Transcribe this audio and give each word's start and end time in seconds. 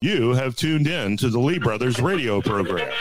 You 0.00 0.34
have 0.34 0.54
tuned 0.54 0.86
in 0.86 1.16
to 1.16 1.28
the 1.28 1.40
Lee 1.40 1.58
Brothers 1.58 2.00
radio 2.00 2.40
program. 2.40 2.92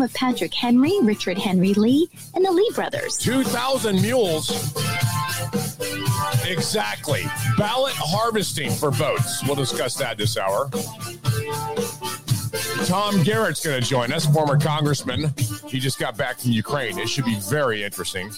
Home 0.00 0.06
of 0.06 0.14
Patrick 0.14 0.54
Henry, 0.54 0.92
Richard 1.02 1.36
Henry 1.36 1.74
Lee, 1.74 2.08
and 2.34 2.44
the 2.44 2.50
Lee 2.50 2.70
brothers. 2.74 3.18
2,000 3.18 4.00
mules. 4.00 4.50
Exactly. 6.46 7.24
Ballot 7.58 7.94
harvesting 7.96 8.70
for 8.70 8.90
votes. 8.90 9.44
We'll 9.44 9.56
discuss 9.56 9.96
that 9.96 10.16
this 10.16 10.38
hour. 10.38 10.70
Tom 12.86 13.22
Garrett's 13.22 13.64
going 13.64 13.80
to 13.80 13.86
join 13.86 14.12
us, 14.12 14.26
former 14.26 14.58
congressman. 14.58 15.32
He 15.68 15.78
just 15.78 15.98
got 15.98 16.16
back 16.16 16.38
from 16.40 16.52
Ukraine. 16.52 16.98
It 16.98 17.08
should 17.08 17.26
be 17.26 17.38
very 17.48 17.84
interesting. 17.84 18.30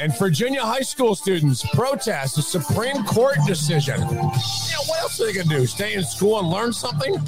And 0.00 0.16
Virginia 0.18 0.62
high 0.62 0.80
school 0.80 1.14
students 1.14 1.66
protest 1.74 2.36
the 2.36 2.42
Supreme 2.42 3.04
Court 3.04 3.36
decision. 3.46 4.00
What 4.00 4.98
else 5.00 5.20
are 5.20 5.26
they 5.26 5.34
going 5.34 5.48
to 5.48 5.58
do? 5.58 5.66
Stay 5.66 5.94
in 5.94 6.04
school 6.04 6.38
and 6.38 6.48
learn 6.48 6.72
something? 6.72 7.20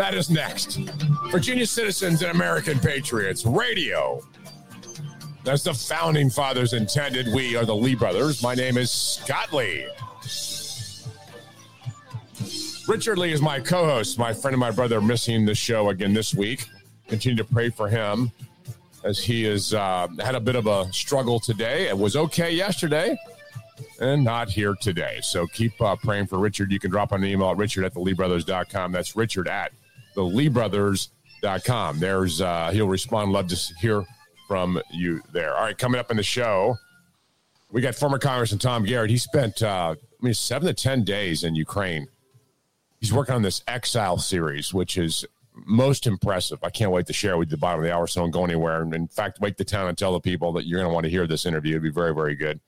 That 0.00 0.14
is 0.14 0.30
next. 0.30 0.78
Virginia 1.30 1.66
Citizens 1.66 2.22
and 2.22 2.30
American 2.30 2.78
Patriots 2.78 3.44
Radio. 3.44 4.22
As 5.44 5.62
the 5.62 5.74
founding 5.74 6.30
fathers 6.30 6.72
intended, 6.72 7.28
we 7.34 7.54
are 7.54 7.66
the 7.66 7.76
Lee 7.76 7.94
brothers. 7.94 8.42
My 8.42 8.54
name 8.54 8.78
is 8.78 8.90
Scott 8.90 9.52
Lee. 9.52 9.86
Richard 12.88 13.18
Lee 13.18 13.30
is 13.30 13.42
my 13.42 13.60
co 13.60 13.84
host. 13.84 14.18
My 14.18 14.32
friend 14.32 14.54
and 14.54 14.60
my 14.60 14.70
brother 14.70 15.02
missing 15.02 15.44
the 15.44 15.54
show 15.54 15.90
again 15.90 16.14
this 16.14 16.34
week. 16.34 16.64
Continue 17.08 17.36
to 17.36 17.44
pray 17.44 17.68
for 17.68 17.86
him 17.86 18.32
as 19.04 19.18
he 19.18 19.42
has 19.42 19.74
uh, 19.74 20.08
had 20.18 20.34
a 20.34 20.40
bit 20.40 20.56
of 20.56 20.66
a 20.66 20.90
struggle 20.94 21.38
today. 21.38 21.88
It 21.88 21.98
was 21.98 22.16
okay 22.16 22.50
yesterday 22.50 23.18
and 24.00 24.24
not 24.24 24.48
here 24.48 24.74
today. 24.80 25.18
So 25.20 25.46
keep 25.46 25.78
uh, 25.82 25.96
praying 25.96 26.28
for 26.28 26.38
Richard. 26.38 26.72
You 26.72 26.80
can 26.80 26.90
drop 26.90 27.12
an 27.12 27.22
email 27.22 27.50
at 27.50 27.58
richard 27.58 27.84
at 27.84 27.92
theleebrothers.com. 27.92 28.92
That's 28.92 29.14
richard 29.14 29.46
at 29.46 29.72
theleebrothers.com. 30.20 31.98
There's, 31.98 32.40
uh, 32.40 32.70
he'll 32.72 32.88
respond. 32.88 33.32
Love 33.32 33.48
to 33.48 33.56
hear 33.80 34.04
from 34.46 34.80
you 34.90 35.22
there. 35.32 35.54
All 35.54 35.62
right, 35.62 35.78
coming 35.78 36.00
up 36.00 36.10
in 36.10 36.16
the 36.16 36.22
show, 36.22 36.76
we 37.70 37.80
got 37.80 37.94
former 37.94 38.18
Congressman 38.18 38.58
Tom 38.58 38.84
Garrett. 38.84 39.10
He 39.10 39.18
spent, 39.18 39.62
uh, 39.62 39.94
I 39.98 40.24
mean, 40.24 40.34
seven 40.34 40.66
to 40.66 40.74
10 40.74 41.04
days 41.04 41.44
in 41.44 41.54
Ukraine. 41.54 42.08
He's 43.00 43.12
working 43.12 43.34
on 43.34 43.42
this 43.42 43.62
Exile 43.66 44.18
series, 44.18 44.74
which 44.74 44.98
is 44.98 45.24
most 45.54 46.06
impressive. 46.06 46.58
I 46.62 46.70
can't 46.70 46.90
wait 46.90 47.06
to 47.06 47.12
share 47.12 47.38
with 47.38 47.48
you 47.48 47.52
the 47.52 47.60
bottom 47.60 47.80
of 47.80 47.86
the 47.86 47.94
hour, 47.94 48.06
so 48.06 48.20
don't 48.20 48.30
go 48.30 48.44
anywhere. 48.44 48.82
And 48.82 48.94
in 48.94 49.08
fact, 49.08 49.40
wake 49.40 49.56
the 49.56 49.64
town 49.64 49.88
and 49.88 49.96
tell 49.96 50.12
the 50.12 50.20
people 50.20 50.52
that 50.52 50.66
you're 50.66 50.80
going 50.80 50.90
to 50.90 50.94
want 50.94 51.04
to 51.04 51.10
hear 51.10 51.26
this 51.26 51.46
interview. 51.46 51.72
It'd 51.72 51.82
be 51.82 51.90
very, 51.90 52.14
very 52.14 52.34
good. 52.34 52.60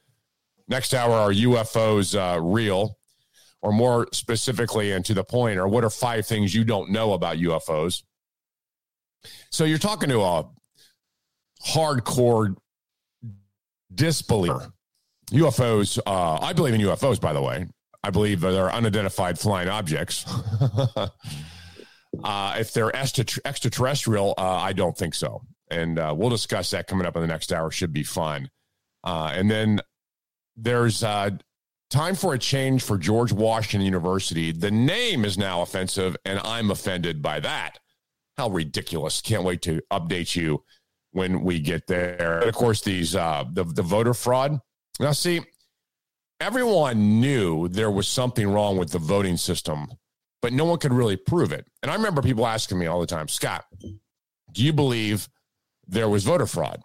Next 0.68 0.94
hour, 0.94 1.12
are 1.12 1.32
UFOs 1.32 2.16
uh, 2.16 2.40
real? 2.40 2.96
Or 3.62 3.72
more 3.72 4.08
specifically 4.12 4.90
and 4.90 5.04
to 5.04 5.14
the 5.14 5.22
point, 5.22 5.56
or 5.58 5.68
what 5.68 5.84
are 5.84 5.90
five 5.90 6.26
things 6.26 6.52
you 6.52 6.64
don't 6.64 6.90
know 6.90 7.12
about 7.12 7.36
UFOs? 7.36 8.02
So 9.50 9.64
you're 9.64 9.78
talking 9.78 10.08
to 10.08 10.20
a 10.20 10.48
hardcore 11.64 12.56
disbeliever. 13.94 14.72
UFOs, 15.30 15.98
uh, 16.04 16.38
I 16.40 16.52
believe 16.52 16.74
in 16.74 16.80
UFOs, 16.80 17.20
by 17.20 17.32
the 17.32 17.40
way. 17.40 17.66
I 18.04 18.10
believe 18.10 18.40
they're 18.40 18.72
unidentified 18.72 19.38
flying 19.38 19.68
objects. 19.68 20.26
uh, 22.24 22.56
if 22.58 22.72
they're 22.72 22.94
extraterrestrial, 22.94 24.34
uh, 24.36 24.42
I 24.42 24.72
don't 24.72 24.96
think 24.96 25.14
so. 25.14 25.42
And 25.70 25.98
uh, 25.98 26.14
we'll 26.16 26.30
discuss 26.30 26.70
that 26.72 26.86
coming 26.86 27.06
up 27.06 27.16
in 27.16 27.22
the 27.22 27.28
next 27.28 27.52
hour. 27.52 27.70
Should 27.70 27.92
be 27.92 28.02
fun. 28.02 28.50
Uh, 29.04 29.32
and 29.34 29.50
then 29.50 29.80
there's 30.56 31.02
uh, 31.02 31.30
time 31.92 32.14
for 32.14 32.32
a 32.32 32.38
change 32.38 32.82
for 32.82 32.96
George 32.96 33.32
Washington 33.32 33.84
University. 33.84 34.50
The 34.50 34.70
name 34.70 35.24
is 35.24 35.36
now 35.36 35.60
offensive, 35.60 36.16
and 36.24 36.40
I'm 36.42 36.70
offended 36.70 37.20
by 37.20 37.38
that. 37.40 37.78
How 38.38 38.48
ridiculous! 38.48 39.20
Can't 39.20 39.44
wait 39.44 39.60
to 39.62 39.82
update 39.92 40.34
you 40.34 40.64
when 41.10 41.42
we 41.42 41.60
get 41.60 41.86
there. 41.86 42.38
And 42.40 42.48
of 42.48 42.54
course, 42.54 42.80
these 42.80 43.14
uh, 43.14 43.44
the 43.52 43.64
the 43.64 43.82
voter 43.82 44.14
fraud. 44.14 44.58
Now, 44.98 45.12
see, 45.12 45.42
everyone 46.40 47.20
knew 47.20 47.68
there 47.68 47.90
was 47.90 48.08
something 48.08 48.48
wrong 48.48 48.78
with 48.78 48.90
the 48.90 48.98
voting 48.98 49.36
system, 49.36 49.88
but 50.40 50.54
no 50.54 50.64
one 50.64 50.78
could 50.78 50.94
really 50.94 51.16
prove 51.16 51.52
it. 51.52 51.66
And 51.82 51.90
I 51.90 51.94
remember 51.94 52.22
people 52.22 52.46
asking 52.46 52.78
me 52.78 52.86
all 52.86 53.00
the 53.00 53.06
time, 53.06 53.28
Scott, 53.28 53.66
do 53.80 54.64
you 54.64 54.72
believe 54.72 55.28
there 55.86 56.08
was 56.08 56.24
voter 56.24 56.46
fraud? 56.46 56.82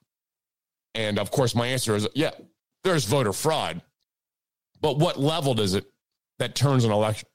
And 0.95 1.17
of 1.17 1.31
course, 1.31 1.55
my 1.55 1.67
answer 1.67 1.95
is 1.95 2.07
yeah, 2.13 2.31
there's 2.83 3.05
voter 3.05 3.31
fraud. 3.33 3.81
But 4.81 4.97
what 4.97 5.19
level 5.19 5.53
does 5.53 5.73
it 5.73 5.85
that 6.39 6.55
turns 6.55 6.83
an 6.83 6.91
election? 6.91 7.27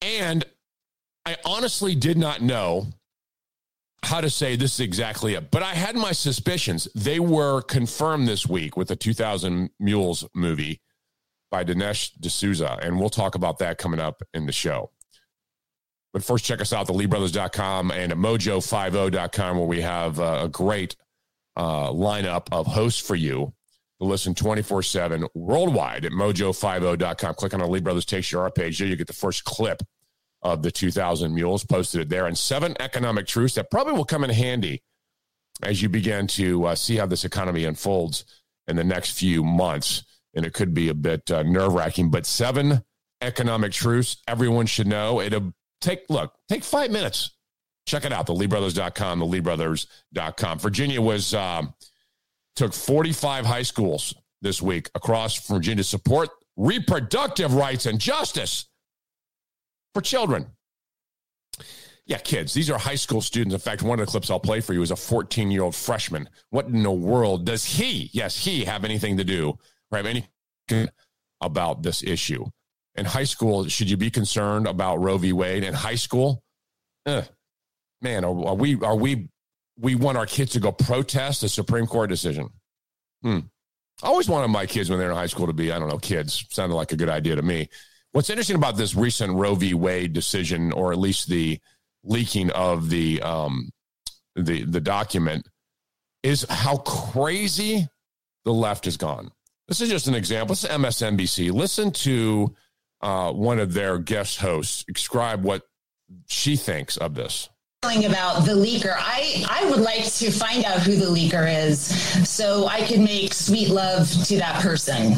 And 0.00 0.44
I 1.24 1.36
honestly 1.44 1.94
did 1.94 2.18
not 2.18 2.42
know 2.42 2.86
how 4.04 4.20
to 4.20 4.28
say 4.28 4.56
this 4.56 4.74
is 4.74 4.80
exactly 4.80 5.34
it, 5.34 5.50
but 5.50 5.62
I 5.62 5.74
had 5.74 5.94
my 5.94 6.12
suspicions. 6.12 6.88
They 6.94 7.20
were 7.20 7.62
confirmed 7.62 8.26
this 8.26 8.46
week 8.46 8.76
with 8.76 8.88
the 8.88 8.96
2000 8.96 9.70
Mules 9.78 10.26
movie 10.34 10.80
by 11.50 11.62
Dinesh 11.62 12.10
D'Souza, 12.20 12.78
and 12.82 12.98
we'll 12.98 13.10
talk 13.10 13.36
about 13.36 13.58
that 13.58 13.78
coming 13.78 14.00
up 14.00 14.22
in 14.34 14.46
the 14.46 14.52
show. 14.52 14.90
But 16.12 16.24
first, 16.24 16.44
check 16.44 16.60
us 16.60 16.72
out, 16.72 16.86
the 16.86 16.92
LeeBrothers.com 16.92 17.90
and 17.92 18.12
at 18.12 18.18
mojo50.com, 18.18 19.56
where 19.56 19.66
we 19.66 19.80
have 19.80 20.18
a 20.18 20.48
great 20.48 20.96
uh, 21.56 21.90
lineup 21.90 22.48
of 22.50 22.66
hosts 22.66 23.00
for 23.00 23.14
you 23.14 23.54
to 24.02 24.08
listen 24.08 24.34
24 24.34 24.82
7 24.82 25.26
worldwide 25.34 26.04
at 26.04 26.12
mojo50.com. 26.12 27.34
Click 27.34 27.54
on 27.54 27.60
the 27.60 27.66
Lee 27.66 27.80
Brothers 27.80 28.04
Takes 28.04 28.30
Your 28.32 28.42
Art 28.42 28.54
page. 28.54 28.78
There. 28.78 28.88
You 28.88 28.96
get 28.96 29.06
the 29.06 29.12
first 29.12 29.44
clip 29.44 29.82
of 30.42 30.62
the 30.62 30.70
2000 30.70 31.34
mules 31.34 31.64
posted 31.64 32.08
there. 32.10 32.26
And 32.26 32.36
seven 32.36 32.74
economic 32.80 33.26
truths 33.26 33.54
that 33.54 33.70
probably 33.70 33.94
will 33.94 34.04
come 34.04 34.24
in 34.24 34.30
handy 34.30 34.82
as 35.62 35.80
you 35.80 35.88
begin 35.88 36.26
to 36.26 36.66
uh, 36.66 36.74
see 36.74 36.96
how 36.96 37.06
this 37.06 37.24
economy 37.24 37.64
unfolds 37.64 38.24
in 38.66 38.76
the 38.76 38.84
next 38.84 39.12
few 39.12 39.44
months. 39.44 40.02
And 40.34 40.44
it 40.44 40.52
could 40.52 40.74
be 40.74 40.88
a 40.88 40.94
bit 40.94 41.30
uh, 41.30 41.42
nerve-wracking 41.42 42.10
but 42.10 42.26
seven 42.26 42.82
economic 43.20 43.72
truths 43.72 44.16
everyone 44.26 44.66
should 44.66 44.88
know. 44.88 45.20
It'll 45.20 45.52
take 45.80 46.04
look 46.08 46.34
take 46.48 46.64
five 46.64 46.90
minutes. 46.90 47.30
Check 47.86 48.04
it 48.04 48.12
out 48.12 48.26
the 48.26 48.34
leebrothers.com 48.34 49.18
the 49.18 49.26
leebrothers.com 49.26 50.58
virginia 50.58 51.02
was 51.02 51.34
um, 51.34 51.74
took 52.56 52.72
45 52.72 53.46
high 53.46 53.62
schools 53.62 54.14
this 54.40 54.60
week 54.60 54.90
across 54.94 55.46
virginia 55.46 55.82
to 55.82 55.88
support 55.88 56.28
reproductive 56.56 57.54
rights 57.54 57.86
and 57.86 57.98
justice 57.98 58.66
for 59.94 60.00
children. 60.00 60.46
Yeah, 62.06 62.18
kids. 62.18 62.52
These 62.52 62.68
are 62.68 62.78
high 62.78 62.96
school 62.96 63.20
students. 63.20 63.54
In 63.54 63.60
fact, 63.60 63.82
one 63.82 64.00
of 64.00 64.06
the 64.06 64.10
clips 64.10 64.30
I'll 64.30 64.40
play 64.40 64.60
for 64.60 64.74
you 64.74 64.82
is 64.82 64.90
a 64.90 64.96
14 64.96 65.50
year 65.50 65.62
old 65.62 65.74
freshman. 65.74 66.28
What 66.50 66.66
in 66.66 66.82
the 66.82 66.90
world 66.90 67.46
does 67.46 67.64
he, 67.64 68.10
yes, 68.12 68.44
he 68.44 68.64
have 68.64 68.84
anything 68.84 69.16
to 69.18 69.24
do, 69.24 69.58
right? 69.90 70.04
Anything 70.04 70.88
about 71.40 71.82
this 71.82 72.02
issue? 72.02 72.44
In 72.96 73.06
high 73.06 73.24
school, 73.24 73.68
should 73.68 73.88
you 73.88 73.96
be 73.96 74.10
concerned 74.10 74.66
about 74.66 74.96
Roe 74.96 75.16
v. 75.16 75.32
Wade? 75.32 75.64
In 75.64 75.72
high 75.72 75.94
school, 75.94 76.42
eh, 77.06 77.22
man, 78.02 78.24
are, 78.24 78.46
are, 78.46 78.54
we, 78.54 78.78
are 78.82 78.96
we, 78.96 79.28
we 79.82 79.96
want 79.96 80.16
our 80.16 80.26
kids 80.26 80.52
to 80.52 80.60
go 80.60 80.70
protest 80.70 81.42
a 81.42 81.48
Supreme 81.48 81.86
Court 81.86 82.08
decision? 82.08 82.48
Hmm. 83.22 83.40
I 84.02 84.06
always 84.06 84.28
wanted 84.28 84.48
my 84.48 84.64
kids 84.64 84.88
when 84.88 84.98
they're 84.98 85.10
in 85.10 85.16
high 85.16 85.26
school 85.26 85.46
to 85.48 85.52
be, 85.52 85.72
I 85.72 85.78
don't 85.78 85.88
know, 85.88 85.98
kids. 85.98 86.46
Sounded 86.50 86.76
like 86.76 86.92
a 86.92 86.96
good 86.96 87.08
idea 87.08 87.36
to 87.36 87.42
me. 87.42 87.68
What's 88.12 88.30
interesting 88.30 88.56
about 88.56 88.76
this 88.76 88.94
recent 88.94 89.32
Roe 89.34 89.54
v. 89.54 89.74
Wade 89.74 90.12
decision, 90.12 90.72
or 90.72 90.92
at 90.92 90.98
least 90.98 91.28
the 91.28 91.58
leaking 92.04 92.50
of 92.50 92.90
the 92.90 93.20
um, 93.22 93.70
the 94.36 94.64
the 94.64 94.80
document, 94.80 95.48
is 96.22 96.46
how 96.48 96.76
crazy 96.78 97.88
the 98.44 98.52
left 98.52 98.84
has 98.84 98.96
gone. 98.96 99.30
This 99.68 99.80
is 99.80 99.88
just 99.88 100.08
an 100.08 100.14
example. 100.14 100.54
This 100.54 100.64
is 100.64 100.70
MSNBC. 100.70 101.52
Listen 101.52 101.90
to 101.92 102.54
uh, 103.00 103.32
one 103.32 103.58
of 103.58 103.72
their 103.72 103.98
guest 103.98 104.38
hosts 104.38 104.84
describe 104.84 105.44
what 105.44 105.62
she 106.26 106.56
thinks 106.56 106.96
of 106.96 107.14
this 107.14 107.48
about 107.84 108.44
the 108.46 108.52
leaker 108.52 108.94
i 108.96 109.44
i 109.50 109.68
would 109.68 109.80
like 109.80 110.04
to 110.04 110.30
find 110.30 110.64
out 110.64 110.78
who 110.78 110.94
the 110.94 111.04
leaker 111.04 111.52
is 111.66 111.80
so 112.28 112.68
i 112.68 112.80
can 112.82 113.02
make 113.02 113.34
sweet 113.34 113.70
love 113.70 114.08
to 114.24 114.36
that 114.36 114.62
person 114.62 115.14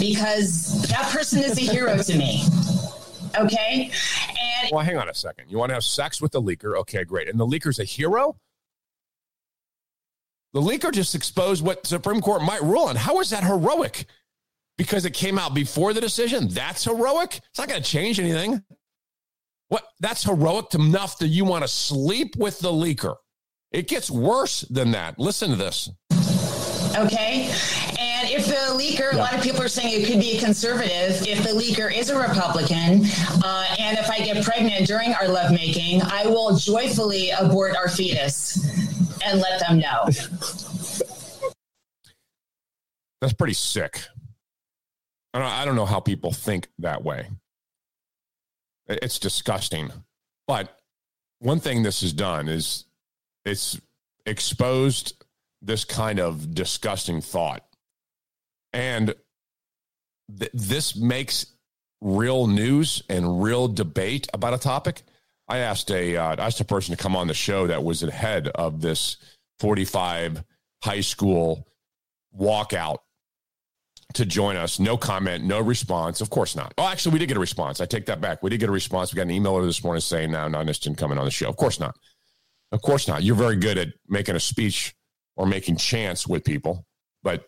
because 0.00 0.82
that 0.88 1.08
person 1.12 1.40
is 1.44 1.56
a 1.56 1.60
hero 1.60 1.96
to 1.96 2.18
me 2.18 2.42
okay 3.38 3.88
And 4.62 4.72
Well, 4.72 4.84
hang 4.84 4.98
on 4.98 5.08
a 5.08 5.14
second. 5.14 5.44
You 5.48 5.58
want 5.58 5.70
to 5.70 5.74
have 5.74 5.84
sex 5.84 6.20
with 6.20 6.32
the 6.32 6.42
leaker? 6.42 6.76
Okay, 6.78 7.04
great. 7.04 7.28
And 7.28 7.38
the 7.38 7.46
leaker's 7.46 7.78
a 7.78 7.84
hero? 7.84 8.36
The 10.52 10.60
leaker 10.60 10.90
just 10.90 11.14
exposed 11.14 11.64
what 11.64 11.86
Supreme 11.86 12.20
Court 12.20 12.42
might 12.42 12.62
rule 12.62 12.84
on. 12.88 12.96
How 12.96 13.20
is 13.20 13.30
that 13.30 13.44
heroic? 13.44 14.06
Because 14.76 15.04
it 15.04 15.12
came 15.14 15.38
out 15.38 15.54
before 15.54 15.92
the 15.92 16.00
decision? 16.00 16.48
That's 16.48 16.84
heroic? 16.84 17.36
It's 17.50 17.58
not 17.58 17.68
going 17.68 17.80
to 17.80 17.88
change 17.88 18.18
anything. 18.18 18.64
What? 19.68 19.84
That's 20.00 20.24
heroic 20.24 20.74
enough 20.74 21.18
that 21.18 21.28
you 21.28 21.44
want 21.44 21.64
to 21.64 21.68
sleep 21.68 22.36
with 22.36 22.58
the 22.60 22.70
leaker. 22.70 23.16
It 23.70 23.88
gets 23.88 24.10
worse 24.10 24.62
than 24.62 24.92
that. 24.92 25.18
Listen 25.18 25.50
to 25.50 25.56
this. 25.56 25.90
Okay. 26.96 27.50
And 27.98 28.30
if 28.30 28.46
the 28.46 28.74
leaker, 28.74 29.12
a 29.12 29.16
lot 29.16 29.34
of 29.34 29.42
people 29.42 29.62
are 29.62 29.68
saying 29.68 30.02
it 30.02 30.06
could 30.06 30.20
be 30.20 30.38
a 30.38 30.40
conservative. 30.40 31.26
If 31.26 31.42
the 31.42 31.50
leaker 31.50 31.94
is 31.94 32.08
a 32.10 32.18
Republican, 32.18 33.04
uh, 33.44 33.74
and 33.78 33.98
if 33.98 34.10
I 34.10 34.18
get 34.18 34.42
pregnant 34.42 34.86
during 34.86 35.12
our 35.14 35.28
lovemaking, 35.28 36.02
I 36.02 36.26
will 36.26 36.56
joyfully 36.56 37.30
abort 37.30 37.76
our 37.76 37.88
fetus 37.88 38.56
and 39.24 39.40
let 39.40 39.60
them 39.60 39.78
know. 39.78 40.04
That's 43.20 43.34
pretty 43.34 43.54
sick. 43.54 44.00
I 45.34 45.38
don't, 45.38 45.48
I 45.48 45.64
don't 45.64 45.76
know 45.76 45.86
how 45.86 46.00
people 46.00 46.32
think 46.32 46.68
that 46.78 47.04
way. 47.04 47.28
It- 48.88 49.00
It's 49.02 49.18
disgusting. 49.18 49.92
But 50.46 50.78
one 51.40 51.60
thing 51.60 51.82
this 51.82 52.00
has 52.00 52.12
done 52.12 52.48
is 52.48 52.84
it's 53.44 53.80
exposed 54.26 55.24
this 55.62 55.84
kind 55.84 56.18
of 56.20 56.54
disgusting 56.54 57.20
thought. 57.20 57.64
And 58.72 59.14
th- 60.38 60.50
this 60.54 60.96
makes 60.96 61.46
real 62.00 62.46
news 62.46 63.02
and 63.08 63.42
real 63.42 63.68
debate 63.68 64.28
about 64.32 64.54
a 64.54 64.58
topic. 64.58 65.02
I 65.48 65.58
asked 65.58 65.90
a 65.90 66.16
uh, 66.16 66.36
I 66.36 66.46
asked 66.46 66.60
a 66.60 66.64
person 66.64 66.94
to 66.96 67.02
come 67.02 67.16
on 67.16 67.26
the 67.26 67.34
show 67.34 67.66
that 67.66 67.82
was 67.82 68.00
the 68.00 68.10
head 68.10 68.48
of 68.48 68.80
this 68.80 69.16
45 69.60 70.44
high 70.84 71.00
school 71.00 71.66
walkout 72.38 72.98
to 74.14 74.24
join 74.24 74.56
us. 74.56 74.78
No 74.78 74.96
comment, 74.96 75.44
no 75.44 75.60
response. 75.60 76.20
Of 76.20 76.30
course 76.30 76.56
not. 76.56 76.72
Oh, 76.78 76.86
actually, 76.86 77.12
we 77.12 77.18
did 77.18 77.28
get 77.28 77.36
a 77.36 77.40
response. 77.40 77.80
I 77.80 77.86
take 77.86 78.06
that 78.06 78.20
back. 78.20 78.42
We 78.42 78.50
did 78.50 78.60
get 78.60 78.68
a 78.68 78.72
response. 78.72 79.12
We 79.12 79.16
got 79.16 79.22
an 79.22 79.30
email 79.30 79.60
this 79.60 79.84
morning 79.84 80.00
saying, 80.00 80.30
no, 80.30 80.48
not 80.48 80.60
interested 80.60 80.88
in 80.88 80.96
coming 80.96 81.18
on 81.18 81.24
the 81.24 81.30
show. 81.30 81.48
Of 81.48 81.56
course 81.56 81.78
not. 81.78 81.96
Of 82.72 82.82
course 82.82 83.06
not. 83.08 83.22
You're 83.22 83.36
very 83.36 83.56
good 83.56 83.78
at 83.78 83.88
making 84.08 84.36
a 84.36 84.40
speech 84.40 84.94
or 85.36 85.46
making 85.46 85.76
chants 85.76 86.26
with 86.26 86.44
people, 86.44 86.86
but 87.22 87.46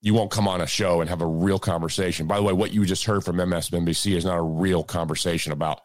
you 0.00 0.14
won't 0.14 0.30
come 0.30 0.48
on 0.48 0.60
a 0.60 0.66
show 0.66 1.00
and 1.00 1.10
have 1.10 1.20
a 1.20 1.26
real 1.26 1.58
conversation. 1.58 2.26
By 2.26 2.36
the 2.36 2.42
way, 2.42 2.52
what 2.52 2.72
you 2.72 2.84
just 2.84 3.04
heard 3.04 3.24
from 3.24 3.36
MSNBC 3.36 4.16
is 4.16 4.24
not 4.24 4.38
a 4.38 4.42
real 4.42 4.82
conversation 4.82 5.52
about 5.52 5.80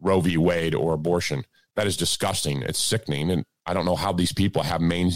Roe 0.00 0.20
v. 0.20 0.36
Wade 0.36 0.74
or 0.74 0.92
abortion. 0.92 1.44
That 1.76 1.86
is 1.86 1.96
disgusting. 1.96 2.62
It's 2.62 2.78
sickening. 2.78 3.30
And 3.30 3.44
I 3.66 3.72
don't 3.72 3.86
know 3.86 3.96
how 3.96 4.12
these 4.12 4.32
people 4.32 4.62
have 4.62 4.80
main 4.80 5.10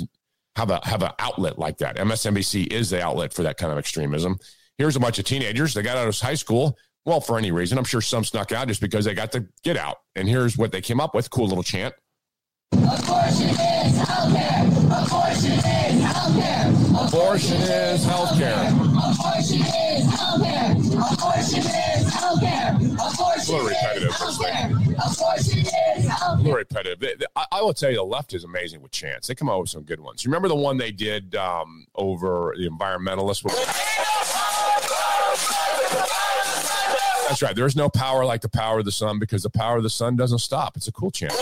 have 0.58 0.70
a 0.70 0.80
have 0.82 1.02
an 1.02 1.12
outlet 1.18 1.58
like 1.58 1.78
that. 1.78 1.96
MSNBC 1.96 2.72
is 2.72 2.90
the 2.90 3.02
outlet 3.02 3.32
for 3.32 3.44
that 3.44 3.56
kind 3.56 3.72
of 3.72 3.78
extremism. 3.78 4.38
Here's 4.76 4.96
a 4.96 5.00
bunch 5.00 5.18
of 5.18 5.24
teenagers. 5.24 5.72
They 5.72 5.82
got 5.82 5.96
out 5.96 6.08
of 6.08 6.18
high 6.18 6.34
school. 6.34 6.76
Well, 7.04 7.20
for 7.20 7.38
any 7.38 7.52
reason. 7.52 7.78
I'm 7.78 7.84
sure 7.84 8.00
some 8.00 8.24
snuck 8.24 8.52
out 8.52 8.68
just 8.68 8.80
because 8.80 9.04
they 9.04 9.14
got 9.14 9.32
to 9.32 9.46
get 9.62 9.76
out. 9.76 9.98
And 10.14 10.28
here's 10.28 10.58
what 10.58 10.72
they 10.72 10.80
came 10.80 11.00
up 11.00 11.14
with. 11.14 11.30
Cool 11.30 11.48
little 11.48 11.62
chant. 11.62 11.94
Abortion 12.72 13.48
is 13.48 13.98
healthcare. 13.98 14.66
Abortion 15.06 15.52
is 15.52 16.02
healthcare. 16.02 17.08
Abortion 17.08 17.56
is 17.56 18.04
healthcare. 18.04 18.68
Abortion 19.14 19.60
is 19.60 20.06
healthcare. 20.06 20.67
Abortion 20.98 21.58
is 21.60 22.10
healthcare. 22.12 22.74
Abortion 22.76 23.54
A 23.54 23.56
little 23.56 23.68
repetitive, 23.68 24.10
is 24.10 24.18
this 24.18 24.38
thing. 24.38 24.52
healthcare. 24.54 25.12
Abortion 25.12 25.58
is 25.58 26.10
A 26.26 26.36
little 26.36 26.54
repetitive. 26.54 26.98
They- 27.00 27.14
they- 27.14 27.26
I, 27.36 27.46
I 27.52 27.62
will 27.62 27.74
tell 27.74 27.90
you, 27.90 27.96
the 27.96 28.02
left 28.04 28.34
is 28.34 28.44
amazing 28.44 28.82
with 28.82 28.90
chants. 28.92 29.28
They 29.28 29.34
come 29.34 29.48
out 29.48 29.60
with 29.60 29.70
some 29.70 29.82
good 29.84 30.00
ones. 30.00 30.24
You 30.24 30.30
remember 30.30 30.48
the 30.48 30.56
one 30.56 30.76
they 30.76 30.90
did 30.92 31.34
um, 31.36 31.86
over 31.94 32.54
the 32.56 32.68
environmentalists? 32.68 33.42
That's 37.28 37.42
right. 37.42 37.54
There's 37.54 37.76
no 37.76 37.88
power 37.90 38.24
like 38.24 38.40
the 38.40 38.48
power 38.48 38.78
of 38.78 38.84
the 38.86 38.92
sun 38.92 39.18
because 39.18 39.42
the 39.42 39.50
power 39.50 39.76
of 39.76 39.82
the 39.82 39.90
sun 39.90 40.16
doesn't 40.16 40.38
stop. 40.38 40.76
It's 40.76 40.88
a 40.88 40.92
cool 40.92 41.10
chant. 41.10 41.34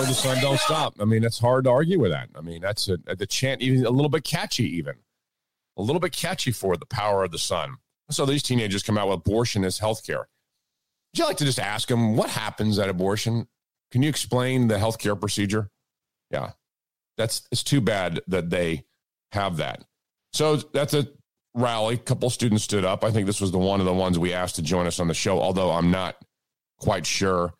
Of 0.00 0.06
the 0.06 0.14
sun 0.14 0.40
don't 0.40 0.58
stop. 0.58 0.94
I 0.98 1.04
mean, 1.04 1.24
it's 1.24 1.38
hard 1.38 1.64
to 1.64 1.70
argue 1.70 1.98
with 1.98 2.10
that. 2.10 2.30
I 2.34 2.40
mean, 2.40 2.62
that's 2.62 2.88
a, 2.88 2.96
the 2.96 3.26
chant, 3.26 3.60
even 3.60 3.84
a 3.84 3.90
little 3.90 4.08
bit 4.08 4.24
catchy, 4.24 4.64
even 4.78 4.94
a 5.76 5.82
little 5.82 6.00
bit 6.00 6.12
catchy 6.12 6.52
for 6.52 6.78
the 6.78 6.86
power 6.86 7.24
of 7.24 7.32
the 7.32 7.38
sun. 7.38 7.76
So 8.10 8.24
these 8.24 8.42
teenagers 8.42 8.82
come 8.82 8.96
out 8.96 9.08
with 9.08 9.18
abortion 9.18 9.62
as 9.62 9.78
healthcare. 9.78 10.24
Would 11.12 11.18
you 11.18 11.24
like 11.26 11.36
to 11.36 11.44
just 11.44 11.58
ask 11.58 11.88
them 11.88 12.16
what 12.16 12.30
happens 12.30 12.78
at 12.78 12.88
abortion? 12.88 13.46
Can 13.92 14.02
you 14.02 14.08
explain 14.08 14.68
the 14.68 14.76
healthcare 14.76 15.20
procedure? 15.20 15.68
Yeah, 16.30 16.52
that's 17.18 17.42
it's 17.52 17.62
too 17.62 17.82
bad 17.82 18.20
that 18.28 18.48
they 18.48 18.84
have 19.32 19.58
that. 19.58 19.84
So 20.32 20.56
that's 20.56 20.94
a 20.94 21.08
rally. 21.54 21.96
A 21.96 21.98
couple 21.98 22.30
students 22.30 22.64
stood 22.64 22.86
up. 22.86 23.04
I 23.04 23.10
think 23.10 23.26
this 23.26 23.40
was 23.40 23.52
the 23.52 23.58
one 23.58 23.80
of 23.80 23.86
the 23.86 23.92
ones 23.94 24.18
we 24.18 24.32
asked 24.32 24.56
to 24.56 24.62
join 24.62 24.86
us 24.86 24.98
on 24.98 25.08
the 25.08 25.14
show, 25.14 25.40
although 25.40 25.70
I'm 25.70 25.90
not 25.90 26.16
quite 26.78 27.04
sure. 27.04 27.52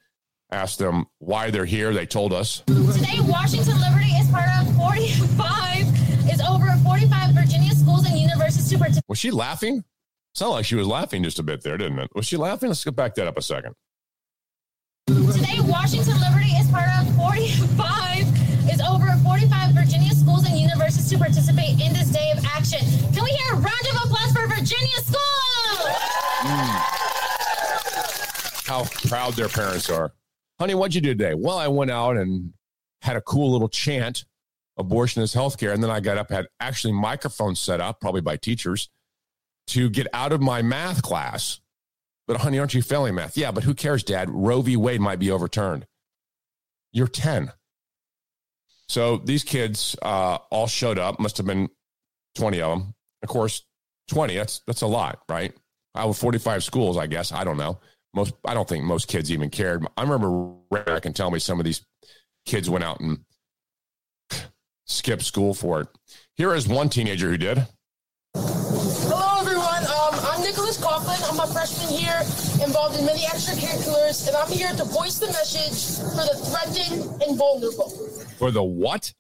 Asked 0.52 0.78
them 0.80 1.06
why 1.18 1.50
they're 1.50 1.64
here. 1.64 1.92
They 1.94 2.06
told 2.06 2.32
us. 2.32 2.62
Today, 2.66 3.20
Washington 3.20 3.78
Liberty 3.80 4.10
is 4.18 4.28
part 4.30 4.48
of 4.60 4.74
45, 4.76 5.86
is 6.28 6.40
over 6.40 6.66
45 6.82 7.34
Virginia 7.34 7.72
schools 7.72 8.04
and 8.06 8.18
universities 8.18 8.68
to 8.70 8.78
participate. 8.78 9.04
Was 9.08 9.18
she 9.18 9.30
laughing? 9.30 9.84
Sounded 10.34 10.54
like 10.54 10.64
she 10.64 10.74
was 10.74 10.86
laughing 10.86 11.22
just 11.22 11.38
a 11.38 11.42
bit 11.42 11.62
there, 11.62 11.76
didn't 11.76 11.98
it? 12.00 12.10
Was 12.14 12.26
she 12.26 12.36
laughing? 12.36 12.68
Let's 12.68 12.84
go 12.84 12.90
back 12.90 13.14
that 13.14 13.28
up 13.28 13.38
a 13.38 13.42
second. 13.42 13.74
Today, 15.06 15.58
Washington 15.60 16.18
Liberty 16.20 16.50
is 16.50 16.68
part 16.70 16.88
of 17.00 17.14
45, 17.16 18.20
is 18.70 18.80
over 18.80 19.06
45 19.22 19.74
Virginia 19.74 20.12
schools 20.14 20.46
and 20.46 20.58
universities 20.58 21.08
to 21.10 21.18
participate 21.18 21.80
in 21.80 21.92
this 21.92 22.08
day 22.10 22.32
of 22.36 22.44
action. 22.44 22.80
Can 23.12 23.22
we 23.24 23.30
hear 23.30 23.54
a 23.54 23.56
round 23.56 23.86
of 23.90 23.96
applause 24.04 24.32
for 24.32 24.46
Virginia 24.48 24.98
schools? 24.98 25.94
Mm. 26.42 27.00
How 28.66 28.84
proud 29.08 29.34
their 29.34 29.48
parents 29.48 29.90
are. 29.90 30.12
Honey, 30.60 30.74
what'd 30.74 30.94
you 30.94 31.00
do 31.00 31.14
today? 31.14 31.32
Well, 31.32 31.56
I 31.56 31.68
went 31.68 31.90
out 31.90 32.18
and 32.18 32.52
had 33.00 33.16
a 33.16 33.22
cool 33.22 33.50
little 33.50 33.70
chant, 33.70 34.26
abortion 34.76 35.22
is 35.22 35.34
healthcare. 35.34 35.72
And 35.72 35.82
then 35.82 35.90
I 35.90 36.00
got 36.00 36.18
up, 36.18 36.30
had 36.30 36.48
actually 36.60 36.92
microphones 36.92 37.58
set 37.58 37.80
up, 37.80 37.98
probably 37.98 38.20
by 38.20 38.36
teachers, 38.36 38.90
to 39.68 39.88
get 39.88 40.06
out 40.12 40.32
of 40.32 40.42
my 40.42 40.60
math 40.60 41.00
class. 41.00 41.60
But 42.28 42.42
honey, 42.42 42.58
aren't 42.58 42.74
you 42.74 42.82
failing 42.82 43.14
math? 43.14 43.38
Yeah, 43.38 43.52
but 43.52 43.64
who 43.64 43.72
cares, 43.72 44.04
Dad? 44.04 44.28
Roe 44.30 44.60
v. 44.60 44.76
Wade 44.76 45.00
might 45.00 45.18
be 45.18 45.30
overturned. 45.30 45.86
You're 46.92 47.08
10. 47.08 47.52
So 48.86 49.16
these 49.16 49.44
kids 49.44 49.96
uh, 50.02 50.38
all 50.50 50.66
showed 50.66 50.98
up, 50.98 51.18
must 51.18 51.38
have 51.38 51.46
been 51.46 51.70
20 52.34 52.60
of 52.60 52.78
them. 52.78 52.94
Of 53.22 53.30
course, 53.30 53.62
20, 54.08 54.36
that's 54.36 54.60
that's 54.66 54.82
a 54.82 54.86
lot, 54.86 55.20
right? 55.26 55.54
Out 55.96 56.10
of 56.10 56.18
45 56.18 56.62
schools, 56.62 56.98
I 56.98 57.06
guess. 57.06 57.32
I 57.32 57.44
don't 57.44 57.56
know. 57.56 57.80
Most 58.12 58.34
I 58.44 58.54
don't 58.54 58.68
think 58.68 58.84
most 58.84 59.08
kids 59.08 59.30
even 59.30 59.50
cared. 59.50 59.86
I 59.96 60.02
remember 60.02 60.54
Ray 60.70 61.00
can 61.00 61.12
tell 61.12 61.30
me 61.30 61.38
some 61.38 61.60
of 61.60 61.64
these 61.64 61.84
kids 62.44 62.68
went 62.68 62.84
out 62.84 63.00
and 63.00 63.18
skipped 64.86 65.22
school 65.22 65.54
for 65.54 65.82
it. 65.82 65.88
Here 66.36 66.52
is 66.54 66.66
one 66.66 66.88
teenager 66.88 67.28
who 67.28 67.38
did. 67.38 67.66
Hello, 68.34 69.38
everyone. 69.40 69.84
Um, 69.84 70.18
I'm 70.26 70.42
Nicholas 70.42 70.78
Coughlin. 70.78 71.20
I'm 71.30 71.38
a 71.38 71.52
freshman 71.52 71.88
here, 71.88 72.18
involved 72.64 72.98
in 72.98 73.06
many 73.06 73.20
extracurriculars, 73.22 74.26
and 74.26 74.36
I'm 74.36 74.50
here 74.50 74.72
to 74.74 74.84
voice 74.84 75.18
the 75.18 75.26
message 75.26 75.98
for 76.10 76.24
the 76.26 76.36
threatened 76.50 77.22
and 77.22 77.38
vulnerable. 77.38 77.90
For 78.38 78.50
the 78.50 78.62
what? 78.62 79.12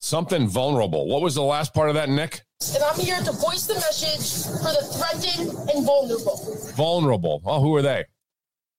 Something 0.00 0.48
vulnerable. 0.48 1.08
What 1.08 1.22
was 1.22 1.34
the 1.34 1.42
last 1.42 1.74
part 1.74 1.88
of 1.88 1.96
that, 1.96 2.08
Nick? 2.08 2.42
And 2.74 2.82
I'm 2.82 2.98
here 2.98 3.20
to 3.20 3.32
voice 3.32 3.66
the 3.66 3.74
message 3.74 4.46
for 4.62 4.72
the 4.72 4.84
threatened 4.96 5.70
and 5.70 5.84
vulnerable. 5.84 6.36
Vulnerable. 6.76 7.42
Oh, 7.44 7.60
who 7.60 7.74
are 7.76 7.82
they? 7.82 8.04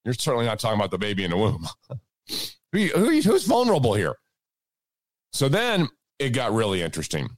You're 0.04 0.14
certainly 0.14 0.46
not 0.46 0.58
talking 0.58 0.78
about 0.78 0.90
the 0.90 0.98
baby 0.98 1.24
in 1.24 1.30
the 1.30 1.36
womb. 1.36 1.66
who, 2.72 2.86
who, 2.88 3.20
who's 3.20 3.44
vulnerable 3.44 3.94
here? 3.94 4.16
So 5.32 5.48
then 5.48 5.88
it 6.18 6.30
got 6.30 6.52
really 6.52 6.82
interesting. 6.82 7.28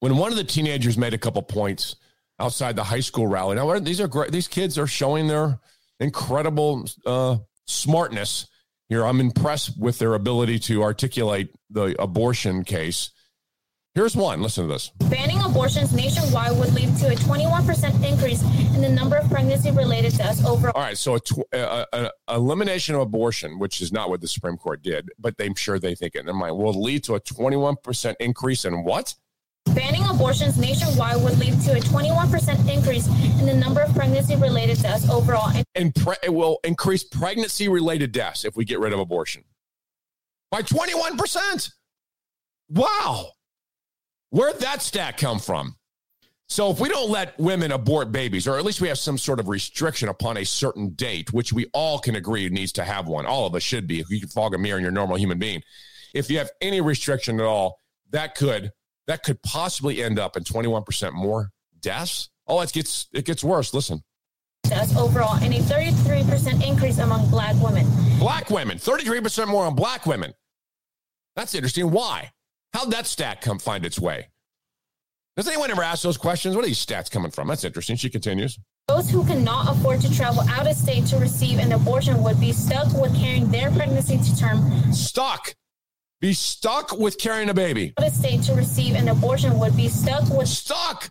When 0.00 0.16
one 0.16 0.30
of 0.30 0.36
the 0.36 0.44
teenagers 0.44 0.98
made 0.98 1.14
a 1.14 1.18
couple 1.18 1.42
points 1.42 1.96
outside 2.38 2.76
the 2.76 2.84
high 2.84 3.00
school 3.00 3.26
rally, 3.26 3.56
now 3.56 3.78
these 3.78 4.00
are 4.00 4.08
great. 4.08 4.30
These 4.30 4.48
kids 4.48 4.78
are 4.78 4.86
showing 4.86 5.26
their 5.26 5.58
incredible 6.00 6.86
uh, 7.04 7.38
smartness 7.66 8.46
here. 8.88 9.04
I'm 9.04 9.20
impressed 9.20 9.78
with 9.78 9.98
their 9.98 10.14
ability 10.14 10.58
to 10.60 10.82
articulate 10.82 11.54
the 11.70 12.00
abortion 12.00 12.64
case. 12.64 13.10
Here's 13.96 14.14
one. 14.14 14.42
Listen 14.42 14.68
to 14.68 14.74
this. 14.74 14.90
Banning 15.08 15.40
abortions 15.40 15.94
nationwide 15.94 16.54
would 16.58 16.74
lead 16.74 16.94
to 16.98 17.06
a 17.06 17.14
21% 17.14 18.06
increase 18.06 18.42
in 18.74 18.82
the 18.82 18.90
number 18.90 19.16
of 19.16 19.26
pregnancy 19.30 19.70
related 19.70 20.14
deaths 20.18 20.44
overall. 20.44 20.74
All 20.76 20.82
right, 20.82 20.98
so 20.98 21.14
a, 21.14 21.20
tw- 21.20 21.48
a, 21.54 21.86
a, 21.94 22.10
a 22.28 22.34
elimination 22.34 22.94
of 22.94 23.00
abortion, 23.00 23.58
which 23.58 23.80
is 23.80 23.92
not 23.92 24.10
what 24.10 24.20
the 24.20 24.28
Supreme 24.28 24.58
Court 24.58 24.82
did, 24.82 25.08
but 25.18 25.34
I'm 25.40 25.54
sure 25.54 25.78
they 25.78 25.94
think 25.94 26.14
it. 26.14 26.26
Never 26.26 26.36
mind. 26.36 26.58
Will 26.58 26.78
lead 26.78 27.04
to 27.04 27.14
a 27.14 27.20
21% 27.20 28.14
increase 28.20 28.66
in 28.66 28.84
what? 28.84 29.14
Banning 29.74 30.04
abortions 30.04 30.58
nationwide 30.58 31.22
would 31.22 31.38
lead 31.38 31.58
to 31.62 31.78
a 31.78 31.80
21% 31.80 32.70
increase 32.70 33.06
in 33.40 33.46
the 33.46 33.54
number 33.54 33.80
of 33.80 33.94
pregnancy 33.94 34.36
related 34.36 34.82
deaths 34.82 35.08
overall. 35.08 35.48
And 35.48 35.64
And 35.74 35.94
pre- 35.94 36.16
it 36.22 36.34
will 36.34 36.58
increase 36.64 37.02
pregnancy 37.02 37.66
related 37.66 38.12
deaths 38.12 38.44
if 38.44 38.56
we 38.56 38.66
get 38.66 38.78
rid 38.78 38.92
of 38.92 38.98
abortion 38.98 39.44
by 40.50 40.60
21%. 40.60 41.72
Wow. 42.68 43.30
Where'd 44.36 44.60
that 44.60 44.82
stat 44.82 45.16
come 45.16 45.38
from? 45.38 45.76
So 46.50 46.70
if 46.70 46.78
we 46.78 46.90
don't 46.90 47.08
let 47.08 47.38
women 47.38 47.72
abort 47.72 48.12
babies, 48.12 48.46
or 48.46 48.58
at 48.58 48.66
least 48.66 48.82
we 48.82 48.88
have 48.88 48.98
some 48.98 49.16
sort 49.16 49.40
of 49.40 49.48
restriction 49.48 50.10
upon 50.10 50.36
a 50.36 50.44
certain 50.44 50.90
date, 50.90 51.32
which 51.32 51.54
we 51.54 51.64
all 51.72 51.98
can 51.98 52.16
agree 52.16 52.46
needs 52.50 52.70
to 52.72 52.84
have 52.84 53.08
one, 53.08 53.24
all 53.24 53.46
of 53.46 53.54
us 53.54 53.62
should 53.62 53.86
be. 53.86 53.98
If 53.98 54.10
you 54.10 54.20
can 54.20 54.28
fog 54.28 54.54
a 54.54 54.58
mirror 54.58 54.76
and 54.76 54.82
you're 54.82 54.90
a 54.90 54.94
normal 54.94 55.16
human 55.16 55.38
being, 55.38 55.62
if 56.12 56.30
you 56.30 56.36
have 56.36 56.50
any 56.60 56.82
restriction 56.82 57.40
at 57.40 57.46
all, 57.46 57.80
that 58.10 58.34
could 58.34 58.72
that 59.06 59.22
could 59.22 59.40
possibly 59.42 60.02
end 60.02 60.18
up 60.18 60.36
in 60.36 60.44
21% 60.44 61.14
more 61.14 61.48
deaths. 61.80 62.28
Oh, 62.46 62.60
it 62.60 62.70
gets 62.74 63.08
it 63.14 63.24
gets 63.24 63.42
worse. 63.42 63.72
Listen, 63.72 64.04
deaths 64.64 64.94
overall, 64.98 65.42
and 65.42 65.54
a 65.54 65.60
33% 65.60 66.62
increase 66.62 66.98
among 66.98 67.30
black 67.30 67.56
women. 67.62 67.86
black 68.18 68.50
women, 68.50 68.76
33% 68.76 69.48
more 69.48 69.64
on 69.64 69.74
black 69.74 70.04
women. 70.04 70.34
That's 71.36 71.54
interesting. 71.54 71.90
Why? 71.90 72.32
How'd 72.74 72.90
that 72.90 73.06
stat 73.06 73.40
come 73.40 73.58
find 73.58 73.84
its 73.84 73.98
way? 73.98 74.28
Does 75.36 75.48
anyone 75.48 75.70
ever 75.70 75.82
ask 75.82 76.02
those 76.02 76.16
questions? 76.16 76.56
What 76.56 76.64
are 76.64 76.68
these 76.68 76.84
stats 76.84 77.10
coming 77.10 77.30
from? 77.30 77.48
That's 77.48 77.64
interesting. 77.64 77.96
She 77.96 78.08
continues. 78.08 78.58
Those 78.88 79.10
who 79.10 79.24
cannot 79.26 79.68
afford 79.76 80.00
to 80.02 80.14
travel 80.14 80.42
out 80.48 80.66
of 80.66 80.76
state 80.76 81.06
to 81.06 81.18
receive 81.18 81.58
an 81.58 81.72
abortion 81.72 82.22
would 82.22 82.40
be 82.40 82.52
stuck 82.52 82.92
with 82.94 83.14
carrying 83.16 83.50
their 83.50 83.70
pregnancy 83.70 84.16
to 84.16 84.38
term 84.38 84.92
Stuck. 84.92 85.54
Be 86.20 86.32
stuck 86.32 86.96
with 86.96 87.18
carrying 87.18 87.50
a 87.50 87.54
baby. 87.54 87.92
out 87.98 88.06
of 88.06 88.12
state 88.14 88.42
to 88.44 88.54
receive 88.54 88.94
an 88.94 89.08
abortion 89.08 89.58
would 89.58 89.76
be 89.76 89.88
stuck 89.88 90.28
with 90.30 90.48
Stuck. 90.48 91.10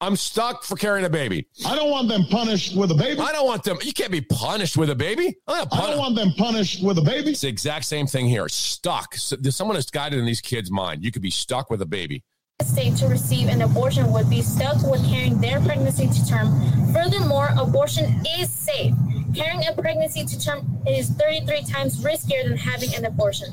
I'm 0.00 0.14
stuck 0.14 0.62
for 0.62 0.76
carrying 0.76 1.04
a 1.06 1.10
baby. 1.10 1.48
I 1.66 1.74
don't 1.74 1.90
want 1.90 2.08
them 2.08 2.24
punished 2.26 2.76
with 2.76 2.92
a 2.92 2.94
baby. 2.94 3.20
I 3.20 3.32
don't 3.32 3.46
want 3.46 3.64
them. 3.64 3.78
You 3.82 3.92
can't 3.92 4.12
be 4.12 4.20
punished 4.20 4.76
with 4.76 4.90
a 4.90 4.94
baby. 4.94 5.36
I'm 5.48 5.58
not 5.58 5.74
I 5.74 5.90
don't 5.90 5.98
want 5.98 6.14
them 6.14 6.32
punished 6.34 6.84
with 6.84 6.98
a 6.98 7.02
baby. 7.02 7.30
It's 7.30 7.40
the 7.40 7.48
exact 7.48 7.84
same 7.84 8.06
thing 8.06 8.26
here. 8.26 8.48
Stuck. 8.48 9.16
So, 9.16 9.36
someone 9.50 9.74
has 9.74 9.90
guided 9.90 10.20
in 10.20 10.24
these 10.24 10.40
kids' 10.40 10.70
mind. 10.70 11.02
You 11.02 11.10
could 11.10 11.22
be 11.22 11.30
stuck 11.30 11.68
with 11.68 11.82
a 11.82 11.86
baby. 11.86 12.22
state 12.62 12.96
to 12.98 13.08
receive 13.08 13.48
an 13.48 13.62
abortion 13.62 14.12
would 14.12 14.30
be 14.30 14.40
stuck 14.40 14.80
with 14.88 15.04
carrying 15.08 15.40
their 15.40 15.60
pregnancy 15.60 16.06
to 16.06 16.28
term. 16.28 16.92
Furthermore, 16.92 17.48
abortion 17.58 18.22
is 18.38 18.50
safe. 18.50 18.94
Carrying 19.34 19.66
a 19.66 19.72
pregnancy 19.72 20.24
to 20.24 20.40
term 20.40 20.80
is 20.86 21.10
33 21.10 21.64
times 21.64 22.04
riskier 22.04 22.44
than 22.44 22.56
having 22.56 22.94
an 22.94 23.04
abortion. 23.04 23.52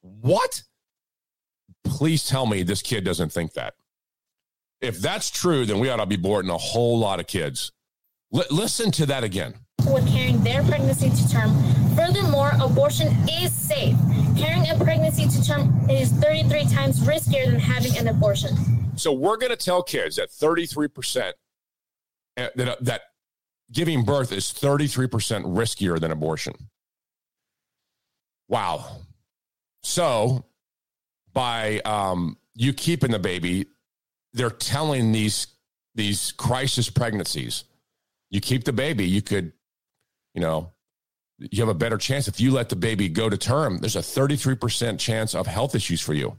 What? 0.00 0.62
Please 1.84 2.26
tell 2.26 2.46
me 2.46 2.62
this 2.62 2.80
kid 2.80 3.04
doesn't 3.04 3.30
think 3.30 3.52
that. 3.52 3.74
If 4.80 5.00
that's 5.00 5.30
true, 5.30 5.66
then 5.66 5.78
we 5.80 5.88
ought 5.88 5.96
to 5.96 6.06
be 6.06 6.16
aborting 6.16 6.54
a 6.54 6.58
whole 6.58 6.98
lot 6.98 7.20
of 7.20 7.26
kids. 7.26 7.72
Li- 8.30 8.44
listen 8.50 8.90
to 8.92 9.06
that 9.06 9.24
again. 9.24 9.54
with 9.86 10.06
carrying 10.08 10.42
their 10.44 10.62
pregnancy 10.64 11.10
to 11.10 11.28
term. 11.30 11.50
Furthermore, 11.96 12.52
abortion 12.60 13.08
is 13.28 13.52
safe. 13.52 13.96
Carrying 14.36 14.68
a 14.70 14.76
pregnancy 14.76 15.26
to 15.28 15.44
term 15.44 15.88
is 15.90 16.10
33 16.12 16.66
times 16.66 17.00
riskier 17.00 17.46
than 17.46 17.58
having 17.58 17.96
an 17.96 18.08
abortion. 18.08 18.56
So 18.96 19.12
we're 19.12 19.36
going 19.36 19.50
to 19.50 19.56
tell 19.56 19.82
kids 19.82 20.16
that 20.16 20.28
33% 20.30 21.32
uh, 22.36 22.48
that, 22.54 22.68
uh, 22.68 22.76
that 22.82 23.00
giving 23.72 24.04
birth 24.04 24.32
is 24.32 24.44
33% 24.46 25.08
riskier 25.44 26.00
than 26.00 26.10
abortion. 26.12 26.54
Wow. 28.48 29.02
So 29.82 30.44
by 31.32 31.80
um, 31.80 32.36
you 32.54 32.72
keeping 32.72 33.10
the 33.10 33.18
baby, 33.18 33.66
they're 34.38 34.50
telling 34.50 35.12
these 35.12 35.48
these 35.94 36.32
crisis 36.32 36.88
pregnancies, 36.88 37.64
you 38.30 38.40
keep 38.40 38.64
the 38.64 38.72
baby, 38.72 39.04
you 39.04 39.20
could, 39.20 39.52
you 40.32 40.40
know, 40.40 40.72
you 41.38 41.60
have 41.60 41.68
a 41.68 41.74
better 41.74 41.98
chance 41.98 42.28
if 42.28 42.40
you 42.40 42.52
let 42.52 42.68
the 42.68 42.76
baby 42.76 43.08
go 43.08 43.28
to 43.28 43.36
term. 43.36 43.78
There's 43.78 43.96
a 43.96 44.00
33% 44.00 44.98
chance 44.98 45.34
of 45.34 45.46
health 45.46 45.74
issues 45.74 46.00
for 46.00 46.14
you. 46.14 46.38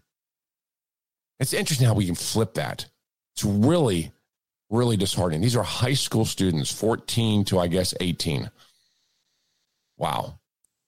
It's 1.40 1.54
interesting 1.54 1.88
how 1.88 1.94
we 1.94 2.06
can 2.06 2.16
flip 2.16 2.54
that. 2.54 2.86
It's 3.36 3.44
really, 3.44 4.14
really 4.70 4.98
disheartening. 4.98 5.42
These 5.42 5.56
are 5.58 5.64
high 5.64 5.94
school 5.94 6.26
students, 6.26 6.72
14 6.72 7.44
to, 7.46 7.60
I 7.60 7.68
guess, 7.68 7.94
18. 8.00 8.50
Wow. 9.98 10.40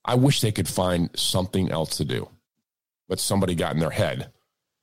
I 0.06 0.16
wish 0.16 0.40
they 0.40 0.52
could 0.52 0.68
find 0.68 1.10
something 1.16 1.72
else 1.72 1.98
to 1.98 2.06
do. 2.06 2.30
But 3.10 3.20
somebody 3.20 3.56
got 3.56 3.74
in 3.74 3.80
their 3.80 3.90
head 3.90 4.32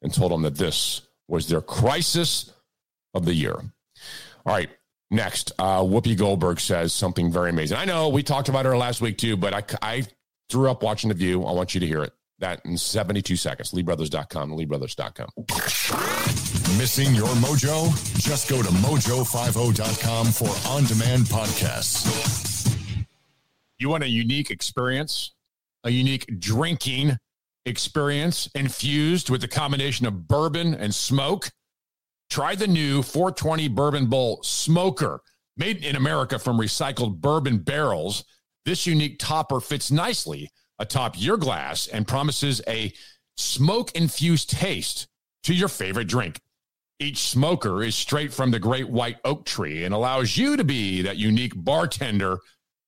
and 0.03 0.13
told 0.13 0.33
them 0.33 0.43
that 0.43 0.57
this 0.57 1.08
was 1.29 1.49
their 1.49 1.61
crisis 1.61 2.53
of 3.15 3.25
the 3.25 3.35
year. 3.35 3.55
All 3.55 4.55
right. 4.55 4.71
Next, 5.11 5.53
uh, 5.59 5.81
Whoopi 5.81 6.17
Goldberg 6.17 6.61
says 6.61 6.93
something 6.93 7.33
very 7.33 7.51
amazing. 7.51 7.79
I 7.79 7.87
know 7.87 8.09
we 8.11 8.23
talked 8.23 8.49
about 8.49 8.67
her 8.67 8.77
last 8.77 9.01
week 9.01 9.17
too, 9.17 9.37
but 9.37 9.55
I, 9.55 9.63
I 9.81 10.03
grew 10.51 10.71
up 10.71 10.83
watching 10.83 11.09
The 11.09 11.15
View. 11.15 11.45
I 11.45 11.53
want 11.53 11.75
you 11.75 11.81
to 11.81 11.87
hear 11.87 12.03
it. 12.03 12.13
That 12.41 12.61
in 12.65 12.77
72 12.77 13.37
seconds. 13.37 13.73
LeeBrothers.com, 13.73 14.51
LeeBrothers.com. 14.53 15.29
Missing 16.79 17.15
your 17.15 17.27
mojo? 17.29 17.91
Just 18.21 18.49
go 18.49 18.63
to 18.63 18.69
mojo50.com 18.69 20.27
for 20.27 20.69
on 20.69 20.85
demand 20.85 21.25
podcasts. 21.25 23.07
You 23.79 23.89
want 23.89 24.05
a 24.05 24.09
unique 24.09 24.51
experience, 24.51 25.35
a 25.85 25.91
unique 25.91 26.27
drinking 26.39 27.17
experience 27.69 28.49
infused 28.55 29.31
with 29.31 29.41
the 29.41 29.49
combination 29.49 30.07
of 30.07 30.27
bourbon 30.27 30.75
and 30.75 30.95
smoke? 30.95 31.51
Try 32.31 32.55
the 32.55 32.67
new 32.67 33.03
420 33.03 33.69
Bourbon 33.69 34.07
Bowl 34.07 34.43
Smoker. 34.43 35.21
Made 35.57 35.85
in 35.85 35.97
America 35.97 36.39
from 36.39 36.59
recycled 36.59 37.21
bourbon 37.21 37.59
barrels, 37.59 38.25
this 38.65 38.87
unique 38.87 39.19
topper 39.19 39.61
fits 39.61 39.91
nicely 39.91 40.51
atop 40.79 41.15
your 41.17 41.37
glass 41.37 41.87
and 41.89 42.07
promises 42.07 42.61
a 42.69 42.93
smoke 43.37 43.93
infused 43.93 44.51
taste 44.51 45.09
to 45.45 45.55
your 45.55 45.69
favorite 45.69 46.09
drink. 46.09 46.41
Each 47.01 47.19
smoker 47.19 47.83
is 47.83 47.95
straight 47.95 48.33
from 48.33 48.51
the 48.51 48.59
great 48.59 48.89
white 48.89 49.19
oak 49.25 49.45
tree 49.45 49.85
and 49.85 49.95
allows 49.95 50.37
you 50.37 50.57
to 50.57 50.65
be 50.65 51.03
that 51.03 51.17
unique 51.17 51.53
bartender 51.57 52.39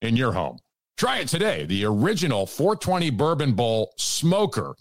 in 0.01 0.17
your 0.17 0.33
home. 0.33 0.59
Try 1.01 1.17
it 1.17 1.27
today. 1.29 1.65
The 1.65 1.83
original 1.85 2.45
420 2.45 3.09
Bourbon 3.09 3.53
Bowl 3.53 3.91
Smoker. 3.97 4.75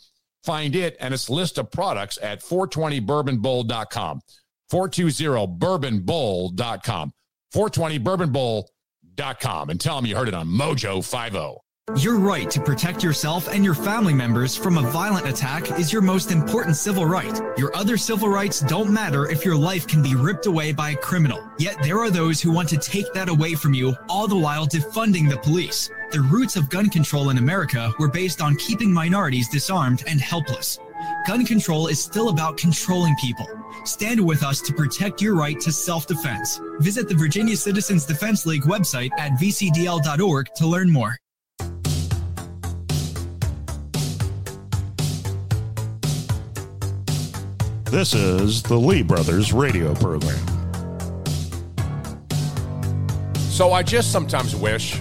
Find 0.45 0.77
it 0.77 0.99
and 1.01 1.15
its 1.15 1.31
list 1.31 1.57
of 1.57 1.71
products 1.71 2.19
at 2.21 2.43
420bourbonbowl.com. 2.43 4.21
420bourbonbowl.com. 4.71 7.13
420bourbonbowl.com. 7.55 9.71
And 9.71 9.81
tell 9.81 9.97
them 9.97 10.05
you 10.05 10.15
heard 10.15 10.29
it 10.29 10.35
on 10.35 10.47
Mojo 10.47 10.99
oh. 10.99 11.01
50. 11.01 11.57
Your 12.07 12.19
right 12.19 12.51
to 12.51 12.61
protect 12.61 13.03
yourself 13.03 13.49
and 13.49 13.65
your 13.65 13.75
family 13.75 14.13
members 14.13 14.55
from 14.55 14.77
a 14.77 14.83
violent 14.91 15.27
attack 15.27 15.79
is 15.79 15.91
your 15.91 16.03
most 16.03 16.33
important 16.33 16.77
civil 16.77 17.07
right. 17.07 17.41
Your 17.57 17.75
other 17.75 17.97
civil 17.97 18.29
rights 18.29 18.61
don't 18.61 18.91
matter 18.91 19.31
if 19.31 19.43
your 19.43 19.57
life 19.57 19.87
can 19.87 20.03
be 20.03 20.15
ripped 20.15 20.45
away 20.45 20.73
by 20.73 20.91
a 20.91 20.97
criminal. 20.97 21.43
Yet 21.59 21.83
there 21.83 21.99
are 21.99 22.11
those 22.11 22.43
who 22.43 22.53
want 22.53 22.69
to 22.69 22.77
take 22.77 23.11
that 23.15 23.31
away 23.31 23.55
from 23.55 23.73
you, 23.73 23.95
all 24.11 24.29
the 24.29 24.37
while 24.37 24.67
defunding 24.67 25.27
the 25.27 25.39
police. 25.39 25.89
The 26.11 26.23
roots 26.23 26.57
of 26.57 26.69
gun 26.69 26.91
control 26.91 27.31
in 27.31 27.39
America 27.39 27.93
were 28.01 28.09
based 28.09 28.43
on 28.43 28.57
keeping 28.57 28.93
minorities 28.93 29.49
disarmed 29.49 30.03
and 30.09 30.21
helpless. 30.21 30.81
Gun 31.25 31.47
control 31.47 31.87
is 31.87 32.03
still 32.03 32.31
about 32.31 32.57
controlling 32.57 33.15
people. 33.15 33.47
Stand 33.85 34.19
with 34.19 34.43
us 34.43 34.61
to 34.63 34.73
protect 34.73 35.23
your 35.23 35.37
right 35.37 35.61
to 35.61 35.71
self 35.71 36.09
defense. 36.09 36.61
Visit 36.81 37.09
the 37.09 37.15
Virginia 37.15 37.57
Citizens 37.57 38.07
Defense 38.07 38.45
League 38.45 38.63
website 38.63 39.11
at 39.19 39.39
vcdl.org 39.39 40.49
to 40.57 40.67
learn 40.67 40.91
more. 40.91 41.17
This 47.85 48.15
is 48.15 48.65
the 48.65 48.77
Lee 48.77 49.03
Brothers 49.03 49.53
radio 49.53 49.95
program. 49.95 50.45
So 53.37 53.73
I 53.73 53.85
just 53.85 54.11
sometimes 54.11 54.57
wish 54.57 55.01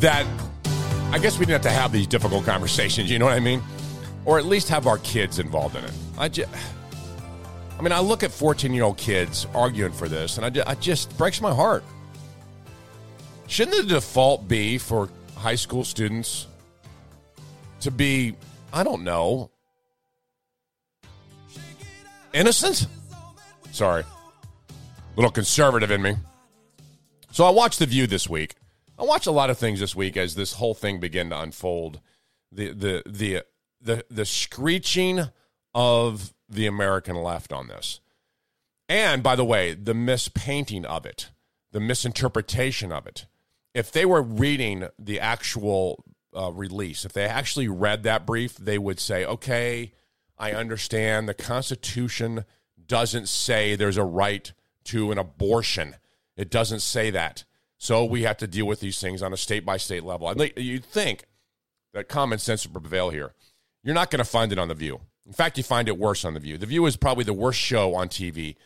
that 0.00 0.26
I 1.10 1.18
guess 1.18 1.38
we 1.38 1.46
didn't 1.46 1.62
have 1.64 1.72
to 1.72 1.80
have 1.80 1.92
these 1.92 2.06
difficult 2.06 2.44
conversations, 2.44 3.10
you 3.10 3.18
know 3.18 3.24
what 3.24 3.34
I 3.34 3.40
mean? 3.40 3.62
Or 4.24 4.38
at 4.38 4.44
least 4.44 4.68
have 4.68 4.86
our 4.86 4.98
kids 4.98 5.38
involved 5.38 5.74
in 5.74 5.84
it. 5.84 5.92
I 6.18 6.28
just, 6.28 6.50
I 7.78 7.82
mean, 7.82 7.92
I 7.92 8.00
look 8.00 8.22
at 8.22 8.30
14 8.30 8.72
year 8.72 8.84
old 8.84 8.98
kids 8.98 9.46
arguing 9.54 9.92
for 9.92 10.08
this 10.08 10.36
and 10.36 10.44
I 10.44 10.50
just, 10.50 10.68
I 10.68 10.74
just 10.74 11.16
breaks 11.16 11.40
my 11.40 11.54
heart. 11.54 11.82
Shouldn't 13.46 13.76
the 13.76 13.94
default 13.94 14.46
be 14.46 14.76
for 14.76 15.08
high 15.34 15.54
school 15.54 15.82
students 15.82 16.46
to 17.80 17.90
be, 17.90 18.36
I 18.72 18.82
don't 18.82 19.02
know, 19.02 19.50
innocent? 22.34 22.86
Sorry. 23.72 24.04
little 25.16 25.30
conservative 25.30 25.90
in 25.90 26.02
me. 26.02 26.16
So 27.30 27.44
I 27.44 27.50
watched 27.50 27.78
The 27.78 27.86
View 27.86 28.06
this 28.06 28.28
week. 28.28 28.57
I 28.98 29.04
watched 29.04 29.28
a 29.28 29.32
lot 29.32 29.50
of 29.50 29.58
things 29.58 29.78
this 29.80 29.94
week 29.94 30.16
as 30.16 30.34
this 30.34 30.54
whole 30.54 30.74
thing 30.74 30.98
began 30.98 31.30
to 31.30 31.40
unfold 31.40 32.00
the 32.50 32.72
the 32.72 33.02
the 33.06 33.42
the 33.80 34.04
the 34.10 34.24
screeching 34.24 35.28
of 35.74 36.34
the 36.48 36.66
American 36.66 37.16
left 37.16 37.52
on 37.52 37.68
this. 37.68 38.00
And 38.88 39.22
by 39.22 39.36
the 39.36 39.44
way, 39.44 39.74
the 39.74 39.92
mispainting 39.92 40.84
of 40.84 41.06
it, 41.06 41.30
the 41.72 41.80
misinterpretation 41.80 42.90
of 42.90 43.06
it. 43.06 43.26
If 43.74 43.92
they 43.92 44.06
were 44.06 44.22
reading 44.22 44.88
the 44.98 45.20
actual 45.20 46.04
uh, 46.34 46.50
release, 46.50 47.04
if 47.04 47.12
they 47.12 47.26
actually 47.26 47.68
read 47.68 48.02
that 48.02 48.26
brief, 48.26 48.56
they 48.56 48.78
would 48.78 48.98
say, 48.98 49.24
okay, 49.24 49.92
I 50.38 50.52
understand 50.52 51.28
the 51.28 51.34
Constitution 51.34 52.44
doesn't 52.84 53.28
say 53.28 53.76
there's 53.76 53.98
a 53.98 54.04
right 54.04 54.50
to 54.84 55.12
an 55.12 55.18
abortion. 55.18 55.96
It 56.36 56.50
doesn't 56.50 56.80
say 56.80 57.10
that. 57.10 57.44
So 57.78 58.04
we 58.04 58.22
have 58.22 58.36
to 58.38 58.46
deal 58.46 58.66
with 58.66 58.80
these 58.80 59.00
things 59.00 59.22
on 59.22 59.32
a 59.32 59.36
state 59.36 59.64
by 59.64 59.76
state 59.76 60.02
level. 60.02 60.28
And 60.28 60.52
you'd 60.56 60.84
think 60.84 61.24
that 61.94 62.08
common 62.08 62.38
sense 62.38 62.66
would 62.66 62.82
prevail 62.82 63.10
here. 63.10 63.32
You're 63.84 63.94
not 63.94 64.10
going 64.10 64.18
to 64.18 64.24
find 64.24 64.52
it 64.52 64.58
on 64.58 64.68
The 64.68 64.74
View. 64.74 65.00
In 65.26 65.32
fact, 65.32 65.56
you 65.56 65.62
find 65.62 65.88
it 65.88 65.96
worse 65.96 66.24
on 66.24 66.34
The 66.34 66.40
View. 66.40 66.58
The 66.58 66.66
View 66.66 66.84
is 66.86 66.96
probably 66.96 67.24
the 67.24 67.32
worst 67.32 67.60
show 67.60 67.94
on 67.94 68.08
TV. 68.08 68.56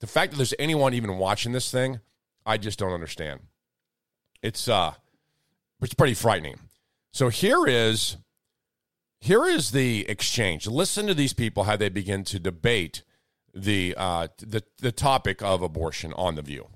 The 0.00 0.06
fact 0.06 0.32
that 0.32 0.36
there's 0.36 0.54
anyone 0.58 0.92
even 0.94 1.18
watching 1.18 1.52
this 1.52 1.70
thing, 1.70 2.00
I 2.44 2.58
just 2.58 2.78
don't 2.78 2.92
understand. 2.92 3.40
It's 4.42 4.68
uh 4.68 4.94
it's 5.82 5.94
pretty 5.94 6.14
frightening. 6.14 6.58
So 7.12 7.28
here 7.28 7.66
is 7.66 8.16
here 9.20 9.44
is 9.44 9.70
the 9.72 10.08
exchange. 10.08 10.66
Listen 10.66 11.06
to 11.06 11.14
these 11.14 11.32
people 11.34 11.64
how 11.64 11.76
they 11.76 11.90
begin 11.90 12.24
to 12.24 12.38
debate 12.38 13.02
the 13.54 13.94
uh 13.96 14.28
the 14.38 14.62
the 14.78 14.92
topic 14.92 15.42
of 15.42 15.62
abortion 15.62 16.12
on 16.14 16.34
the 16.34 16.42
view. 16.42 16.68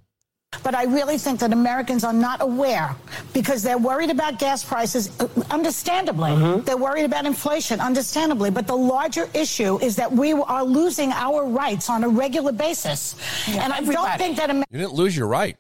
But 0.63 0.75
I 0.75 0.85
really 0.85 1.19
think 1.19 1.41
that 1.41 1.53
Americans 1.53 2.05
are 2.05 2.13
not 2.13 2.41
aware 2.41 2.95
because 3.33 3.63
they're 3.63 3.79
worried 3.79 4.11
about 4.11 4.39
gas 4.39 4.65
prices, 4.65 5.11
uh, 5.21 5.29
understandably. 5.51 6.61
They're 6.63 6.77
worried 6.77 7.05
about 7.05 7.27
inflation, 7.27 7.81
understandably. 7.81 8.51
But 8.51 8.67
the 8.67 8.77
larger 8.77 9.29
issue 9.35 9.79
is 9.81 9.97
that 9.97 10.11
we 10.11 10.33
are 10.33 10.65
losing 10.65 11.13
our 11.13 11.47
rights 11.47 11.91
on 11.91 12.05
a 12.05 12.09
regular 12.09 12.53
basis. 12.53 13.17
and 13.49 13.73
I 13.73 13.81
don't 13.81 14.19
think 14.19 14.37
that 14.37 14.51
Americans. 14.51 14.67
You 14.71 14.79
didn't 14.79 14.95
lose 14.95 15.17
your 15.17 15.27
right. 15.27 15.57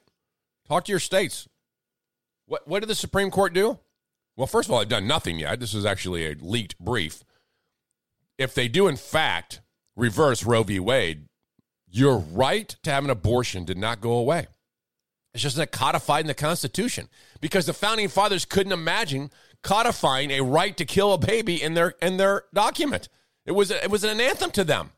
Talk 0.68 0.84
to 0.84 0.92
your 0.92 1.00
states. 1.00 1.48
What 2.46 2.66
what 2.68 2.80
did 2.80 2.88
the 2.88 2.94
Supreme 2.94 3.30
Court 3.30 3.52
do? 3.52 3.78
Well, 4.36 4.46
first 4.46 4.68
of 4.68 4.72
all, 4.72 4.80
they've 4.80 4.88
done 4.88 5.06
nothing 5.06 5.38
yet. 5.38 5.60
This 5.60 5.74
is 5.74 5.86
actually 5.86 6.26
a 6.26 6.34
leaked 6.40 6.78
brief. 6.78 7.22
If 8.36 8.54
they 8.54 8.66
do, 8.68 8.88
in 8.88 8.96
fact, 8.96 9.60
reverse 9.96 10.44
Roe 10.44 10.64
v. 10.64 10.80
Wade, 10.80 11.26
your 11.88 12.18
right 12.18 12.68
to 12.82 12.90
have 12.90 13.04
an 13.04 13.10
abortion 13.10 13.64
did 13.64 13.78
not 13.78 14.00
go 14.00 14.12
away. 14.12 14.48
It's 15.34 15.42
just 15.42 15.58
not 15.58 15.72
codified 15.72 16.20
in 16.22 16.28
the 16.28 16.34
Constitution 16.34 17.08
because 17.40 17.66
the 17.66 17.72
founding 17.72 18.08
fathers 18.08 18.44
couldn't 18.44 18.72
imagine 18.72 19.30
codifying 19.62 20.30
a 20.30 20.40
right 20.42 20.76
to 20.76 20.84
kill 20.84 21.12
a 21.12 21.18
baby 21.18 21.60
in 21.60 21.74
their 21.74 21.94
in 22.00 22.16
their 22.16 22.44
document. 22.54 23.08
It 23.44 23.52
was 23.52 23.70
it 23.72 23.90
was 23.90 24.04
an 24.04 24.20
anthem 24.20 24.52
to 24.52 24.62
them. 24.64 24.92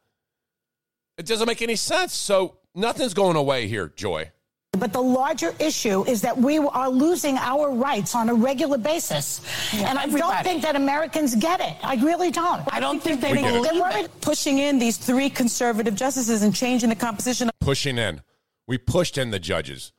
It 1.17 1.25
doesn't 1.25 1.47
make 1.47 1.63
any 1.63 1.77
sense. 1.77 2.15
So 2.15 2.59
nothing's 2.75 3.15
going 3.15 3.37
away 3.37 3.67
here, 3.67 3.89
Joy. 3.97 4.31
But 4.73 4.93
the 4.93 5.01
larger 5.01 5.55
issue 5.59 6.05
is 6.05 6.21
that 6.21 6.37
we 6.37 6.59
are 6.59 6.91
losing 6.91 7.39
our 7.39 7.71
rights 7.71 8.15
on 8.15 8.29
a 8.29 8.35
regular 8.35 8.77
basis. 8.77 9.41
and 9.73 9.99
I 9.99 10.05
don't 10.05 10.43
think 10.45 10.61
that 10.65 10.77
Americans 10.77 11.35
get 11.35 11.61
it. 11.61 11.75
I 11.83 11.95
really 11.95 12.31
don't. 12.31 12.63
I 12.71 12.79
don't 12.79 13.03
think 13.03 13.23
they 13.23 13.33
We 13.33 13.39
get 13.41 13.55
it. 13.55 13.63
believe 13.63 13.83
it. 14.05 14.21
Pushing 14.21 14.59
in 14.59 14.79
these 14.79 14.99
three 14.99 15.31
conservative 15.31 15.95
justices 15.95 16.43
and 16.43 16.55
changing 16.55 16.91
the 16.91 16.95
composition 16.95 17.49
of 17.49 17.55
Pushing 17.61 17.97
in. 17.97 18.21
We 18.67 18.77
pushed 18.77 19.17
in 19.17 19.31
the 19.31 19.39
judges. 19.39 19.93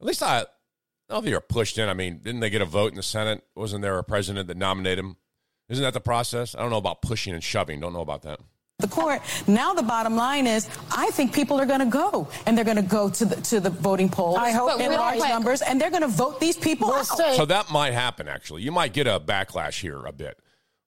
At 0.00 0.06
least 0.06 0.22
I, 0.22 0.38
I 0.38 0.40
don't 0.40 0.46
know 1.10 1.18
if 1.18 1.24
they 1.24 1.32
were 1.32 1.40
pushed 1.40 1.78
in. 1.78 1.88
I 1.88 1.94
mean, 1.94 2.18
didn't 2.18 2.40
they 2.40 2.50
get 2.50 2.62
a 2.62 2.66
vote 2.66 2.92
in 2.92 2.96
the 2.96 3.02
Senate? 3.02 3.44
Wasn't 3.54 3.82
there 3.82 3.98
a 3.98 4.04
president 4.04 4.48
that 4.48 4.56
nominated 4.56 5.04
him? 5.04 5.16
Isn't 5.68 5.82
that 5.82 5.94
the 5.94 6.00
process? 6.00 6.54
I 6.54 6.60
don't 6.60 6.70
know 6.70 6.76
about 6.76 7.02
pushing 7.02 7.34
and 7.34 7.42
shoving. 7.42 7.80
Don't 7.80 7.92
know 7.92 8.00
about 8.00 8.22
that. 8.22 8.38
the 8.78 8.86
court. 8.88 9.20
Now 9.48 9.72
the 9.72 9.82
bottom 9.82 10.14
line 10.16 10.46
is, 10.46 10.68
I 10.94 11.10
think 11.10 11.34
people 11.34 11.58
are 11.58 11.66
going 11.66 11.80
to 11.80 11.86
go, 11.86 12.28
and 12.44 12.56
they're 12.56 12.64
going 12.64 12.76
to 12.76 12.82
go 12.82 13.08
to 13.08 13.24
the 13.24 13.36
to 13.36 13.58
the 13.60 13.70
voting 13.70 14.08
polls 14.08 14.36
I 14.38 14.50
hope- 14.50 14.80
in 14.80 14.92
large 14.92 15.18
quick- 15.18 15.28
numbers, 15.30 15.62
and 15.62 15.80
they're 15.80 15.90
going 15.90 16.02
to 16.02 16.08
vote 16.08 16.40
these 16.40 16.56
people 16.56 16.92
out. 16.92 17.06
So 17.06 17.46
that 17.46 17.70
might 17.70 17.94
happen. 17.94 18.28
Actually, 18.28 18.62
you 18.62 18.70
might 18.70 18.92
get 18.92 19.06
a 19.06 19.18
backlash 19.18 19.80
here 19.80 20.04
a 20.04 20.12
bit 20.12 20.38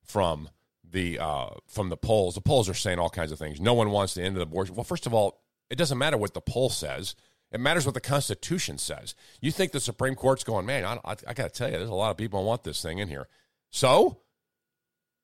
from 0.03 0.49
the 0.89 1.19
uh, 1.19 1.49
from 1.67 1.89
the 1.89 1.97
polls. 1.97 2.35
The 2.35 2.41
polls 2.41 2.69
are 2.69 2.73
saying 2.73 2.99
all 2.99 3.09
kinds 3.09 3.31
of 3.31 3.39
things. 3.39 3.59
No 3.59 3.73
one 3.73 3.89
wants 3.91 4.13
the 4.13 4.21
end 4.21 4.35
of 4.35 4.39
the 4.39 4.43
abortion. 4.43 4.75
Well, 4.75 4.83
first 4.83 5.05
of 5.07 5.13
all, 5.13 5.41
it 5.69 5.77
doesn't 5.77 5.97
matter 5.97 6.17
what 6.17 6.33
the 6.33 6.41
poll 6.41 6.69
says. 6.69 7.15
It 7.51 7.59
matters 7.59 7.85
what 7.85 7.95
the 7.95 8.01
Constitution 8.01 8.77
says. 8.77 9.15
You 9.41 9.51
think 9.51 9.71
the 9.71 9.79
Supreme 9.79 10.15
Court's 10.15 10.43
going, 10.43 10.65
man? 10.65 10.85
I, 10.85 10.99
I, 11.03 11.15
I 11.27 11.33
got 11.33 11.43
to 11.43 11.49
tell 11.49 11.69
you, 11.69 11.77
there's 11.77 11.89
a 11.89 11.95
lot 11.95 12.11
of 12.11 12.17
people 12.17 12.41
who 12.41 12.47
want 12.47 12.63
this 12.63 12.81
thing 12.81 12.99
in 12.99 13.07
here. 13.07 13.27
So 13.71 14.19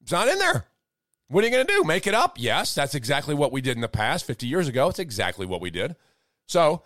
it's 0.01 0.11
not 0.11 0.27
in 0.27 0.39
there. 0.39 0.65
What 1.27 1.43
are 1.43 1.47
you 1.47 1.53
going 1.53 1.65
to 1.65 1.73
do? 1.73 1.83
Make 1.83 2.07
it 2.07 2.13
up? 2.13 2.35
Yes, 2.37 2.75
that's 2.75 2.95
exactly 2.95 3.33
what 3.35 3.51
we 3.51 3.61
did 3.61 3.77
in 3.77 3.81
the 3.81 3.87
past. 3.87 4.25
50 4.25 4.47
years 4.47 4.67
ago, 4.67 4.89
it's 4.89 4.99
exactly 4.99 5.45
what 5.45 5.61
we 5.61 5.69
did. 5.69 5.95
So 6.47 6.83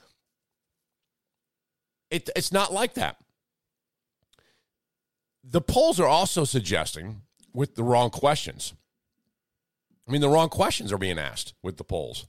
it, 2.10 2.30
it's 2.36 2.52
not 2.52 2.74
like 2.74 2.94
that. 2.96 3.18
The 5.44 5.62
polls 5.62 6.00
are 6.00 6.08
also 6.08 6.44
suggesting 6.44 7.22
with 7.54 7.76
the 7.76 7.84
wrong 7.84 8.10
questions. 8.10 8.74
I 10.08 10.12
mean, 10.12 10.22
the 10.22 10.30
wrong 10.30 10.50
questions 10.50 10.92
are 10.92 10.98
being 10.98 11.20
asked 11.20 11.54
with 11.62 11.78
the 11.78 11.84
polls. 11.84 12.28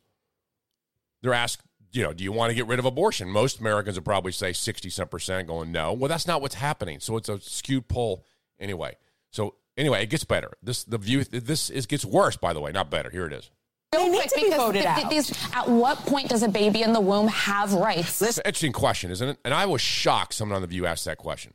They're 1.22 1.34
asked, 1.34 1.62
you 1.92 2.02
know, 2.02 2.12
do 2.12 2.22
you 2.24 2.32
want 2.32 2.50
to 2.50 2.54
get 2.54 2.66
rid 2.66 2.78
of 2.78 2.84
abortion? 2.84 3.28
Most 3.28 3.60
Americans 3.60 3.96
would 3.96 4.04
probably 4.04 4.32
say 4.32 4.52
60 4.52 4.90
some 4.90 5.08
percent 5.08 5.48
going 5.48 5.72
no. 5.72 5.92
Well, 5.92 6.08
that's 6.08 6.26
not 6.26 6.40
what's 6.40 6.54
happening. 6.54 7.00
So 7.00 7.16
it's 7.16 7.28
a 7.28 7.40
skewed 7.40 7.88
poll 7.88 8.24
anyway. 8.58 8.96
So 9.30 9.54
anyway, 9.76 10.02
it 10.02 10.10
gets 10.10 10.24
better. 10.24 10.52
This 10.62 10.84
the 10.84 10.98
view 10.98 11.24
this 11.24 11.70
is 11.70 11.86
gets 11.86 12.04
worse, 12.04 12.36
by 12.36 12.52
the 12.52 12.60
way, 12.60 12.72
not 12.72 12.90
better. 12.90 13.10
Here 13.10 13.26
it 13.26 13.32
is. 13.32 13.50
They 13.92 14.08
need 14.08 14.28
to 14.28 14.34
be 14.36 14.50
voted 14.50 14.82
th- 14.82 14.94
th- 14.94 15.04
out. 15.04 15.10
these- 15.10 15.48
at 15.52 15.68
what 15.68 15.98
point 16.06 16.28
does 16.28 16.44
a 16.44 16.48
baby 16.48 16.82
in 16.82 16.92
the 16.92 17.00
womb 17.00 17.26
have 17.26 17.72
rights? 17.72 18.22
It's 18.22 18.38
an 18.38 18.42
interesting 18.46 18.72
question, 18.72 19.10
isn't 19.10 19.28
it? 19.28 19.38
And 19.44 19.52
I 19.52 19.66
was 19.66 19.80
shocked 19.80 20.34
someone 20.34 20.54
on 20.54 20.62
the 20.62 20.68
view 20.68 20.86
asked 20.86 21.06
that 21.06 21.18
question. 21.18 21.54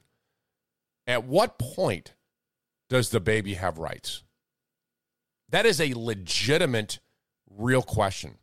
At 1.08 1.24
what 1.24 1.58
point 1.58 2.14
does 2.90 3.10
the 3.10 3.22
baby 3.22 3.54
have 3.54 3.78
rights? 3.78 4.24
That 5.50 5.66
is 5.66 5.80
a 5.80 5.94
legitimate, 5.94 7.00
real 7.50 7.82
question. 7.82 8.38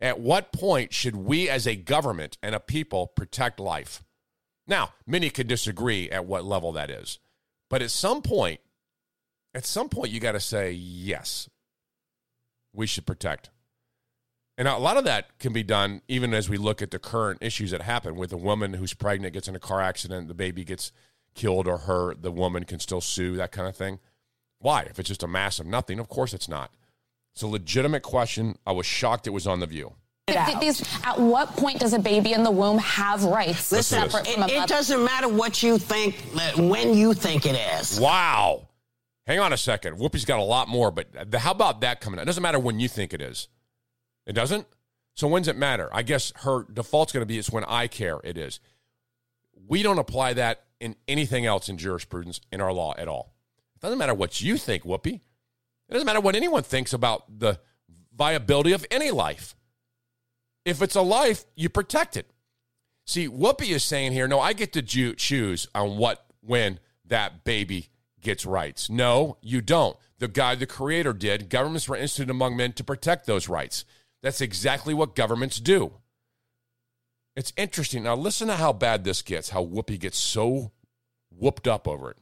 At 0.00 0.20
what 0.20 0.52
point 0.52 0.92
should 0.92 1.16
we 1.16 1.48
as 1.48 1.66
a 1.66 1.74
government 1.74 2.38
and 2.42 2.54
a 2.54 2.60
people 2.60 3.06
protect 3.06 3.58
life? 3.58 4.04
Now, 4.66 4.92
many 5.06 5.30
could 5.30 5.48
disagree 5.48 6.10
at 6.10 6.26
what 6.26 6.44
level 6.44 6.72
that 6.72 6.90
is. 6.90 7.18
But 7.70 7.82
at 7.82 7.90
some 7.90 8.22
point, 8.22 8.60
at 9.54 9.64
some 9.64 9.88
point, 9.88 10.12
you 10.12 10.20
got 10.20 10.32
to 10.32 10.40
say, 10.40 10.70
yes, 10.72 11.48
we 12.72 12.86
should 12.86 13.06
protect. 13.06 13.50
And 14.56 14.68
a 14.68 14.76
lot 14.76 14.96
of 14.96 15.04
that 15.04 15.38
can 15.38 15.52
be 15.52 15.62
done 15.62 16.02
even 16.08 16.34
as 16.34 16.48
we 16.48 16.56
look 16.56 16.82
at 16.82 16.90
the 16.90 16.98
current 16.98 17.38
issues 17.40 17.70
that 17.70 17.82
happen 17.82 18.16
with 18.16 18.32
a 18.32 18.36
woman 18.36 18.74
who's 18.74 18.92
pregnant 18.92 19.32
gets 19.32 19.48
in 19.48 19.56
a 19.56 19.60
car 19.60 19.80
accident, 19.80 20.28
the 20.28 20.34
baby 20.34 20.64
gets 20.64 20.92
killed 21.34 21.68
or 21.68 21.78
hurt, 21.78 22.22
the 22.22 22.32
woman 22.32 22.64
can 22.64 22.80
still 22.80 23.00
sue, 23.00 23.36
that 23.36 23.52
kind 23.52 23.68
of 23.68 23.76
thing. 23.76 24.00
Why? 24.58 24.82
If 24.82 24.98
it's 24.98 25.08
just 25.08 25.22
a 25.22 25.28
mass 25.28 25.60
of 25.60 25.66
nothing, 25.66 25.98
of 25.98 26.08
course 26.08 26.34
it's 26.34 26.48
not. 26.48 26.72
It's 27.38 27.44
a 27.44 27.46
legitimate 27.46 28.02
question. 28.02 28.58
I 28.66 28.72
was 28.72 28.84
shocked 28.84 29.28
it 29.28 29.30
was 29.30 29.46
on 29.46 29.60
the 29.60 29.66
view. 29.68 29.92
Th- 30.26 30.44
th- 30.44 30.58
these- 30.58 30.82
at 31.04 31.20
what 31.20 31.54
point 31.54 31.78
does 31.78 31.92
a 31.92 32.00
baby 32.00 32.32
in 32.32 32.42
the 32.42 32.50
womb 32.50 32.78
have 32.78 33.22
rights? 33.22 33.70
Listen, 33.70 34.10
separate 34.10 34.26
it- 34.28 34.38
a 34.40 34.62
It 34.64 34.68
doesn't 34.68 35.04
matter 35.04 35.28
what 35.28 35.62
you 35.62 35.78
think, 35.78 36.16
uh, 36.34 36.60
when 36.60 36.94
you 36.94 37.14
think 37.14 37.46
it 37.46 37.54
is. 37.54 38.00
Wow. 38.00 38.66
Hang 39.24 39.38
on 39.38 39.52
a 39.52 39.56
second. 39.56 40.00
Whoopi's 40.00 40.24
got 40.24 40.40
a 40.40 40.42
lot 40.42 40.66
more, 40.66 40.90
but 40.90 41.30
the, 41.30 41.38
how 41.38 41.52
about 41.52 41.80
that 41.82 42.00
coming 42.00 42.18
out? 42.18 42.24
It 42.24 42.26
doesn't 42.26 42.42
matter 42.42 42.58
when 42.58 42.80
you 42.80 42.88
think 42.88 43.14
it 43.14 43.22
is. 43.22 43.46
It 44.26 44.32
doesn't? 44.32 44.66
So 45.14 45.28
when's 45.28 45.46
it 45.46 45.54
matter? 45.56 45.88
I 45.92 46.02
guess 46.02 46.32
her 46.38 46.64
default's 46.64 47.12
going 47.12 47.22
to 47.22 47.26
be 47.26 47.38
it's 47.38 47.50
when 47.52 47.62
I 47.66 47.86
care 47.86 48.18
it 48.24 48.36
is. 48.36 48.58
We 49.68 49.84
don't 49.84 49.98
apply 50.00 50.32
that 50.32 50.64
in 50.80 50.96
anything 51.06 51.46
else 51.46 51.68
in 51.68 51.78
jurisprudence 51.78 52.40
in 52.50 52.60
our 52.60 52.72
law 52.72 52.94
at 52.98 53.06
all. 53.06 53.32
It 53.76 53.82
doesn't 53.82 53.98
matter 53.98 54.14
what 54.14 54.40
you 54.40 54.56
think, 54.56 54.82
Whoopi. 54.82 55.20
It 55.88 55.94
doesn't 55.94 56.06
matter 56.06 56.20
what 56.20 56.36
anyone 56.36 56.62
thinks 56.62 56.92
about 56.92 57.38
the 57.38 57.60
viability 58.14 58.72
of 58.72 58.84
any 58.90 59.10
life. 59.10 59.54
If 60.64 60.82
it's 60.82 60.96
a 60.96 61.02
life, 61.02 61.44
you 61.56 61.68
protect 61.68 62.16
it. 62.16 62.30
See, 63.06 63.26
Whoopi 63.26 63.70
is 63.70 63.82
saying 63.82 64.12
here, 64.12 64.28
no, 64.28 64.38
I 64.38 64.52
get 64.52 64.74
to 64.74 64.82
ju- 64.82 65.14
choose 65.14 65.66
on 65.74 65.96
what, 65.96 66.26
when 66.40 66.78
that 67.06 67.42
baby 67.44 67.88
gets 68.20 68.44
rights. 68.44 68.90
No, 68.90 69.38
you 69.40 69.62
don't. 69.62 69.96
The 70.18 70.28
guy, 70.28 70.56
the 70.56 70.66
creator 70.66 71.14
did. 71.14 71.48
Governments 71.48 71.88
were 71.88 71.96
instituted 71.96 72.30
among 72.30 72.56
men 72.56 72.72
to 72.74 72.84
protect 72.84 73.24
those 73.24 73.48
rights. 73.48 73.84
That's 74.22 74.40
exactly 74.40 74.92
what 74.92 75.14
governments 75.14 75.58
do. 75.58 75.92
It's 77.36 77.52
interesting. 77.56 78.02
Now, 78.02 78.16
listen 78.16 78.48
to 78.48 78.56
how 78.56 78.72
bad 78.72 79.04
this 79.04 79.22
gets, 79.22 79.50
how 79.50 79.64
Whoopi 79.64 79.98
gets 79.98 80.18
so 80.18 80.72
whooped 81.30 81.68
up 81.68 81.86
over 81.86 82.10
it. 82.10 82.18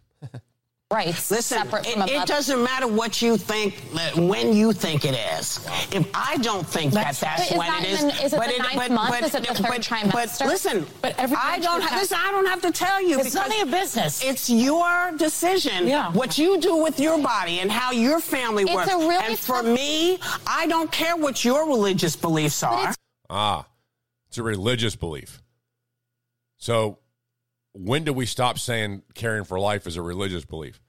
Rights 0.93 1.31
Listen, 1.33 1.59
separate 1.59 1.85
it, 1.87 1.93
from 1.95 2.03
a 2.03 2.07
it 2.07 2.27
doesn't 2.29 2.63
matter 2.63 2.87
what 2.87 3.21
you 3.21 3.37
think, 3.37 3.75
when 4.17 4.53
you 4.55 4.73
think 4.73 5.05
it 5.05 5.15
is. 5.37 5.59
If 5.93 6.07
I 6.15 6.37
don't 6.37 6.65
think 6.67 6.93
That's- 6.93 7.19
that 7.21 7.39
that's 7.39 7.49
But 7.51 7.59
when 7.59 7.67
that 7.67 7.83
it 7.83 7.89
is, 7.91 7.99
even- 8.05 8.11
is 8.25 8.33
it 8.33 8.37
but 8.37 8.57
the 8.57 8.63
ninth 8.63 8.91
month? 8.93 9.23
Is 9.25 9.35
it 9.35 9.49
the 9.49 9.55
third 9.55 9.67
but, 9.67 9.81
trimester? 9.83 10.39
But 10.41 10.47
listen, 10.47 10.87
But 11.03 11.19
every 11.19 11.37
I 11.37 11.59
don't 11.59 11.81
have, 11.81 11.91
have- 11.91 12.01
listen. 12.03 12.19
I 12.25 12.31
don't 12.31 12.47
have 12.47 12.63
to 12.63 12.71
tell 12.71 13.03
you. 13.03 13.19
It's 13.19 13.35
none 13.35 13.51
of 13.51 13.57
your 13.57 13.67
business. 13.67 14.23
It's 14.25 14.49
your 14.49 15.11
decision. 15.17 15.89
Yeah. 15.89 16.13
What 16.13 16.39
you 16.39 16.61
do 16.61 16.77
with 16.77 17.01
your 17.01 17.19
body 17.19 17.59
and 17.59 17.71
how 17.73 17.91
your 17.91 18.21
family 18.21 18.63
It's 18.63 18.73
works. 18.73 18.93
a 18.93 18.97
really 18.97 19.17
and 19.17 19.39
for 19.39 19.65
me, 19.65 20.21
I 20.47 20.69
don't 20.69 20.93
care 20.93 21.17
what 21.17 21.45
your 21.45 21.67
religious 21.67 22.15
beliefs 22.15 22.63
are. 22.63 22.95
Ah, 23.29 23.67
it's 24.29 24.39
a 24.39 24.43
religious 24.45 24.95
belief. 24.95 25.43
So, 26.59 26.99
when 27.79 28.05
do 28.05 28.13
we 28.13 28.25
stop 28.27 28.59
saying 28.59 29.03
caring 29.15 29.45
for 29.45 29.61
life 29.61 29.87
is 29.87 29.97
a 29.97 30.03
religious 30.03 30.45
belief? 30.45 30.81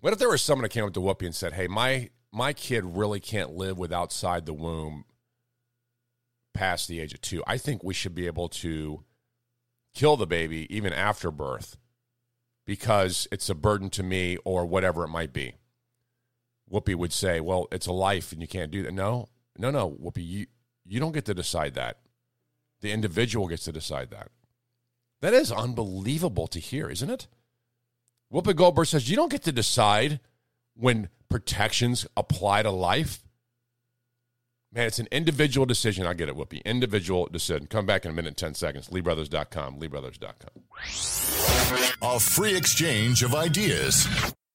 What 0.00 0.12
if 0.12 0.18
there 0.18 0.28
was 0.28 0.42
someone 0.42 0.62
that 0.62 0.68
came 0.68 0.84
up 0.84 0.92
to 0.94 1.00
Whoopi 1.00 1.26
and 1.26 1.34
said, 1.34 1.54
"Hey, 1.54 1.66
my 1.66 2.10
my 2.30 2.52
kid 2.52 2.84
really 2.84 3.20
can't 3.20 3.54
live 3.54 3.78
with 3.78 3.92
outside 3.92 4.44
the 4.44 4.52
womb 4.52 5.04
past 6.52 6.88
the 6.88 7.00
age 7.00 7.14
of 7.14 7.20
two. 7.20 7.42
I 7.46 7.56
think 7.56 7.82
we 7.82 7.94
should 7.94 8.14
be 8.14 8.26
able 8.26 8.48
to 8.50 9.04
kill 9.94 10.16
the 10.16 10.26
baby 10.26 10.66
even 10.74 10.92
after 10.92 11.30
birth 11.30 11.78
because 12.66 13.26
it's 13.32 13.48
a 13.48 13.54
burden 13.54 13.88
to 13.90 14.02
me 14.02 14.36
or 14.44 14.66
whatever 14.66 15.04
it 15.04 15.08
might 15.08 15.32
be." 15.32 15.54
Whoopi 16.70 16.94
would 16.94 17.14
say, 17.14 17.40
"Well, 17.40 17.66
it's 17.72 17.86
a 17.86 17.92
life 17.92 18.30
and 18.30 18.42
you 18.42 18.48
can't 18.48 18.70
do 18.70 18.82
that." 18.82 18.92
No, 18.92 19.30
no, 19.56 19.70
no, 19.70 19.90
Whoopi, 19.90 20.24
you 20.24 20.46
you 20.84 21.00
don't 21.00 21.12
get 21.12 21.24
to 21.24 21.34
decide 21.34 21.74
that. 21.74 22.00
The 22.80 22.92
individual 22.92 23.48
gets 23.48 23.64
to 23.64 23.72
decide 23.72 24.10
that. 24.10 24.30
That 25.20 25.34
is 25.34 25.50
unbelievable 25.50 26.46
to 26.48 26.60
hear, 26.60 26.88
isn't 26.88 27.10
it? 27.10 27.26
Whoopi 28.32 28.54
Goldberg 28.54 28.86
says 28.86 29.10
you 29.10 29.16
don't 29.16 29.30
get 29.30 29.42
to 29.44 29.52
decide 29.52 30.20
when 30.74 31.08
protections 31.28 32.06
apply 32.16 32.62
to 32.62 32.70
life. 32.70 33.24
Man, 34.72 34.86
it's 34.86 34.98
an 34.98 35.08
individual 35.10 35.64
decision. 35.64 36.06
I 36.06 36.12
get 36.12 36.28
it, 36.28 36.36
Whoopi. 36.36 36.62
Individual 36.64 37.26
decision. 37.26 37.66
Come 37.68 37.86
back 37.86 38.04
in 38.04 38.10
a 38.10 38.14
minute, 38.14 38.36
10 38.36 38.54
seconds. 38.54 38.88
LeeBrothers.com. 38.90 39.80
LeeBrothers.com. 39.80 40.62
A 42.02 42.20
free 42.20 42.54
exchange 42.54 43.22
of 43.22 43.34
ideas. 43.34 44.06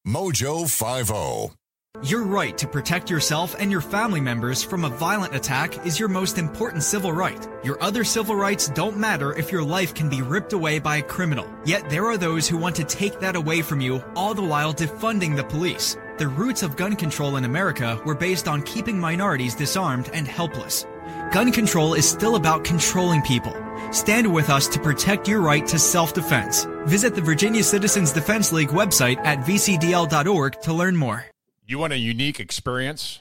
Mojo 0.08 0.65
oh. 1.12 1.47
50. 1.47 1.62
Your 2.01 2.23
right 2.23 2.58
to 2.58 2.67
protect 2.67 3.10
yourself 3.10 3.56
and 3.58 3.71
your 3.71 3.79
family 3.79 4.19
members 4.19 4.63
from 4.63 4.84
a 4.84 4.89
violent 4.89 5.36
attack 5.36 5.86
is 5.86 5.99
your 5.99 6.10
most 6.10 6.39
important 6.39 6.82
civil 6.82 7.13
right. 7.13 7.47
Your 7.63 7.82
other 7.84 8.03
civil 8.03 8.36
rights 8.36 8.67
don't 8.67 8.97
matter 8.97 9.32
if 9.34 9.51
your 9.51 9.63
life 9.63 9.93
can 9.93 10.10
be 10.10 10.23
ripped 10.23 10.53
away 10.53 10.79
by 10.79 10.97
a 10.97 11.03
criminal. 11.03 11.47
Yet 11.65 11.89
there 11.89 12.06
are 12.08 12.17
those 12.17 12.47
who 12.47 12.58
want 12.58 12.75
to 12.77 12.84
take 12.84 13.19
that 13.19 13.36
away 13.36 13.62
from 13.62 13.79
you, 13.79 14.03
all 14.15 14.34
the 14.34 14.41
while 14.41 14.73
defunding 14.73 15.36
the 15.36 15.43
police. 15.43 15.95
The 16.17 16.27
roots 16.27 16.62
of 16.62 16.75
gun 16.75 16.95
control 16.95 17.38
in 17.38 17.45
America 17.45 18.01
were 18.06 18.15
based 18.15 18.47
on 18.47 18.63
keeping 18.63 18.99
minorities 18.99 19.56
disarmed 19.56 20.10
and 20.13 20.27
helpless. 20.27 20.86
Gun 21.32 21.51
control 21.51 21.93
is 21.93 22.10
still 22.10 22.36
about 22.36 22.65
controlling 22.65 23.21
people. 23.21 23.56
Stand 23.91 24.34
with 24.34 24.49
us 24.49 24.67
to 24.69 24.79
protect 24.79 25.27
your 25.27 25.41
right 25.41 25.65
to 25.67 25.79
self-defense. 25.79 26.65
Visit 26.86 27.15
the 27.15 27.21
Virginia 27.21 27.63
Citizens 27.63 28.12
Defense 28.12 28.51
League 28.51 28.69
website 28.69 29.19
at 29.19 29.45
vcdl.org 29.45 30.60
to 30.62 30.73
learn 30.73 30.97
more. 30.97 31.33
You 31.65 31.80
want 31.80 31.93
a 31.93 31.97
unique 31.97 32.41
experience, 32.41 33.19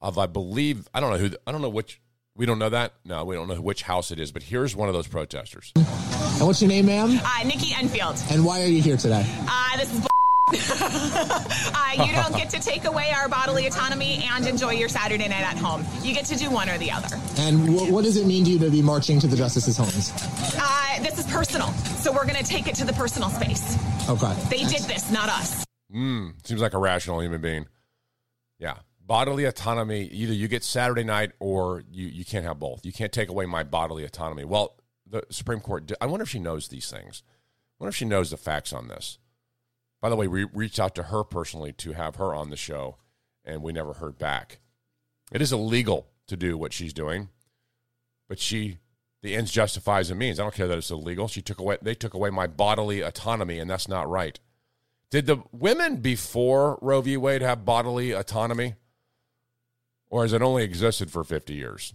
of, 0.00 0.18
I 0.18 0.26
believe, 0.26 0.88
I 0.92 1.00
don't 1.00 1.12
know 1.12 1.18
who, 1.18 1.36
I 1.46 1.52
don't 1.52 1.62
know 1.62 1.68
which, 1.68 2.00
we 2.36 2.46
don't 2.46 2.58
know 2.58 2.70
that. 2.70 2.94
No, 3.04 3.24
we 3.24 3.34
don't 3.34 3.48
know 3.48 3.60
which 3.60 3.82
house 3.82 4.10
it 4.10 4.18
is, 4.18 4.32
but 4.32 4.42
here's 4.42 4.74
one 4.74 4.88
of 4.88 4.94
those 4.94 5.06
protesters. 5.06 5.72
And 5.76 6.46
what's 6.46 6.62
your 6.62 6.68
name, 6.68 6.86
ma'am? 6.86 7.20
Uh, 7.22 7.44
Nikki 7.44 7.74
Enfield. 7.78 8.16
And 8.30 8.44
why 8.44 8.62
are 8.62 8.66
you 8.66 8.80
here 8.80 8.96
today? 8.96 9.24
Uh, 9.48 9.76
this 9.76 9.92
is. 9.92 10.00
bull- 10.00 10.08
uh, 10.54 12.04
you 12.06 12.12
don't 12.12 12.34
get 12.36 12.50
to 12.50 12.60
take 12.60 12.84
away 12.84 13.10
our 13.14 13.28
bodily 13.28 13.66
autonomy 13.66 14.26
and 14.30 14.46
enjoy 14.46 14.70
your 14.72 14.88
Saturday 14.88 15.28
night 15.28 15.42
at 15.42 15.56
home. 15.56 15.84
You 16.02 16.12
get 16.14 16.24
to 16.26 16.36
do 16.36 16.50
one 16.50 16.68
or 16.68 16.76
the 16.78 16.90
other. 16.90 17.16
And 17.38 17.68
wh- 17.68 17.90
what 17.92 18.04
does 18.04 18.16
it 18.16 18.26
mean 18.26 18.44
to 18.44 18.50
you 18.50 18.58
to 18.58 18.70
be 18.70 18.82
marching 18.82 19.18
to 19.20 19.26
the 19.26 19.36
justices' 19.36 19.76
homes? 19.76 20.12
Uh, 20.58 21.02
this 21.02 21.18
is 21.18 21.26
personal, 21.32 21.68
so 22.00 22.12
we're 22.12 22.26
going 22.26 22.36
to 22.36 22.44
take 22.44 22.66
it 22.66 22.74
to 22.76 22.84
the 22.84 22.92
personal 22.92 23.28
space. 23.30 23.76
Okay. 24.08 24.34
They 24.50 24.64
did 24.64 24.82
this, 24.82 25.10
not 25.10 25.28
us. 25.28 25.64
Mm, 25.94 26.34
seems 26.46 26.60
like 26.60 26.74
a 26.74 26.78
rational 26.78 27.20
human 27.22 27.40
being. 27.40 27.66
Yeah. 28.58 28.76
Bodily 29.12 29.44
autonomy, 29.44 30.04
either 30.04 30.32
you 30.32 30.48
get 30.48 30.64
Saturday 30.64 31.04
night 31.04 31.32
or 31.38 31.84
you, 31.92 32.06
you 32.06 32.24
can't 32.24 32.46
have 32.46 32.58
both. 32.58 32.86
You 32.86 32.94
can't 32.94 33.12
take 33.12 33.28
away 33.28 33.44
my 33.44 33.62
bodily 33.62 34.04
autonomy. 34.04 34.42
Well, 34.42 34.74
the 35.06 35.22
Supreme 35.28 35.60
Court, 35.60 35.92
I 36.00 36.06
wonder 36.06 36.22
if 36.22 36.30
she 36.30 36.38
knows 36.38 36.68
these 36.68 36.90
things. 36.90 37.22
I 37.28 37.76
wonder 37.78 37.90
if 37.90 37.96
she 37.96 38.06
knows 38.06 38.30
the 38.30 38.38
facts 38.38 38.72
on 38.72 38.88
this. 38.88 39.18
By 40.00 40.08
the 40.08 40.16
way, 40.16 40.28
we 40.28 40.44
reached 40.44 40.80
out 40.80 40.94
to 40.94 41.02
her 41.02 41.24
personally 41.24 41.74
to 41.74 41.92
have 41.92 42.16
her 42.16 42.34
on 42.34 42.48
the 42.48 42.56
show, 42.56 42.96
and 43.44 43.62
we 43.62 43.70
never 43.70 43.92
heard 43.92 44.16
back. 44.16 44.60
It 45.30 45.42
is 45.42 45.52
illegal 45.52 46.06
to 46.28 46.34
do 46.34 46.56
what 46.56 46.72
she's 46.72 46.94
doing, 46.94 47.28
but 48.30 48.38
she, 48.38 48.78
the 49.20 49.36
ends 49.36 49.52
justifies 49.52 50.08
the 50.08 50.14
means. 50.14 50.40
I 50.40 50.44
don't 50.44 50.54
care 50.54 50.68
that 50.68 50.78
it's 50.78 50.90
illegal. 50.90 51.28
She 51.28 51.42
took 51.42 51.58
away, 51.58 51.76
they 51.82 51.94
took 51.94 52.14
away 52.14 52.30
my 52.30 52.46
bodily 52.46 53.02
autonomy, 53.02 53.58
and 53.58 53.68
that's 53.68 53.88
not 53.88 54.08
right. 54.08 54.40
Did 55.10 55.26
the 55.26 55.42
women 55.52 55.96
before 55.96 56.78
Roe 56.80 57.02
v. 57.02 57.18
Wade 57.18 57.42
have 57.42 57.66
bodily 57.66 58.12
autonomy? 58.12 58.76
Or 60.12 60.20
has 60.22 60.34
it 60.34 60.42
only 60.42 60.62
existed 60.62 61.10
for 61.10 61.24
50 61.24 61.54
years? 61.54 61.94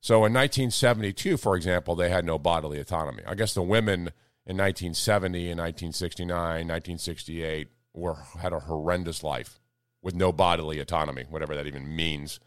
So 0.00 0.14
in 0.24 0.32
1972, 0.32 1.36
for 1.36 1.56
example, 1.56 1.94
they 1.94 2.08
had 2.08 2.24
no 2.24 2.38
bodily 2.38 2.80
autonomy. 2.80 3.22
I 3.26 3.34
guess 3.34 3.52
the 3.52 3.60
women 3.60 4.12
in 4.46 4.56
1970 4.56 5.50
and 5.50 5.60
1969, 5.60 6.34
1968 6.34 7.68
were 7.92 8.16
had 8.40 8.54
a 8.54 8.60
horrendous 8.60 9.22
life 9.22 9.60
with 10.00 10.14
no 10.14 10.32
bodily 10.32 10.80
autonomy, 10.80 11.26
whatever 11.28 11.54
that 11.54 11.66
even 11.66 11.94
means. 11.94 12.40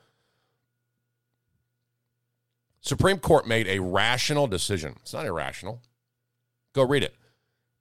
Supreme 2.79 3.19
Court 3.19 3.47
made 3.47 3.67
a 3.67 3.77
rational 3.77 4.47
decision. 4.47 4.95
It's 5.03 5.13
not 5.13 5.27
irrational. 5.27 5.83
Go 6.73 6.83
read 6.83 7.03
it. 7.03 7.13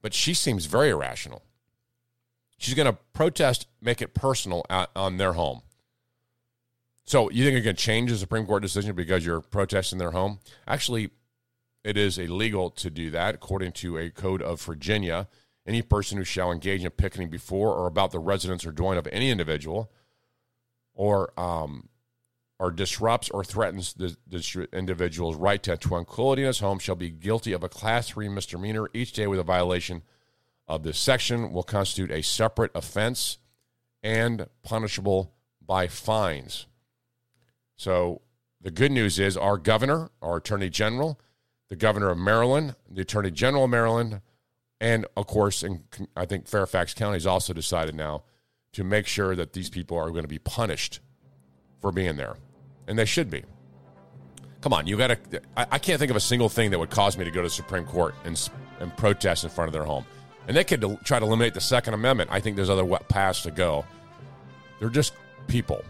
But 0.03 0.13
she 0.13 0.35
seems 0.35 0.67
very 0.67 0.91
irrational. 0.91 1.41
She's 2.59 2.75
going 2.75 2.93
to 2.93 2.99
protest, 3.15 3.69
make 3.81 4.03
it 4.03 4.13
personal 4.13 4.67
at, 4.69 4.91
on 4.95 5.17
their 5.17 5.33
home. 5.33 5.63
So 7.11 7.29
you 7.29 7.45
think 7.45 7.57
it 7.57 7.63
can 7.63 7.75
change 7.75 8.13
the 8.13 8.17
Supreme 8.17 8.47
Court 8.47 8.63
decision 8.63 8.95
because 8.95 9.27
you're 9.27 9.41
protesting 9.41 9.99
their 9.99 10.13
home? 10.13 10.39
Actually, 10.69 11.11
it 11.83 11.97
is 11.97 12.19
illegal 12.19 12.71
to 12.71 12.89
do 12.89 13.11
that 13.11 13.35
according 13.35 13.73
to 13.73 13.99
a 13.99 14.11
code 14.11 14.41
of 14.41 14.63
Virginia. 14.63 15.27
Any 15.67 15.83
person 15.83 16.19
who 16.19 16.23
shall 16.23 16.53
engage 16.53 16.85
in 16.85 16.91
picketing 16.93 17.29
before 17.29 17.75
or 17.75 17.89
about 17.89 18.13
the 18.13 18.21
residence 18.21 18.65
or 18.65 18.71
dwelling 18.71 18.97
of 18.97 19.09
any 19.09 19.29
individual 19.29 19.91
or 20.95 21.33
um, 21.37 21.89
or 22.61 22.71
disrupts 22.71 23.29
or 23.31 23.43
threatens 23.43 23.93
the, 23.95 24.17
the 24.29 24.69
individual's 24.73 25.35
right 25.35 25.65
to 25.65 25.77
tranquility 25.77 26.43
in 26.43 26.47
his 26.47 26.61
home 26.61 26.79
shall 26.79 26.95
be 26.95 27.11
guilty 27.11 27.53
of 27.53 27.65
a 27.65 27.69
class 27.69 28.11
three 28.11 28.29
misdemeanor. 28.29 28.89
Each 28.95 29.13
day 29.13 29.27
with 29.27 29.41
a 29.41 29.43
violation 29.43 30.03
of 30.69 30.85
this 30.85 30.97
section 30.97 31.53
will 31.53 31.65
constitute 31.65 32.13
a 32.13 32.23
separate 32.23 32.71
offense 32.73 33.39
and 34.01 34.47
punishable 34.63 35.35
by 35.61 35.89
fines. 35.89 36.67
So 37.81 38.21
the 38.61 38.71
good 38.71 38.93
news 38.93 39.19
is 39.19 39.39
our 39.39 39.57
governor, 39.57 40.11
our 40.21 40.37
attorney 40.37 40.69
general, 40.69 41.19
the 41.71 41.77
governor 41.77 42.11
of 42.11 42.19
Maryland, 42.19 42.77
the 42.91 43.01
attorney 43.01 43.31
general 43.31 43.65
of 43.65 43.71
Maryland, 43.71 44.21
and 44.83 45.07
of 45.17 45.27
course, 45.27 45.63
in, 45.63 45.85
I 46.15 46.27
think 46.27 46.47
Fairfax 46.47 46.93
County 46.93 47.15
has 47.15 47.27
also 47.27 47.55
decided 47.55 47.95
now 47.95 48.25
to 48.75 48.85
make 48.85 49.07
sure 49.07 49.35
that 49.35 49.55
these 49.55 49.71
people 49.71 49.97
are 49.97 50.11
going 50.11 50.25
to 50.25 50.29
be 50.29 50.39
punished 50.39 51.01
for 51.81 51.91
being 51.91 52.19
there, 52.19 52.37
and 52.87 52.99
they 52.99 53.07
should 53.07 53.31
be. 53.31 53.45
Come 54.61 54.75
on, 54.75 54.87
you 54.87 54.99
got 54.99 55.31
to. 55.31 55.41
I, 55.57 55.67
I, 55.71 55.79
can't 55.79 55.99
think 55.99 56.11
of 56.11 56.19
a 56.19 56.21
single 56.21 56.51
thing 56.51 56.73
that 56.73 56.79
would 56.79 56.91
cause 56.91 57.17
me 57.17 57.25
to 57.25 57.31
go 57.31 57.41
to 57.41 57.47
the 57.47 57.51
Supreme 57.51 57.85
Court 57.87 58.15
and 58.27 58.51
and 58.81 58.95
protest 58.95 59.45
in 59.45 59.49
front 59.49 59.69
of 59.69 59.73
their 59.73 59.85
home. 59.85 60.05
And 60.49 60.55
they 60.55 60.65
could 60.65 60.85
try 61.05 61.19
to 61.19 61.25
eliminate 61.25 61.55
the 61.55 61.63
Second 61.63 61.95
Amendment. 61.95 62.29
I 62.31 62.41
think 62.41 62.57
there's 62.57 62.69
other 62.69 62.85
paths 63.09 63.41
to 63.45 63.51
go. 63.51 63.87
They're 64.81 64.91
just 64.91 65.15
people, 65.47 65.83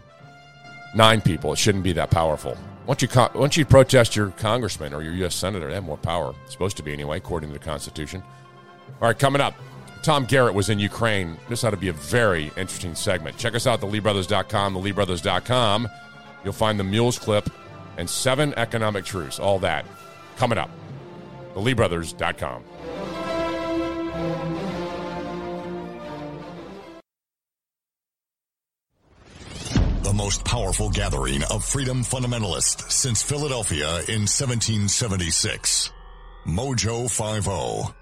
nine 0.95 1.21
people. 1.21 1.53
It 1.53 1.57
shouldn't 1.57 1.83
be 1.83 1.93
that 1.93 2.11
powerful. 2.11 2.57
Once 2.87 3.01
you 3.01 3.07
once 3.35 3.57
you 3.57 3.65
protest 3.65 4.15
your 4.15 4.29
congressman 4.31 4.93
or 4.93 5.01
your 5.01 5.13
U.S. 5.13 5.35
senator, 5.35 5.67
they 5.67 5.75
have 5.75 5.83
more 5.83 5.97
power. 5.97 6.33
It's 6.43 6.51
supposed 6.51 6.77
to 6.77 6.83
be 6.83 6.93
anyway, 6.93 7.17
according 7.17 7.51
to 7.51 7.57
the 7.57 7.63
Constitution. 7.63 8.23
All 9.01 9.07
right, 9.07 9.17
coming 9.17 9.41
up. 9.41 9.55
Tom 10.03 10.25
Garrett 10.25 10.55
was 10.55 10.69
in 10.69 10.79
Ukraine. 10.79 11.37
This 11.47 11.63
ought 11.63 11.71
to 11.71 11.77
be 11.77 11.89
a 11.89 11.93
very 11.93 12.51
interesting 12.57 12.95
segment. 12.95 13.37
Check 13.37 13.53
us 13.53 13.67
out, 13.67 13.81
theleebrothers.com, 13.81 14.73
theleebrothers.com. 14.73 15.87
You'll 16.43 16.53
find 16.53 16.79
the 16.79 16.83
Mules 16.83 17.19
clip 17.19 17.49
and 17.97 18.09
seven 18.09 18.53
economic 18.57 19.05
truths. 19.05 19.39
All 19.39 19.59
that 19.59 19.85
coming 20.37 20.57
up. 20.57 20.71
Theleebrothers.com. 21.53 24.50
The 30.11 30.17
most 30.17 30.43
powerful 30.43 30.89
gathering 30.89 31.41
of 31.51 31.63
freedom 31.63 32.03
fundamentalists 32.03 32.91
since 32.91 33.23
Philadelphia 33.23 33.87
in 34.09 34.27
1776. 34.27 35.89
Mojo 36.45 37.09
50 37.09 37.93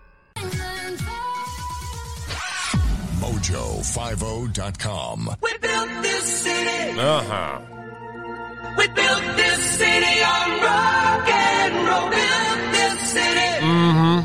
mojo50.com. 3.21 5.35
We 5.39 5.55
built 5.59 5.89
this 6.01 6.23
city. 6.23 6.99
Uh 6.99 7.21
huh. 7.21 7.61
We 8.75 8.87
built 8.87 9.37
this 9.37 9.77
city 9.77 10.23
on 10.23 10.61
rock 10.63 11.29
and 11.29 11.87
roll. 11.89 12.09
Built 12.09 12.71
this 12.73 12.99
city. 13.11 13.65
Mm-hmm. 13.69 14.19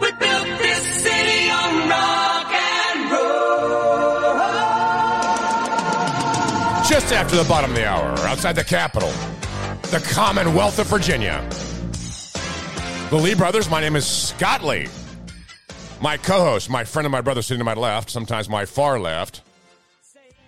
We 0.00 0.12
built 0.12 0.48
this 0.62 0.82
city 1.04 1.50
on 1.50 1.88
rock 1.90 2.33
Just 6.88 7.14
after 7.14 7.34
the 7.36 7.44
bottom 7.48 7.70
of 7.70 7.76
the 7.76 7.86
hour, 7.86 8.10
outside 8.26 8.56
the 8.56 8.62
Capitol, 8.62 9.10
the 9.90 10.04
Commonwealth 10.12 10.78
of 10.78 10.86
Virginia. 10.88 11.42
The 13.08 13.16
Lee 13.16 13.34
brothers, 13.34 13.70
my 13.70 13.80
name 13.80 13.96
is 13.96 14.06
Scott 14.06 14.62
Lee. 14.62 14.88
My 16.02 16.18
co 16.18 16.40
host, 16.40 16.68
my 16.68 16.84
friend 16.84 17.06
and 17.06 17.12
my 17.12 17.22
brother 17.22 17.40
sitting 17.40 17.60
to 17.60 17.64
my 17.64 17.72
left, 17.72 18.10
sometimes 18.10 18.50
my 18.50 18.66
far 18.66 19.00
left, 19.00 19.40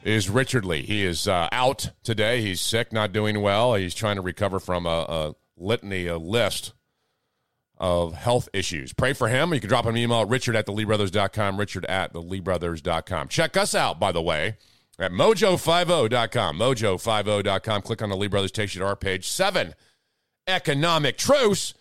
is 0.04 0.28
Richard 0.28 0.66
Lee. 0.66 0.82
He 0.82 1.04
is 1.04 1.26
uh, 1.26 1.48
out 1.52 1.90
today. 2.02 2.42
He's 2.42 2.60
sick, 2.60 2.92
not 2.92 3.12
doing 3.12 3.40
well. 3.40 3.74
He's 3.74 3.94
trying 3.94 4.16
to 4.16 4.22
recover 4.22 4.60
from 4.60 4.84
a, 4.84 5.06
a 5.08 5.34
litany, 5.56 6.06
a 6.06 6.18
list 6.18 6.74
of 7.78 8.12
health 8.12 8.50
issues. 8.52 8.92
Pray 8.92 9.14
for 9.14 9.28
him. 9.28 9.54
You 9.54 9.60
can 9.60 9.68
drop 9.70 9.86
him 9.86 9.94
an 9.94 9.96
email 9.96 10.20
at 10.20 10.28
richard 10.28 10.54
at 10.54 10.66
theleebrothers.com, 10.66 11.56
richard 11.56 11.86
at 11.86 12.12
theleebrothers.com. 12.12 13.28
Check 13.28 13.56
us 13.56 13.74
out, 13.74 13.98
by 13.98 14.12
the 14.12 14.22
way, 14.22 14.58
at 14.98 15.12
mojo50.com, 15.12 16.58
mojo50.com. 16.58 17.82
Click 17.82 18.02
on 18.02 18.08
the 18.08 18.16
Lee 18.16 18.28
Brothers, 18.28 18.52
takes 18.52 18.74
you 18.74 18.80
to 18.80 18.86
our 18.86 18.96
page. 18.96 19.28
Seven 19.28 19.74
economic 20.46 21.18
truths 21.18 21.74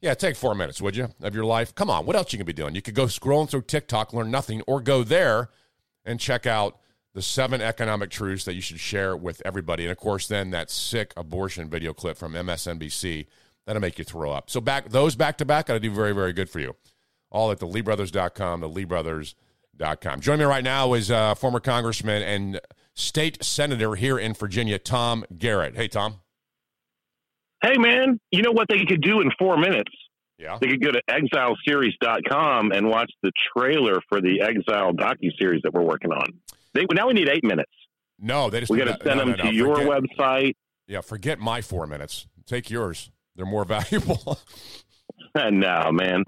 yeah, 0.00 0.14
take 0.14 0.36
four 0.36 0.54
minutes, 0.54 0.80
would 0.80 0.96
you, 0.96 1.08
of 1.22 1.34
your 1.34 1.44
life? 1.44 1.74
Come 1.74 1.88
on, 1.88 2.06
what 2.06 2.16
else 2.16 2.32
you 2.32 2.38
can 2.38 2.46
be 2.46 2.52
doing? 2.52 2.74
You 2.74 2.82
could 2.82 2.94
go 2.94 3.06
scrolling 3.06 3.48
through 3.48 3.62
TikTok, 3.62 4.12
learn 4.12 4.30
nothing, 4.30 4.62
or 4.66 4.80
go 4.80 5.02
there 5.02 5.50
and 6.04 6.20
check 6.20 6.46
out 6.46 6.78
the 7.14 7.22
seven 7.22 7.62
economic 7.62 8.10
truths 8.10 8.44
that 8.44 8.54
you 8.54 8.60
should 8.60 8.78
share 8.78 9.16
with 9.16 9.40
everybody. 9.44 9.84
And 9.84 9.90
of 9.90 9.96
course, 9.96 10.28
then 10.28 10.50
that 10.50 10.70
sick 10.70 11.14
abortion 11.16 11.70
video 11.70 11.94
clip 11.94 12.18
from 12.18 12.34
MSNBC 12.34 13.26
that'll 13.66 13.80
make 13.80 13.98
you 13.98 14.04
throw 14.04 14.30
up. 14.32 14.50
So 14.50 14.60
back 14.60 14.90
those 14.90 15.16
back 15.16 15.38
to 15.38 15.44
back, 15.46 15.66
gotta 15.66 15.80
do 15.80 15.90
very, 15.90 16.12
very 16.12 16.34
good 16.34 16.50
for 16.50 16.60
you. 16.60 16.76
All 17.30 17.50
at 17.50 17.58
the 17.58 17.66
LeeBrothers.com, 17.66 18.60
the 18.60 18.68
LeeBrothers.com. 19.78 20.20
Join 20.20 20.38
me 20.38 20.44
right 20.44 20.64
now 20.64 20.94
is 20.94 21.10
uh, 21.10 21.34
former 21.34 21.60
Congressman 21.60 22.22
and 22.22 22.60
state 22.94 23.42
senator 23.44 23.94
here 23.94 24.18
in 24.18 24.34
Virginia, 24.34 24.78
Tom 24.78 25.24
Garrett. 25.36 25.76
Hey, 25.76 25.88
Tom. 25.88 26.20
Hey, 27.62 27.78
man, 27.78 28.20
you 28.30 28.42
know 28.42 28.52
what 28.52 28.68
they 28.68 28.84
could 28.84 29.02
do 29.02 29.20
in 29.20 29.30
four 29.38 29.56
minutes? 29.56 29.90
Yeah. 30.38 30.58
They 30.60 30.68
could 30.68 30.82
go 30.82 30.90
to 30.92 31.00
exileseries.com 31.08 32.72
and 32.72 32.88
watch 32.88 33.10
the 33.22 33.32
trailer 33.56 34.00
for 34.08 34.20
the 34.20 34.42
Exile 34.42 34.92
docu-series 34.92 35.62
that 35.62 35.72
we're 35.72 35.82
working 35.82 36.12
on. 36.12 36.26
They, 36.74 36.84
now 36.92 37.06
we 37.08 37.14
need 37.14 37.28
eight 37.28 37.42
minutes. 37.44 37.72
No, 38.18 38.50
they 38.50 38.60
just 38.60 38.70
we 38.70 38.78
got 38.78 38.98
to 38.98 39.04
send 39.04 39.18
no, 39.18 39.24
them 39.24 39.30
no, 39.30 39.36
to 39.36 39.44
no, 39.44 39.50
your 39.50 39.76
forget- 39.76 40.02
website. 40.18 40.52
Yeah, 40.88 41.00
forget 41.00 41.38
my 41.38 41.62
four 41.62 41.86
minutes. 41.86 42.28
Take 42.46 42.70
yours. 42.70 43.10
They're 43.34 43.46
more 43.46 43.64
valuable. 43.66 44.38
no, 45.50 45.90
man, 45.92 46.24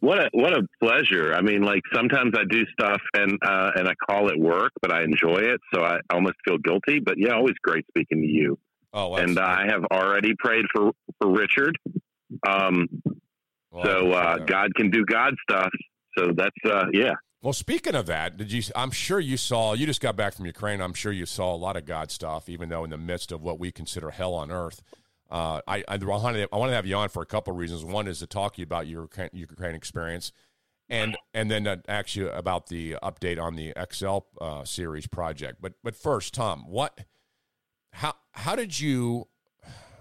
what 0.00 0.18
a 0.18 0.28
what 0.32 0.52
a 0.52 0.66
pleasure. 0.82 1.34
I 1.34 1.40
mean, 1.40 1.62
like 1.62 1.82
sometimes 1.94 2.32
I 2.36 2.42
do 2.48 2.64
stuff 2.78 3.00
and 3.14 3.38
uh, 3.44 3.70
and 3.74 3.88
I 3.88 3.94
call 4.08 4.28
it 4.28 4.38
work, 4.38 4.72
but 4.80 4.92
I 4.92 5.02
enjoy 5.02 5.38
it, 5.38 5.60
so 5.74 5.82
I 5.82 5.98
almost 6.10 6.34
feel 6.44 6.58
guilty. 6.58 7.00
But 7.00 7.14
yeah, 7.18 7.34
always 7.34 7.54
great 7.62 7.84
speaking 7.88 8.22
to 8.22 8.28
you. 8.28 8.58
Oh, 8.92 9.14
and 9.16 9.38
I 9.38 9.66
have 9.68 9.84
already 9.90 10.34
prayed 10.38 10.66
for 10.74 10.92
for 11.20 11.30
Richard. 11.30 11.76
Um, 12.46 12.88
so 13.82 14.12
uh, 14.12 14.38
God 14.38 14.74
can 14.74 14.90
do 14.90 15.04
God 15.04 15.34
stuff. 15.48 15.70
So 16.16 16.28
that's 16.36 16.50
uh, 16.64 16.86
yeah. 16.92 17.14
Well, 17.40 17.52
speaking 17.52 17.96
of 17.96 18.06
that, 18.06 18.36
did 18.36 18.52
you? 18.52 18.62
I'm 18.76 18.92
sure 18.92 19.18
you 19.18 19.36
saw. 19.36 19.72
You 19.72 19.86
just 19.86 20.00
got 20.00 20.14
back 20.14 20.34
from 20.34 20.46
Ukraine. 20.46 20.80
I'm 20.80 20.94
sure 20.94 21.10
you 21.10 21.26
saw 21.26 21.54
a 21.54 21.56
lot 21.56 21.76
of 21.76 21.86
God 21.86 22.10
stuff, 22.10 22.48
even 22.48 22.68
though 22.68 22.84
in 22.84 22.90
the 22.90 22.98
midst 22.98 23.32
of 23.32 23.42
what 23.42 23.58
we 23.58 23.72
consider 23.72 24.10
hell 24.10 24.34
on 24.34 24.52
earth. 24.52 24.82
Uh, 25.32 25.62
I 25.66 25.82
I 25.88 25.96
want 25.96 26.36
to 26.36 26.48
I 26.52 26.56
want 26.58 26.70
to 26.70 26.74
have 26.74 26.84
you 26.84 26.94
on 26.94 27.08
for 27.08 27.22
a 27.22 27.26
couple 27.26 27.54
of 27.54 27.58
reasons. 27.58 27.84
One 27.86 28.06
is 28.06 28.18
to 28.18 28.26
talk 28.26 28.54
to 28.54 28.60
you 28.60 28.64
about 28.64 28.86
your 28.86 29.08
Ukraine, 29.32 29.74
experience, 29.74 30.30
and 30.90 31.16
and 31.32 31.50
then 31.50 31.82
ask 31.88 32.14
you 32.14 32.28
about 32.28 32.66
the 32.66 32.96
update 33.02 33.40
on 33.40 33.56
the 33.56 33.74
Exile 33.74 34.26
uh, 34.42 34.64
series 34.64 35.06
project. 35.06 35.62
But 35.62 35.72
but 35.82 35.96
first, 35.96 36.34
Tom, 36.34 36.66
what 36.68 37.00
how 37.92 38.12
how 38.32 38.54
did 38.54 38.78
you? 38.78 39.26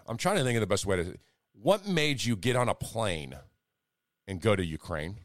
I'm 0.06 0.18
trying 0.18 0.36
to 0.36 0.44
think 0.44 0.58
of 0.58 0.62
the 0.62 0.68
best 0.68 0.86
way 0.86 0.98
to. 0.98 1.16
What 1.54 1.88
made 1.88 2.26
you 2.26 2.36
get 2.36 2.58
on 2.58 2.68
a 2.68 2.76
plane 2.76 3.38
and 4.28 4.42
go 4.42 4.56
to 4.58 4.66
Ukraine? 4.66 5.20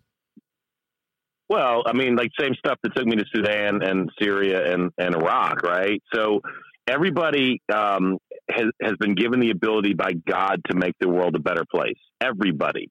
Well, 1.48 1.82
I 1.84 1.94
mean, 1.94 2.14
like 2.14 2.30
same 2.38 2.54
stuff 2.54 2.78
that 2.82 2.94
took 2.94 3.06
me 3.06 3.16
to 3.16 3.24
Sudan 3.34 3.82
and 3.82 4.10
Syria 4.20 4.72
and, 4.72 4.92
and 4.98 5.14
Iraq, 5.14 5.62
right? 5.62 6.02
So 6.12 6.40
everybody 6.86 7.60
um, 7.72 8.18
has 8.50 8.66
has 8.80 8.92
been 8.98 9.14
given 9.14 9.40
the 9.40 9.50
ability 9.50 9.94
by 9.94 10.12
God 10.28 10.60
to 10.70 10.76
make 10.76 10.94
the 11.00 11.08
world 11.08 11.34
a 11.36 11.40
better 11.40 11.64
place. 11.70 11.98
Everybody, 12.20 12.90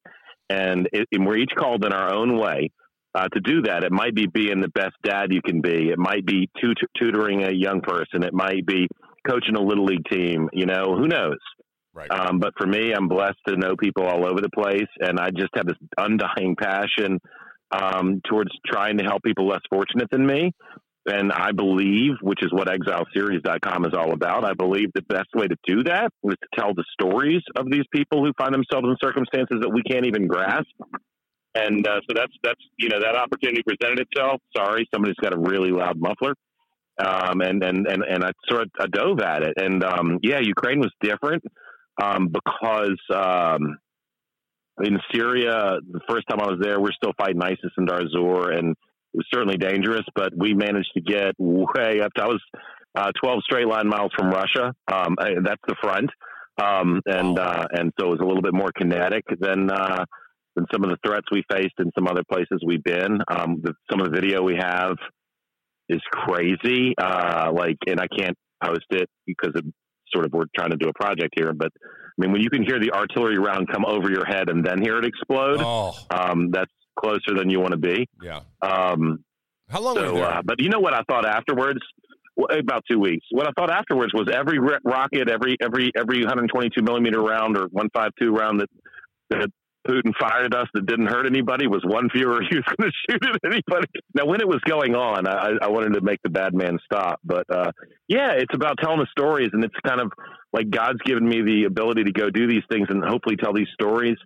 and, 0.49 0.87
it, 0.91 1.07
and 1.11 1.25
we're 1.25 1.37
each 1.37 1.53
called 1.57 1.85
in 1.85 1.93
our 1.93 2.13
own 2.13 2.37
way 2.37 2.71
uh, 3.13 3.27
to 3.29 3.39
do 3.39 3.61
that. 3.63 3.83
It 3.83 3.91
might 3.91 4.13
be 4.13 4.27
being 4.27 4.61
the 4.61 4.69
best 4.69 4.95
dad 5.03 5.31
you 5.31 5.41
can 5.41 5.61
be. 5.61 5.89
It 5.89 5.97
might 5.97 6.25
be 6.25 6.49
tut- 6.61 6.89
tutoring 6.97 7.43
a 7.43 7.51
young 7.51 7.81
person. 7.81 8.23
It 8.23 8.33
might 8.33 8.65
be 8.65 8.87
coaching 9.27 9.55
a 9.55 9.61
little 9.61 9.85
league 9.85 10.05
team. 10.11 10.49
You 10.53 10.65
know, 10.65 10.95
who 10.95 11.07
knows? 11.07 11.37
Right. 11.93 12.11
Um, 12.11 12.39
but 12.39 12.53
for 12.57 12.67
me, 12.67 12.93
I'm 12.93 13.07
blessed 13.07 13.39
to 13.47 13.55
know 13.55 13.75
people 13.77 14.05
all 14.05 14.25
over 14.25 14.41
the 14.41 14.49
place, 14.49 14.89
and 14.99 15.17
I 15.17 15.29
just 15.29 15.55
have 15.55 15.65
this 15.65 15.77
undying 15.97 16.57
passion 16.57 17.19
um, 17.71 18.21
towards 18.29 18.51
trying 18.65 18.97
to 18.97 19.05
help 19.05 19.23
people 19.23 19.47
less 19.47 19.61
fortunate 19.69 20.09
than 20.11 20.25
me. 20.25 20.51
And 21.07 21.31
I 21.31 21.51
believe, 21.51 22.13
which 22.21 22.39
is 22.41 22.51
what 22.51 22.67
exileseries.com 22.67 23.85
is 23.85 23.93
all 23.95 24.11
about, 24.11 24.43
I 24.43 24.53
believe 24.53 24.89
the 24.95 25.03
best 25.03 25.29
way 25.35 25.47
to 25.47 25.55
do 25.67 25.83
that 25.83 26.09
is 26.23 26.35
to 26.41 26.59
tell 26.59 26.73
the 26.73 26.83
stories 26.99 27.43
of 27.55 27.69
these 27.69 27.83
people 27.93 28.25
who 28.25 28.31
find 28.37 28.53
themselves 28.53 28.87
in 28.87 28.95
circumstances 29.03 29.57
that 29.61 29.69
we 29.69 29.83
can't 29.83 30.07
even 30.07 30.27
grasp. 30.27 30.65
And 31.53 31.87
uh, 31.87 32.01
so 32.07 32.13
that's 32.15 32.33
that's 32.43 32.59
you 32.77 32.89
know 32.89 32.99
that 32.99 33.15
opportunity 33.15 33.61
presented 33.63 34.05
itself. 34.11 34.41
Sorry, 34.57 34.87
somebody's 34.93 35.15
got 35.21 35.33
a 35.33 35.39
really 35.39 35.71
loud 35.71 35.97
muffler. 35.97 36.33
Um, 36.97 37.41
and, 37.41 37.61
and, 37.61 37.87
and, 37.87 38.03
and 38.03 38.23
I 38.23 38.31
sort 38.47 38.63
of 38.63 38.69
I 38.79 38.87
dove 38.87 39.19
at 39.19 39.43
it. 39.43 39.53
And 39.57 39.83
um, 39.83 40.19
yeah, 40.23 40.39
Ukraine 40.39 40.79
was 40.79 40.91
different 41.01 41.43
um, 42.01 42.29
because 42.29 42.97
um, 43.13 43.77
in 44.81 44.99
Syria, 45.13 45.77
the 45.89 46.01
first 46.09 46.27
time 46.29 46.39
I 46.41 46.47
was 46.47 46.59
there, 46.61 46.79
we're 46.79 46.91
still 46.91 47.13
fighting 47.17 47.41
ISIS 47.41 47.71
and 47.77 47.87
Deir 47.87 48.01
ez-Zor, 48.01 48.51
and 48.51 48.75
it 49.15 49.19
was 49.19 49.27
certainly 49.33 49.57
dangerous. 49.57 50.03
But 50.13 50.33
we 50.37 50.53
managed 50.53 50.91
to 50.95 51.01
get 51.01 51.35
way 51.37 52.01
up. 52.01 52.13
To, 52.15 52.23
I 52.23 52.27
was 52.27 52.41
uh, 52.95 53.11
12 53.23 53.43
straight 53.43 53.67
line 53.67 53.87
miles 53.87 54.11
from 54.17 54.29
Russia. 54.29 54.73
Um, 54.91 55.15
uh, 55.17 55.41
that's 55.43 55.61
the 55.67 55.75
front, 55.81 56.09
um, 56.61 57.01
and 57.05 57.39
uh, 57.39 57.65
and 57.71 57.93
so 57.99 58.07
it 58.07 58.11
was 58.11 58.19
a 58.21 58.25
little 58.25 58.41
bit 58.41 58.53
more 58.53 58.71
kinetic 58.77 59.23
than 59.39 59.71
uh, 59.71 60.03
than 60.55 60.65
some 60.73 60.83
of 60.83 60.89
the 60.89 60.97
threats 61.05 61.27
we 61.31 61.43
faced 61.49 61.75
in 61.79 61.91
some 61.97 62.07
other 62.07 62.23
places 62.29 62.61
we've 62.65 62.83
been. 62.83 63.19
Um, 63.29 63.61
the, 63.63 63.73
some 63.89 64.01
of 64.01 64.11
the 64.11 64.15
video 64.15 64.41
we 64.43 64.55
have 64.59 64.97
is 65.87 66.01
crazy. 66.11 66.93
Uh, 66.97 67.51
like, 67.53 67.77
and 67.87 67.99
I 67.99 68.07
can't 68.07 68.37
post 68.63 68.85
it 68.91 69.09
because 69.25 69.51
of 69.55 69.63
sort 70.13 70.25
of 70.25 70.33
we're 70.33 70.45
trying 70.55 70.71
to 70.71 70.77
do 70.77 70.89
a 70.89 70.93
project 70.93 71.33
here. 71.37 71.53
But 71.53 71.71
I 71.77 72.17
mean, 72.17 72.31
when 72.31 72.41
you 72.41 72.49
can 72.49 72.63
hear 72.63 72.79
the 72.79 72.91
artillery 72.91 73.37
round 73.37 73.67
come 73.71 73.85
over 73.85 74.09
your 74.09 74.25
head 74.25 74.49
and 74.49 74.65
then 74.65 74.81
hear 74.81 74.97
it 74.97 75.05
explode, 75.05 75.59
Oh. 75.59 75.93
um, 76.09 76.51
that's 76.51 76.71
closer 76.99 77.35
than 77.35 77.49
you 77.49 77.59
want 77.59 77.71
to 77.71 77.77
be. 77.77 78.07
Yeah. 78.21 78.41
Um, 78.61 79.23
How 79.69 79.81
long 79.81 79.95
so, 79.95 80.15
there? 80.15 80.25
uh, 80.25 80.41
but 80.43 80.59
you 80.59 80.69
know 80.69 80.79
what 80.79 80.93
I 80.93 81.01
thought 81.09 81.25
afterwards? 81.25 81.79
Well, 82.35 82.57
About 82.57 82.83
two 82.89 82.99
weeks. 82.99 83.25
What 83.31 83.47
I 83.47 83.51
thought 83.57 83.69
afterwards 83.71 84.13
was 84.13 84.27
every 84.33 84.59
rocket, 84.59 85.29
every 85.29 85.55
every 85.61 85.91
every 85.95 86.19
122 86.19 86.81
millimeter 86.81 87.21
round 87.21 87.57
or 87.57 87.67
152 87.71 88.31
round 88.31 88.59
that 88.59 88.69
that 89.29 89.49
Putin 89.87 90.11
fired 90.19 90.53
at 90.53 90.59
us 90.59 90.67
that 90.73 90.85
didn't 90.85 91.07
hurt 91.07 91.25
anybody 91.27 91.67
was 91.67 91.81
one 91.85 92.09
fewer 92.09 92.41
he 92.49 92.55
was 92.55 92.65
going 92.65 92.89
to 92.89 93.11
shoot 93.11 93.23
at 93.23 93.39
anybody. 93.45 93.87
Now, 94.13 94.25
when 94.25 94.41
it 94.41 94.47
was 94.47 94.59
going 94.65 94.95
on, 94.95 95.27
I, 95.27 95.51
I 95.61 95.67
wanted 95.69 95.93
to 95.93 96.01
make 96.01 96.19
the 96.23 96.29
bad 96.29 96.53
man 96.53 96.79
stop. 96.83 97.19
But 97.23 97.45
uh, 97.49 97.71
yeah, 98.07 98.31
it's 98.31 98.53
about 98.53 98.77
telling 98.81 98.99
the 98.99 99.07
stories, 99.11 99.49
and 99.53 99.63
it's 99.63 99.75
kind 99.85 100.01
of 100.01 100.11
like 100.51 100.69
God's 100.69 101.01
given 101.05 101.27
me 101.27 101.41
the 101.41 101.65
ability 101.65 102.05
to 102.05 102.11
go 102.11 102.29
do 102.29 102.47
these 102.47 102.63
things 102.69 102.87
and 102.89 103.03
hopefully 103.03 103.35
tell 103.35 103.53
these 103.53 103.67
stories. 103.73 104.17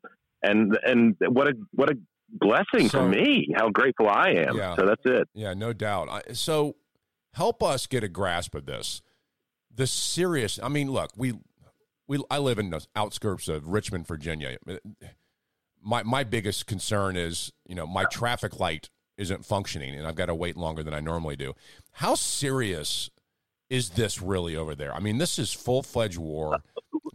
And 0.41 0.77
and 0.83 1.15
what 1.27 1.47
a 1.47 1.53
what 1.73 1.91
a 1.91 1.97
blessing 2.31 2.89
So- 2.89 2.99
for 2.99 3.07
me! 3.09 3.47
How 3.55 3.69
grateful 3.69 4.07
I 4.09 4.29
am. 4.47 4.55
Yeah. 4.57 4.75
So 4.75 4.85
that's 4.85 5.01
it. 5.05 5.27
Yeah, 5.33 5.53
no 5.53 5.73
doubt. 5.73 6.09
I, 6.09 6.33
so 6.33 6.75
help 7.33 7.61
us 7.63 7.87
get 7.87 8.03
a 8.03 8.07
grasp 8.07 8.55
of 8.55 8.65
this. 8.65 9.01
The 9.73 9.87
serious. 9.87 10.59
I 10.61 10.67
mean, 10.69 10.91
look, 10.91 11.11
we 11.15 11.33
we 12.07 12.21
I 12.29 12.39
live 12.39 12.59
in 12.59 12.69
the 12.69 12.85
outskirts 12.95 13.47
of 13.47 13.67
Richmond, 13.67 14.07
Virginia. 14.07 14.57
My 15.81 16.03
my 16.03 16.23
biggest 16.23 16.65
concern 16.67 17.15
is, 17.15 17.53
you 17.65 17.75
know, 17.75 17.87
my 17.87 18.03
traffic 18.05 18.59
light 18.59 18.89
isn't 19.17 19.45
functioning 19.45 19.95
and 19.95 20.07
I've 20.07 20.15
got 20.15 20.27
to 20.27 20.35
wait 20.35 20.55
longer 20.55 20.81
than 20.81 20.93
I 20.93 21.01
normally 21.01 21.35
do. 21.35 21.53
How 21.91 22.15
serious 22.15 23.09
is 23.69 23.89
this 23.91 24.21
really 24.21 24.55
over 24.55 24.75
there? 24.75 24.93
I 24.95 24.99
mean, 24.99 25.17
this 25.17 25.37
is 25.37 25.51
full-fledged 25.53 26.17
war. 26.17 26.59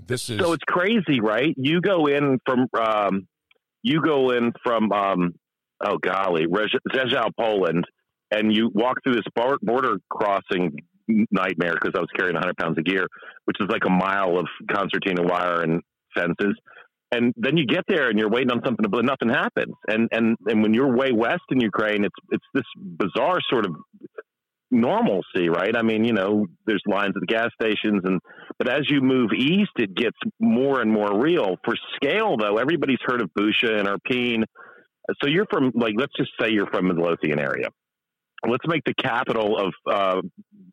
This 0.06 0.28
is 0.28 0.38
So 0.38 0.52
it's 0.52 0.64
crazy, 0.68 1.20
right? 1.20 1.54
You 1.56 1.80
go 1.80 2.06
in 2.06 2.38
from 2.44 2.68
um, 2.78 3.26
you 3.84 4.00
go 4.00 4.30
in 4.30 4.52
from 4.64 4.90
um, 4.90 5.34
oh 5.86 5.98
golly, 5.98 6.46
Rzeszów, 6.46 7.30
Poland, 7.38 7.84
and 8.32 8.52
you 8.52 8.70
walk 8.74 8.96
through 9.04 9.14
this 9.14 9.56
border 9.62 9.98
crossing 10.10 10.72
nightmare 11.06 11.74
because 11.74 11.92
I 11.94 12.00
was 12.00 12.08
carrying 12.16 12.34
100 12.34 12.56
pounds 12.56 12.78
of 12.78 12.84
gear, 12.84 13.06
which 13.44 13.58
is 13.60 13.68
like 13.68 13.82
a 13.86 13.90
mile 13.90 14.38
of 14.38 14.46
concertina 14.74 15.22
wire 15.22 15.60
and 15.62 15.82
fences. 16.14 16.56
And 17.12 17.34
then 17.36 17.58
you 17.58 17.66
get 17.66 17.84
there 17.86 18.08
and 18.08 18.18
you're 18.18 18.30
waiting 18.30 18.50
on 18.50 18.62
something 18.64 18.86
but 18.90 19.04
nothing 19.04 19.28
happens. 19.28 19.74
And 19.86 20.08
and 20.10 20.36
and 20.46 20.62
when 20.62 20.72
you're 20.72 20.96
way 20.96 21.12
west 21.12 21.44
in 21.50 21.60
Ukraine, 21.60 22.04
it's 22.04 22.20
it's 22.30 22.46
this 22.54 22.64
bizarre 22.76 23.38
sort 23.50 23.66
of 23.66 23.76
normalcy, 24.70 25.48
right? 25.48 25.76
I 25.76 25.82
mean, 25.82 26.04
you 26.04 26.12
know, 26.12 26.46
there's 26.66 26.82
lines 26.86 27.14
at 27.16 27.20
the 27.20 27.26
gas 27.26 27.48
stations, 27.60 28.02
and 28.04 28.20
but 28.58 28.68
as 28.68 28.82
you 28.88 29.00
move 29.00 29.30
east, 29.36 29.72
it 29.76 29.94
gets 29.94 30.16
more 30.40 30.80
and 30.80 30.90
more 30.90 31.20
real. 31.20 31.56
For 31.64 31.74
scale, 31.96 32.36
though, 32.36 32.58
everybody's 32.58 32.98
heard 33.04 33.20
of 33.20 33.30
Bucha 33.38 33.78
and 33.78 33.88
Irpin. 33.88 34.44
So 35.22 35.28
you're 35.28 35.46
from, 35.50 35.72
like, 35.74 35.94
let's 35.98 36.12
just 36.16 36.30
say 36.40 36.48
you're 36.50 36.66
from 36.66 36.88
Midlothian 36.88 37.38
area. 37.38 37.68
Let's 38.46 38.66
make 38.66 38.82
the 38.84 38.94
capital 38.94 39.58
of 39.58 39.72
uh, 39.90 40.20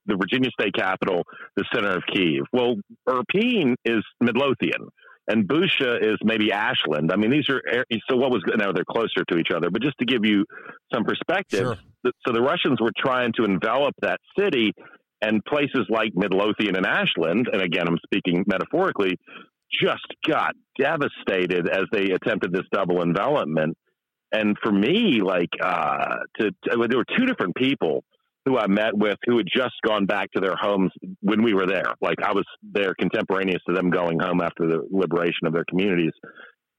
the 0.06 0.16
Virginia 0.16 0.50
state 0.60 0.74
capital 0.74 1.24
the 1.56 1.66
center 1.74 1.96
of 1.96 2.04
Kiev. 2.14 2.44
Well, 2.52 2.76
Irpin 3.08 3.76
is 3.86 4.04
Midlothian. 4.20 4.90
And 5.32 5.48
Bucha 5.48 6.04
is 6.04 6.18
maybe 6.24 6.52
Ashland. 6.52 7.10
I 7.14 7.16
mean, 7.16 7.32
these 7.32 7.48
are 7.50 7.62
so. 8.10 8.18
What 8.18 8.32
was 8.32 8.44
now 8.58 8.74
they're 8.74 8.84
closer 8.84 9.24
to 9.30 9.38
each 9.38 9.52
other, 9.56 9.70
but 9.72 9.82
just 9.82 9.98
to 10.00 10.06
give 10.06 10.26
you 10.26 10.46
some 10.94 11.06
perspective, 11.06 11.68
th- 12.04 12.16
so 12.28 12.34
the 12.34 12.42
Russians 12.42 12.82
were 12.82 12.92
trying 12.98 13.32
to 13.38 13.46
envelop 13.46 13.96
that 14.02 14.20
city, 14.38 14.74
and 15.22 15.44
places 15.46 15.86
like 15.90 16.12
Midlothian 16.16 16.76
and 16.76 16.86
Ashland, 16.86 17.48
and 17.52 17.62
again, 17.62 17.88
I'm 17.88 17.98
speaking 18.06 18.44
metaphorically, 18.46 19.18
just 19.82 20.06
got 20.28 20.54
devastated 20.78 21.70
as 21.70 21.84
they 21.94 22.12
attempted 22.12 22.52
this 22.52 22.66
double 22.74 23.02
envelopment. 23.02 23.78
And 24.34 24.58
for 24.62 24.72
me, 24.72 25.22
like, 25.22 25.50
uh, 25.64 26.18
to 26.40 26.52
there 26.66 26.98
were 26.98 27.06
two 27.18 27.26
different 27.26 27.56
people 27.56 28.04
who 28.46 28.58
I 28.58 28.68
met 28.68 28.98
with 28.98 29.18
who 29.26 29.38
had 29.38 29.48
just 29.54 29.76
gone 29.86 30.06
back 30.06 30.32
to 30.32 30.42
their 30.42 30.56
homes 30.60 30.92
when 31.22 31.44
we 31.44 31.54
were 31.54 31.68
there. 31.68 31.94
Like 32.02 32.18
I 32.24 32.32
was 32.34 32.46
there 32.62 32.94
contemporaneous 33.00 33.62
to 33.68 33.76
them 33.76 33.90
going 33.90 34.20
home 34.20 34.42
after 34.42 34.68
the 34.68 34.82
liberation 34.90 35.46
of 35.46 35.54
their 35.54 35.66
communities. 35.70 36.14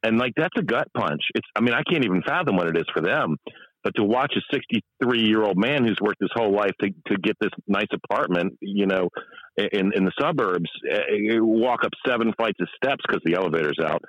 And 0.02 0.18
like 0.18 0.32
that's 0.36 0.56
a 0.58 0.62
gut 0.62 0.88
punch. 0.96 1.20
It's 1.34 1.46
I 1.54 1.60
mean, 1.60 1.74
I 1.74 1.82
can't 1.88 2.04
even 2.04 2.22
fathom 2.22 2.56
what 2.56 2.68
it 2.68 2.76
is 2.76 2.86
for 2.92 3.00
them. 3.00 3.36
But 3.84 3.94
to 3.96 4.04
watch 4.04 4.32
a 4.36 4.54
63 4.54 5.22
year 5.22 5.42
old 5.42 5.56
man 5.56 5.84
who's 5.84 5.98
worked 6.00 6.20
his 6.20 6.30
whole 6.34 6.54
life 6.54 6.72
to, 6.80 6.90
to 7.08 7.16
get 7.20 7.36
this 7.40 7.50
nice 7.66 7.88
apartment, 7.92 8.54
you 8.60 8.86
know, 8.86 9.08
in, 9.56 9.92
in 9.94 10.04
the 10.04 10.12
suburbs, 10.20 10.70
uh, 10.90 11.44
walk 11.44 11.84
up 11.84 11.90
seven 12.06 12.32
flights 12.36 12.58
of 12.60 12.68
steps 12.76 13.02
because 13.06 13.22
the 13.24 13.34
elevator's 13.34 13.78
out 13.84 14.02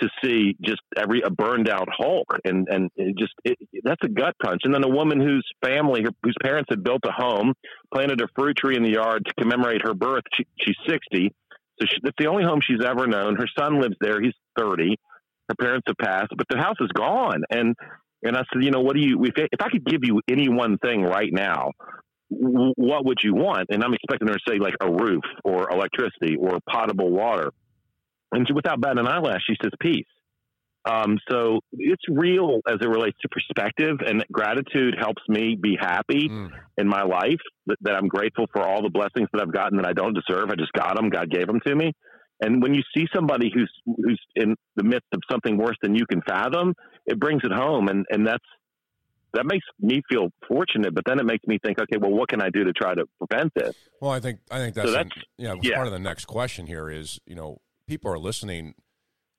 to 0.00 0.08
see 0.22 0.56
just 0.62 0.80
every 0.96 1.22
a 1.22 1.30
burned 1.30 1.68
out 1.68 1.88
Hulk, 1.90 2.26
and 2.44 2.66
and 2.68 2.90
it 2.96 3.16
just 3.18 3.32
it, 3.44 3.58
that's 3.84 4.02
a 4.04 4.08
gut 4.08 4.34
punch. 4.42 4.62
And 4.64 4.74
then 4.74 4.84
a 4.84 4.88
woman 4.88 5.20
whose 5.20 5.46
family, 5.64 6.02
her, 6.02 6.10
whose 6.22 6.36
parents 6.42 6.68
had 6.70 6.82
built 6.82 7.02
a 7.04 7.12
home, 7.12 7.54
planted 7.92 8.20
a 8.20 8.26
fruit 8.36 8.56
tree 8.56 8.76
in 8.76 8.82
the 8.82 8.92
yard 8.92 9.24
to 9.26 9.42
commemorate 9.42 9.82
her 9.84 9.94
birth. 9.94 10.24
She, 10.34 10.46
she's 10.60 10.76
sixty, 10.88 11.32
so 11.80 11.86
she, 11.88 11.98
that's 12.02 12.16
the 12.18 12.26
only 12.26 12.44
home 12.44 12.60
she's 12.62 12.84
ever 12.84 13.06
known. 13.06 13.36
Her 13.36 13.48
son 13.58 13.80
lives 13.80 13.96
there; 14.00 14.20
he's 14.20 14.34
thirty. 14.58 14.96
Her 15.48 15.54
parents 15.60 15.84
have 15.86 15.96
passed, 15.98 16.32
but 16.36 16.46
the 16.48 16.58
house 16.58 16.76
is 16.80 16.90
gone. 16.94 17.42
And 17.50 17.76
and 18.22 18.36
I 18.36 18.42
said, 18.52 18.64
you 18.64 18.70
know, 18.70 18.80
what 18.80 18.96
do 18.96 19.02
you? 19.02 19.22
If, 19.24 19.34
if 19.36 19.60
I 19.60 19.68
could 19.68 19.84
give 19.84 20.00
you 20.02 20.20
any 20.28 20.48
one 20.48 20.78
thing 20.78 21.02
right 21.02 21.30
now, 21.30 21.72
what 22.30 23.04
would 23.04 23.18
you 23.22 23.34
want? 23.34 23.68
And 23.68 23.84
I'm 23.84 23.94
expecting 23.94 24.28
her 24.28 24.34
to 24.34 24.40
say 24.48 24.58
like 24.58 24.74
a 24.80 24.90
roof 24.90 25.22
or 25.44 25.70
electricity 25.70 26.36
or 26.36 26.58
potable 26.68 27.10
water. 27.10 27.52
And 28.34 28.46
without 28.54 28.80
batting 28.80 28.98
an 28.98 29.06
eyelash, 29.08 29.40
she 29.46 29.56
says 29.62 29.72
peace. 29.80 30.06
Um, 30.86 31.18
so 31.30 31.60
it's 31.72 32.02
real 32.10 32.60
as 32.68 32.76
it 32.82 32.88
relates 32.88 33.16
to 33.22 33.28
perspective, 33.30 33.98
and 34.06 34.22
gratitude 34.30 34.94
helps 34.98 35.22
me 35.28 35.56
be 35.58 35.78
happy 35.80 36.28
in 36.76 36.86
my 36.88 37.02
life. 37.04 37.40
That, 37.68 37.76
that 37.80 37.94
I'm 37.94 38.06
grateful 38.08 38.46
for 38.52 38.62
all 38.62 38.82
the 38.82 38.90
blessings 38.90 39.28
that 39.32 39.40
I've 39.40 39.52
gotten 39.52 39.78
that 39.78 39.86
I 39.86 39.94
don't 39.94 40.12
deserve. 40.12 40.50
I 40.50 40.56
just 40.56 40.72
got 40.74 40.96
them. 40.96 41.08
God 41.08 41.30
gave 41.30 41.46
them 41.46 41.60
to 41.66 41.74
me. 41.74 41.92
And 42.42 42.62
when 42.62 42.74
you 42.74 42.82
see 42.94 43.06
somebody 43.14 43.50
who's 43.54 43.72
who's 43.86 44.20
in 44.34 44.56
the 44.76 44.84
midst 44.84 45.06
of 45.14 45.20
something 45.30 45.56
worse 45.56 45.76
than 45.80 45.94
you 45.94 46.04
can 46.04 46.20
fathom, 46.20 46.74
it 47.06 47.18
brings 47.18 47.42
it 47.44 47.52
home, 47.52 47.88
and 47.88 48.04
and 48.10 48.26
that's 48.26 48.44
that 49.32 49.46
makes 49.46 49.64
me 49.80 50.02
feel 50.10 50.28
fortunate. 50.46 50.94
But 50.94 51.04
then 51.06 51.18
it 51.18 51.24
makes 51.24 51.46
me 51.46 51.58
think, 51.64 51.80
okay, 51.80 51.96
well, 51.98 52.10
what 52.10 52.28
can 52.28 52.42
I 52.42 52.50
do 52.50 52.64
to 52.64 52.72
try 52.72 52.94
to 52.94 53.04
prevent 53.18 53.52
this? 53.54 53.74
Well, 54.02 54.10
I 54.10 54.20
think 54.20 54.40
I 54.50 54.58
think 54.58 54.74
So 54.74 54.82
that's, 54.82 54.92
that's- 54.92 55.10
an- 55.16 55.22
yeah, 55.38 55.54
yeah. 55.62 55.76
part 55.76 55.86
of 55.86 55.92
the 55.94 55.98
next 55.98 56.26
question 56.26 56.66
here 56.66 56.90
is 56.90 57.18
you 57.24 57.36
know 57.36 57.60
people 57.86 58.10
are 58.10 58.18
listening. 58.18 58.74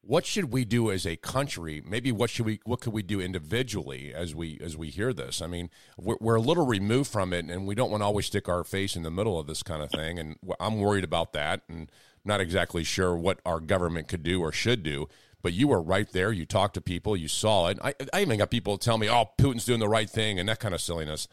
What 0.01 0.25
should 0.25 0.53
we 0.53 0.65
do 0.65 0.91
as 0.91 1.05
a 1.07 1.15
country? 1.15 1.81
Maybe 1.83 2.11
what 2.11 2.29
should 2.29 2.45
we 2.45 2.59
what 2.63 2.79
could 2.79 2.93
we 2.93 3.01
do 3.01 3.19
individually 3.19 4.13
as 4.13 4.35
we 4.35 4.59
as 4.63 4.77
we 4.77 4.89
hear 4.89 5.13
this? 5.13 5.41
I 5.41 5.47
mean, 5.47 5.71
we're, 5.97 6.17
we're 6.21 6.35
a 6.35 6.41
little 6.41 6.65
removed 6.65 7.11
from 7.11 7.33
it, 7.33 7.45
and 7.45 7.65
we 7.65 7.73
don't 7.73 7.89
want 7.89 8.01
to 8.01 8.05
always 8.05 8.27
stick 8.27 8.47
our 8.47 8.63
face 8.63 8.95
in 8.95 9.01
the 9.01 9.09
middle 9.09 9.39
of 9.39 9.47
this 9.47 9.63
kind 9.63 9.81
of 9.81 9.89
thing. 9.89 10.19
And 10.19 10.35
I'm 10.59 10.79
worried 10.79 11.03
about 11.03 11.33
that, 11.33 11.61
and 11.67 11.91
not 12.23 12.39
exactly 12.39 12.83
sure 12.83 13.15
what 13.15 13.39
our 13.45 13.59
government 13.59 14.07
could 14.07 14.21
do 14.21 14.41
or 14.41 14.51
should 14.51 14.83
do. 14.83 15.07
But 15.41 15.53
you 15.53 15.67
were 15.67 15.81
right 15.81 16.11
there. 16.11 16.31
You 16.31 16.45
talked 16.45 16.75
to 16.75 16.81
people. 16.81 17.17
You 17.17 17.27
saw 17.27 17.67
it. 17.67 17.79
I, 17.83 17.95
I 18.13 18.21
even 18.21 18.37
got 18.37 18.51
people 18.51 18.77
tell 18.77 18.99
me, 18.99 19.09
"Oh, 19.09 19.31
Putin's 19.39 19.65
doing 19.65 19.79
the 19.79 19.89
right 19.89 20.09
thing," 20.09 20.39
and 20.39 20.47
that 20.49 20.59
kind 20.59 20.75
of 20.75 20.81
silliness. 20.81 21.27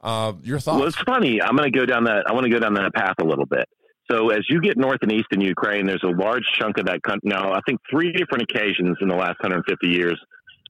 Uh, 0.00 0.34
your 0.42 0.58
thoughts? 0.58 0.78
Well, 0.78 0.88
it's 0.88 0.96
funny. 0.98 1.40
I'm 1.40 1.56
going 1.56 1.70
to 1.72 1.76
go 1.76 1.86
down 1.86 2.04
that. 2.04 2.24
I 2.28 2.32
want 2.32 2.44
to 2.44 2.50
go 2.50 2.58
down 2.58 2.74
that 2.74 2.92
path 2.94 3.14
a 3.20 3.24
little 3.24 3.46
bit. 3.46 3.68
So 4.12 4.28
as 4.28 4.40
you 4.48 4.60
get 4.60 4.76
north 4.76 4.98
and 5.02 5.10
east 5.10 5.28
in 5.30 5.40
Ukraine, 5.40 5.86
there's 5.86 6.02
a 6.04 6.08
large 6.08 6.44
chunk 6.60 6.78
of 6.78 6.86
that 6.86 7.02
country. 7.02 7.30
Now, 7.30 7.52
I 7.52 7.60
think 7.66 7.80
three 7.90 8.12
different 8.12 8.42
occasions 8.42 8.98
in 9.00 9.08
the 9.08 9.14
last 9.14 9.40
150 9.40 9.88
years, 9.88 10.20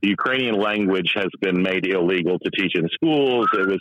the 0.00 0.09
Ukrainian 0.09 0.55
language 0.55 1.12
has 1.16 1.28
been 1.40 1.61
made 1.62 1.87
illegal 1.87 2.38
to 2.38 2.50
teach 2.50 2.72
in 2.76 2.88
schools. 2.94 3.48
It 3.55 3.66
was 3.66 3.81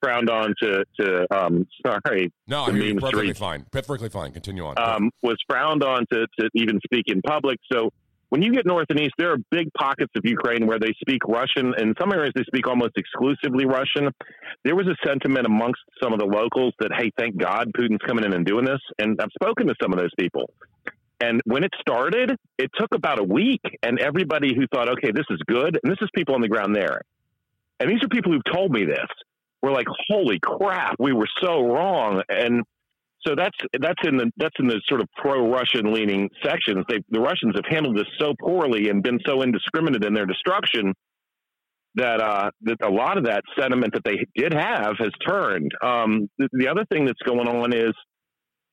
frowned 0.00 0.30
on 0.30 0.54
to, 0.62 0.84
to 1.00 1.26
um, 1.34 1.66
sorry, 1.86 2.32
No, 2.46 2.64
I 2.64 2.66
to 2.66 2.72
hear 2.72 2.82
you 2.82 2.94
meme 2.94 3.00
perfectly 3.00 3.24
streets 3.26 3.38
fine. 3.38 3.66
Perfectly 3.70 4.08
fine. 4.08 4.32
Continue 4.32 4.64
on. 4.64 4.78
um, 4.78 5.10
was 5.22 5.36
frowned 5.48 5.82
on 5.82 6.06
to, 6.12 6.26
to 6.38 6.48
even 6.54 6.80
speak 6.84 7.04
in 7.06 7.20
public. 7.22 7.58
So 7.70 7.90
when 8.32 8.40
you 8.40 8.50
get 8.50 8.64
north 8.64 8.86
and 8.88 8.98
east, 8.98 9.12
there 9.18 9.30
are 9.30 9.36
big 9.50 9.70
pockets 9.74 10.10
of 10.16 10.22
Ukraine 10.24 10.66
where 10.66 10.78
they 10.78 10.94
speak 11.02 11.20
Russian. 11.28 11.74
In 11.76 11.92
some 12.00 12.14
areas, 12.14 12.32
they 12.34 12.44
speak 12.44 12.66
almost 12.66 12.92
exclusively 12.96 13.66
Russian. 13.66 14.08
There 14.64 14.74
was 14.74 14.86
a 14.86 14.96
sentiment 15.06 15.44
amongst 15.44 15.82
some 16.02 16.14
of 16.14 16.18
the 16.18 16.24
locals 16.24 16.72
that, 16.78 16.92
hey, 16.96 17.10
thank 17.18 17.36
God 17.36 17.70
Putin's 17.76 18.00
coming 18.06 18.24
in 18.24 18.32
and 18.32 18.46
doing 18.46 18.64
this. 18.64 18.80
And 18.98 19.20
I've 19.20 19.28
spoken 19.34 19.66
to 19.66 19.74
some 19.82 19.92
of 19.92 19.98
those 19.98 20.12
people. 20.18 20.48
And 21.20 21.42
when 21.44 21.62
it 21.62 21.72
started, 21.78 22.34
it 22.56 22.70
took 22.74 22.94
about 22.94 23.18
a 23.18 23.22
week, 23.22 23.60
and 23.82 24.00
everybody 24.00 24.54
who 24.54 24.66
thought, 24.72 24.88
okay, 24.88 25.10
this 25.12 25.26
is 25.28 25.38
good, 25.46 25.78
and 25.82 25.92
this 25.92 25.98
is 26.00 26.08
people 26.14 26.34
on 26.34 26.40
the 26.40 26.48
ground 26.48 26.74
there. 26.74 27.02
And 27.80 27.90
these 27.90 28.02
are 28.02 28.08
people 28.08 28.32
who've 28.32 28.50
told 28.50 28.72
me 28.72 28.86
this. 28.86 29.08
We're 29.60 29.72
like, 29.72 29.88
holy 30.08 30.38
crap, 30.42 30.94
we 30.98 31.12
were 31.12 31.28
so 31.42 31.66
wrong. 31.70 32.22
And 32.30 32.64
So 33.26 33.34
that's 33.36 33.56
that's 33.80 34.00
in 34.04 34.16
the 34.16 34.30
that's 34.36 34.54
in 34.58 34.66
the 34.66 34.80
sort 34.88 35.00
of 35.00 35.08
pro-Russian 35.16 35.92
leaning 35.92 36.28
sections. 36.44 36.84
They, 36.88 36.98
the 37.10 37.20
Russians 37.20 37.54
have 37.54 37.64
handled 37.68 37.96
this 37.96 38.08
so 38.20 38.34
poorly 38.40 38.88
and 38.88 39.02
been 39.02 39.20
so 39.26 39.42
indiscriminate 39.42 40.04
in 40.04 40.12
their 40.12 40.26
destruction 40.26 40.92
that 41.94 42.20
uh, 42.20 42.50
that 42.62 42.76
a 42.82 42.90
lot 42.90 43.18
of 43.18 43.24
that 43.24 43.42
sentiment 43.58 43.92
that 43.94 44.02
they 44.04 44.26
did 44.34 44.52
have 44.54 44.96
has 44.98 45.10
turned. 45.26 45.70
Um, 45.82 46.28
the, 46.38 46.48
the 46.52 46.68
other 46.68 46.84
thing 46.90 47.04
that's 47.04 47.20
going 47.24 47.46
on 47.46 47.72
is 47.72 47.92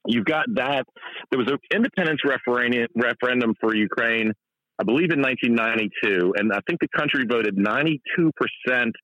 you've 0.08 0.26
got 0.26 0.46
that 0.56 0.86
there 1.30 1.40
was 1.40 1.52
an 1.52 1.58
independence 1.74 2.22
referendum 2.26 3.54
for 3.60 3.76
Ukraine, 3.76 4.32
I 4.80 4.84
believe 4.84 5.12
in 5.12 5.22
1992, 5.22 6.34
and 6.38 6.52
I 6.54 6.60
think 6.68 6.80
the 6.80 6.88
country 6.96 7.26
voted 7.30 7.58
92 7.58 8.32
percent 8.36 8.96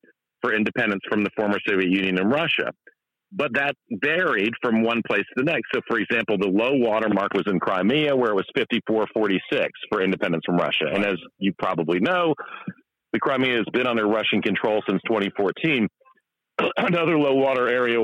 for 0.41 0.53
independence 0.55 1.01
from 1.09 1.23
the 1.23 1.29
former 1.35 1.57
Soviet 1.67 1.91
Union 1.91 2.17
and 2.17 2.31
Russia. 2.31 2.71
But 3.37 3.53
that 3.55 3.75
varied 3.91 4.53
from 4.61 4.81
one 4.81 5.01
place 5.05 5.25
to 5.35 5.43
the 5.43 5.43
next. 5.43 5.67
So, 5.73 5.81
for 5.87 5.99
example, 5.99 6.37
the 6.37 6.47
low 6.47 6.71
water 6.73 7.09
mark 7.09 7.33
was 7.33 7.43
in 7.47 7.59
Crimea, 7.59 8.15
where 8.15 8.31
it 8.31 8.35
was 8.35 8.45
54 8.55 9.07
46 9.13 9.69
for 9.91 10.01
independence 10.01 10.43
from 10.45 10.55
Russia. 10.55 10.85
And 10.93 11.05
as 11.05 11.15
you 11.37 11.51
probably 11.59 11.99
know, 11.99 12.33
the 13.11 13.19
Crimea 13.19 13.57
has 13.57 13.65
been 13.73 13.87
under 13.87 14.07
Russian 14.07 14.41
control 14.41 14.81
since 14.87 15.01
2014. 15.07 15.87
Another 16.77 17.17
low 17.17 17.33
water 17.33 17.67
area 17.67 17.99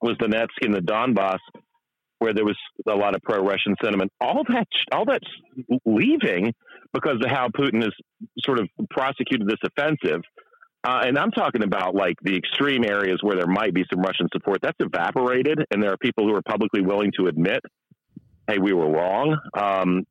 was 0.00 0.16
the 0.18 0.26
Donetsk 0.26 0.62
in 0.62 0.72
the 0.72 0.80
Donbass, 0.80 1.38
where 2.18 2.34
there 2.34 2.44
was 2.44 2.56
a 2.88 2.94
lot 2.94 3.14
of 3.14 3.22
pro-Russian 3.22 3.74
sentiment. 3.82 4.10
All 4.20 4.44
that, 4.48 4.66
all 4.92 5.04
that's 5.04 5.26
leaving 5.84 6.52
because 6.92 7.16
of 7.24 7.30
how 7.30 7.48
Putin 7.48 7.82
has 7.82 7.92
sort 8.40 8.58
of 8.58 8.68
prosecuted 8.90 9.46
this 9.46 9.58
offensive. 9.64 10.20
Uh, 10.84 11.00
and 11.06 11.18
I'm 11.18 11.30
talking 11.30 11.62
about 11.62 11.94
like 11.94 12.16
the 12.22 12.36
extreme 12.36 12.84
areas 12.84 13.18
where 13.22 13.36
there 13.36 13.46
might 13.46 13.72
be 13.72 13.84
some 13.90 14.02
Russian 14.02 14.28
support. 14.32 14.58
That's 14.62 14.76
evaporated, 14.80 15.64
and 15.70 15.82
there 15.82 15.92
are 15.92 15.96
people 15.96 16.28
who 16.28 16.34
are 16.34 16.42
publicly 16.42 16.82
willing 16.82 17.10
to 17.18 17.26
admit, 17.26 17.60
"Hey, 18.46 18.58
we 18.58 18.74
were 18.74 18.90
wrong." 18.90 19.38
Um, 19.54 20.04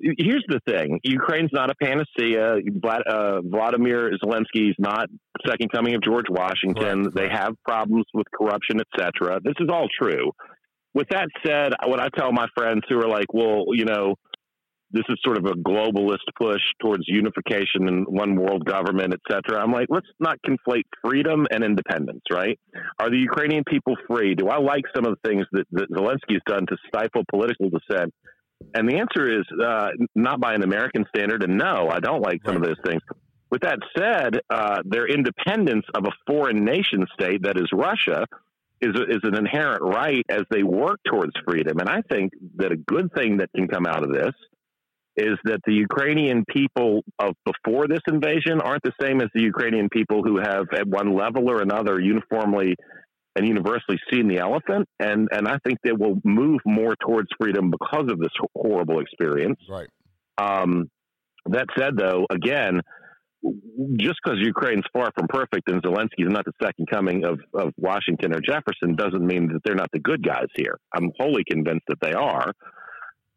here's 0.00 0.44
the 0.48 0.60
thing: 0.66 1.00
Ukraine's 1.04 1.50
not 1.52 1.70
a 1.70 1.74
panacea. 1.74 2.60
Vlad, 2.62 3.02
uh, 3.06 3.42
Vladimir 3.42 4.12
Zelensky 4.24 4.70
is 4.70 4.76
not 4.78 5.10
second 5.46 5.70
coming 5.70 5.94
of 5.94 6.02
George 6.02 6.30
Washington. 6.30 7.10
They 7.14 7.28
have 7.28 7.52
problems 7.62 8.06
with 8.14 8.26
corruption, 8.32 8.80
etc. 8.80 9.40
This 9.44 9.54
is 9.60 9.68
all 9.70 9.88
true. 10.00 10.32
With 10.94 11.08
that 11.10 11.28
said, 11.44 11.74
what 11.84 12.00
I 12.00 12.08
tell 12.16 12.32
my 12.32 12.46
friends 12.56 12.82
who 12.88 12.98
are 13.00 13.08
like, 13.08 13.34
"Well, 13.34 13.66
you 13.72 13.84
know." 13.84 14.14
This 14.90 15.04
is 15.08 15.18
sort 15.24 15.38
of 15.38 15.46
a 15.46 15.54
globalist 15.54 16.18
push 16.38 16.60
towards 16.80 17.04
unification 17.08 17.88
and 17.88 18.06
one 18.06 18.36
world 18.36 18.64
government, 18.64 19.12
et 19.12 19.20
cetera. 19.28 19.60
I'm 19.60 19.72
like, 19.72 19.88
let's 19.90 20.06
not 20.20 20.38
conflate 20.46 20.84
freedom 21.04 21.46
and 21.50 21.64
independence, 21.64 22.22
right? 22.30 22.58
Are 23.00 23.10
the 23.10 23.18
Ukrainian 23.18 23.64
people 23.66 23.96
free? 24.06 24.34
Do 24.34 24.48
I 24.48 24.58
like 24.58 24.84
some 24.94 25.04
of 25.04 25.16
the 25.16 25.28
things 25.28 25.46
that, 25.52 25.66
that 25.72 25.90
Zelensky's 25.90 26.42
done 26.46 26.66
to 26.66 26.76
stifle 26.86 27.24
political 27.28 27.70
dissent? 27.70 28.14
And 28.74 28.88
the 28.88 28.96
answer 28.96 29.40
is 29.40 29.44
uh, 29.62 29.88
not 30.14 30.40
by 30.40 30.54
an 30.54 30.62
American 30.62 31.04
standard. 31.14 31.42
And 31.42 31.58
no, 31.58 31.88
I 31.90 31.98
don't 31.98 32.22
like 32.22 32.40
some 32.46 32.56
of 32.56 32.62
those 32.62 32.78
things. 32.86 33.02
With 33.50 33.62
that 33.62 33.78
said, 33.96 34.40
uh, 34.48 34.82
their 34.84 35.06
independence 35.06 35.86
of 35.94 36.04
a 36.06 36.12
foreign 36.26 36.64
nation 36.64 37.06
state 37.12 37.42
that 37.42 37.56
is 37.56 37.68
Russia 37.72 38.26
is, 38.80 38.94
is 39.08 39.20
an 39.22 39.36
inherent 39.36 39.82
right 39.82 40.24
as 40.28 40.42
they 40.50 40.62
work 40.62 41.00
towards 41.06 41.32
freedom. 41.46 41.78
And 41.78 41.88
I 41.88 42.02
think 42.02 42.32
that 42.56 42.72
a 42.72 42.76
good 42.76 43.12
thing 43.14 43.38
that 43.38 43.50
can 43.54 43.68
come 43.68 43.86
out 43.86 44.02
of 44.02 44.12
this 44.12 44.32
is 45.16 45.38
that 45.44 45.60
the 45.66 45.74
Ukrainian 45.74 46.44
people 46.48 47.02
of 47.18 47.34
before 47.44 47.86
this 47.86 48.00
invasion 48.08 48.60
aren't 48.60 48.82
the 48.82 48.92
same 49.00 49.20
as 49.20 49.28
the 49.34 49.42
Ukrainian 49.42 49.88
people 49.88 50.22
who 50.22 50.38
have, 50.38 50.66
at 50.72 50.86
one 50.86 51.14
level 51.14 51.48
or 51.50 51.62
another, 51.62 52.00
uniformly 52.00 52.74
and 53.36 53.46
universally 53.46 53.98
seen 54.12 54.28
the 54.28 54.38
elephant. 54.38 54.88
And 55.00 55.28
and 55.32 55.48
I 55.48 55.58
think 55.64 55.78
they 55.84 55.92
will 55.92 56.20
move 56.24 56.60
more 56.64 56.94
towards 57.04 57.28
freedom 57.40 57.70
because 57.70 58.10
of 58.10 58.18
this 58.18 58.32
horrible 58.54 59.00
experience. 59.00 59.58
Right. 59.68 59.88
Um, 60.38 60.90
that 61.46 61.66
said, 61.78 61.96
though, 61.96 62.26
again, 62.30 62.80
just 63.98 64.18
because 64.24 64.38
Ukraine's 64.40 64.84
far 64.92 65.10
from 65.16 65.28
perfect 65.28 65.68
and 65.68 65.82
Zelensky 65.82 66.26
is 66.26 66.32
not 66.32 66.44
the 66.44 66.52
second 66.62 66.88
coming 66.90 67.24
of, 67.24 67.38
of 67.52 67.72
Washington 67.76 68.34
or 68.34 68.40
Jefferson 68.40 68.96
doesn't 68.96 69.24
mean 69.24 69.48
that 69.52 69.60
they're 69.64 69.74
not 69.74 69.90
the 69.92 69.98
good 69.98 70.26
guys 70.26 70.46
here. 70.56 70.78
I'm 70.94 71.10
wholly 71.18 71.44
convinced 71.48 71.84
that 71.88 71.98
they 72.00 72.12
are. 72.12 72.52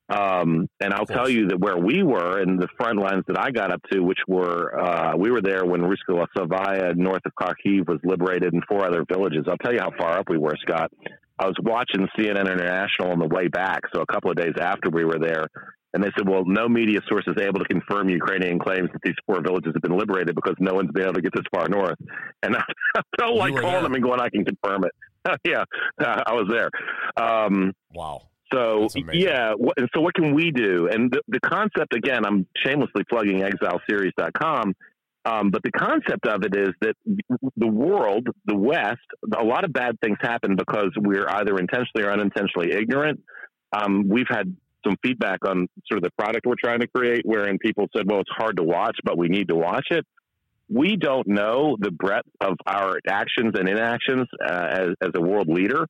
Um, 0.10 0.70
and 0.80 0.93
I'll 0.93 1.05
tell 1.05 1.28
you 1.28 1.49
that 1.49 1.60
where 1.60 1.78
we 1.78 2.01
were 2.01 2.39
and 2.39 2.62
the 2.62 2.70
front 2.78 2.99
lines 2.99 3.24
that 3.28 3.38
I 3.38 3.51
got 3.51 3.74
up 3.74 3.82
to, 3.91 3.99
which 3.99 4.20
were, 4.28 4.80
uh, 4.80 5.18
we 5.18 5.32
were 5.32 5.41
there 5.41 5.66
when 5.66 5.82
Ruska 5.82 6.26
Savaya 6.36 6.95
north 6.95 7.24
of 7.26 7.34
Kharkiv 7.36 7.88
was 7.88 7.99
liberated 8.03 8.53
and 8.53 8.64
four 8.70 8.86
other 8.86 9.03
villages. 9.12 9.45
I'll 9.49 9.58
tell 9.58 9.74
you 9.74 9.82
how 9.82 9.91
far 9.97 10.20
up 10.20 10.30
we 10.30 10.38
were, 10.38 10.55
Scott. 10.62 10.91
I 11.39 11.45
was 11.45 11.55
watching 11.62 12.08
CNN 12.18 12.51
International 12.51 13.12
on 13.12 13.20
the 13.20 13.28
way 13.28 13.47
back. 13.47 13.82
So 13.93 14.01
a 14.01 14.05
couple 14.05 14.32
of 14.32 14.38
days 14.38 14.53
after 14.60 14.89
we 14.89 15.03
were 15.03 15.20
there. 15.20 15.47
And 15.93 16.03
they 16.03 16.10
said, 16.18 16.28
well, 16.28 16.43
no 16.45 16.70
media 16.70 16.99
source 17.08 17.26
is 17.28 17.36
able 17.41 17.60
to 17.60 17.66
confirm 17.66 18.10
Ukrainian 18.10 18.60
claims 18.60 18.89
that 18.93 19.01
these 19.03 19.16
four 19.26 19.41
villages 19.41 19.74
have 19.74 19.82
been 19.82 19.97
liberated 19.97 20.36
because 20.36 20.55
no 20.60 20.74
one's 20.74 20.91
been 20.91 21.03
able 21.03 21.14
to 21.14 21.22
get 21.22 21.34
this 21.34 21.45
far 21.53 21.68
north. 21.70 21.97
And 22.43 22.55
I, 22.55 22.62
I 22.95 23.01
felt 23.20 23.36
like 23.36 23.53
calling 23.53 23.72
there. 23.72 23.82
them 23.82 23.93
and 23.95 24.03
going, 24.03 24.22
I 24.22 24.30
can 24.30 24.45
confirm 24.45 24.84
it. 24.84 24.91
yeah, 25.43 25.64
I 25.99 26.34
was 26.34 26.47
there. 26.49 26.70
Um, 27.18 27.74
wow. 27.91 28.30
So 28.54 28.88
yeah, 29.12 29.54
what, 29.56 29.78
so 29.93 30.02
what 30.02 30.14
can 30.14 30.34
we 30.34 30.52
do? 30.52 30.88
And 30.91 31.12
the, 31.12 31.22
the 31.28 31.39
concept 31.41 31.93
again, 31.93 32.26
I'm 32.26 32.48
shamelessly 32.66 33.04
plugging 33.10 33.39
ExileSeries.com, 33.41 34.74
um, 35.28 35.52
but 35.52 35.62
the 35.64 35.72
concept 35.72 36.26
of 36.26 36.43
it 36.43 36.56
is 36.56 36.70
that 36.82 36.95
the 37.58 37.68
world, 37.68 38.28
the 38.45 38.56
West, 38.56 39.02
a 39.38 39.43
lot 39.43 39.66
of 39.66 39.74
bad 39.74 40.00
things 40.00 40.18
happen 40.22 40.56
because 40.56 40.91
we're 40.95 41.28
either 41.28 41.58
intentionally 41.58 42.06
or 42.06 42.12
unintentionally 42.12 42.72
ignorant. 42.72 43.22
Um, 43.74 44.08
we've 44.08 44.30
had 44.30 44.56
some 44.86 44.95
feedback 45.04 45.39
on 45.45 45.68
sort 45.91 45.98
of 45.98 46.04
the 46.04 46.12
product 46.18 46.45
we're 46.45 46.56
trying 46.64 46.80
to 46.80 46.88
create, 46.88 47.26
wherein 47.26 47.58
people 47.58 47.88
said, 47.95 48.10
"Well, 48.10 48.22
it's 48.22 48.32
hard 48.38 48.58
to 48.58 48.64
watch, 48.64 48.98
but 49.04 49.18
we 49.18 49.28
need 49.28 49.50
to 49.50 49.56
watch 49.56 49.88
it." 49.91 50.06
We 50.70 50.95
don't 50.95 51.28
know 51.28 51.76
the 51.80 51.91
breadth 51.91 52.30
of 52.39 52.56
our 52.66 53.00
actions 53.08 53.54
and 53.58 53.68
inactions 53.68 54.28
uh, 54.41 54.68
as, 54.70 54.89
as 55.02 55.10
a 55.16 55.22
world 55.22 55.48
leader. 55.50 55.88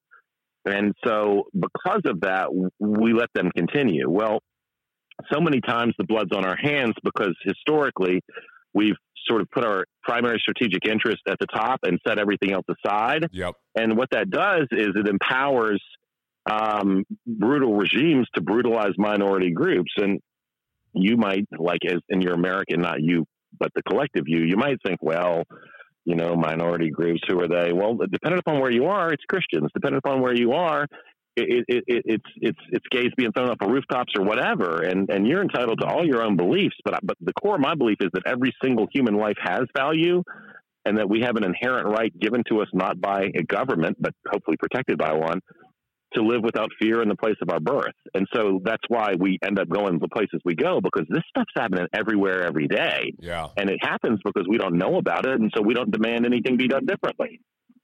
And 0.67 0.93
so, 1.05 1.43
because 1.53 2.01
of 2.05 2.21
that, 2.21 2.47
we 2.79 3.13
let 3.13 3.29
them 3.33 3.49
continue. 3.55 4.09
Well, 4.09 4.39
so 5.31 5.39
many 5.39 5.61
times 5.61 5.93
the 5.97 6.03
blood's 6.03 6.31
on 6.35 6.45
our 6.45 6.57
hands 6.57 6.93
because 7.03 7.35
historically 7.43 8.21
we've 8.73 8.95
sort 9.27 9.41
of 9.41 9.49
put 9.51 9.65
our 9.65 9.85
primary 10.03 10.39
strategic 10.39 10.85
interest 10.85 11.21
at 11.27 11.37
the 11.39 11.47
top 11.47 11.79
and 11.83 11.99
set 12.07 12.19
everything 12.19 12.51
else 12.51 12.65
aside. 12.69 13.27
Yep. 13.31 13.53
And 13.75 13.97
what 13.97 14.09
that 14.11 14.29
does 14.29 14.67
is 14.71 14.89
it 14.95 15.07
empowers 15.07 15.81
um, 16.49 17.03
brutal 17.25 17.75
regimes 17.75 18.27
to 18.35 18.41
brutalize 18.41 18.93
minority 18.97 19.51
groups. 19.51 19.91
And 19.97 20.19
you 20.93 21.17
might, 21.17 21.45
like, 21.57 21.81
as 21.85 21.99
in 22.09 22.21
your 22.21 22.33
American, 22.33 22.81
not 22.81 23.01
you, 23.01 23.25
but 23.59 23.71
the 23.75 23.83
collective 23.83 24.23
you, 24.27 24.43
you 24.43 24.55
might 24.55 24.77
think, 24.85 24.99
well, 25.01 25.43
you 26.07 26.15
know, 26.15 26.37
minority 26.37 26.89
groups. 26.89 27.19
Who 27.27 27.37
are 27.41 27.49
they? 27.49 27.73
Well, 27.73 27.97
depending 28.09 28.39
upon 28.39 28.61
where 28.61 28.71
you 28.71 28.85
are, 28.85 29.11
it's 29.11 29.25
Christians. 29.25 29.69
Depending 29.73 29.97
upon 29.97 30.21
where 30.21 30.33
you 30.33 30.53
are, 30.53 30.87
it, 31.35 31.65
it, 31.67 31.83
it, 31.85 32.03
it's 32.05 32.29
it's 32.37 32.59
it's 32.71 32.85
gays 32.89 33.11
being 33.17 33.33
thrown 33.33 33.49
off 33.49 33.57
of 33.59 33.69
rooftops 33.69 34.13
or 34.17 34.23
whatever, 34.23 34.83
and 34.83 35.09
and 35.09 35.27
you're 35.27 35.41
entitled 35.41 35.81
to 35.81 35.85
all 35.85 36.05
your 36.05 36.23
own 36.23 36.37
beliefs. 36.37 36.77
But 36.85 37.01
but 37.03 37.17
the 37.19 37.33
core 37.33 37.55
of 37.55 37.61
my 37.61 37.75
belief 37.75 37.97
is 37.99 38.07
that 38.13 38.23
every 38.25 38.55
single 38.63 38.87
human 38.91 39.15
life 39.15 39.35
has 39.43 39.63
value, 39.75 40.23
and 40.85 40.97
that 40.97 41.09
we 41.09 41.19
have 41.25 41.35
an 41.35 41.43
inherent 41.43 41.87
right 41.87 42.17
given 42.17 42.41
to 42.47 42.61
us 42.61 42.69
not 42.73 43.01
by 43.01 43.29
a 43.35 43.43
government, 43.43 43.97
but 43.99 44.13
hopefully 44.31 44.55
protected 44.57 44.97
by 44.97 45.11
one, 45.11 45.41
to 46.13 46.23
live 46.23 46.41
without 46.43 46.69
fear 46.79 47.01
in 47.01 47.09
the 47.09 47.15
place 47.15 47.35
of 47.41 47.49
our 47.49 47.59
birth. 47.59 47.95
And 48.13 48.27
so 48.33 48.61
that's 48.63 48.83
why 48.87 49.13
we 49.19 49.37
end 49.43 49.59
up 49.59 49.69
going 49.69 49.99
the 49.99 50.07
places 50.07 50.41
we 50.45 50.55
go 50.55 50.79
because 50.81 51.05
this 51.09 51.23
stuff's 51.29 51.51
happening 51.55 51.87
everywhere 51.93 52.43
every 52.43 52.67
day. 52.67 53.13
Yeah. 53.19 53.49
And 53.57 53.69
it 53.69 53.79
happens 53.81 54.19
because 54.23 54.47
we 54.47 54.57
don't 54.57 54.77
know 54.77 54.97
about 54.97 55.25
it. 55.25 55.39
And 55.39 55.51
so 55.55 55.61
we 55.61 55.73
don't 55.73 55.91
demand 55.91 56.25
anything 56.25 56.57
be 56.57 56.67
done 56.67 56.85
differently. 56.85 57.41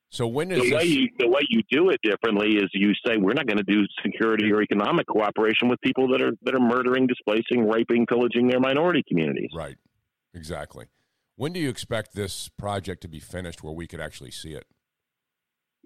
So 0.09 0.27
when 0.27 0.51
is 0.51 0.59
the 0.59 0.69
this... 0.69 0.73
way 0.73 0.83
you, 0.83 1.09
the 1.17 1.27
way 1.27 1.41
you 1.49 1.63
do 1.71 1.89
it 1.89 1.99
differently 2.03 2.55
is 2.55 2.69
you 2.73 2.93
say 3.05 3.17
we're 3.17 3.33
not 3.33 3.47
going 3.47 3.57
to 3.57 3.63
do 3.63 3.81
security 4.03 4.51
or 4.51 4.61
economic 4.61 5.07
cooperation 5.07 5.69
with 5.69 5.81
people 5.81 6.07
that 6.09 6.21
are 6.21 6.33
that 6.43 6.53
are 6.53 6.59
murdering, 6.59 7.07
displacing, 7.07 7.67
raping, 7.67 8.05
pillaging 8.05 8.47
their 8.47 8.59
minority 8.59 9.03
communities. 9.07 9.49
Right. 9.55 9.75
Exactly. 10.35 10.85
When 11.35 11.51
do 11.51 11.59
you 11.59 11.67
expect 11.67 12.13
this 12.13 12.47
project 12.47 13.01
to 13.01 13.07
be 13.07 13.19
finished 13.19 13.63
where 13.63 13.73
we 13.73 13.87
could 13.87 13.99
actually 13.99 14.29
see 14.29 14.53
it? 14.53 14.65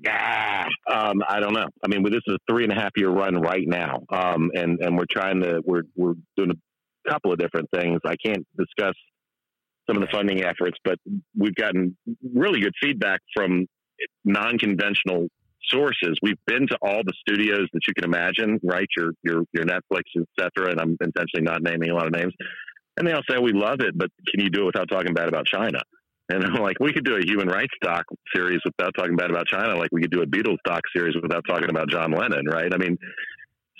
Yeah, 0.04 0.66
um, 0.92 1.24
I 1.28 1.40
don't 1.40 1.54
know. 1.54 1.68
I 1.84 1.88
mean, 1.88 2.04
this 2.04 2.22
is 2.28 2.36
a 2.36 2.52
three 2.52 2.64
and 2.64 2.72
a 2.72 2.76
half 2.76 2.92
year 2.96 3.10
run 3.10 3.36
right 3.42 3.68
now, 3.68 4.04
um, 4.10 4.52
and 4.54 4.80
and 4.80 4.96
we're 4.96 5.06
trying 5.10 5.42
to 5.42 5.62
we're 5.66 5.84
we're 5.96 6.14
doing 6.36 6.52
a 6.52 7.10
couple 7.10 7.32
of 7.32 7.40
different 7.40 7.68
things. 7.74 8.00
I 8.06 8.16
can't 8.24 8.46
discuss 8.58 8.94
some 9.88 9.98
of 9.98 10.02
the 10.02 10.10
funding 10.12 10.44
efforts, 10.44 10.78
but 10.84 11.00
we've 11.36 11.56
gotten 11.56 11.98
really 12.36 12.60
good 12.60 12.74
feedback 12.80 13.22
from 13.36 13.66
non 14.24 14.60
conventional 14.60 15.30
sources. 15.70 16.18
We've 16.22 16.40
been 16.46 16.68
to 16.68 16.78
all 16.82 17.02
the 17.04 17.14
studios 17.28 17.68
that 17.74 17.82
you 17.88 17.94
can 17.94 18.04
imagine, 18.04 18.60
right? 18.64 18.88
Your 18.96 19.12
your 19.24 19.44
your 19.54 19.66
Netflix, 19.66 20.04
etc. 20.16 20.72
And 20.72 20.80
I'm 20.80 20.98
intentionally 21.02 21.44
not 21.44 21.64
naming 21.64 21.90
a 21.90 21.96
lot 21.96 22.06
of 22.06 22.14
names. 22.14 22.34
And 22.98 23.08
they 23.08 23.14
all 23.14 23.22
say 23.30 23.38
we 23.38 23.54
love 23.54 23.80
it, 23.80 23.98
but 23.98 24.10
can 24.28 24.44
you 24.44 24.50
do 24.50 24.64
it 24.64 24.66
without 24.66 24.90
talking 24.90 25.14
bad 25.14 25.28
about 25.28 25.46
China? 25.46 25.80
And 26.30 26.44
I'm 26.44 26.62
like, 26.62 26.78
we 26.80 26.92
could 26.92 27.06
do 27.06 27.16
a 27.16 27.22
human 27.26 27.48
rights 27.48 27.74
doc 27.82 28.04
series 28.36 28.60
without 28.66 28.94
talking 28.98 29.16
bad 29.16 29.30
about 29.30 29.48
China, 29.48 29.76
like 29.78 29.90
we 29.92 30.02
could 30.02 30.12
do 30.12 30.22
a 30.22 30.26
Beatles 30.26 30.58
doc 30.66 30.82
series 30.96 31.16
without 31.22 31.44
talking 31.48 31.70
about 31.70 31.90
John 31.90 32.12
Lennon, 32.12 32.46
right? 32.46 32.74
I 32.74 32.78
mean, 32.78 32.98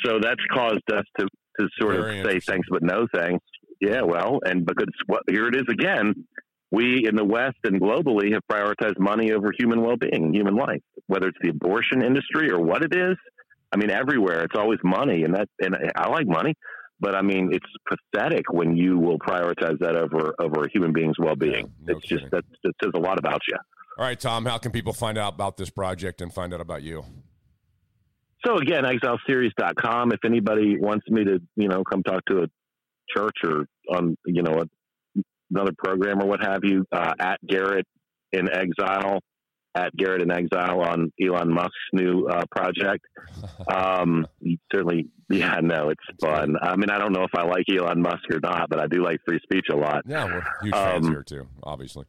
so 0.06 0.20
that's 0.22 0.42
caused 0.54 0.90
us 0.94 1.04
to 1.20 1.28
to 1.60 1.68
sort 1.80 1.96
Very 1.96 2.20
of 2.20 2.26
say 2.26 2.40
thanks 2.40 2.68
but 2.70 2.84
no 2.84 3.08
thanks. 3.14 3.44
Yeah, 3.82 4.02
well, 4.02 4.40
and 4.46 4.66
because 4.66 4.88
here 5.30 5.48
it 5.48 5.56
is 5.56 5.66
again. 5.70 6.14
We 6.70 7.08
in 7.08 7.16
the 7.16 7.24
West 7.24 7.58
and 7.64 7.80
globally 7.80 8.34
have 8.34 8.42
prioritized 8.52 9.00
money 9.00 9.32
over 9.32 9.52
human 9.58 9.82
well-being, 9.82 10.34
human 10.34 10.56
life, 10.56 10.82
whether 11.06 11.30
it's 11.30 11.38
the 11.42 11.50
abortion 11.50 12.04
industry 12.04 12.52
or 12.52 12.60
what 12.60 12.84
it 12.84 12.94
is. 12.94 13.16
I 13.72 13.78
mean, 13.78 13.90
everywhere 13.90 14.44
it's 14.44 14.56
always 14.58 14.80
money, 14.84 15.24
and 15.24 15.36
that 15.36 15.48
and 15.60 15.76
I 15.96 16.10
like 16.10 16.28
money, 16.28 16.56
but 17.00 17.16
I 17.16 17.22
mean, 17.22 17.52
it's 17.54 17.66
pathetic 17.88 18.52
when 18.52 18.76
you 18.76 18.98
will 18.98 19.20
prioritize 19.20 19.80
that 19.80 19.96
over 19.96 20.34
over 20.40 20.64
a 20.64 20.70
human 20.72 20.94
being's 20.94 21.18
well-being. 21.20 21.72
it's 21.88 22.06
just 22.06 22.26
that 22.32 22.44
that 22.64 22.74
says 22.84 22.92
a 22.96 23.00
lot 23.00 23.20
about 23.20 23.42
you. 23.48 23.58
All 23.98 24.06
right, 24.06 24.20
Tom, 24.20 24.46
how 24.46 24.58
can 24.58 24.72
people 24.72 24.94
find 24.94 25.18
out 25.18 25.34
about 25.34 25.58
this 25.58 25.70
project 25.70 26.22
and 26.22 26.32
find 26.32 26.54
out 26.54 26.62
about 26.62 26.84
you? 26.84 27.04
So 28.46 28.58
again, 28.58 28.84
exileseries.com. 28.84 30.12
If 30.12 30.20
anybody 30.24 30.78
wants 30.80 31.06
me 31.10 31.24
to, 31.24 31.40
you 31.56 31.68
know, 31.68 31.84
come 31.84 32.04
talk 32.04 32.24
to 32.26 32.44
a 32.44 32.48
church 33.16 33.36
or 33.44 33.66
on, 33.90 34.16
you 34.26 34.44
know, 34.44 34.62
a, 34.62 35.22
another 35.52 35.72
program 35.78 36.22
or 36.22 36.28
what 36.28 36.42
have 36.44 36.60
you, 36.64 36.86
uh, 36.92 37.14
at 37.20 37.40
Garrett 37.48 37.88
in 38.32 38.48
Exile, 38.50 39.20
at 39.76 39.96
Garrett 39.96 40.22
in 40.22 40.32
Exile 40.32 40.82
on 40.82 41.12
Elon 41.22 41.54
Musk's 41.54 41.74
new 41.94 42.26
uh, 42.28 42.44
project. 42.56 43.06
Um, 43.72 44.26
certainly, 44.72 45.08
yeah, 45.30 45.60
no, 45.62 45.90
it's 45.90 46.04
fun. 46.22 46.56
I 46.62 46.76
mean, 46.76 46.90
I 46.90 46.98
don't 46.98 47.12
know 47.12 47.24
if 47.24 47.32
I 47.36 47.44
like 47.44 47.66
Elon 47.70 48.02
Musk 48.02 48.24
or 48.32 48.40
not, 48.40 48.70
but 48.70 48.80
I 48.80 48.88
do 48.88 49.04
like 49.04 49.20
free 49.28 49.40
speech 49.44 49.66
a 49.72 49.76
lot. 49.76 50.04
Yeah, 50.08 50.26
we're 50.26 50.44
huge 50.64 50.74
fans 50.74 51.06
Um, 51.08 51.12
here 51.12 51.24
too, 51.24 51.48
obviously. 51.64 52.06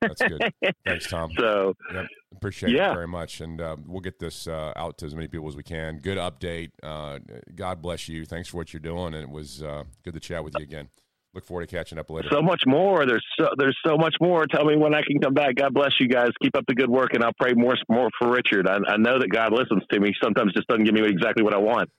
That's 0.00 0.20
good. 0.20 0.42
Thanks, 0.86 1.08
Tom. 1.08 1.30
So, 1.38 1.74
Yep, 1.94 2.06
appreciate 2.34 2.72
yeah. 2.72 2.90
it 2.90 2.94
very 2.94 3.08
much, 3.08 3.40
and 3.40 3.60
uh, 3.60 3.76
we'll 3.86 4.00
get 4.00 4.18
this 4.18 4.46
uh, 4.46 4.72
out 4.76 4.98
to 4.98 5.06
as 5.06 5.14
many 5.14 5.28
people 5.28 5.48
as 5.48 5.56
we 5.56 5.62
can. 5.62 5.98
Good 5.98 6.18
update. 6.18 6.70
Uh, 6.82 7.18
God 7.54 7.80
bless 7.82 8.08
you. 8.08 8.24
Thanks 8.24 8.48
for 8.48 8.56
what 8.58 8.72
you're 8.72 8.80
doing, 8.80 9.14
and 9.14 9.22
it 9.22 9.30
was 9.30 9.62
uh, 9.62 9.84
good 10.04 10.14
to 10.14 10.20
chat 10.20 10.42
with 10.44 10.54
you 10.58 10.64
again. 10.64 10.88
Look 11.36 11.44
forward 11.44 11.68
to 11.68 11.76
catching 11.76 11.98
up 11.98 12.08
later. 12.08 12.30
So 12.32 12.40
much 12.40 12.62
more. 12.66 13.04
There's 13.04 13.22
so 13.38 13.50
there's 13.58 13.76
so 13.86 13.98
much 13.98 14.14
more. 14.22 14.46
Tell 14.46 14.64
me 14.64 14.74
when 14.74 14.94
I 14.94 15.02
can 15.02 15.20
come 15.20 15.34
back. 15.34 15.56
God 15.56 15.74
bless 15.74 15.92
you 16.00 16.08
guys. 16.08 16.30
Keep 16.40 16.56
up 16.56 16.64
the 16.66 16.74
good 16.74 16.88
work, 16.88 17.10
and 17.12 17.22
I'll 17.22 17.34
pray 17.38 17.52
more 17.52 17.76
more 17.90 18.08
for 18.18 18.30
Richard. 18.30 18.66
I, 18.66 18.78
I 18.88 18.96
know 18.96 19.18
that 19.18 19.28
God 19.28 19.52
listens 19.52 19.82
to 19.92 20.00
me. 20.00 20.14
Sometimes 20.22 20.54
just 20.54 20.66
doesn't 20.66 20.84
give 20.84 20.94
me 20.94 21.06
exactly 21.06 21.44
what 21.44 21.52
I 21.52 21.58
want. 21.58 21.90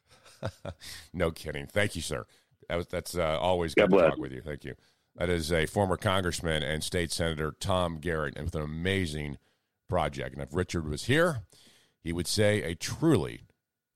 no 1.14 1.30
kidding. 1.30 1.68
Thank 1.68 1.96
you, 1.96 2.02
sir. 2.02 2.26
That 2.68 2.78
was, 2.78 2.88
that's 2.88 3.16
uh, 3.16 3.38
always 3.40 3.76
God 3.76 3.84
to 3.84 3.90
bless. 3.90 4.10
talk 4.10 4.18
with 4.18 4.32
you. 4.32 4.42
Thank 4.42 4.64
you. 4.66 4.74
That 5.18 5.30
is 5.30 5.52
a 5.52 5.68
former 5.68 5.98
congressman 5.98 6.64
and 6.64 6.84
state 6.84 7.12
senator 7.12 7.54
Tom 7.60 8.00
Garrett, 8.00 8.36
and 8.38 8.46
with 8.46 8.56
an 8.56 8.64
amazing 8.64 9.38
project. 9.88 10.34
And 10.34 10.42
if 10.42 10.50
Richard 10.52 10.90
was 10.90 11.04
here, 11.04 11.44
he 12.04 12.12
would 12.12 12.26
say 12.26 12.64
a 12.64 12.74
truly 12.74 13.42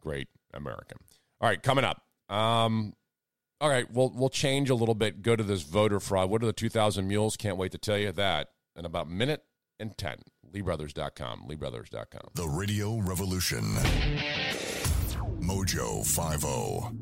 great 0.02 0.28
American. 0.54 1.00
All 1.40 1.50
right, 1.50 1.64
coming 1.64 1.84
up. 1.84 2.04
Um, 2.30 2.94
all 3.62 3.70
right, 3.70 3.86
we'll 3.92 4.12
we'll 4.16 4.30
change 4.30 4.70
a 4.72 4.76
little 4.76 4.96
bit. 4.96 5.22
Go 5.22 5.36
to 5.36 5.44
this 5.44 5.62
voter 5.62 6.00
fraud. 6.00 6.30
What 6.32 6.42
are 6.42 6.48
the 6.48 6.54
2,000 6.54 7.08
mules? 7.08 7.38
Can't 7.38 7.58
wait 7.58 7.72
to 7.74 7.78
tell 7.78 7.98
you 7.98 8.12
that 8.12 8.50
in 8.76 8.86
about 8.86 9.06
a 9.06 9.10
minute 9.10 9.44
and 9.80 9.96
10. 9.96 10.18
LeeBrothers.com. 10.52 11.46
LeeBrothers.com. 11.48 12.32
The 12.34 12.48
Radio 12.48 12.98
Revolution. 12.98 13.62
Mojo 15.40 16.04
oh. 16.18 16.90
50. 16.90 16.98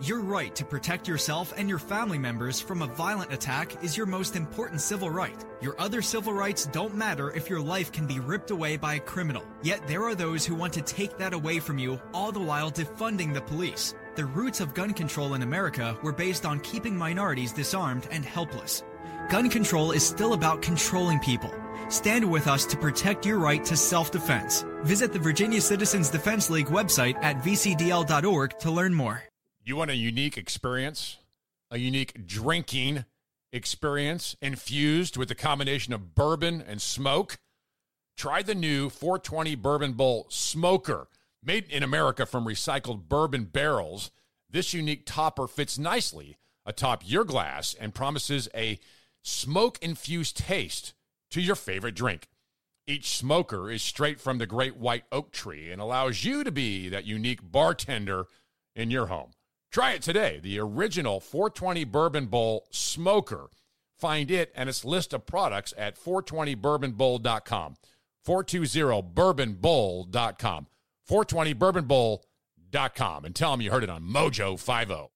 Your 0.00 0.20
right 0.20 0.54
to 0.54 0.64
protect 0.64 1.08
yourself 1.08 1.52
and 1.56 1.68
your 1.68 1.80
family 1.80 2.18
members 2.18 2.60
from 2.60 2.82
a 2.82 2.86
violent 2.86 3.32
attack 3.32 3.82
is 3.82 3.96
your 3.96 4.06
most 4.06 4.36
important 4.36 4.80
civil 4.80 5.10
right. 5.10 5.44
Your 5.60 5.74
other 5.80 6.02
civil 6.02 6.32
rights 6.32 6.66
don't 6.66 6.94
matter 6.94 7.32
if 7.32 7.50
your 7.50 7.60
life 7.60 7.90
can 7.90 8.06
be 8.06 8.20
ripped 8.20 8.52
away 8.52 8.76
by 8.76 8.94
a 8.94 9.00
criminal. 9.00 9.42
Yet 9.62 9.84
there 9.88 10.04
are 10.04 10.14
those 10.14 10.46
who 10.46 10.54
want 10.54 10.72
to 10.74 10.82
take 10.82 11.18
that 11.18 11.32
away 11.32 11.58
from 11.58 11.78
you, 11.78 12.00
all 12.14 12.30
the 12.30 12.38
while 12.38 12.70
defunding 12.70 13.34
the 13.34 13.40
police. 13.40 13.94
The 14.18 14.26
roots 14.26 14.58
of 14.58 14.74
gun 14.74 14.94
control 14.94 15.34
in 15.34 15.42
America 15.42 15.96
were 16.02 16.10
based 16.10 16.44
on 16.44 16.58
keeping 16.58 16.96
minorities 16.96 17.52
disarmed 17.52 18.08
and 18.10 18.24
helpless. 18.24 18.82
Gun 19.30 19.48
control 19.48 19.92
is 19.92 20.04
still 20.04 20.32
about 20.32 20.60
controlling 20.60 21.20
people. 21.20 21.54
Stand 21.88 22.28
with 22.28 22.48
us 22.48 22.66
to 22.66 22.76
protect 22.76 23.24
your 23.24 23.38
right 23.38 23.64
to 23.64 23.76
self 23.76 24.10
defense. 24.10 24.64
Visit 24.82 25.12
the 25.12 25.20
Virginia 25.20 25.60
Citizens 25.60 26.10
Defense 26.10 26.50
League 26.50 26.66
website 26.66 27.14
at 27.22 27.36
vcdl.org 27.44 28.58
to 28.58 28.70
learn 28.72 28.92
more. 28.92 29.22
You 29.62 29.76
want 29.76 29.92
a 29.92 29.94
unique 29.94 30.36
experience, 30.36 31.18
a 31.70 31.78
unique 31.78 32.26
drinking 32.26 33.04
experience 33.52 34.34
infused 34.42 35.16
with 35.16 35.30
a 35.30 35.36
combination 35.36 35.92
of 35.92 36.16
bourbon 36.16 36.60
and 36.66 36.82
smoke? 36.82 37.38
Try 38.16 38.42
the 38.42 38.56
new 38.56 38.90
420 38.90 39.54
Bourbon 39.54 39.92
Bowl 39.92 40.26
Smoker. 40.28 41.06
Made 41.42 41.70
in 41.70 41.82
America 41.82 42.26
from 42.26 42.44
recycled 42.44 43.08
bourbon 43.08 43.44
barrels, 43.44 44.10
this 44.50 44.74
unique 44.74 45.04
topper 45.06 45.46
fits 45.46 45.78
nicely 45.78 46.36
atop 46.66 47.02
your 47.04 47.24
glass 47.24 47.74
and 47.74 47.94
promises 47.94 48.48
a 48.54 48.78
smoke 49.22 49.78
infused 49.80 50.36
taste 50.36 50.94
to 51.30 51.40
your 51.40 51.54
favorite 51.54 51.94
drink. 51.94 52.28
Each 52.86 53.16
smoker 53.16 53.70
is 53.70 53.82
straight 53.82 54.20
from 54.20 54.38
the 54.38 54.46
great 54.46 54.76
white 54.76 55.04
oak 55.12 55.30
tree 55.30 55.70
and 55.70 55.80
allows 55.80 56.24
you 56.24 56.42
to 56.42 56.50
be 56.50 56.88
that 56.88 57.04
unique 57.04 57.40
bartender 57.42 58.26
in 58.74 58.90
your 58.90 59.06
home. 59.06 59.30
Try 59.70 59.92
it 59.92 60.02
today. 60.02 60.40
The 60.42 60.58
original 60.58 61.20
420 61.20 61.84
Bourbon 61.84 62.26
Bowl 62.26 62.66
Smoker. 62.70 63.50
Find 63.98 64.30
it 64.30 64.52
and 64.54 64.68
its 64.68 64.84
list 64.84 65.12
of 65.12 65.26
products 65.26 65.74
at 65.76 65.98
420bourbonbowl.com. 65.98 67.76
420bourbonbowl.com. 68.26 70.66
420bourbonbowl.com. 71.08 73.24
And 73.24 73.34
tell 73.34 73.52
them 73.52 73.60
you 73.60 73.70
heard 73.70 73.84
it 73.84 73.90
on 73.90 74.02
Mojo 74.02 74.52
oh. 74.52 74.56
50. 74.56 75.08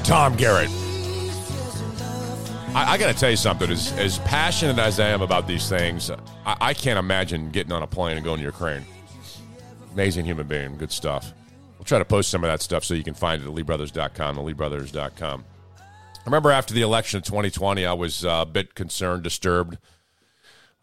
Tom 0.03 0.35
Garrett. 0.35 0.69
I, 2.75 2.93
I 2.93 2.97
got 2.97 3.13
to 3.13 3.17
tell 3.17 3.29
you 3.29 3.37
something. 3.37 3.69
As, 3.69 3.93
as 3.93 4.19
passionate 4.19 4.79
as 4.79 4.99
I 4.99 5.07
am 5.09 5.21
about 5.21 5.47
these 5.47 5.69
things, 5.69 6.09
I, 6.09 6.57
I 6.59 6.73
can't 6.73 6.99
imagine 6.99 7.51
getting 7.51 7.71
on 7.71 7.83
a 7.83 7.87
plane 7.87 8.17
and 8.17 8.25
going 8.25 8.39
to 8.39 8.45
Ukraine. 8.45 8.83
Amazing 9.93 10.25
human 10.25 10.47
being. 10.47 10.77
Good 10.77 10.91
stuff. 10.91 11.33
We'll 11.77 11.85
try 11.85 11.99
to 11.99 12.05
post 12.05 12.29
some 12.29 12.43
of 12.43 12.49
that 12.49 12.61
stuff 12.61 12.83
so 12.83 12.93
you 12.93 13.03
can 13.03 13.13
find 13.13 13.41
it 13.41 13.47
at 13.47 13.53
LeeBrothers.com 13.53 14.37
and 14.37 14.47
LeeBrothers.com. 14.47 15.45
I 15.79 16.21
remember 16.25 16.51
after 16.51 16.73
the 16.73 16.81
election 16.81 17.17
of 17.17 17.23
2020, 17.23 17.85
I 17.85 17.93
was 17.93 18.25
uh, 18.25 18.39
a 18.41 18.45
bit 18.45 18.75
concerned, 18.75 19.23
disturbed 19.23 19.77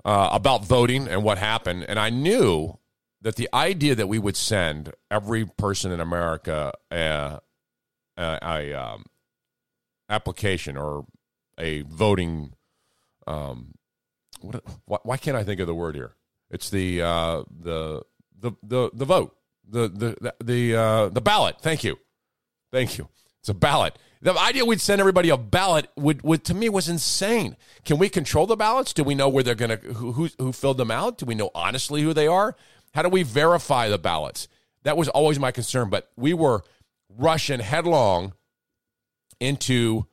uh, 0.05 0.31
about 0.33 0.65
voting 0.65 1.07
and 1.07 1.23
what 1.23 1.39
happened. 1.39 1.85
And 1.89 1.99
I 1.99 2.11
knew 2.11 2.79
that 3.21 3.37
the 3.37 3.49
idea 3.53 3.95
that 3.95 4.09
we 4.09 4.19
would 4.19 4.37
send 4.37 4.93
every 5.11 5.45
person 5.45 5.93
in 5.93 6.01
America 6.01 6.73
a, 6.91 7.41
a, 8.17 8.39
a 8.43 8.73
um, 8.75 9.05
application 10.09 10.77
or 10.77 11.07
a 11.59 11.83
voting 11.83 12.55
um, 13.27 13.75
what, 14.41 14.63
why, 14.85 14.99
why 15.03 15.17
can't 15.17 15.37
I 15.37 15.45
think 15.45 15.61
of 15.61 15.67
the 15.67 15.75
word 15.75 15.95
here? 15.95 16.15
It's 16.51 16.71
the 16.71 17.03
uh, 17.03 17.43
the 17.51 18.03
the 18.39 18.53
the 18.63 18.91
the 18.93 19.05
vote 19.05 19.37
the 19.69 19.89
the 19.89 20.35
the 20.43 20.77
uh, 20.77 21.09
the 21.09 21.21
ballot. 21.21 21.57
Thank 21.61 21.85
you, 21.85 21.99
thank 22.73 22.99
you. 22.99 23.09
It's 23.41 23.49
a 23.49 23.55
ballot. 23.55 23.99
The 24.23 24.37
idea 24.39 24.65
we'd 24.65 24.81
send 24.81 25.01
everybody 25.01 25.29
a 25.29 25.37
ballot 25.37 25.89
would, 25.97 26.23
would 26.23 26.43
to 26.47 26.55
me 26.55 26.69
was 26.69 26.89
insane. 26.89 27.57
Can 27.85 27.99
we 27.99 28.09
control 28.09 28.47
the 28.47 28.57
ballots? 28.57 28.93
Do 28.93 29.05
we 29.05 29.15
know 29.15 29.29
where 29.29 29.45
they're 29.45 29.55
going 29.55 29.79
to 29.79 29.93
who, 29.93 30.13
who 30.13 30.29
who 30.39 30.53
filled 30.53 30.79
them 30.79 30.91
out? 30.91 31.19
Do 31.19 31.27
we 31.27 31.35
know 31.35 31.51
honestly 31.55 32.03
who 32.03 32.13
they 32.13 32.27
are? 32.27 32.57
How 32.95 33.03
do 33.03 33.09
we 33.09 33.23
verify 33.23 33.89
the 33.89 33.99
ballots? 33.99 34.49
That 34.85 34.97
was 34.97 35.09
always 35.09 35.39
my 35.39 35.53
concern. 35.53 35.91
But 35.91 36.11
we 36.17 36.33
were 36.33 36.65
rushing 37.09 37.61
headlong 37.61 38.33
into 39.39 40.07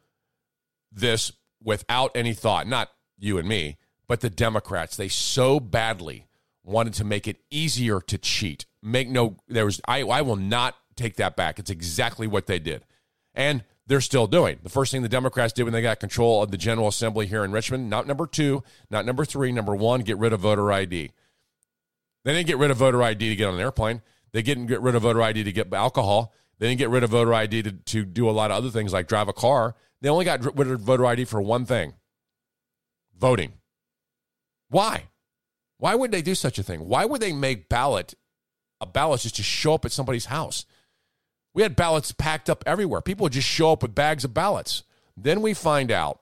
this 0.91 1.31
without 1.63 2.11
any 2.13 2.33
thought. 2.33 2.67
Not 2.67 2.91
you 3.17 3.37
and 3.37 3.47
me, 3.47 3.77
but 4.07 4.19
the 4.19 4.29
Democrats. 4.29 4.97
They 4.97 5.07
so 5.07 5.59
badly 5.59 6.27
wanted 6.63 6.93
to 6.95 7.03
make 7.03 7.27
it 7.27 7.37
easier 7.49 7.99
to 8.01 8.17
cheat. 8.17 8.65
Make 8.81 9.09
no 9.09 9.37
there 9.47 9.65
was 9.65 9.81
I 9.87 10.01
I 10.01 10.21
will 10.21 10.35
not 10.35 10.75
take 10.95 11.15
that 11.17 11.35
back. 11.35 11.59
It's 11.59 11.69
exactly 11.69 12.27
what 12.27 12.47
they 12.47 12.59
did. 12.59 12.85
And 13.33 13.63
they're 13.87 14.01
still 14.01 14.27
doing. 14.27 14.59
The 14.63 14.69
first 14.69 14.91
thing 14.91 15.01
the 15.01 15.09
Democrats 15.09 15.53
did 15.53 15.63
when 15.63 15.73
they 15.73 15.81
got 15.81 15.99
control 15.99 16.41
of 16.41 16.51
the 16.51 16.57
General 16.57 16.87
Assembly 16.87 17.27
here 17.27 17.43
in 17.43 17.51
Richmond, 17.51 17.89
not 17.89 18.07
number 18.07 18.25
two, 18.25 18.63
not 18.89 19.05
number 19.05 19.25
three, 19.25 19.51
number 19.51 19.75
one, 19.75 20.01
get 20.01 20.17
rid 20.17 20.31
of 20.31 20.41
voter 20.41 20.71
ID. 20.71 21.11
They 22.23 22.33
didn't 22.33 22.47
get 22.47 22.57
rid 22.57 22.71
of 22.71 22.77
voter 22.77 23.03
ID 23.03 23.29
to 23.29 23.35
get 23.35 23.47
on 23.47 23.55
an 23.55 23.59
airplane. 23.59 24.01
They 24.31 24.41
didn't 24.41 24.67
get 24.67 24.81
rid 24.81 24.95
of 24.95 25.01
voter 25.01 25.21
ID 25.21 25.43
to 25.43 25.51
get 25.51 25.73
alcohol. 25.73 26.33
They 26.59 26.67
didn't 26.67 26.79
get 26.79 26.89
rid 26.89 27.03
of 27.03 27.09
voter 27.09 27.33
ID 27.33 27.63
to, 27.63 27.71
to 27.71 28.05
do 28.05 28.29
a 28.29 28.31
lot 28.31 28.51
of 28.51 28.57
other 28.57 28.69
things 28.69 28.93
like 28.93 29.07
drive 29.07 29.27
a 29.27 29.33
car. 29.33 29.75
They 30.01 30.09
only 30.09 30.25
got 30.25 30.57
rid 30.57 30.71
of 30.71 30.79
voter 30.81 31.05
ID 31.05 31.25
for 31.25 31.41
one 31.41 31.65
thing 31.65 31.93
voting. 33.17 33.53
Why? 34.69 35.05
Why 35.83 35.95
would 35.95 36.13
they 36.13 36.21
do 36.21 36.33
such 36.33 36.57
a 36.57 36.63
thing? 36.63 36.87
Why 36.87 37.03
would 37.03 37.19
they 37.19 37.33
make 37.33 37.67
ballot 37.67 38.13
a 38.79 38.85
ballot 38.85 39.19
just 39.19 39.35
to 39.35 39.43
show 39.43 39.73
up 39.73 39.83
at 39.83 39.91
somebody's 39.91 40.27
house? 40.27 40.65
We 41.53 41.61
had 41.61 41.75
ballots 41.75 42.13
packed 42.13 42.49
up 42.49 42.63
everywhere. 42.65 43.01
People 43.01 43.25
would 43.25 43.33
just 43.33 43.49
show 43.49 43.73
up 43.73 43.81
with 43.81 43.93
bags 43.93 44.23
of 44.23 44.33
ballots. 44.33 44.83
Then 45.17 45.41
we 45.41 45.53
find 45.53 45.91
out 45.91 46.21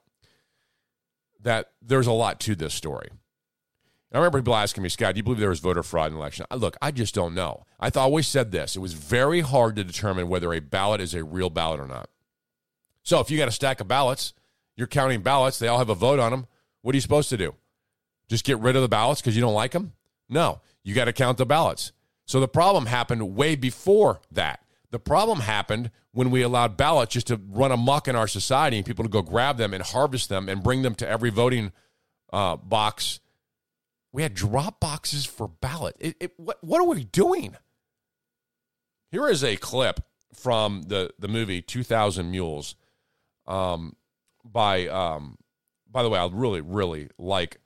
that 1.42 1.74
there's 1.80 2.08
a 2.08 2.12
lot 2.12 2.40
to 2.40 2.56
this 2.56 2.74
story. 2.74 3.10
I 4.12 4.18
remember 4.18 4.40
people 4.40 4.56
asking 4.56 4.82
me, 4.82 4.90
Scott, 4.90 5.14
do 5.14 5.20
you 5.20 5.24
believe 5.24 5.38
there 5.38 5.50
was 5.50 5.60
voter 5.60 5.84
fraud 5.84 6.08
in 6.08 6.14
the 6.14 6.20
election? 6.20 6.48
Look, 6.56 6.76
I 6.82 6.90
just 6.90 7.14
don't 7.14 7.36
know. 7.36 7.64
I've 7.80 7.96
always 7.96 8.28
said 8.28 8.52
this. 8.52 8.76
It 8.76 8.80
was 8.80 8.94
very 8.94 9.42
hard 9.42 9.76
to 9.76 9.84
determine 9.84 10.28
whether 10.28 10.52
a 10.54 10.60
ballot 10.60 11.02
is 11.02 11.14
a 11.14 11.24
real 11.24 11.52
ballot 11.52 11.80
or 11.80 11.88
not. 11.88 12.10
So 13.04 13.20
if 13.20 13.30
you 13.30 13.38
got 13.38 13.48
a 13.48 13.52
stack 13.52 13.80
of 13.80 13.88
ballots, 13.88 14.34
you're 14.76 14.88
counting 14.88 15.22
ballots, 15.22 15.60
they 15.60 15.68
all 15.68 15.78
have 15.78 15.90
a 15.90 15.94
vote 15.94 16.20
on 16.20 16.32
them. 16.32 16.48
What 16.82 16.96
are 16.96 16.98
you 16.98 17.02
supposed 17.02 17.30
to 17.30 17.38
do? 17.38 17.54
Just 18.32 18.46
get 18.46 18.60
rid 18.60 18.78
of 18.78 18.82
the 18.82 18.88
ballots 18.88 19.20
because 19.20 19.36
you 19.36 19.42
don't 19.42 19.54
like 19.54 19.72
them? 19.72 19.92
No, 20.30 20.62
you 20.86 20.96
got 20.96 21.06
to 21.06 21.12
count 21.12 21.38
the 21.38 21.46
ballots. 21.46 21.92
So 22.26 22.40
the 22.40 22.48
problem 22.48 22.86
happened 22.86 23.36
way 23.36 23.58
before 23.58 24.22
that. 24.32 24.62
The 24.90 25.00
problem 25.00 25.42
happened 25.42 25.92
when 26.14 26.32
we 26.32 26.42
allowed 26.42 26.78
ballots 26.78 27.12
just 27.12 27.28
to 27.28 27.42
run 27.50 27.74
amok 27.74 28.08
in 28.08 28.16
our 28.16 28.30
society 28.30 28.78
and 28.78 28.86
people 28.86 29.04
to 29.04 29.10
go 29.10 29.22
grab 29.22 29.58
them 29.58 29.74
and 29.74 29.84
harvest 29.84 30.30
them 30.30 30.48
and 30.48 30.64
bring 30.64 30.82
them 30.82 30.96
to 30.96 31.08
every 31.10 31.30
voting 31.30 31.74
uh, 32.32 32.56
box. 32.56 33.20
We 34.14 34.22
had 34.22 34.34
drop 34.34 34.80
boxes 34.80 35.26
for 35.26 35.50
ballot. 35.50 35.98
It, 36.00 36.16
it, 36.22 36.32
what, 36.38 36.58
what 36.64 36.80
are 36.80 36.88
we 36.88 37.04
doing? 37.04 37.58
Here 39.12 39.28
is 39.28 39.44
a 39.44 39.58
clip 39.58 40.00
from 40.34 40.84
the, 40.84 41.12
the 41.20 41.28
movie 41.28 41.62
2000 41.62 42.32
Mules 42.32 42.76
um, 43.46 43.98
by, 44.46 44.88
um, 44.88 45.38
by 45.92 46.02
the 46.02 46.08
way, 46.08 46.18
I 46.18 46.30
really, 46.32 46.62
really 46.62 47.10
like 47.18 47.58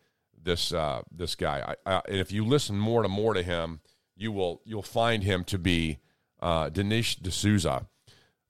this, 0.45 0.71
uh, 0.71 1.01
this 1.11 1.35
guy. 1.35 1.75
I, 1.85 1.95
I, 1.95 2.01
and 2.07 2.17
if 2.17 2.31
you 2.31 2.45
listen 2.45 2.77
more 2.77 3.03
to 3.03 3.09
more 3.09 3.33
to 3.33 3.43
him, 3.43 3.81
you 4.15 4.31
will, 4.31 4.61
you'll 4.63 4.81
find 4.81 5.23
him 5.23 5.43
to 5.45 5.57
be 5.57 5.99
uh, 6.41 6.69
Dinesh 6.69 7.21
D'Souza. 7.21 7.87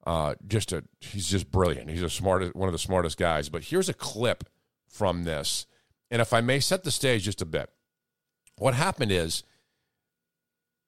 Uh, 0.05 0.35
just 0.47 0.71
a 0.71 0.83
he's 0.99 1.29
just 1.29 1.49
brilliant. 1.49 1.89
He's 1.89 2.03
a 2.03 2.09
smart 2.11 2.55
one 2.55 2.69
of 2.69 2.73
the 2.73 2.77
smartest 2.79 3.17
guys. 3.17 3.49
But 3.49 3.63
here's 3.63 3.89
a 3.89 3.93
clip 3.93 4.43
from 4.87 5.23
this, 5.23 5.65
and 6.11 6.21
if 6.21 6.31
I 6.31 6.41
may 6.41 6.59
set 6.59 6.83
the 6.83 6.91
stage 6.91 7.23
just 7.23 7.41
a 7.41 7.45
bit, 7.45 7.71
what 8.57 8.75
happened 8.75 9.11
is 9.11 9.43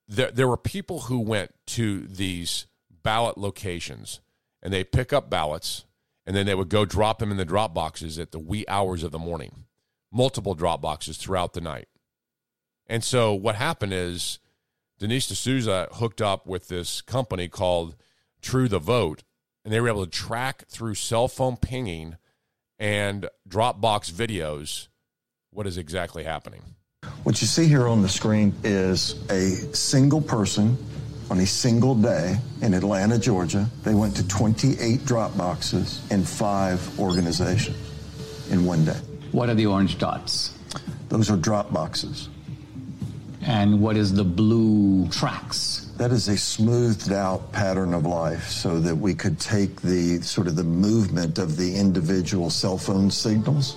there 0.06 0.30
there 0.30 0.46
were 0.46 0.56
people 0.56 1.00
who 1.00 1.18
went 1.18 1.52
to 1.66 2.06
these 2.06 2.66
ballot 3.02 3.36
locations 3.36 4.20
and 4.62 4.72
they 4.72 4.84
pick 4.84 5.12
up 5.12 5.28
ballots 5.28 5.84
and 6.26 6.36
then 6.36 6.46
they 6.46 6.54
would 6.54 6.68
go 6.68 6.84
drop 6.84 7.18
them 7.18 7.30
in 7.30 7.38
the 7.38 7.44
drop 7.44 7.74
boxes 7.74 8.18
at 8.18 8.32
the 8.32 8.38
wee 8.38 8.64
hours 8.68 9.02
of 9.02 9.12
the 9.12 9.18
morning, 9.18 9.64
multiple 10.12 10.54
drop 10.54 10.80
boxes 10.80 11.16
throughout 11.16 11.52
the 11.52 11.60
night. 11.60 11.88
And 12.86 13.04
so 13.04 13.34
what 13.34 13.54
happened 13.54 13.92
is 13.92 14.38
Dinesh 15.00 15.28
D'Souza 15.28 15.88
hooked 15.92 16.22
up 16.22 16.46
with 16.46 16.68
this 16.68 17.00
company 17.02 17.48
called 17.48 17.96
True 18.40 18.68
the 18.68 18.78
Vote, 18.78 19.22
and 19.64 19.72
they 19.72 19.80
were 19.80 19.88
able 19.88 20.04
to 20.04 20.10
track 20.10 20.64
through 20.68 20.94
cell 20.94 21.28
phone 21.28 21.56
pinging 21.56 22.16
and 22.78 23.28
Dropbox 23.48 24.10
videos 24.10 24.88
what 25.50 25.66
is 25.66 25.76
exactly 25.76 26.24
happening. 26.24 26.62
What 27.22 27.40
you 27.40 27.46
see 27.46 27.66
here 27.66 27.88
on 27.88 28.02
the 28.02 28.08
screen 28.08 28.54
is 28.64 29.14
a 29.30 29.50
single 29.74 30.20
person 30.20 30.76
on 31.30 31.40
a 31.40 31.46
single 31.46 31.94
day 31.94 32.36
in 32.62 32.74
Atlanta, 32.74 33.18
Georgia. 33.18 33.68
They 33.82 33.94
went 33.94 34.16
to 34.16 34.26
28 34.28 35.04
drop 35.04 35.36
boxes 35.36 36.00
in 36.10 36.24
five 36.24 36.98
organizations 36.98 37.76
in 38.50 38.64
one 38.64 38.84
day. 38.84 38.96
What 39.32 39.48
are 39.48 39.54
the 39.54 39.66
orange 39.66 39.98
dots? 39.98 40.54
Those 41.08 41.30
are 41.30 41.36
drop 41.36 41.72
boxes. 41.72 42.28
And 43.42 43.80
what 43.80 43.96
is 43.96 44.12
the 44.12 44.24
blue 44.24 45.08
tracks? 45.08 45.90
That 45.96 46.12
is 46.12 46.28
a 46.28 46.36
smoothed 46.36 47.12
out 47.12 47.52
pattern 47.52 47.94
of 47.94 48.06
life 48.06 48.48
so 48.48 48.78
that 48.80 48.94
we 48.94 49.14
could 49.14 49.38
take 49.40 49.80
the 49.80 50.20
sort 50.22 50.46
of 50.46 50.56
the 50.56 50.64
movement 50.64 51.38
of 51.38 51.56
the 51.56 51.74
individual 51.74 52.50
cell 52.50 52.78
phone 52.78 53.10
signals, 53.10 53.76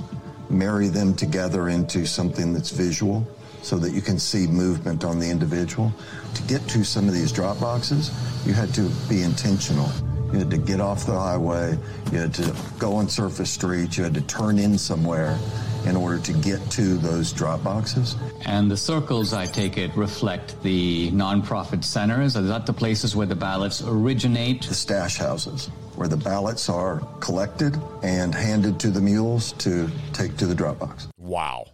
marry 0.50 0.88
them 0.88 1.14
together 1.16 1.70
into 1.70 2.06
something 2.06 2.54
that's 2.54 2.72
visual 2.72 3.26
so 3.62 3.78
that 3.78 3.92
you 3.92 4.02
can 4.02 4.18
see 4.20 4.48
movement 4.48 5.04
on 5.04 5.20
the 5.20 5.30
individual. 5.30 5.92
To 6.36 6.42
get 6.44 6.68
to 6.70 6.84
some 6.84 7.08
of 7.08 7.14
these 7.14 7.32
drop 7.32 7.60
boxes, 7.60 8.12
you 8.46 8.54
had 8.54 8.74
to 8.74 8.90
be 9.08 9.22
intentional. 9.22 9.90
You 10.32 10.40
had 10.40 10.52
to 10.52 10.58
get 10.58 10.80
off 10.80 11.06
the 11.06 11.18
highway, 11.18 11.78
you 12.12 12.20
had 12.20 12.34
to 12.36 12.56
go 12.80 12.94
on 12.94 13.10
surface 13.10 13.52
streets, 13.52 13.98
you 13.98 14.04
had 14.04 14.14
to 14.14 14.22
turn 14.22 14.58
in 14.58 14.78
somewhere 14.78 15.38
in 15.86 15.96
order 15.96 16.20
to 16.20 16.34
get 16.34 16.60
to 16.72 16.98
those 16.98 17.32
drop 17.34 17.64
boxes. 17.64 18.16
And 18.46 18.70
the 18.70 18.78
circles, 18.78 19.34
I 19.34 19.46
take 19.46 19.78
it, 19.78 19.96
reflect 19.96 20.62
the 20.64 21.12
nonprofit 21.12 21.84
centers. 21.84 22.38
Are 22.38 22.42
that 22.44 22.66
the 22.66 22.74
places 22.74 23.16
where 23.16 23.28
the 23.28 23.36
ballots 23.36 23.82
originate? 23.82 24.64
The 24.64 24.74
stash 24.74 25.18
houses, 25.18 25.68
where 25.96 26.08
the 26.08 26.18
ballots 26.18 26.70
are 26.70 27.00
collected 27.20 27.76
and 28.04 28.34
handed 28.34 28.80
to 28.82 28.92
the 28.92 29.02
mules 29.02 29.54
to 29.54 29.90
take 30.14 30.38
to 30.38 30.46
the 30.46 30.56
drop 30.56 30.80
box. 30.80 31.08
Wow. 31.18 31.66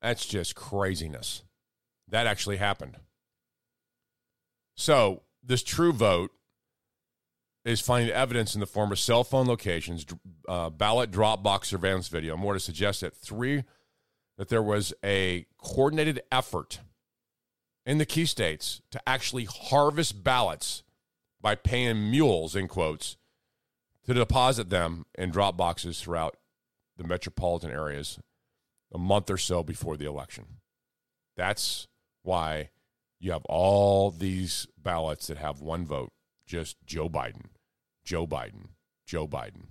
That's 0.00 0.26
just 0.26 0.54
craziness. 0.56 1.42
That 2.08 2.26
actually 2.26 2.56
happened. 2.56 2.96
So, 4.76 5.22
this 5.44 5.62
true 5.62 5.92
vote 5.92 6.32
is 7.64 7.80
finding 7.80 8.12
evidence 8.12 8.54
in 8.54 8.60
the 8.60 8.66
form 8.66 8.90
of 8.90 8.98
cell 8.98 9.24
phone 9.24 9.46
locations, 9.46 10.04
uh, 10.48 10.70
ballot 10.70 11.10
drop 11.10 11.42
box 11.42 11.68
surveillance 11.68 12.08
video, 12.08 12.36
more 12.36 12.54
to 12.54 12.60
suggest 12.60 13.02
that 13.02 13.14
three, 13.14 13.64
that 14.36 14.48
there 14.48 14.62
was 14.62 14.92
a 15.04 15.46
coordinated 15.58 16.20
effort 16.32 16.80
in 17.86 17.98
the 17.98 18.06
key 18.06 18.24
states 18.24 18.80
to 18.90 19.00
actually 19.08 19.44
harvest 19.44 20.24
ballots 20.24 20.82
by 21.40 21.54
paying 21.54 22.10
mules, 22.10 22.56
in 22.56 22.68
quotes, 22.68 23.16
to 24.06 24.14
deposit 24.14 24.70
them 24.70 25.04
in 25.16 25.30
drop 25.30 25.56
boxes 25.56 26.00
throughout 26.00 26.36
the 26.96 27.04
metropolitan 27.04 27.70
areas 27.70 28.18
a 28.92 28.98
month 28.98 29.30
or 29.30 29.38
so 29.38 29.62
before 29.62 29.96
the 29.96 30.04
election. 30.04 30.44
That's 31.36 31.88
why 32.22 32.70
you 33.18 33.32
have 33.32 33.44
all 33.46 34.10
these 34.10 34.66
ballots 34.76 35.28
that 35.28 35.38
have 35.38 35.60
one 35.60 35.86
vote, 35.86 36.12
just 36.46 36.76
Joe 36.86 37.08
Biden, 37.08 37.46
Joe 38.04 38.26
Biden, 38.26 38.68
Joe 39.06 39.26
Biden. 39.26 39.68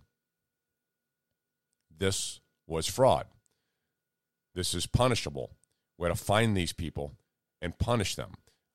This 1.96 2.40
was 2.68 2.88
fraud. 2.88 3.28
This 4.56 4.74
is 4.74 4.88
punishable. 4.88 5.52
We 5.98 6.08
had 6.08 6.18
to 6.18 6.24
find 6.24 6.56
these 6.56 6.74
people 6.74 7.14
and 7.62 7.78
punish 7.78 8.16
them. 8.16 8.34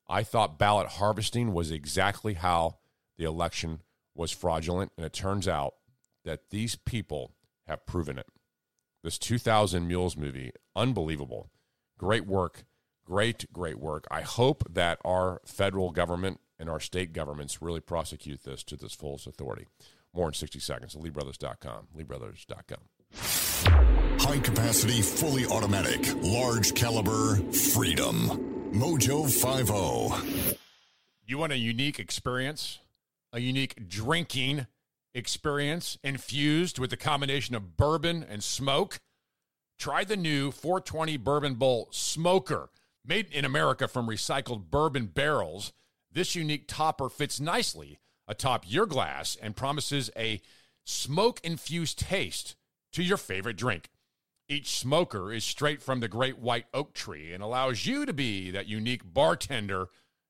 I 0.08 0.22
thought 0.22 0.58
ballot 0.58 0.88
harvesting 0.88 1.52
was 1.52 1.70
exactly 1.70 2.34
how 2.34 2.78
the 3.18 3.24
election 3.24 3.80
was 4.14 4.30
fraudulent, 4.30 4.92
and 4.96 5.04
it 5.04 5.12
turns 5.12 5.48
out 5.48 5.74
that 6.24 6.50
these 6.50 6.76
people 6.76 7.32
have 7.66 7.86
proven 7.86 8.18
it. 8.18 8.26
This 9.02 9.18
2000 9.18 9.86
Mules 9.86 10.16
movie, 10.16 10.52
unbelievable. 10.74 11.50
Great 11.98 12.26
work. 12.26 12.64
Great, 13.04 13.52
great 13.52 13.78
work. 13.78 14.06
I 14.10 14.22
hope 14.22 14.64
that 14.68 14.98
our 15.04 15.40
federal 15.44 15.90
government 15.90 16.40
and 16.58 16.70
our 16.70 16.80
state 16.80 17.12
governments 17.12 17.60
really 17.62 17.80
prosecute 17.80 18.44
this 18.44 18.62
to 18.64 18.76
this 18.76 18.94
fullest 18.94 19.26
authority. 19.26 19.66
More 20.14 20.28
in 20.28 20.34
60 20.34 20.58
seconds 20.60 20.96
at 20.96 21.02
LeeBrothers.com. 21.02 21.88
LeeBrothers.com. 21.96 22.78
High 24.18 24.38
capacity, 24.38 25.02
fully 25.02 25.44
automatic, 25.46 26.14
large 26.22 26.74
caliber, 26.74 27.36
freedom. 27.52 28.72
Mojo 28.72 29.24
50. 29.24 30.46
You 31.26 31.38
want 31.38 31.52
a 31.52 31.58
unique 31.58 31.98
experience? 31.98 32.78
A 33.32 33.40
unique 33.40 33.88
drinking 33.88 34.66
experience 35.14 35.98
infused 36.04 36.78
with 36.78 36.90
the 36.90 36.96
combination 36.96 37.54
of 37.54 37.76
bourbon 37.76 38.24
and 38.28 38.42
smoke? 38.42 38.98
Try 39.78 40.04
the 40.04 40.16
new 40.16 40.50
420 40.50 41.16
Bourbon 41.18 41.54
Bowl 41.54 41.88
Smoker. 41.90 42.70
Made 43.04 43.30
in 43.32 43.44
America 43.44 43.86
from 43.88 44.08
recycled 44.08 44.70
bourbon 44.70 45.06
barrels, 45.06 45.72
this 46.16 46.34
unique 46.34 46.66
topper 46.66 47.08
fits 47.10 47.38
nicely 47.38 48.00
atop 48.26 48.64
your 48.66 48.86
glass 48.86 49.36
and 49.40 49.54
promises 49.54 50.10
a 50.16 50.40
smoke 50.82 51.38
infused 51.44 51.98
taste 51.98 52.56
to 52.94 53.02
your 53.02 53.18
favorite 53.18 53.58
drink. 53.58 53.90
Each 54.48 54.78
smoker 54.78 55.30
is 55.30 55.44
straight 55.44 55.82
from 55.82 56.00
the 56.00 56.08
great 56.08 56.38
white 56.38 56.64
oak 56.72 56.94
tree 56.94 57.34
and 57.34 57.42
allows 57.42 57.84
you 57.84 58.06
to 58.06 58.14
be 58.14 58.50
that 58.50 58.66
unique 58.66 59.02
bartender 59.04 59.88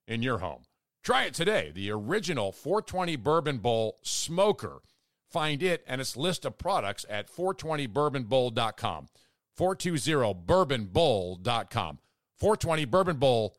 in 0.08 0.24
your 0.24 0.38
home. 0.38 0.64
Try 1.04 1.26
it 1.26 1.34
today. 1.34 1.70
The 1.72 1.92
original 1.92 2.50
420 2.50 3.14
Bourbon 3.14 3.58
Bowl 3.58 4.00
Smoker. 4.02 4.80
Find 5.30 5.62
it 5.62 5.84
and 5.86 6.00
its 6.00 6.16
list 6.16 6.44
of 6.44 6.58
products 6.58 7.06
at 7.08 7.30
420bourbonbowl.com. 7.30 9.06
420bourbonbowl.com. 9.56 11.98
420bourbonbowl.com. 12.42 13.50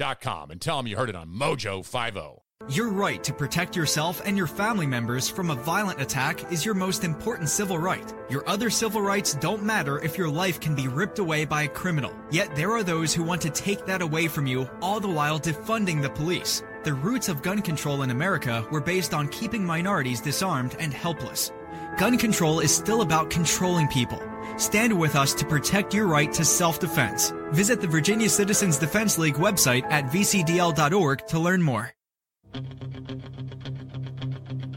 And 0.00 0.60
tell 0.60 0.78
them 0.78 0.86
you 0.86 0.96
heard 0.96 1.10
it 1.10 1.16
on 1.16 1.28
Mojo 1.28 1.84
50. 1.84 2.42
Your 2.68 2.88
right 2.88 3.24
to 3.24 3.32
protect 3.32 3.74
yourself 3.74 4.20
and 4.24 4.36
your 4.36 4.46
family 4.46 4.86
members 4.86 5.28
from 5.28 5.50
a 5.50 5.54
violent 5.54 6.00
attack 6.00 6.52
is 6.52 6.64
your 6.64 6.74
most 6.74 7.04
important 7.04 7.48
civil 7.48 7.78
right. 7.78 8.12
Your 8.28 8.46
other 8.48 8.70
civil 8.70 9.00
rights 9.02 9.34
don't 9.34 9.62
matter 9.62 9.98
if 9.98 10.18
your 10.18 10.28
life 10.28 10.60
can 10.60 10.74
be 10.74 10.86
ripped 10.86 11.18
away 11.18 11.44
by 11.44 11.62
a 11.62 11.68
criminal. 11.68 12.14
Yet 12.30 12.54
there 12.54 12.70
are 12.72 12.82
those 12.82 13.14
who 13.14 13.22
want 13.22 13.42
to 13.42 13.50
take 13.50 13.86
that 13.86 14.02
away 14.02 14.28
from 14.28 14.46
you, 14.46 14.68
all 14.82 15.00
the 15.00 15.08
while 15.08 15.40
defunding 15.40 16.00
the 16.00 16.10
police. 16.10 16.62
The 16.84 16.94
roots 16.94 17.28
of 17.28 17.42
gun 17.42 17.60
control 17.60 18.02
in 18.02 18.10
America 18.10 18.66
were 18.70 18.80
based 18.80 19.14
on 19.14 19.28
keeping 19.28 19.64
minorities 19.64 20.20
disarmed 20.20 20.76
and 20.78 20.92
helpless. 20.94 21.52
Gun 21.98 22.16
control 22.16 22.60
is 22.60 22.74
still 22.74 23.02
about 23.02 23.30
controlling 23.30 23.88
people. 23.88 24.22
Stand 24.56 24.98
with 24.98 25.16
us 25.16 25.34
to 25.34 25.44
protect 25.44 25.94
your 25.94 26.06
right 26.06 26.32
to 26.32 26.44
self 26.44 26.78
defense. 26.80 27.32
Visit 27.52 27.80
the 27.80 27.86
Virginia 27.86 28.28
Citizens 28.28 28.78
Defense 28.78 29.18
League 29.18 29.34
website 29.34 29.84
at 29.90 30.04
vcdl.org 30.06 31.26
to 31.26 31.38
learn 31.38 31.62
more. 31.62 31.92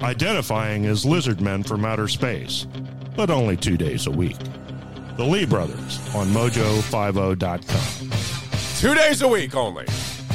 Identifying 0.01 0.85
as 0.85 1.05
lizard 1.05 1.39
men 1.39 1.63
from 1.63 1.85
outer 1.85 2.07
space, 2.07 2.67
but 3.15 3.29
only 3.29 3.55
two 3.55 3.77
days 3.77 4.05
a 4.07 4.11
week. 4.11 4.37
The 5.15 5.23
Lee 5.23 5.45
Brothers 5.45 5.99
on 6.15 6.27
mojo50.com. 6.27 8.09
Two 8.79 8.95
days 8.95 9.21
a 9.21 9.27
week 9.27 9.55
only. 9.55 9.85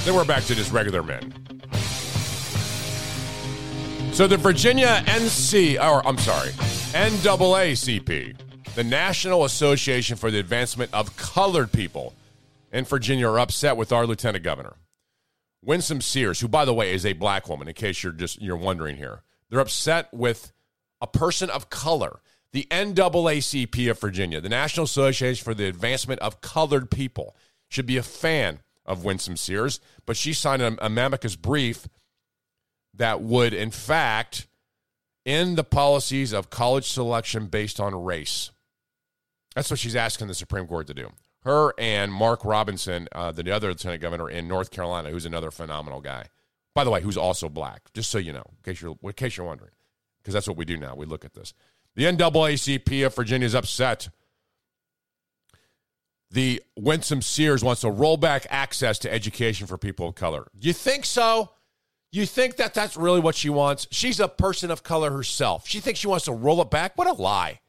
Then 0.04 0.14
we're 0.14 0.24
back 0.24 0.44
to 0.44 0.54
just 0.54 0.72
regular 0.72 1.02
men. 1.02 1.34
So 4.12 4.26
the 4.26 4.36
Virginia 4.36 5.02
NC, 5.06 5.78
or 5.78 6.04
I'm 6.06 6.18
sorry, 6.18 6.50
NAACP, 6.92 8.36
the 8.78 8.84
National 8.84 9.44
Association 9.44 10.16
for 10.16 10.30
the 10.30 10.38
Advancement 10.38 10.94
of 10.94 11.16
Colored 11.16 11.72
People 11.72 12.14
in 12.70 12.84
Virginia, 12.84 13.28
are 13.28 13.40
upset 13.40 13.76
with 13.76 13.90
our 13.90 14.06
lieutenant 14.06 14.44
governor. 14.44 14.76
Winsome 15.64 16.00
Sears, 16.00 16.38
who 16.38 16.46
by 16.46 16.64
the 16.64 16.72
way 16.72 16.94
is 16.94 17.04
a 17.04 17.12
black 17.14 17.48
woman, 17.48 17.66
in 17.66 17.74
case 17.74 18.04
you're 18.04 18.12
just 18.12 18.40
you're 18.40 18.56
wondering 18.56 18.94
here. 18.94 19.22
They're 19.50 19.58
upset 19.58 20.14
with 20.14 20.52
a 21.00 21.08
person 21.08 21.50
of 21.50 21.70
color. 21.70 22.20
The 22.52 22.68
NAACP 22.70 23.90
of 23.90 23.98
Virginia, 23.98 24.40
the 24.40 24.48
National 24.48 24.84
Association 24.84 25.42
for 25.42 25.54
the 25.54 25.66
Advancement 25.66 26.20
of 26.20 26.40
Colored 26.40 26.88
People, 26.88 27.34
should 27.68 27.86
be 27.86 27.96
a 27.96 28.02
fan 28.04 28.60
of 28.86 29.04
Winsome 29.04 29.36
Sears, 29.36 29.80
but 30.06 30.16
she 30.16 30.32
signed 30.32 30.62
a, 30.62 30.76
amicus 30.86 31.34
brief 31.34 31.88
that 32.94 33.22
would, 33.22 33.52
in 33.52 33.72
fact, 33.72 34.46
end 35.26 35.58
the 35.58 35.64
policies 35.64 36.32
of 36.32 36.48
college 36.48 36.88
selection 36.88 37.46
based 37.46 37.80
on 37.80 38.04
race. 38.04 38.52
That's 39.54 39.70
what 39.70 39.78
she's 39.78 39.96
asking 39.96 40.28
the 40.28 40.34
Supreme 40.34 40.66
Court 40.66 40.86
to 40.88 40.94
do. 40.94 41.10
Her 41.42 41.72
and 41.78 42.12
Mark 42.12 42.44
Robinson, 42.44 43.08
uh, 43.12 43.32
the 43.32 43.50
other 43.50 43.68
lieutenant 43.68 44.02
governor 44.02 44.28
in 44.28 44.48
North 44.48 44.70
Carolina, 44.70 45.10
who's 45.10 45.26
another 45.26 45.50
phenomenal 45.50 46.00
guy. 46.00 46.26
By 46.74 46.84
the 46.84 46.90
way, 46.90 47.00
who's 47.00 47.16
also 47.16 47.48
black, 47.48 47.92
just 47.94 48.10
so 48.10 48.18
you 48.18 48.32
know, 48.32 48.44
in 48.50 48.72
case 48.72 48.80
you're, 48.80 48.96
in 49.02 49.12
case 49.12 49.36
you're 49.36 49.46
wondering, 49.46 49.72
because 50.20 50.34
that's 50.34 50.46
what 50.46 50.56
we 50.56 50.64
do 50.64 50.76
now. 50.76 50.94
We 50.94 51.06
look 51.06 51.24
at 51.24 51.34
this. 51.34 51.54
The 51.96 52.04
NAACP 52.04 53.06
of 53.06 53.14
Virginia 53.14 53.46
is 53.46 53.54
upset. 53.54 54.08
The 56.30 56.62
Winsome 56.76 57.22
Sears 57.22 57.64
wants 57.64 57.80
to 57.80 57.90
roll 57.90 58.16
back 58.16 58.46
access 58.50 58.98
to 59.00 59.12
education 59.12 59.66
for 59.66 59.78
people 59.78 60.08
of 60.08 60.14
color. 60.14 60.48
You 60.54 60.72
think 60.72 61.04
so? 61.04 61.50
You 62.12 62.26
think 62.26 62.56
that 62.56 62.74
that's 62.74 62.96
really 62.96 63.20
what 63.20 63.34
she 63.34 63.50
wants? 63.50 63.86
She's 63.90 64.20
a 64.20 64.28
person 64.28 64.70
of 64.70 64.82
color 64.82 65.10
herself. 65.10 65.66
She 65.66 65.80
thinks 65.80 66.00
she 66.00 66.06
wants 66.06 66.26
to 66.26 66.32
roll 66.32 66.60
it 66.60 66.70
back? 66.70 66.96
What 66.96 67.08
a 67.08 67.12
lie. 67.12 67.60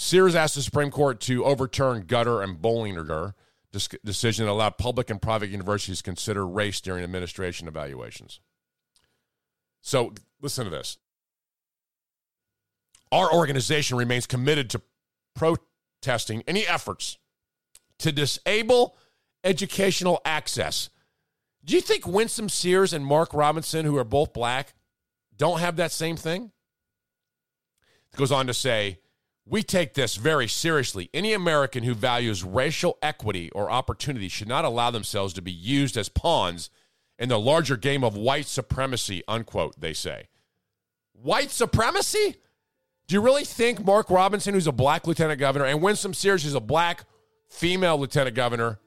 Sears 0.00 0.34
asked 0.34 0.54
the 0.54 0.62
Supreme 0.62 0.90
Court 0.90 1.20
to 1.20 1.44
overturn 1.44 2.04
Grutter 2.04 2.42
and 2.42 2.56
Bollinger 2.56 3.34
decision 3.70 4.46
that 4.46 4.50
allowed 4.50 4.78
public 4.78 5.10
and 5.10 5.20
private 5.20 5.50
universities 5.50 5.98
to 5.98 6.02
consider 6.02 6.46
race 6.46 6.80
during 6.80 7.04
administration 7.04 7.68
evaluations. 7.68 8.40
So 9.82 10.14
listen 10.40 10.64
to 10.64 10.70
this. 10.70 10.96
Our 13.12 13.30
organization 13.30 13.98
remains 13.98 14.26
committed 14.26 14.70
to 14.70 14.80
protesting 15.34 16.44
any 16.48 16.66
efforts 16.66 17.18
to 17.98 18.10
disable 18.10 18.96
educational 19.44 20.22
access. 20.24 20.88
Do 21.62 21.74
you 21.74 21.82
think 21.82 22.06
Winsome 22.06 22.48
Sears 22.48 22.94
and 22.94 23.04
Mark 23.04 23.34
Robinson, 23.34 23.84
who 23.84 23.98
are 23.98 24.04
both 24.04 24.32
black, 24.32 24.72
don't 25.36 25.60
have 25.60 25.76
that 25.76 25.92
same 25.92 26.16
thing? 26.16 26.52
It 28.14 28.16
goes 28.16 28.32
on 28.32 28.46
to 28.46 28.54
say, 28.54 29.00
we 29.46 29.62
take 29.62 29.94
this 29.94 30.16
very 30.16 30.46
seriously. 30.46 31.10
Any 31.12 31.32
American 31.32 31.82
who 31.82 31.94
values 31.94 32.44
racial 32.44 32.98
equity 33.02 33.50
or 33.50 33.70
opportunity 33.70 34.28
should 34.28 34.48
not 34.48 34.64
allow 34.64 34.90
themselves 34.90 35.34
to 35.34 35.42
be 35.42 35.52
used 35.52 35.96
as 35.96 36.08
pawns 36.08 36.70
in 37.18 37.28
the 37.28 37.38
larger 37.38 37.76
game 37.76 38.04
of 38.04 38.16
white 38.16 38.46
supremacy, 38.46 39.22
unquote, 39.28 39.78
they 39.80 39.92
say. 39.92 40.28
White 41.12 41.50
supremacy? 41.50 42.36
Do 43.06 43.14
you 43.14 43.20
really 43.20 43.44
think 43.44 43.84
Mark 43.84 44.08
Robinson, 44.08 44.54
who's 44.54 44.68
a 44.68 44.72
black 44.72 45.06
lieutenant 45.06 45.40
governor, 45.40 45.66
and 45.66 45.82
Winsome 45.82 46.14
Sears, 46.14 46.44
who's 46.44 46.54
a 46.54 46.60
black 46.60 47.04
female 47.48 47.98
lieutenant 47.98 48.36
governor, 48.36 48.78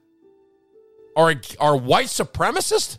are, 1.16 1.34
are 1.60 1.76
white 1.76 2.06
supremacists? 2.06 2.98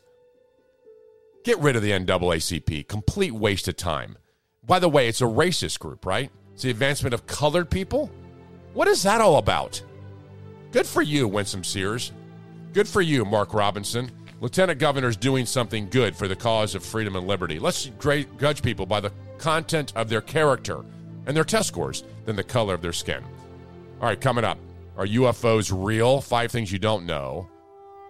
Get 1.43 1.59
rid 1.59 1.75
of 1.75 1.81
the 1.81 1.91
NAACP. 1.91 2.87
Complete 2.87 3.33
waste 3.33 3.67
of 3.67 3.75
time. 3.75 4.17
By 4.63 4.79
the 4.79 4.89
way, 4.89 5.07
it's 5.07 5.21
a 5.21 5.25
racist 5.25 5.79
group, 5.79 6.05
right? 6.05 6.31
It's 6.55 6.63
the 6.63 6.69
advancement 6.69 7.13
of 7.13 7.27
colored 7.27 7.69
people. 7.69 8.09
What 8.73 8.87
is 8.87 9.03
that 9.03 9.19
all 9.19 9.39
about? 9.39 9.83
Good 10.71 10.87
for 10.87 11.01
you, 11.01 11.27
Winsome 11.27 11.65
Sears. 11.65 12.13
Good 12.71 12.87
for 12.87 13.01
you, 13.01 13.25
Mark 13.25 13.53
Robinson. 13.53 14.09
Lieutenant 14.39 14.79
Governor's 14.79 15.17
doing 15.17 15.45
something 15.45 15.89
good 15.89 16.15
for 16.15 16.29
the 16.29 16.35
cause 16.35 16.73
of 16.73 16.85
freedom 16.85 17.17
and 17.17 17.27
liberty. 17.27 17.59
Let's 17.59 17.91
judge 17.99 18.61
people 18.61 18.85
by 18.85 19.01
the 19.01 19.11
content 19.37 19.91
of 19.97 20.07
their 20.07 20.21
character 20.21 20.85
and 21.25 21.35
their 21.35 21.43
test 21.43 21.67
scores 21.67 22.05
than 22.23 22.37
the 22.37 22.43
color 22.43 22.73
of 22.73 22.81
their 22.81 22.93
skin. 22.93 23.21
All 23.99 24.07
right, 24.07 24.19
coming 24.19 24.45
up. 24.45 24.57
Are 24.95 25.05
UFOs 25.05 25.73
real? 25.75 26.21
Five 26.21 26.53
things 26.53 26.71
you 26.71 26.79
don't 26.79 27.05
know. 27.05 27.49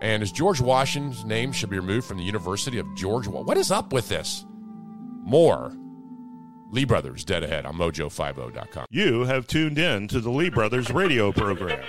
And 0.01 0.21
is 0.21 0.31
George 0.31 0.61
Washington's 0.61 1.25
name 1.25 1.51
should 1.51 1.71
be 1.71 1.79
removed 1.79 2.05
from 2.05 2.19
the 2.19 2.23
University 2.23 2.77
of 2.77 2.85
Georgia? 2.95 3.31
What 3.31 3.57
is 3.57 3.71
up 3.71 3.91
with 3.91 4.07
this? 4.07 4.45
More 5.23 5.75
Lee 6.75 6.83
Brothers, 6.83 7.23
dead 7.23 7.41
ahead 7.41 7.65
on 7.65 7.75
mojo50.com. 7.75 8.87
You 8.89 9.23
have 9.23 9.47
tuned 9.47 9.79
in 9.79 10.09
to 10.09 10.19
the 10.19 10.29
Lee 10.29 10.49
Brothers 10.49 10.91
radio 10.91 11.31
program. 11.31 11.81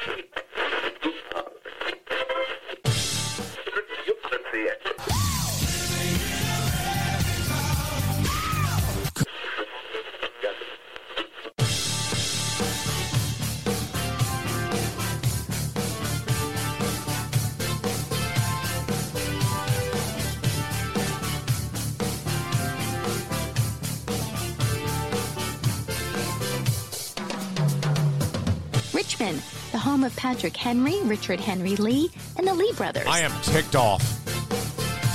Patrick 30.37 30.57
Henry, 30.59 31.01
Richard 31.05 31.41
Henry 31.41 31.77
Lee, 31.77 32.11
and 32.37 32.47
the 32.47 32.53
Lee 32.53 32.71
brothers. 32.77 33.07
I 33.07 33.21
am 33.21 33.33
ticked 33.41 33.75
off. 33.75 34.03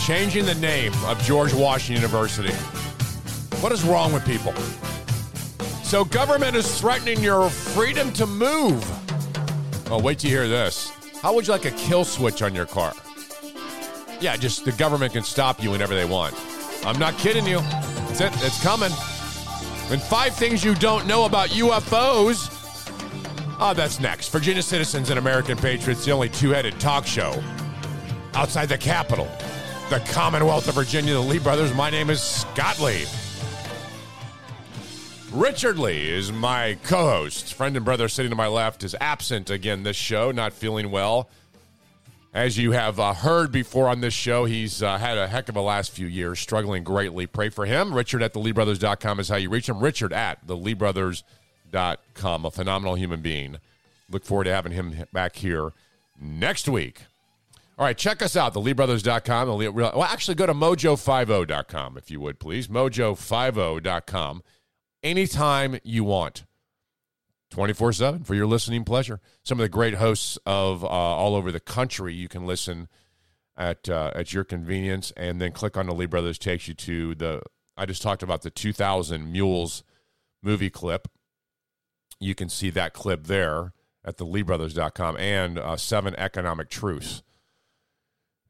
Changing 0.04 0.48
the 0.48 0.56
name 0.56 0.92
of 1.06 1.22
George 1.22 1.54
Washington 1.54 2.02
University. 2.02 2.52
What 3.62 3.72
is 3.72 3.84
wrong 3.84 4.14
with 4.14 4.26
people? 4.26 4.52
So, 5.84 6.04
government 6.04 6.56
is 6.56 6.82
threatening 6.82 7.22
your 7.22 7.52
freedom 7.52 8.12
to 8.14 8.26
move. 8.26 8.84
Oh, 9.92 10.00
wait 10.02 10.18
till 10.18 10.32
you 10.32 10.38
hear 10.38 10.48
this. 10.48 10.90
How 11.22 11.36
would 11.36 11.46
you 11.46 11.54
like 11.54 11.66
a 11.66 11.72
kill 11.72 12.04
switch 12.04 12.42
on 12.42 12.56
your 12.56 12.66
car? 12.66 12.92
Yeah, 14.22 14.36
just 14.38 14.66
the 14.66 14.72
government 14.72 15.14
can 15.14 15.24
stop 15.24 15.62
you 15.62 15.70
whenever 15.70 15.94
they 15.94 16.06
want. 16.06 16.34
I'm 16.84 16.98
not 16.98 17.16
kidding 17.20 17.46
you. 17.46 17.60
It's 18.10 18.22
it. 18.22 18.34
It's 18.38 18.64
coming. 18.64 18.92
And 19.92 20.02
five 20.02 20.34
things 20.34 20.64
you 20.64 20.74
don't 20.74 21.06
know 21.06 21.26
about 21.26 21.50
UFOs. 21.50 22.61
Oh, 23.64 23.76
that's 23.76 24.00
next. 24.00 24.30
Virginia 24.30 24.64
Citizens 24.64 25.12
and 25.12 25.20
American 25.20 25.56
Patriots, 25.56 26.04
the 26.04 26.10
only 26.10 26.30
two 26.30 26.50
headed 26.50 26.80
talk 26.80 27.06
show 27.06 27.44
outside 28.34 28.70
the 28.70 28.78
Capitol, 28.78 29.30
the 29.92 30.00
Commonwealth 30.12 30.68
of 30.68 30.74
Virginia, 30.74 31.14
the 31.14 31.20
Lee 31.20 31.38
brothers. 31.38 31.72
My 31.76 31.92
name 31.92 32.10
is 32.10 32.24
Scott 32.24 32.80
Lee. 32.80 33.06
Richard 35.32 35.78
Lee 35.78 36.10
is 36.10 36.32
my 36.32 36.76
co 36.82 37.08
host. 37.08 37.54
Friend 37.54 37.76
and 37.76 37.86
brother 37.86 38.10
sitting 38.10 38.32
to 38.32 38.36
my 38.36 38.48
left 38.48 38.84
is 38.84 38.96
absent 39.00 39.52
again 39.52 39.84
this 39.84 39.96
show, 39.96 40.32
not 40.32 40.54
feeling 40.54 40.90
well. 40.90 41.30
As 42.34 42.58
you 42.58 42.72
have 42.72 43.00
uh, 43.00 43.14
heard 43.14 43.52
before 43.52 43.90
on 43.90 44.02
this 44.02 44.16
show, 44.16 44.46
he's 44.46 44.82
uh, 44.82 44.98
had 44.98 45.20
a 45.20 45.28
heck 45.28 45.50
of 45.50 45.56
a 45.56 45.62
last 45.62 45.92
few 45.92 46.08
years, 46.08 46.40
struggling 46.40 46.84
greatly. 46.84 47.28
Pray 47.28 47.50
for 47.50 47.68
him. 47.68 47.94
Richard 47.94 48.24
at 48.24 48.34
theleebrothers.com 48.34 49.20
is 49.20 49.30
how 49.30 49.36
you 49.36 49.52
reach 49.52 49.70
him. 49.70 49.82
Richard 49.82 50.14
at 50.14 50.48
theleebrothers.com, 50.48 51.41
a 51.74 52.52
phenomenal 52.52 52.96
human 52.96 53.22
being. 53.22 53.58
Look 54.10 54.26
forward 54.26 54.46
to 54.46 54.54
having 54.54 54.74
him 54.74 55.06
back 55.14 55.38
here 55.38 55.72
next 56.20 56.68
week. 56.68 57.04
All 57.78 57.86
right, 57.86 57.98
check 57.98 58.22
us 58.22 58.36
out, 58.36 58.54
theleebrothers.com. 58.54 59.60
The 59.60 59.70
well, 59.72 60.04
actually, 60.04 60.36
go 60.36 60.46
to 60.46 60.54
mojo50.com 60.54 61.98
if 61.98 62.12
you 62.12 62.20
would, 62.20 62.40
please. 62.40 62.68
Mojo50.com. 62.68 64.44
Anytime 65.02 65.80
you 65.84 66.04
want. 66.04 66.44
24 67.50 67.94
7 67.94 68.24
for 68.24 68.34
your 68.34 68.46
listening 68.46 68.84
pleasure. 68.84 69.20
Some 69.44 69.60
of 69.60 69.64
the 69.64 69.70
great 69.70 69.96
hosts 69.96 70.38
of 70.46 70.84
uh, 70.84 70.88
all 70.88 71.36
over 71.36 71.52
the 71.52 71.60
country 71.60 72.14
you 72.14 72.30
can 72.30 72.46
listen 72.46 72.88
at 73.58 73.90
uh, 73.90 74.12
at 74.16 74.34
your 74.34 74.44
convenience, 74.44 75.12
and 75.18 75.42
then 75.42 75.52
click 75.52 75.76
on 75.76 75.86
the 75.86 75.94
Lee 75.94 76.06
Brothers 76.06 76.38
takes 76.38 76.68
you 76.68 76.74
to 76.74 77.16
the. 77.16 77.42
I 77.78 77.86
just 77.86 78.02
talked 78.02 78.24
about 78.24 78.42
the 78.42 78.50
2000 78.50 79.32
Mules 79.32 79.84
movie 80.42 80.70
clip. 80.70 81.08
You 82.22 82.36
can 82.36 82.50
see 82.50 82.70
that 82.70 82.94
clip 82.94 83.26
there 83.26 83.74
at 84.06 84.18
the 84.18 84.26
LeeBrothers.com 84.26 85.18
and 85.18 85.58
uh, 85.58 85.76
seven 85.76 86.16
economic 86.18 86.70
truths. 86.70 87.24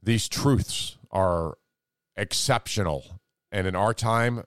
These 0.03 0.27
truths 0.27 0.97
are 1.09 1.57
exceptional, 2.17 3.21
and 3.49 3.65
in 3.65 3.75
our 3.75 3.93
time, 3.93 4.43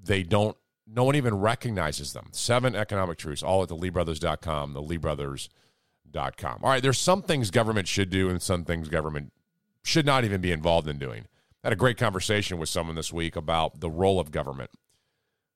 they 0.00 0.22
don't. 0.22 0.56
No 0.86 1.04
one 1.04 1.16
even 1.16 1.34
recognizes 1.36 2.12
them. 2.12 2.28
Seven 2.32 2.76
economic 2.76 3.16
truths, 3.16 3.42
all 3.42 3.62
at 3.62 3.68
the 3.68 3.76
LeeBrothers.com, 3.76 4.74
the 4.74 4.82
LeeBrothers.com. 4.82 6.60
All 6.62 6.70
right, 6.70 6.82
there's 6.82 6.98
some 6.98 7.22
things 7.22 7.50
government 7.50 7.88
should 7.88 8.10
do, 8.10 8.28
and 8.28 8.42
some 8.42 8.64
things 8.64 8.90
government 8.90 9.32
should 9.82 10.04
not 10.04 10.24
even 10.24 10.42
be 10.42 10.52
involved 10.52 10.86
in 10.86 10.98
doing. 10.98 11.24
I 11.64 11.68
had 11.68 11.72
a 11.72 11.76
great 11.76 11.96
conversation 11.96 12.58
with 12.58 12.68
someone 12.68 12.94
this 12.94 13.12
week 13.12 13.36
about 13.36 13.80
the 13.80 13.90
role 13.90 14.20
of 14.20 14.30
government. 14.30 14.70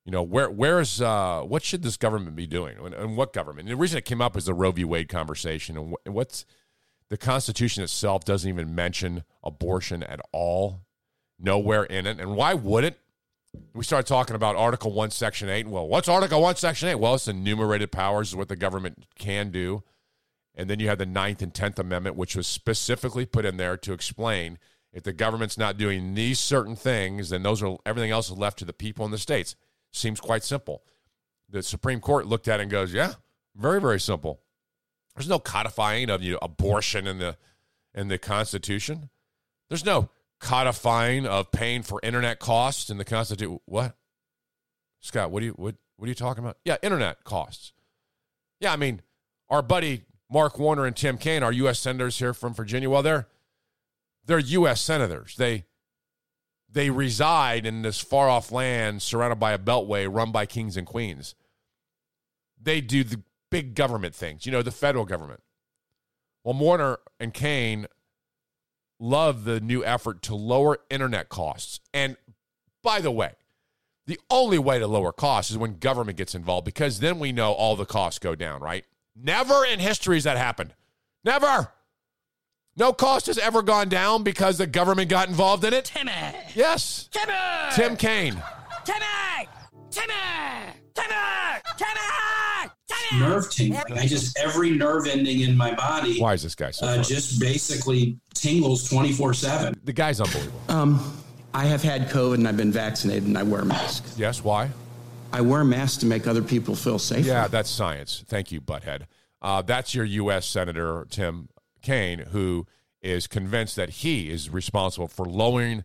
You 0.05 0.13
know, 0.13 0.23
where 0.23 0.51
where's 0.51 1.01
uh, 1.01 1.43
what 1.43 1.63
should 1.63 1.83
this 1.83 1.97
government 1.97 2.35
be 2.35 2.47
doing, 2.47 2.79
and, 2.79 2.95
and 2.95 3.17
what 3.17 3.33
government? 3.33 3.69
And 3.69 3.77
the 3.77 3.81
reason 3.81 3.99
it 3.99 4.05
came 4.05 4.23
up 4.23 4.37
is 4.37 4.47
the 4.47 4.55
Roe 4.55 4.73
v. 4.73 4.85
Wade 4.85 5.09
conversation, 5.09 5.77
and 5.77 5.95
wh- 5.95 6.09
what's 6.09 6.47
the 7.11 7.19
Constitution 7.19 7.83
itself 7.83 8.25
doesn't 8.25 8.49
even 8.49 8.75
mention 8.75 9.25
abortion 9.45 10.03
at 10.03 10.21
all, 10.33 10.83
nowhere 11.39 11.85
in 11.85 12.07
it. 12.07 12.19
And 12.19 12.35
why 12.35 12.55
would 12.55 12.85
it? 12.85 12.99
We 13.75 13.83
start 13.83 14.07
talking 14.07 14.37
about 14.37 14.57
Article 14.57 14.93
One, 14.93 15.11
Section 15.11 15.49
Eight. 15.49 15.67
Well, 15.67 15.87
what's 15.87 16.09
Article 16.09 16.41
One, 16.41 16.57
Section 16.57 16.89
Eight? 16.89 16.95
Well, 16.95 17.17
it's 17.17 17.29
enumerated 17.29 17.93
powers, 17.93 18.29
is 18.29 18.37
what 18.37 18.49
the 18.49 18.57
government 18.57 19.07
can 19.19 19.51
do. 19.51 19.83
And 20.55 20.71
then 20.71 20.81
you 20.81 20.89
have 20.89 20.99
the 20.99 21.07
Ninth 21.07 21.43
and 21.43 21.53
Tenth 21.53 21.79
Amendment, 21.79 22.17
which 22.17 22.37
was 22.37 22.47
specifically 22.47 23.27
put 23.27 23.45
in 23.45 23.57
there 23.57 23.77
to 23.77 23.93
explain 23.93 24.59
if 24.93 25.03
the 25.03 25.13
government's 25.13 25.59
not 25.59 25.77
doing 25.77 26.15
these 26.15 26.41
certain 26.41 26.77
things, 26.77 27.31
then 27.31 27.43
those 27.43 27.63
are 27.63 27.77
everything 27.87 28.11
else 28.11 28.31
is 28.31 28.37
left 28.37 28.59
to 28.59 28.65
the 28.65 28.73
people 28.73 29.05
in 29.05 29.11
the 29.11 29.19
states. 29.19 29.55
Seems 29.93 30.21
quite 30.21 30.45
simple. 30.45 30.83
The 31.49 31.63
Supreme 31.63 32.01
Court 32.01 32.27
looked 32.27 32.49
at 32.49 32.61
it 32.61 32.65
and 32.65 32.71
goes, 32.71 32.93
"Yeah, 32.93 33.15
very 33.55 33.81
very 33.81 34.01
simple. 34.01 34.41
There's 35.17 35.29
no 35.29 35.39
codifying 35.39 36.11
of 36.11 36.23
you 36.23 36.33
know, 36.33 36.39
abortion 36.43 37.07
in 37.07 37.19
the 37.19 37.37
in 37.95 38.09
the 38.09 38.19
Constitution. 38.19 39.11
There's 39.69 39.85
no 39.85 40.11
codifying 40.39 41.27
of 41.27 41.51
paying 41.53 41.83
for 41.83 42.01
internet 42.03 42.39
costs 42.39 42.91
in 42.91 42.99
the 42.99 43.05
Constitution. 43.05 43.61
What, 43.67 43.97
Scott? 45.01 45.31
What 45.31 45.41
do 45.41 45.47
you 45.47 45.53
what 45.53 45.75
what 45.97 46.07
are 46.07 46.09
you 46.09 46.15
talking 46.15 46.43
about? 46.43 46.57
Yeah, 46.65 46.77
internet 46.83 47.25
costs. 47.25 47.73
Yeah, 48.61 48.73
I 48.73 48.77
mean, 48.77 49.03
our 49.49 49.63
buddy 49.63 50.05
Mark 50.31 50.59
Warner 50.59 50.87
and 50.87 50.97
Tim 50.97 51.19
Kaine, 51.19 51.43
our 51.43 51.53
U.S. 51.53 51.79
senators 51.79 52.19
here 52.19 52.33
from 52.33 52.55
Virginia. 52.55 52.89
Well, 52.89 53.03
they're 53.03 53.29
they're 54.25 54.39
U.S. 54.39 54.81
senators. 54.81 55.37
They 55.37 55.65
they 56.73 56.91
reside 56.91 57.67
in 57.67 57.83
this 57.83 58.01
far 58.01 58.29
off 58.29 58.53
land 58.53 59.03
surrounded 59.03 59.41
by 59.41 59.53
a 59.53 59.59
beltway 59.59 60.09
run 60.11 60.33
by 60.33 60.47
kings 60.47 60.77
and 60.77 60.87
queens. 60.87 61.35
They 62.63 62.81
do 62.81 63.03
the 63.03 63.23
big 63.51 63.75
government 63.75 64.15
things, 64.15 64.47
you 64.47 64.53
know, 64.53 64.63
the 64.63 64.71
federal 64.71 65.05
government. 65.05 65.43
Well, 66.45 66.55
Warner 66.55 66.99
and 67.19 67.35
Kaine 67.35 67.87
love 68.99 69.45
the 69.45 69.61
new 69.61 69.85
effort 69.85 70.23
to 70.23 70.35
lower 70.35 70.79
internet 70.89 71.29
costs. 71.29 71.81
And 71.93 72.17
by 72.83 73.01
the 73.01 73.11
way, 73.11 73.33
the 74.07 74.21
only 74.31 74.59
way 74.59 74.79
to 74.79 74.87
lower 74.87 75.13
costs 75.13 75.51
is 75.51 75.59
when 75.59 75.79
government 75.79 76.19
gets 76.19 76.35
involved 76.35 76.65
because 76.65 77.01
then 77.01 77.19
we 77.19 77.33
know 77.33 77.53
all 77.53 77.77
the 77.77 77.87
costs 77.87 78.19
go 78.19 78.35
down, 78.35 78.61
right? 78.61 78.85
Never 79.17 79.65
in 79.65 79.81
history 79.81 80.17
has 80.17 80.25
that 80.25 80.37
happened. 80.37 80.75
Never. 81.25 81.73
No 82.81 82.95
cost 82.95 83.27
has 83.27 83.37
ever 83.37 83.61
gone 83.61 83.91
down 83.91 84.23
because 84.23 84.57
the 84.57 84.67
government 84.67 85.11
got 85.11 85.29
involved 85.29 85.65
in 85.65 85.75
it. 85.75 85.85
Timmy. 85.85 86.13
Yes. 86.55 87.11
Timmy. 87.13 87.35
Tim 87.75 87.95
Kaine. 87.95 88.43
Timmy. 88.87 88.99
Timmy. 89.91 90.15
Timmy. 90.95 91.15
Timmy. 91.77 92.71
Timmy. 92.89 93.21
nerve 93.21 93.51
tingling. 93.51 93.99
I 93.99 94.07
just 94.07 94.39
every 94.39 94.71
nerve 94.71 95.07
ending 95.07 95.41
in 95.41 95.59
my 95.59 95.75
body 95.75 96.19
Why 96.23 96.33
is 96.33 96.43
this 96.43 96.55
guy 96.55 96.71
so 96.71 96.87
uh, 96.87 97.03
just 97.03 97.39
basically 97.39 98.19
tingles 98.33 98.89
twenty 98.89 99.13
four 99.13 99.35
seven. 99.35 99.79
The 99.85 99.93
guy's 99.93 100.19
unbelievable. 100.19 100.61
Um, 100.71 101.23
I 101.53 101.67
have 101.67 101.83
had 101.83 102.09
COVID 102.09 102.35
and 102.37 102.49
I've 102.49 102.57
been 102.57 102.73
vaccinated 102.73 103.25
and 103.25 103.37
I 103.37 103.43
wear 103.43 103.63
masks. 103.63 104.15
Yes, 104.17 104.43
why? 104.43 104.71
I 105.35 105.43
wear 105.43 105.65
masks 105.65 105.99
to 105.99 106.07
make 106.07 106.27
other 106.27 106.43
people 106.43 106.75
feel 106.75 106.99
safe. 106.99 107.27
Yeah, 107.27 107.47
that's 107.47 107.69
science. 107.69 108.25
Thank 108.27 108.51
you, 108.51 108.63
butthead. 108.63 109.03
Uh, 109.43 109.61
that's 109.61 109.95
your 109.95 110.07
U.S. 110.07 110.47
Senator 110.47 111.07
Tim 111.11 111.51
Kaine, 111.83 112.21
who 112.31 112.67
is 113.03 113.27
convinced 113.27 113.77
that 113.77 113.91
he 113.91 114.31
is 114.31 114.51
responsible 114.51 115.09
for 115.09 115.25
lowering 115.25 115.85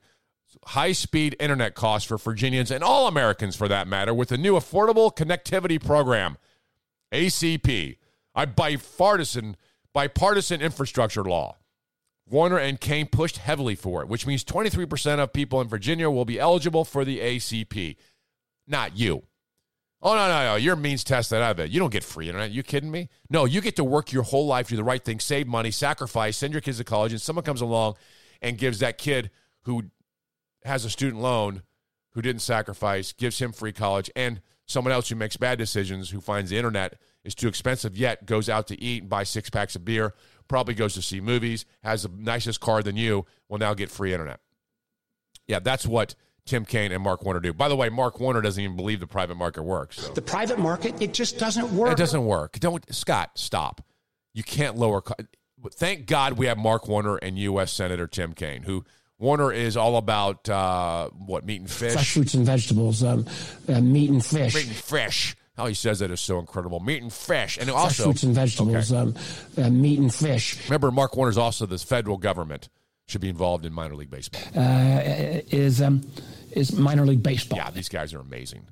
high 0.67 0.91
speed 0.91 1.35
internet 1.39 1.75
costs 1.75 2.07
for 2.07 2.17
Virginians 2.17 2.71
and 2.71 2.83
all 2.83 3.07
Americans 3.07 3.55
for 3.55 3.67
that 3.67 3.87
matter 3.87 4.13
with 4.13 4.29
the 4.29 4.37
new 4.37 4.53
Affordable 4.53 5.15
Connectivity 5.15 5.83
Program, 5.83 6.37
ACP, 7.11 7.97
a 8.33 8.47
bipartisan, 8.47 9.55
bipartisan 9.93 10.61
infrastructure 10.61 11.23
law. 11.23 11.57
Warner 12.27 12.57
and 12.57 12.79
Kaine 12.79 13.07
pushed 13.07 13.37
heavily 13.37 13.75
for 13.75 14.01
it, 14.01 14.07
which 14.07 14.25
means 14.25 14.43
23% 14.43 15.19
of 15.19 15.31
people 15.31 15.61
in 15.61 15.67
Virginia 15.67 16.09
will 16.09 16.25
be 16.25 16.39
eligible 16.39 16.83
for 16.83 17.05
the 17.05 17.19
ACP. 17.19 17.97
Not 18.67 18.97
you. 18.97 19.23
Oh, 20.01 20.13
no, 20.13 20.27
no, 20.27 20.43
no. 20.45 20.55
You're 20.55 20.75
means 20.75 21.03
tested 21.03 21.41
out 21.41 21.51
of 21.51 21.59
it. 21.59 21.71
You 21.71 21.79
don't 21.79 21.91
get 21.91 22.03
free 22.03 22.27
internet. 22.27 22.51
You 22.51 22.63
kidding 22.63 22.91
me? 22.91 23.09
No, 23.29 23.45
you 23.45 23.61
get 23.61 23.75
to 23.77 23.83
work 23.83 24.11
your 24.11 24.23
whole 24.23 24.45
life, 24.45 24.67
do 24.67 24.75
the 24.75 24.83
right 24.83 25.03
thing, 25.03 25.19
save 25.19 25.47
money, 25.47 25.71
sacrifice, 25.71 26.37
send 26.37 26.53
your 26.53 26.61
kids 26.61 26.77
to 26.77 26.83
college, 26.83 27.11
and 27.11 27.21
someone 27.21 27.43
comes 27.45 27.61
along 27.61 27.95
and 28.41 28.57
gives 28.57 28.79
that 28.79 28.97
kid 28.97 29.31
who 29.63 29.85
has 30.63 30.85
a 30.85 30.89
student 30.89 31.21
loan 31.21 31.63
who 32.11 32.21
didn't 32.21 32.41
sacrifice, 32.41 33.11
gives 33.13 33.39
him 33.39 33.51
free 33.51 33.73
college, 33.73 34.09
and 34.15 34.41
someone 34.65 34.91
else 34.91 35.09
who 35.09 35.15
makes 35.15 35.37
bad 35.37 35.57
decisions, 35.57 36.09
who 36.09 36.21
finds 36.21 36.49
the 36.49 36.57
internet 36.57 36.99
is 37.23 37.35
too 37.35 37.47
expensive, 37.47 37.97
yet 37.97 38.25
goes 38.25 38.49
out 38.49 38.67
to 38.67 38.81
eat 38.81 39.01
and 39.01 39.09
buy 39.09 39.23
six 39.23 39.49
packs 39.49 39.75
of 39.75 39.83
beer, 39.83 40.13
probably 40.47 40.73
goes 40.73 40.93
to 40.93 41.01
see 41.01 41.19
movies, 41.19 41.65
has 41.83 42.03
the 42.03 42.11
nicest 42.15 42.61
car 42.61 42.83
than 42.83 42.95
you, 42.95 43.25
will 43.49 43.57
now 43.57 43.73
get 43.73 43.89
free 43.89 44.13
internet. 44.13 44.39
Yeah, 45.47 45.59
that's 45.59 45.85
what 45.85 46.15
Tim 46.45 46.63
Kaine 46.63 46.91
and 46.91 47.01
Mark 47.01 47.23
Warner 47.25 47.39
do. 47.39 47.53
By 47.53 47.67
the 47.69 47.75
way, 47.75 47.89
Mark 47.89 48.19
Warner 48.19 48.41
doesn't 48.41 48.63
even 48.63 48.75
believe 48.75 48.99
the 48.99 49.07
private 49.07 49.35
market 49.35 49.63
works. 49.63 50.01
so- 50.01 50.13
The 50.13 50.21
private 50.21 50.59
market, 50.59 51.01
it 51.01 51.13
just 51.13 51.39
doesn't 51.39 51.75
work. 51.75 51.91
It 51.93 51.97
doesn't 51.97 52.23
work. 52.25 52.59
Don't 52.59 52.83
Scott, 52.93 53.31
stop. 53.35 53.81
You 54.33 54.43
can't 54.43 54.77
lower. 54.77 55.01
Co- 55.01 55.15
Thank 55.71 56.05
God 56.05 56.33
we 56.33 56.45
have 56.45 56.59
Mark 56.59 56.87
Warner 56.87 57.15
and 57.17 57.39
U.S. 57.39 57.73
Senator 57.73 58.05
Tim 58.05 58.33
Kaine, 58.33 58.61
who 58.61 58.85
Warner 59.17 59.51
is 59.51 59.75
all 59.75 59.97
about 59.97 60.47
uh, 60.47 61.09
what 61.09 61.43
meat 61.45 61.61
and 61.61 61.71
fish. 61.71 61.93
Fresh 61.93 62.13
fruits 62.13 62.33
and 62.35 62.45
vegetables, 62.45 63.01
um, 63.01 63.25
uh, 63.67 63.81
meat 63.81 64.11
and 64.11 64.23
fish. 64.23 64.53
Meat 64.53 64.67
and 64.67 64.75
fish. 64.75 65.35
How 65.57 65.65
he 65.65 65.73
says 65.73 65.99
that 65.99 66.11
is 66.11 66.19
so 66.21 66.37
incredible. 66.37 66.79
Meat 66.81 67.01
and 67.01 67.11
fish, 67.11 67.57
and 67.57 67.67
Fresh 67.69 67.75
also 67.81 68.03
fruits 68.03 68.21
and 68.23 68.35
vegetables, 68.35 68.91
Okay. 68.91 69.01
um, 69.01 69.15
uh, 69.57 69.69
meat 69.71 69.97
and 69.97 70.13
fish. 70.13 70.63
Remember, 70.69 70.91
Mark 70.91 71.15
Warner's 71.15 71.37
also 71.37 71.65
this 71.65 71.81
federal 71.81 72.17
government 72.17 72.69
should 73.07 73.21
be 73.21 73.29
involved 73.29 73.65
in 73.65 73.71
minor 73.73 73.95
league 73.95 74.11
baseball. 74.11 74.41
Uh, 74.55 74.99
is 75.49 75.81
um, 75.81 76.01
is 76.55 76.73
minor 76.73 77.05
league 77.05 77.23
baseball. 77.23 77.57
Yeah, 77.57 77.69
these 77.69 77.89
guys 77.89 78.13
are 78.13 78.19
amazing. 78.19 78.67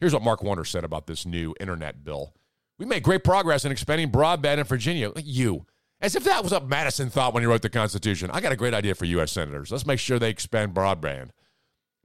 Here's 0.00 0.12
what 0.12 0.22
Mark 0.22 0.42
Warner 0.42 0.64
said 0.64 0.84
about 0.84 1.06
this 1.06 1.26
new 1.26 1.54
internet 1.60 2.04
bill. 2.04 2.34
We 2.78 2.86
made 2.86 3.02
great 3.02 3.24
progress 3.24 3.64
in 3.64 3.72
expanding 3.72 4.10
broadband 4.10 4.58
in 4.58 4.64
Virginia. 4.64 5.12
You. 5.16 5.66
As 6.00 6.14
if 6.16 6.24
that 6.24 6.42
was 6.42 6.52
what 6.52 6.68
Madison 6.68 7.08
thought 7.08 7.32
when 7.32 7.42
he 7.42 7.46
wrote 7.46 7.62
the 7.62 7.70
Constitution. 7.70 8.30
I 8.30 8.40
got 8.40 8.52
a 8.52 8.56
great 8.56 8.74
idea 8.74 8.94
for 8.94 9.04
U.S. 9.06 9.32
senators. 9.32 9.70
Let's 9.70 9.86
make 9.86 10.00
sure 10.00 10.18
they 10.18 10.30
expand 10.30 10.74
broadband. 10.74 11.30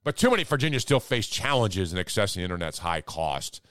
But 0.03 0.15
too 0.15 0.30
many 0.30 0.43
Virginians 0.43 0.84
still 0.84 0.99
face 0.99 1.27
challenges 1.27 1.91
in 1.91 1.99
accessing 1.99 2.36
the 2.36 2.43
internet's 2.43 2.80
high 2.80 3.01
cost. 3.01 3.61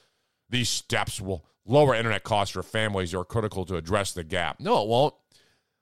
These 0.51 0.69
steps 0.69 1.21
will 1.21 1.47
lower 1.65 1.95
internet 1.95 2.25
costs 2.25 2.53
for 2.53 2.63
families 2.63 3.15
are 3.15 3.25
critical 3.25 3.65
to 3.67 3.77
address 3.77 4.13
the 4.13 4.25
gap. 4.25 4.61
No, 4.61 4.83
it 4.83 4.89
won't. 4.89 5.15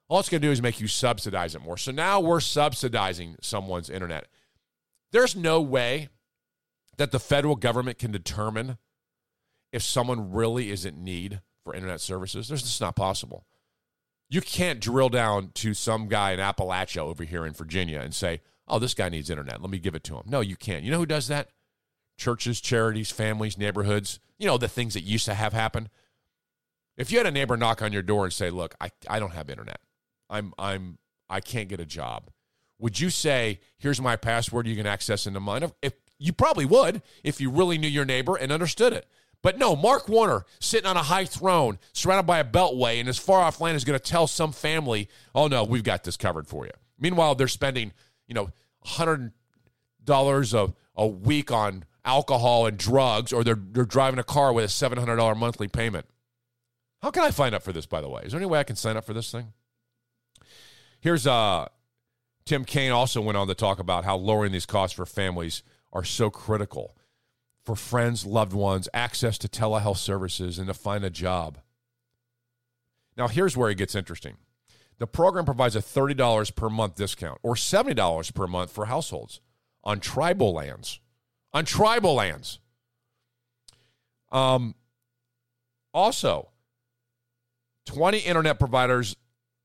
All 0.09 0.19
it's 0.19 0.29
going 0.29 0.41
to 0.41 0.47
do 0.47 0.51
is 0.51 0.61
make 0.61 0.79
you 0.79 0.87
subsidize 0.87 1.53
it 1.55 1.61
more. 1.61 1.77
So 1.77 1.91
now 1.91 2.19
we're 2.19 2.39
subsidizing 2.39 3.35
someone's 3.41 3.89
internet. 3.89 4.27
There's 5.11 5.35
no 5.35 5.61
way 5.61 6.09
that 6.97 7.11
the 7.11 7.19
federal 7.19 7.55
government 7.55 7.97
can 7.97 8.11
determine 8.11 8.77
if 9.71 9.83
someone 9.83 10.31
really 10.31 10.71
is 10.71 10.85
in 10.85 11.03
need 11.03 11.41
for 11.63 11.75
internet 11.75 12.01
services. 12.01 12.47
There's 12.47 12.63
just 12.63 12.81
not 12.81 12.95
possible. 12.95 13.45
You 14.29 14.41
can't 14.41 14.81
drill 14.81 15.09
down 15.09 15.51
to 15.55 15.73
some 15.73 16.07
guy 16.07 16.31
in 16.31 16.39
Appalachia 16.39 16.99
over 16.99 17.23
here 17.23 17.45
in 17.45 17.53
Virginia 17.53 17.99
and 17.99 18.13
say, 18.13 18.41
oh, 18.67 18.79
this 18.79 18.93
guy 18.93 19.09
needs 19.09 19.29
internet. 19.29 19.61
Let 19.61 19.69
me 19.69 19.79
give 19.79 19.95
it 19.95 20.03
to 20.05 20.15
him. 20.15 20.23
No, 20.25 20.41
you 20.41 20.55
can't. 20.55 20.83
You 20.83 20.91
know 20.91 20.97
who 20.97 21.05
does 21.05 21.27
that? 21.27 21.49
Churches, 22.17 22.59
charities, 22.59 23.11
families, 23.11 23.57
neighborhoods. 23.57 24.19
You 24.37 24.47
know, 24.47 24.57
the 24.57 24.67
things 24.67 24.93
that 24.95 25.03
used 25.03 25.25
to 25.25 25.33
have 25.33 25.53
happen. 25.53 25.89
If 26.97 27.11
you 27.11 27.19
had 27.19 27.27
a 27.27 27.31
neighbor 27.31 27.55
knock 27.55 27.81
on 27.81 27.93
your 27.93 28.01
door 28.01 28.25
and 28.25 28.33
say, 28.33 28.49
look, 28.49 28.75
I, 28.81 28.91
I 29.07 29.19
don't 29.19 29.33
have 29.33 29.49
internet. 29.49 29.79
I'm 30.29 30.53
I'm 30.57 30.97
I 31.29 31.39
can't 31.39 31.69
get 31.69 31.79
a 31.79 31.85
job, 31.85 32.29
would 32.79 32.99
you 32.99 33.09
say, 33.09 33.59
"Here's 33.77 34.01
my 34.01 34.15
password. 34.15 34.67
You 34.67 34.75
can 34.75 34.85
access 34.85 35.27
into 35.27 35.39
mine"? 35.39 35.71
If 35.81 35.93
you 36.19 36.33
probably 36.33 36.65
would, 36.65 37.01
if 37.23 37.39
you 37.39 37.49
really 37.49 37.77
knew 37.77 37.87
your 37.87 38.05
neighbor 38.05 38.35
and 38.35 38.51
understood 38.51 38.93
it. 38.93 39.07
But 39.43 39.57
no, 39.57 39.75
Mark 39.75 40.09
Warner 40.09 40.45
sitting 40.59 40.87
on 40.87 40.97
a 40.97 41.03
high 41.03 41.25
throne, 41.25 41.77
surrounded 41.93 42.25
by 42.25 42.39
a 42.39 42.43
beltway, 42.43 42.99
and 42.99 43.07
his 43.07 43.19
far 43.19 43.41
off 43.41 43.61
land 43.61 43.75
is 43.77 43.83
going 43.83 43.97
to 43.97 44.03
tell 44.03 44.27
some 44.27 44.51
family, 44.51 45.09
"Oh 45.35 45.47
no, 45.47 45.63
we've 45.63 45.83
got 45.83 46.03
this 46.03 46.17
covered 46.17 46.47
for 46.47 46.65
you." 46.65 46.71
Meanwhile, 46.99 47.35
they're 47.35 47.47
spending, 47.47 47.93
you 48.27 48.33
know, 48.33 48.49
hundred 48.83 49.31
dollars 50.03 50.53
a 50.53 50.73
a 50.95 51.05
week 51.05 51.51
on 51.51 51.85
alcohol 52.03 52.65
and 52.65 52.77
drugs, 52.77 53.31
or 53.31 53.43
they're 53.43 53.59
they're 53.59 53.85
driving 53.85 54.19
a 54.19 54.23
car 54.23 54.51
with 54.51 54.65
a 54.65 54.69
seven 54.69 54.97
hundred 54.97 55.17
dollar 55.17 55.35
monthly 55.35 55.67
payment. 55.67 56.07
How 57.03 57.11
can 57.11 57.23
I 57.23 57.29
sign 57.29 57.53
up 57.53 57.61
for 57.61 57.71
this? 57.71 57.85
By 57.85 58.01
the 58.01 58.09
way, 58.09 58.23
is 58.23 58.31
there 58.31 58.39
any 58.39 58.47
way 58.47 58.59
I 58.59 58.63
can 58.63 58.75
sign 58.75 58.97
up 58.97 59.05
for 59.05 59.13
this 59.13 59.31
thing? 59.31 59.53
Here's 60.99 61.27
uh, 61.27 61.67
Tim 62.47 62.63
Kaine 62.63 62.93
also 62.93 63.19
went 63.19 63.37
on 63.37 63.47
to 63.47 63.53
talk 63.53 63.77
about 63.77 64.05
how 64.05 64.15
lowering 64.15 64.53
these 64.53 64.65
costs 64.65 64.95
for 64.95 65.05
families 65.05 65.63
are 65.91 66.05
so 66.05 66.29
critical 66.29 66.95
for 67.65 67.75
friends, 67.75 68.25
loved 68.25 68.53
ones, 68.53 68.87
access 68.93 69.37
to 69.39 69.49
telehealth 69.49 69.97
services, 69.97 70.57
and 70.57 70.67
to 70.67 70.73
find 70.73 71.03
a 71.03 71.09
job. 71.09 71.57
Now, 73.17 73.27
here's 73.27 73.57
where 73.57 73.69
it 73.69 73.77
gets 73.77 73.95
interesting. 73.95 74.37
The 74.97 75.07
program 75.07 75.43
provides 75.43 75.75
a 75.75 75.81
$30 75.81 76.55
per 76.55 76.69
month 76.69 76.95
discount 76.95 77.37
or 77.43 77.55
$70 77.55 78.33
per 78.33 78.47
month 78.47 78.71
for 78.71 78.85
households 78.85 79.41
on 79.83 79.99
tribal 79.99 80.53
lands. 80.53 81.01
On 81.51 81.65
tribal 81.65 82.13
lands. 82.13 82.59
Um, 84.31 84.73
also, 85.93 86.51
20 87.87 88.19
internet 88.19 88.57
providers 88.57 89.17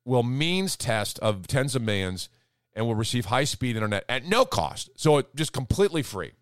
will 0.04 0.24
means 0.24 0.76
test 0.76 1.20
of 1.20 1.46
tens 1.46 1.76
of 1.76 1.82
millions 1.82 2.28
and 2.74 2.86
will 2.86 2.94
receive 2.94 3.26
high 3.26 3.44
speed 3.44 3.76
internet 3.76 4.04
at 4.08 4.24
no 4.24 4.44
cost. 4.44 4.90
So 4.96 5.18
it 5.18 5.34
just 5.34 5.52
completely 5.52 6.02
free. 6.02 6.32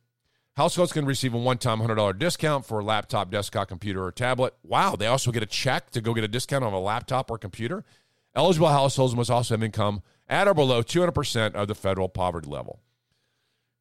Households 0.56 0.92
can 0.92 1.06
receive 1.06 1.32
a 1.32 1.38
one 1.38 1.58
time 1.58 1.80
$100 1.80 2.18
discount 2.18 2.66
for 2.66 2.80
a 2.80 2.84
laptop, 2.84 3.30
desktop, 3.30 3.68
computer, 3.68 4.04
or 4.04 4.12
tablet. 4.12 4.54
Wow, 4.62 4.96
they 4.96 5.06
also 5.06 5.30
get 5.32 5.42
a 5.42 5.46
check 5.46 5.90
to 5.90 6.00
go 6.00 6.12
get 6.12 6.24
a 6.24 6.28
discount 6.28 6.64
on 6.64 6.72
a 6.72 6.80
laptop 6.80 7.30
or 7.30 7.38
computer. 7.38 7.84
Eligible 8.34 8.68
households 8.68 9.14
must 9.14 9.30
also 9.30 9.54
have 9.54 9.62
income 9.62 10.02
at 10.28 10.46
or 10.46 10.54
below 10.54 10.82
200% 10.82 11.54
of 11.54 11.66
the 11.66 11.74
federal 11.74 12.08
poverty 12.08 12.48
level. 12.48 12.80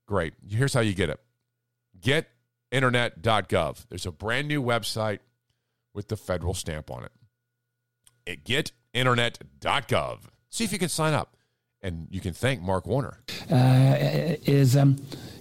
Great. 0.08 0.34
Here's 0.48 0.74
how 0.74 0.80
you 0.80 0.94
get 0.94 1.10
it 1.10 1.20
getinternet.gov. 2.00 3.86
There's 3.90 4.06
a 4.06 4.12
brand 4.12 4.48
new 4.48 4.64
website 4.64 5.20
with 5.94 6.08
the 6.08 6.18
federal 6.18 6.54
stamp 6.54 6.90
on 6.90 7.04
it. 7.04 7.12
At 8.26 8.44
getinternet.gov. 8.46 10.20
See 10.50 10.64
if 10.64 10.72
you 10.72 10.80
can 10.80 10.90
sign 10.90 11.14
up. 11.14 11.36
And 11.82 12.08
you 12.12 12.20
can 12.20 12.34
thank 12.34 12.62
Mark 12.62 12.86
Warner. 12.86 13.20
Uh, 13.50 13.96
is 14.46 14.76
um, 14.76 14.98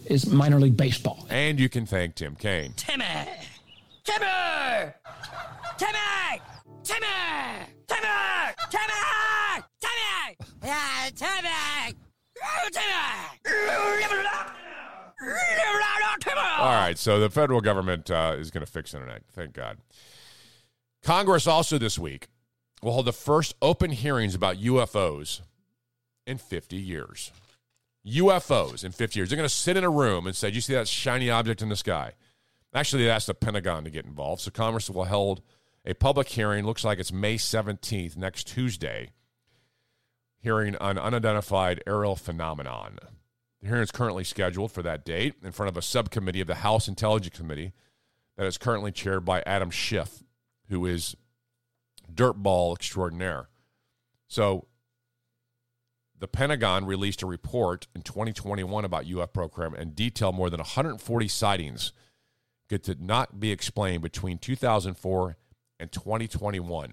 is 0.06 0.26
minor 0.26 0.60
league 0.60 0.76
baseball. 0.76 1.26
And 1.30 1.58
you 1.58 1.68
can 1.68 1.84
thank 1.84 2.14
Tim 2.14 2.36
Kaine. 2.36 2.72
Timmy! 2.76 3.04
Timmy! 4.04 4.26
Timmy! 5.76 5.98
Timmy! 6.84 7.06
Timmy! 7.86 8.08
Timmy! 8.70 9.64
Timmy! 9.80 10.36
Yeah, 10.64 11.10
Timmy! 11.14 11.94
Timmy! 12.72 12.98
All 16.58 16.74
right, 16.74 16.98
so 16.98 17.20
the 17.20 17.30
federal 17.30 17.60
government 17.60 18.10
uh, 18.10 18.34
is 18.36 18.50
going 18.50 18.64
to 18.64 18.70
fix 18.70 18.94
internet. 18.94 19.22
Thank 19.32 19.52
God. 19.52 19.78
Congress 21.02 21.46
also 21.46 21.78
this 21.78 21.98
week 21.98 22.28
will 22.82 22.92
hold 22.92 23.06
the 23.06 23.12
first 23.12 23.54
open 23.62 23.90
hearings 23.90 24.34
about 24.34 24.56
UFOs 24.56 25.42
in 26.28 26.38
50 26.38 26.76
years. 26.76 27.32
UFOs 28.06 28.84
in 28.84 28.92
50 28.92 29.18
years. 29.18 29.28
They're 29.28 29.36
going 29.36 29.48
to 29.48 29.54
sit 29.54 29.76
in 29.76 29.84
a 29.84 29.90
room 29.90 30.26
and 30.26 30.36
say, 30.36 30.50
you 30.50 30.60
see 30.60 30.74
that 30.74 30.88
shiny 30.88 31.30
object 31.30 31.62
in 31.62 31.68
the 31.68 31.76
sky? 31.76 32.12
Actually, 32.74 33.04
they 33.04 33.10
asked 33.10 33.26
the 33.26 33.34
Pentagon 33.34 33.84
to 33.84 33.90
get 33.90 34.04
involved. 34.04 34.42
So 34.42 34.50
Congress 34.50 34.88
will 34.90 35.06
hold 35.06 35.42
a 35.84 35.94
public 35.94 36.28
hearing. 36.28 36.64
Looks 36.64 36.84
like 36.84 36.98
it's 36.98 37.12
May 37.12 37.36
17th, 37.36 38.16
next 38.16 38.46
Tuesday, 38.46 39.10
hearing 40.38 40.76
on 40.76 40.98
unidentified 40.98 41.82
aerial 41.86 42.14
phenomenon. 42.14 42.98
The 43.60 43.68
hearing 43.68 43.82
is 43.82 43.90
currently 43.90 44.24
scheduled 44.24 44.70
for 44.70 44.82
that 44.82 45.04
date 45.04 45.34
in 45.42 45.52
front 45.52 45.68
of 45.68 45.76
a 45.76 45.82
subcommittee 45.82 46.40
of 46.40 46.46
the 46.46 46.56
House 46.56 46.88
Intelligence 46.88 47.36
Committee 47.36 47.72
that 48.36 48.46
is 48.46 48.58
currently 48.58 48.92
chaired 48.92 49.24
by 49.24 49.42
Adam 49.46 49.70
Schiff, 49.70 50.22
who 50.68 50.86
is 50.86 51.16
dirtball 52.12 52.76
extraordinaire. 52.76 53.48
So 54.28 54.67
the 56.20 56.28
Pentagon 56.28 56.84
released 56.84 57.22
a 57.22 57.26
report 57.26 57.86
in 57.94 58.02
2021 58.02 58.84
about 58.84 59.06
UF 59.10 59.32
program 59.32 59.74
and 59.74 59.94
detailed 59.94 60.34
more 60.34 60.50
than 60.50 60.58
140 60.58 61.28
sightings 61.28 61.92
that 62.68 62.82
did 62.82 63.00
not 63.00 63.40
be 63.40 63.50
explained 63.50 64.02
between 64.02 64.38
2004 64.38 65.36
and 65.80 65.92
2021. 65.92 66.90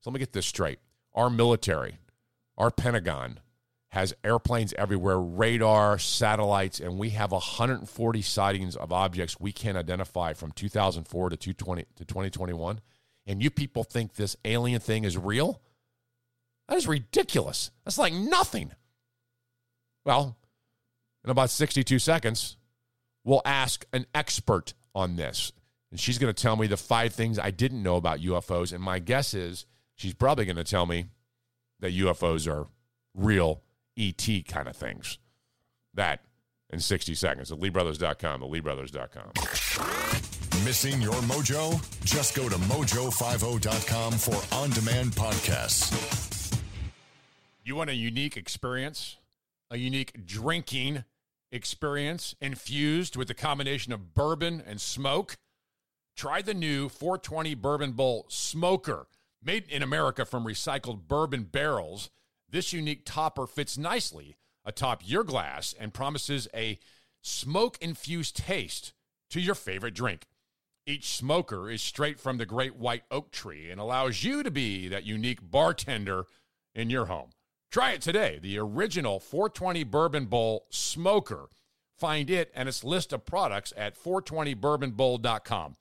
So 0.00 0.10
let 0.10 0.14
me 0.14 0.18
get 0.18 0.32
this 0.32 0.46
straight. 0.46 0.78
Our 1.14 1.30
military, 1.30 1.98
our 2.56 2.70
Pentagon, 2.70 3.40
has 3.88 4.14
airplanes 4.22 4.72
everywhere, 4.74 5.18
radar, 5.18 5.98
satellites, 5.98 6.78
and 6.78 6.96
we 6.96 7.10
have 7.10 7.32
140 7.32 8.22
sightings 8.22 8.76
of 8.76 8.92
objects 8.92 9.40
we 9.40 9.50
can't 9.50 9.76
identify 9.76 10.32
from 10.32 10.52
2004 10.52 11.30
to 11.30 11.36
2020 11.36 11.84
to 11.96 12.04
2021. 12.04 12.80
And 13.26 13.42
you 13.42 13.50
people 13.50 13.82
think 13.84 14.14
this 14.14 14.36
alien 14.44 14.80
thing 14.80 15.04
is 15.04 15.18
real? 15.18 15.60
That 16.70 16.78
is 16.78 16.86
ridiculous. 16.86 17.72
That's 17.84 17.98
like 17.98 18.12
nothing. 18.12 18.70
Well, 20.04 20.38
in 21.24 21.30
about 21.30 21.50
62 21.50 21.98
seconds, 21.98 22.56
we'll 23.24 23.42
ask 23.44 23.84
an 23.92 24.06
expert 24.14 24.74
on 24.94 25.16
this. 25.16 25.50
And 25.90 25.98
she's 25.98 26.16
going 26.16 26.32
to 26.32 26.42
tell 26.42 26.54
me 26.54 26.68
the 26.68 26.76
five 26.76 27.12
things 27.12 27.40
I 27.40 27.50
didn't 27.50 27.82
know 27.82 27.96
about 27.96 28.20
UFOs. 28.20 28.72
And 28.72 28.80
my 28.82 29.00
guess 29.00 29.34
is 29.34 29.66
she's 29.96 30.14
probably 30.14 30.44
going 30.44 30.56
to 30.56 30.64
tell 30.64 30.86
me 30.86 31.06
that 31.80 31.92
UFOs 31.92 32.46
are 32.48 32.68
real 33.14 33.62
ET 33.98 34.24
kind 34.46 34.68
of 34.68 34.76
things. 34.76 35.18
That 35.94 36.20
in 36.72 36.78
60 36.78 37.16
seconds 37.16 37.50
at 37.50 37.58
LeeBrothers.com, 37.58 38.42
the 38.42 38.46
LeeBrothers.com. 38.46 39.32
Missing 40.64 41.02
your 41.02 41.14
mojo? 41.14 42.04
Just 42.04 42.36
go 42.36 42.48
to 42.48 42.54
mojo50.com 42.54 44.12
for 44.12 44.54
on 44.54 44.70
demand 44.70 45.10
podcasts. 45.12 46.29
You 47.70 47.76
want 47.76 47.90
a 47.90 47.94
unique 47.94 48.36
experience, 48.36 49.18
a 49.70 49.76
unique 49.76 50.26
drinking 50.26 51.04
experience 51.52 52.34
infused 52.40 53.14
with 53.14 53.30
a 53.30 53.34
combination 53.34 53.92
of 53.92 54.12
bourbon 54.12 54.60
and 54.66 54.80
smoke? 54.80 55.36
Try 56.16 56.42
the 56.42 56.52
new 56.52 56.88
420 56.88 57.54
Bourbon 57.54 57.92
Bowl 57.92 58.26
Smoker. 58.28 59.06
Made 59.40 59.68
in 59.68 59.84
America 59.84 60.24
from 60.24 60.46
recycled 60.46 61.06
bourbon 61.06 61.44
barrels, 61.44 62.10
this 62.48 62.72
unique 62.72 63.02
topper 63.04 63.46
fits 63.46 63.78
nicely 63.78 64.34
atop 64.64 65.02
your 65.04 65.22
glass 65.22 65.72
and 65.78 65.94
promises 65.94 66.48
a 66.52 66.76
smoke 67.22 67.78
infused 67.80 68.36
taste 68.36 68.94
to 69.28 69.40
your 69.40 69.54
favorite 69.54 69.94
drink. 69.94 70.26
Each 70.86 71.14
smoker 71.14 71.70
is 71.70 71.82
straight 71.82 72.18
from 72.18 72.38
the 72.38 72.46
great 72.46 72.74
white 72.74 73.04
oak 73.12 73.30
tree 73.30 73.70
and 73.70 73.80
allows 73.80 74.24
you 74.24 74.42
to 74.42 74.50
be 74.50 74.88
that 74.88 75.04
unique 75.04 75.38
bartender 75.40 76.26
in 76.74 76.90
your 76.90 77.06
home. 77.06 77.30
Try 77.70 77.92
it 77.92 78.02
today. 78.02 78.40
The 78.42 78.58
original 78.58 79.20
420 79.20 79.84
Bourbon 79.84 80.26
Bowl 80.26 80.66
Smoker. 80.70 81.48
Find 81.96 82.28
it 82.28 82.50
and 82.52 82.68
its 82.68 82.82
list 82.82 83.12
of 83.12 83.24
products 83.24 83.72
at 83.76 83.96
420bourbonbowl.com. 83.96 85.76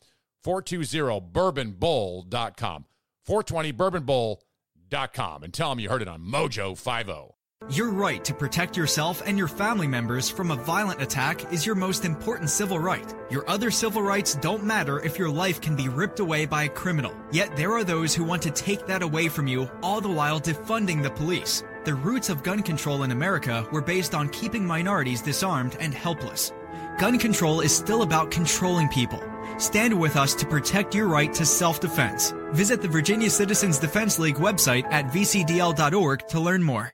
420bourbonbowl.com. 0.46 2.86
420bourbonbowl.com. 3.28 5.44
And 5.44 5.54
tell 5.54 5.70
them 5.70 5.80
you 5.80 5.90
heard 5.90 6.04
it 6.04 6.08
on 6.08 6.22
Mojo 6.22 6.72
oh. 6.72 6.76
50. 6.76 7.34
Your 7.68 7.90
right 7.90 8.24
to 8.24 8.34
protect 8.34 8.78
yourself 8.78 9.22
and 9.26 9.38
your 9.38 9.50
family 9.50 9.88
members 9.88 10.30
from 10.30 10.50
a 10.50 10.56
violent 10.56 11.02
attack 11.02 11.52
is 11.52 11.66
your 11.66 11.76
most 11.76 12.06
important 12.06 12.50
civil 12.50 12.80
right. 12.80 13.14
Your 13.30 13.48
other 13.50 13.70
civil 13.70 14.02
rights 14.02 14.36
don't 14.36 14.64
matter 14.64 15.02
if 15.02 15.20
your 15.20 15.30
life 15.30 15.60
can 15.60 15.76
be 15.76 15.90
ripped 15.90 16.22
away 16.22 16.46
by 16.46 16.64
a 16.64 16.70
criminal. 16.70 17.14
Yet 17.32 17.58
there 17.58 17.74
are 17.74 17.84
those 17.84 18.16
who 18.16 18.24
want 18.24 18.42
to 18.44 18.52
take 18.52 18.88
that 18.88 19.02
away 19.02 19.28
from 19.28 19.46
you, 19.46 19.70
all 19.84 20.00
the 20.00 20.08
while 20.08 20.40
defunding 20.40 21.04
the 21.04 21.10
police. 21.10 21.64
The 21.90 21.96
roots 21.96 22.30
of 22.30 22.44
gun 22.44 22.62
control 22.62 23.02
in 23.02 23.10
America 23.10 23.68
were 23.72 23.82
based 23.82 24.14
on 24.14 24.30
keeping 24.30 24.64
minorities 24.64 25.24
disarmed 25.24 25.76
and 25.80 25.92
helpless. 25.92 26.54
Gun 27.00 27.18
control 27.18 27.62
is 27.62 27.76
still 27.76 28.04
about 28.04 28.30
controlling 28.30 28.88
people. 28.90 29.20
Stand 29.58 30.00
with 30.00 30.16
us 30.16 30.36
to 30.36 30.46
protect 30.46 30.94
your 30.94 31.08
right 31.08 31.34
to 31.34 31.48
self 31.48 31.80
defense. 31.80 32.32
Visit 32.52 32.84
the 32.84 32.88
Virginia 32.88 33.28
Citizens 33.28 33.80
Defense 33.80 34.20
League 34.20 34.36
website 34.36 34.86
at 34.92 35.08
vcdl.org 35.08 36.28
to 36.28 36.40
learn 36.40 36.62
more. 36.62 36.94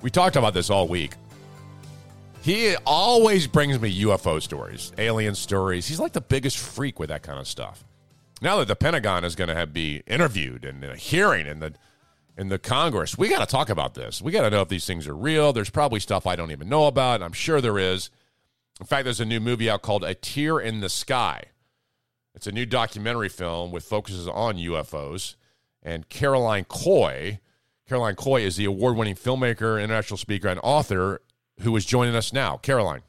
we 0.02 0.10
talked 0.10 0.34
about 0.34 0.52
this 0.52 0.68
all 0.68 0.88
week. 0.88 1.12
He 2.42 2.74
always 2.84 3.46
brings 3.46 3.80
me 3.80 4.02
UFO 4.02 4.42
stories, 4.42 4.90
alien 4.98 5.36
stories. 5.36 5.86
He's 5.86 6.00
like 6.00 6.12
the 6.12 6.20
biggest 6.20 6.58
freak 6.58 6.98
with 6.98 7.10
that 7.10 7.22
kind 7.22 7.38
of 7.38 7.46
stuff. 7.46 7.84
Now 8.42 8.58
that 8.58 8.66
the 8.66 8.74
Pentagon 8.74 9.24
is 9.24 9.36
going 9.36 9.56
to 9.56 9.66
be 9.68 10.02
interviewed 10.08 10.64
and 10.64 10.82
a 10.82 10.96
hearing 10.96 11.46
and 11.46 11.62
the 11.62 11.74
in 12.40 12.48
the 12.48 12.58
Congress, 12.58 13.18
we 13.18 13.28
got 13.28 13.40
to 13.40 13.46
talk 13.46 13.68
about 13.68 13.92
this. 13.92 14.22
We 14.22 14.32
got 14.32 14.42
to 14.42 14.50
know 14.50 14.62
if 14.62 14.68
these 14.68 14.86
things 14.86 15.06
are 15.06 15.14
real. 15.14 15.52
There's 15.52 15.68
probably 15.68 16.00
stuff 16.00 16.26
I 16.26 16.36
don't 16.36 16.50
even 16.50 16.70
know 16.70 16.86
about. 16.86 17.16
And 17.16 17.24
I'm 17.24 17.34
sure 17.34 17.60
there 17.60 17.78
is. 17.78 18.08
In 18.80 18.86
fact, 18.86 19.04
there's 19.04 19.20
a 19.20 19.26
new 19.26 19.40
movie 19.40 19.68
out 19.68 19.82
called 19.82 20.04
A 20.04 20.14
Tear 20.14 20.58
in 20.58 20.80
the 20.80 20.88
Sky. 20.88 21.44
It's 22.34 22.46
a 22.46 22.52
new 22.52 22.64
documentary 22.64 23.28
film 23.28 23.72
with 23.72 23.84
focuses 23.84 24.26
on 24.26 24.56
UFOs. 24.56 25.36
And 25.82 26.08
Caroline 26.08 26.64
Cory, 26.64 27.40
Caroline 27.86 28.14
Cory 28.14 28.44
is 28.44 28.56
the 28.56 28.64
award-winning 28.64 29.16
filmmaker, 29.16 29.82
international 29.82 30.16
speaker, 30.16 30.48
and 30.48 30.60
author 30.62 31.20
who 31.60 31.76
is 31.76 31.84
joining 31.84 32.14
us 32.14 32.32
now. 32.32 32.56
Caroline. 32.56 33.02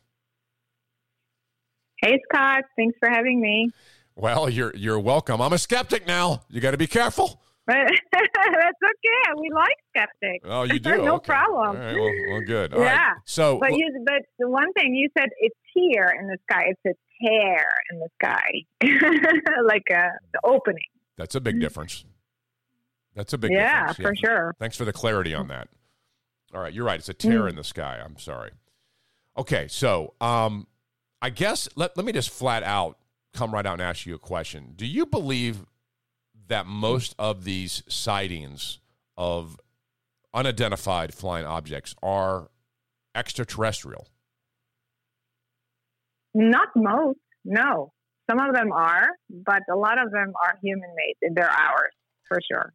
Hey, 2.01 2.19
Scott. 2.29 2.65
Thanks 2.75 2.97
for 2.99 3.09
having 3.09 3.39
me. 3.39 3.69
Well, 4.15 4.49
you're 4.49 4.75
you're 4.75 4.99
welcome. 4.99 5.41
I'm 5.41 5.53
a 5.53 5.57
skeptic 5.57 6.05
now. 6.05 6.41
You 6.49 6.59
got 6.59 6.71
to 6.71 6.77
be 6.77 6.87
careful. 6.87 7.40
But 7.67 7.77
that's 8.11 8.27
okay. 8.83 9.39
We 9.39 9.49
like 9.53 9.75
skeptics. 9.95 10.45
Oh, 10.49 10.63
you 10.63 10.79
do? 10.79 11.03
no 11.03 11.15
Okay. 11.15 11.31
problem. 11.33 11.67
All 11.69 11.73
right, 11.75 11.95
well, 11.95 12.11
well, 12.29 12.41
good. 12.41 12.73
All 12.73 12.79
right. 12.79 12.93
yeah. 12.93 13.13
So, 13.25 13.59
but 13.59 13.71
you, 13.77 14.03
but 14.05 14.21
the 14.39 14.49
one 14.49 14.71
thing 14.73 14.95
you 14.95 15.09
said, 15.17 15.29
it's 15.39 15.55
here 15.73 16.13
in 16.19 16.27
the 16.27 16.37
sky. 16.49 16.65
It's 16.69 16.81
a 16.85 17.25
tear 17.27 17.67
in 17.91 17.99
the 17.99 18.09
sky, 18.21 18.51
like 19.65 19.83
a 19.91 20.09
the 20.33 20.39
opening. 20.43 20.83
that's 21.17 21.35
a 21.35 21.39
big 21.41 21.59
difference. 21.59 22.03
That's 23.15 23.33
a 23.33 23.37
big 23.37 23.51
Yeah, 23.51 23.87
difference. 23.87 24.19
for 24.21 24.25
sure. 24.25 24.55
Thanks 24.59 24.75
for 24.77 24.85
the 24.85 24.93
clarity 24.93 25.33
on 25.35 25.47
that. 25.49 25.67
All 26.53 26.61
right, 26.61 26.73
you're 26.73 26.85
right. 26.85 26.97
It's 26.99 27.09
a 27.09 27.13
tear 27.13 27.41
Mm. 27.43 27.49
in 27.51 27.55
the 27.57 27.63
sky. 27.63 27.99
I'm 28.03 28.17
sorry. 28.17 28.51
Okay, 29.37 29.67
so 29.69 30.13
um, 30.19 30.67
I 31.21 31.29
guess 31.29 31.69
let, 31.75 31.95
let 31.95 32.05
me 32.05 32.11
just 32.11 32.29
flat 32.29 32.63
out 32.63 32.97
come 33.33 33.53
right 33.53 33.65
out 33.65 33.73
and 33.73 33.81
ask 33.81 34.05
you 34.05 34.15
a 34.15 34.19
question. 34.19 34.73
Do 34.75 34.85
you 34.85 35.05
believe 35.05 35.65
that 36.51 36.65
most 36.67 37.15
of 37.17 37.45
these 37.45 37.81
sightings 37.87 38.79
of 39.17 39.57
unidentified 40.33 41.13
flying 41.13 41.45
objects 41.45 41.95
are 42.03 42.49
extraterrestrial? 43.15 44.05
Not 46.33 46.67
most, 46.75 47.19
no. 47.45 47.93
Some 48.29 48.39
of 48.39 48.53
them 48.53 48.73
are, 48.73 49.07
but 49.29 49.61
a 49.71 49.75
lot 49.75 49.97
of 49.97 50.11
them 50.11 50.33
are 50.43 50.57
human 50.61 50.89
made. 50.95 51.33
They're 51.35 51.49
ours 51.49 51.93
for 52.27 52.39
sure. 52.49 52.73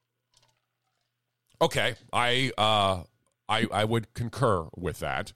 Okay, 1.60 1.94
I 2.12 2.52
uh, 2.56 3.02
I 3.48 3.66
I 3.72 3.84
would 3.84 4.12
concur 4.14 4.68
with 4.74 5.00
that. 5.00 5.32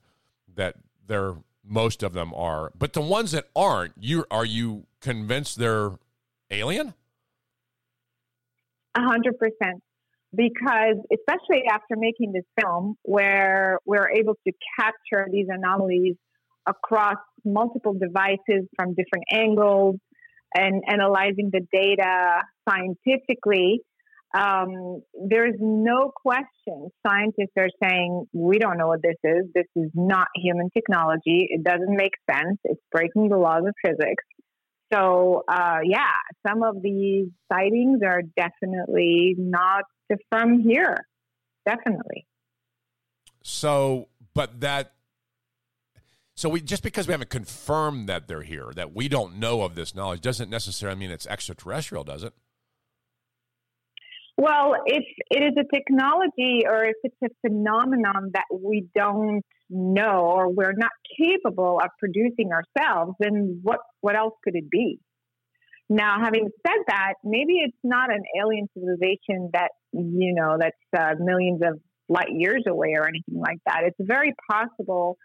That 0.55 0.75
there 1.07 1.35
most 1.63 2.01
of 2.01 2.13
them 2.13 2.33
are, 2.35 2.71
but 2.77 2.93
the 2.93 3.01
ones 3.01 3.31
that 3.31 3.49
aren't, 3.55 3.93
you 3.99 4.25
are 4.29 4.45
you 4.45 4.85
convinced 4.99 5.57
they're 5.57 5.91
alien? 6.49 6.93
Hundred 8.95 9.37
percent. 9.37 9.81
Because 10.33 10.95
especially 11.13 11.63
after 11.69 11.95
making 11.97 12.31
this 12.31 12.45
film, 12.59 12.95
where 13.03 13.79
we're 13.85 14.09
able 14.11 14.35
to 14.47 14.53
capture 14.79 15.27
these 15.29 15.47
anomalies 15.49 16.15
across 16.67 17.17
multiple 17.43 17.93
devices 17.93 18.67
from 18.77 18.89
different 18.89 19.25
angles 19.33 19.95
and 20.55 20.83
analyzing 20.87 21.49
the 21.51 21.61
data 21.73 22.41
scientifically, 22.69 23.81
um, 24.33 25.01
there's 25.27 25.55
no 25.59 26.11
question 26.15 26.89
scientists 27.05 27.51
are 27.57 27.69
saying 27.83 28.25
we 28.31 28.59
don't 28.59 28.77
know 28.77 28.87
what 28.87 29.01
this 29.01 29.17
is. 29.23 29.45
This 29.53 29.65
is 29.75 29.91
not 29.93 30.27
human 30.35 30.69
technology. 30.69 31.47
It 31.49 31.63
doesn't 31.63 31.95
make 31.95 32.13
sense. 32.29 32.57
It's 32.63 32.79
breaking 32.91 33.27
the 33.27 33.37
laws 33.37 33.63
of 33.67 33.73
physics. 33.83 34.23
So, 34.93 35.43
uh, 35.47 35.79
yeah, 35.83 36.11
some 36.45 36.63
of 36.63 36.81
these 36.81 37.27
sightings 37.51 38.01
are 38.05 38.21
definitely 38.21 39.35
not 39.37 39.83
from 40.29 40.61
here. 40.61 40.97
Definitely. 41.65 42.25
So, 43.43 44.09
but 44.33 44.59
that 44.61 44.93
so 46.35 46.49
we 46.49 46.61
just 46.61 46.83
because 46.83 47.07
we 47.07 47.11
haven't 47.11 47.29
confirmed 47.29 48.09
that 48.09 48.27
they're 48.27 48.41
here, 48.41 48.71
that 48.75 48.95
we 48.95 49.07
don't 49.07 49.35
know 49.35 49.61
of 49.61 49.75
this 49.75 49.93
knowledge, 49.93 50.21
doesn't 50.21 50.49
necessarily 50.49 50.99
mean 50.99 51.11
it's 51.11 51.27
extraterrestrial, 51.27 52.03
does 52.03 52.23
it? 52.23 52.33
Well, 54.37 54.73
if 54.85 55.03
it 55.29 55.43
is 55.43 55.53
a 55.55 55.75
technology 55.75 56.63
or 56.67 56.85
if 56.85 56.95
it's 57.03 57.15
a 57.23 57.27
phenomenon 57.47 58.31
that 58.33 58.45
we 58.51 58.87
don't 58.95 59.45
know 59.71 60.25
or 60.25 60.51
we're 60.51 60.73
not 60.73 60.91
capable 61.17 61.79
of 61.81 61.89
producing 61.99 62.51
ourselves, 62.51 63.13
then 63.19 63.59
what, 63.63 63.79
what 64.01 64.15
else 64.15 64.33
could 64.43 64.55
it 64.55 64.69
be? 64.69 64.99
Now, 65.89 66.17
having 66.23 66.49
said 66.65 66.77
that, 66.87 67.15
maybe 67.23 67.55
it's 67.57 67.77
not 67.83 68.13
an 68.13 68.23
alien 68.39 68.67
civilization 68.73 69.49
that, 69.53 69.71
you 69.91 70.33
know, 70.33 70.57
that's 70.59 70.75
uh, 70.97 71.15
millions 71.19 71.61
of 71.63 71.79
light 72.07 72.29
years 72.31 72.63
away 72.67 72.93
or 72.97 73.07
anything 73.07 73.39
like 73.39 73.57
that. 73.65 73.81
It's 73.83 73.97
very 73.99 74.33
possible 74.49 75.17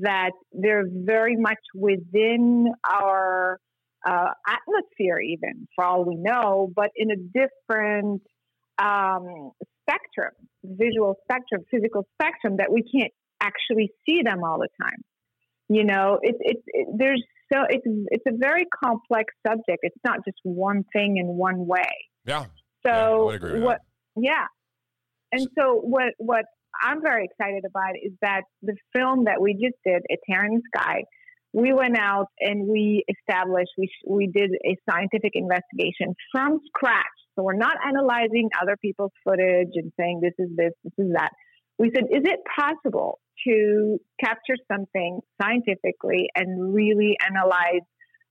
that 0.00 0.30
they're 0.52 0.84
very 0.86 1.36
much 1.36 1.58
within 1.74 2.68
our 2.88 3.58
uh, 4.06 4.30
atmosphere, 4.46 5.18
even 5.18 5.66
for 5.74 5.84
all 5.84 6.04
we 6.04 6.16
know, 6.16 6.70
but 6.74 6.90
in 6.96 7.10
a 7.10 7.16
different 7.16 8.22
um, 8.78 9.50
spectrum, 9.82 10.32
visual 10.64 11.16
spectrum, 11.24 11.62
physical 11.70 12.06
spectrum 12.14 12.56
that 12.58 12.72
we 12.72 12.82
can't 12.82 13.12
actually 13.42 13.90
see 14.06 14.22
them 14.22 14.44
all 14.44 14.58
the 14.58 14.68
time. 14.80 15.02
You 15.68 15.84
know, 15.84 16.18
it's 16.22 16.38
it's 16.40 16.62
it, 16.66 16.88
there's 16.96 17.22
so 17.52 17.60
it's 17.68 17.84
it's 18.10 18.24
a 18.26 18.36
very 18.36 18.66
complex 18.84 19.34
subject. 19.46 19.80
It's 19.82 19.96
not 20.04 20.18
just 20.24 20.38
one 20.44 20.84
thing 20.92 21.16
in 21.16 21.26
one 21.26 21.66
way. 21.66 21.90
Yeah. 22.24 22.46
So 22.86 23.26
with 23.26 23.62
what? 23.62 23.78
Yeah. 24.16 24.46
And 25.32 25.48
so 25.58 25.76
what 25.76 26.12
what 26.18 26.44
I'm 26.80 27.02
very 27.02 27.24
excited 27.24 27.64
about 27.66 27.94
is 28.02 28.12
that 28.22 28.42
the 28.62 28.76
film 28.94 29.24
that 29.24 29.40
we 29.40 29.54
just 29.54 29.76
did, 29.84 30.02
A 30.10 30.16
the 30.26 30.60
Sky, 30.74 31.04
we 31.52 31.72
went 31.72 31.98
out 31.98 32.26
and 32.40 32.66
we 32.66 33.04
established 33.08 33.70
we 33.78 33.90
we 34.06 34.26
did 34.26 34.50
a 34.64 34.76
scientific 34.90 35.32
investigation 35.34 36.14
from 36.32 36.60
scratch. 36.66 37.04
So 37.34 37.42
we're 37.42 37.56
not 37.56 37.76
analyzing 37.86 38.50
other 38.60 38.76
people's 38.76 39.12
footage 39.24 39.72
and 39.74 39.90
saying 39.98 40.20
this 40.22 40.34
is 40.38 40.50
this, 40.56 40.72
this 40.84 40.92
is 40.98 41.12
that. 41.14 41.30
We 41.78 41.90
said, 41.94 42.04
is 42.10 42.22
it 42.24 42.40
possible 42.58 43.18
to 43.46 43.98
capture 44.22 44.56
something 44.70 45.20
scientifically 45.40 46.28
and 46.34 46.74
really 46.74 47.16
analyze 47.24 47.82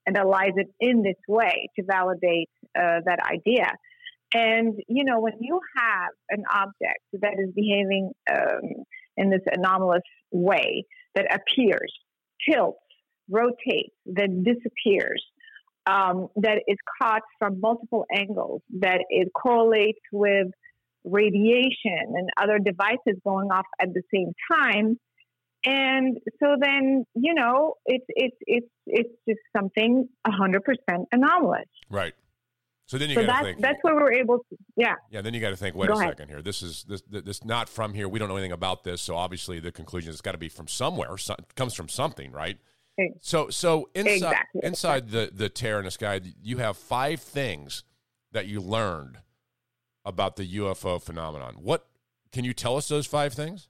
analyze 0.07 0.53
it 0.55 0.67
in 0.79 1.03
this 1.03 1.15
way 1.27 1.69
to 1.77 1.85
validate 1.85 2.49
uh, 2.77 2.99
that 3.05 3.19
idea? 3.23 3.71
And 4.33 4.75
you 4.87 5.03
know, 5.03 5.19
when 5.19 5.33
you 5.39 5.59
have 5.77 6.09
an 6.29 6.43
object 6.53 7.03
that 7.13 7.33
is 7.37 7.51
behaving 7.53 8.11
um, 8.31 8.85
in 9.17 9.29
this 9.29 9.41
anomalous 9.51 10.03
way 10.31 10.85
that 11.15 11.27
appears, 11.33 11.93
tilts, 12.49 12.79
rotates, 13.29 13.93
then 14.05 14.43
disappears, 14.43 15.23
um, 15.85 16.27
that 16.37 16.59
is 16.67 16.77
caught 17.01 17.23
from 17.39 17.59
multiple 17.59 18.05
angles, 18.15 18.61
that 18.79 19.01
it 19.09 19.29
correlates 19.33 19.99
with 20.11 20.47
radiation 21.03 22.13
and 22.15 22.29
other 22.41 22.59
devices 22.59 23.19
going 23.25 23.49
off 23.51 23.65
at 23.81 23.89
the 23.93 24.01
same 24.13 24.33
time. 24.51 24.99
And 25.63 26.17
so 26.41 26.55
then, 26.59 27.05
you 27.13 27.33
know, 27.33 27.75
it's 27.85 28.05
it's 28.09 28.35
it's 28.47 28.67
it's 28.87 29.13
just 29.27 29.39
something 29.55 30.07
hundred 30.27 30.63
percent 30.63 31.07
anomalous. 31.11 31.65
Right. 31.89 32.13
So 32.87 32.97
then 32.97 33.09
you 33.09 33.15
so 33.15 33.21
got 33.21 33.27
to 33.27 33.31
that's 33.33 33.45
think. 33.45 33.61
that's 33.61 33.77
where 33.83 33.95
we're 33.95 34.13
able 34.13 34.39
to, 34.39 34.57
yeah. 34.75 34.95
Yeah, 35.11 35.21
then 35.21 35.33
you 35.33 35.39
got 35.39 35.51
to 35.51 35.55
think. 35.55 35.75
Wait 35.75 35.87
Go 35.87 35.93
a 35.93 35.97
ahead. 35.97 36.09
second 36.09 36.29
here. 36.29 36.41
This 36.41 36.61
is 36.63 36.83
this 36.89 37.03
this 37.07 37.45
not 37.45 37.69
from 37.69 37.93
here. 37.93 38.09
We 38.09 38.19
don't 38.19 38.27
know 38.27 38.35
anything 38.35 38.51
about 38.51 38.83
this. 38.83 39.01
So 39.01 39.15
obviously, 39.15 39.59
the 39.59 39.71
conclusion 39.71 40.11
has 40.11 40.19
got 40.19 40.33
to 40.33 40.37
be 40.37 40.49
from 40.49 40.67
somewhere. 40.67 41.17
So, 41.17 41.35
comes 41.55 41.73
from 41.73 41.89
something, 41.89 42.31
right? 42.31 42.57
So 43.21 43.49
so 43.49 43.89
inside 43.95 44.13
Exactly. 44.15 44.61
inside 44.63 45.09
the 45.11 45.31
the 45.33 45.49
tear 45.49 45.79
in 45.79 45.85
the 45.85 45.91
sky, 45.91 46.21
you 46.41 46.57
have 46.57 46.77
five 46.77 47.21
things 47.21 47.83
that 48.31 48.47
you 48.47 48.61
learned 48.61 49.19
about 50.05 50.35
the 50.35 50.57
UFO 50.57 51.01
phenomenon. 51.01 51.55
What 51.61 51.87
can 52.31 52.45
you 52.45 52.53
tell 52.53 52.77
us 52.77 52.87
those 52.87 53.05
five 53.05 53.33
things? 53.33 53.67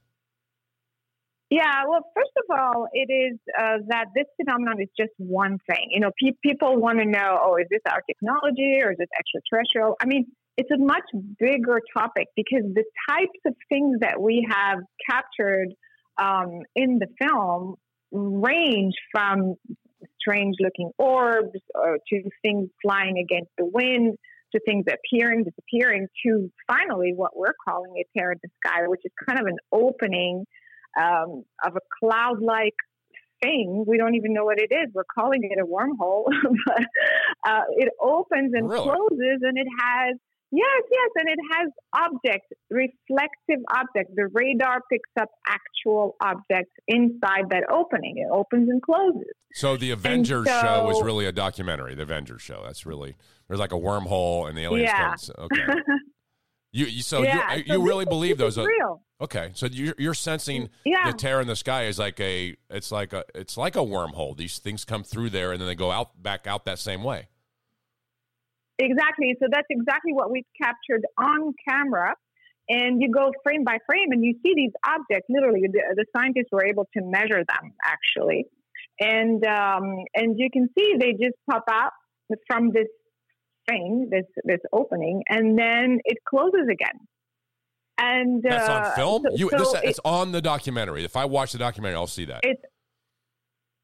Yeah, 1.50 1.84
well, 1.86 2.00
first 2.14 2.30
of 2.38 2.58
all, 2.58 2.88
it 2.94 3.12
is 3.12 3.38
uh, 3.60 3.78
that 3.88 4.06
this 4.14 4.24
phenomenon 4.40 4.80
is 4.80 4.88
just 4.98 5.12
one 5.18 5.58
thing. 5.68 5.88
You 5.90 6.00
know, 6.00 6.10
pe- 6.18 6.36
people 6.42 6.80
want 6.80 6.98
to 7.00 7.04
know, 7.04 7.38
oh, 7.42 7.56
is 7.56 7.66
this 7.70 7.82
our 7.90 8.00
technology 8.08 8.78
or 8.82 8.92
is 8.92 8.98
it 8.98 9.10
extraterrestrial? 9.18 9.96
I 10.00 10.06
mean, 10.06 10.28
it's 10.56 10.70
a 10.70 10.78
much 10.78 11.02
bigger 11.38 11.80
topic 11.94 12.28
because 12.36 12.62
the 12.72 12.84
types 13.06 13.38
of 13.44 13.54
things 13.68 13.98
that 14.00 14.18
we 14.18 14.48
have 14.50 14.78
captured 15.06 15.74
um, 16.16 16.62
in 16.74 16.98
the 16.98 17.08
film 17.20 17.76
range 18.10 18.94
from 19.10 19.56
strange 20.20 20.56
looking 20.58 20.90
orbs 20.98 21.58
or 21.74 21.98
to 22.08 22.22
things 22.42 22.70
flying 22.82 23.18
against 23.18 23.50
the 23.58 23.66
wind 23.66 24.16
to 24.52 24.60
things 24.66 24.84
appearing, 24.86 25.44
disappearing 25.44 26.06
to 26.24 26.50
finally 26.66 27.12
what 27.14 27.36
we're 27.36 27.54
calling 27.66 27.92
a 27.98 28.18
tear 28.18 28.32
in 28.32 28.38
the 28.42 28.48
sky, 28.64 28.86
which 28.86 29.00
is 29.04 29.12
kind 29.26 29.40
of 29.40 29.46
an 29.46 29.56
opening 29.72 30.44
um, 31.00 31.44
of 31.64 31.76
a 31.76 31.80
cloud 32.00 32.40
like 32.42 32.74
thing. 33.42 33.84
We 33.86 33.98
don't 33.98 34.14
even 34.14 34.32
know 34.32 34.44
what 34.44 34.58
it 34.58 34.72
is. 34.72 34.90
We're 34.94 35.04
calling 35.12 35.40
it 35.42 35.58
a 35.60 35.66
wormhole, 35.66 36.24
but 36.66 36.84
uh, 37.46 37.62
it 37.76 37.88
opens 38.00 38.52
and 38.54 38.68
Really? 38.68 38.82
closes, 38.82 39.40
and 39.42 39.58
it 39.58 39.66
has 39.80 40.16
yes, 40.52 40.82
yes, 40.90 41.10
and 41.16 41.28
it 41.28 41.38
has 41.52 41.70
objects, 41.94 42.46
reflective 42.70 43.64
objects. 43.74 44.12
The 44.14 44.28
radar 44.32 44.80
picks 44.90 45.08
up 45.20 45.28
actual 45.48 46.16
objects 46.22 46.72
inside 46.86 47.50
that 47.50 47.64
opening. 47.70 48.18
It 48.18 48.28
opens 48.30 48.68
and 48.68 48.80
closes. 48.82 49.22
So 49.54 49.76
the 49.76 49.90
Avengers 49.90 50.46
show 50.46 50.90
is 50.90 51.02
really 51.02 51.26
a 51.26 51.32
documentary. 51.32 51.94
The 51.94 52.02
Avengers 52.02 52.42
show. 52.42 52.62
That's 52.64 52.86
really 52.86 53.16
there's 53.48 53.60
like 53.60 53.72
a 53.72 53.76
wormhole 53.78 54.48
and 54.48 54.56
the 54.56 54.62
aliens. 54.64 54.90
Yeah. 54.92 55.14
come- 55.36 55.44
Okay. 55.52 55.80
You, 56.74 56.86
you 56.86 57.02
so 57.02 57.22
Yeah, 57.22 57.56
you, 57.56 57.64
so 57.66 57.72
you 57.74 57.86
really 57.86 58.04
is- 58.04 58.08
believe 58.08 58.38
those 58.38 58.56
are 58.56 58.66
real. 58.66 59.02
Okay, 59.20 59.50
so 59.52 59.66
you're, 59.66 59.94
you're 59.98 60.14
sensing 60.14 60.70
Yeah. 60.86 61.10
the 61.10 61.16
tear 61.16 61.42
in 61.42 61.46
the 61.46 61.54
sky 61.54 61.84
is 61.84 61.98
like 61.98 62.18
a 62.18 62.56
it's 62.70 62.90
like 62.90 63.12
a 63.12 63.24
it's 63.34 63.58
like 63.58 63.76
a 63.76 63.80
wormhole. 63.80 64.34
These 64.34 64.58
things 64.58 64.86
come 64.86 65.04
through 65.04 65.28
there 65.30 65.52
and 65.52 65.60
then 65.60 65.68
they 65.68 65.74
go 65.74 65.90
out 65.90 66.22
back 66.22 66.46
out 66.46 66.64
that 66.64 66.78
same 66.78 67.02
way. 67.04 67.28
Exactly. 68.82 69.36
So 69.40 69.46
that's 69.50 69.66
exactly 69.70 70.12
what 70.12 70.30
we've 70.30 70.46
captured 70.60 71.04
on 71.18 71.54
camera. 71.68 72.14
And 72.68 73.00
you 73.02 73.10
go 73.10 73.32
frame 73.42 73.64
by 73.64 73.78
frame 73.86 74.12
and 74.12 74.24
you 74.24 74.34
see 74.44 74.52
these 74.54 74.72
objects, 74.86 75.26
literally, 75.28 75.62
the, 75.72 75.82
the 75.96 76.06
scientists 76.16 76.48
were 76.52 76.64
able 76.64 76.86
to 76.96 77.02
measure 77.02 77.42
them 77.44 77.72
actually. 77.84 78.46
And, 79.00 79.44
um, 79.44 80.04
and 80.14 80.38
you 80.38 80.48
can 80.52 80.68
see 80.76 80.94
they 80.98 81.12
just 81.12 81.36
pop 81.50 81.64
out 81.70 81.92
from 82.46 82.70
this 82.70 82.86
thing, 83.68 84.08
this, 84.10 84.24
this 84.44 84.60
opening, 84.72 85.22
and 85.28 85.58
then 85.58 85.98
it 86.04 86.18
closes 86.28 86.68
again. 86.70 86.98
And 87.98 88.42
That's 88.42 88.68
uh, 88.68 88.72
on 88.72 88.94
film. 88.96 89.22
so- 89.28 89.36
you 89.36 89.50
so 89.50 89.58
this, 89.58 89.74
it- 89.74 89.84
it's 89.90 90.00
on 90.04 90.32
the 90.32 90.40
documentary. 90.40 91.04
If 91.04 91.16
I 91.16 91.24
watch 91.24 91.52
the 91.52 91.58
documentary, 91.58 91.96
I'll 91.96 92.06
see 92.06 92.24
that. 92.26 92.40
It's 92.42 92.62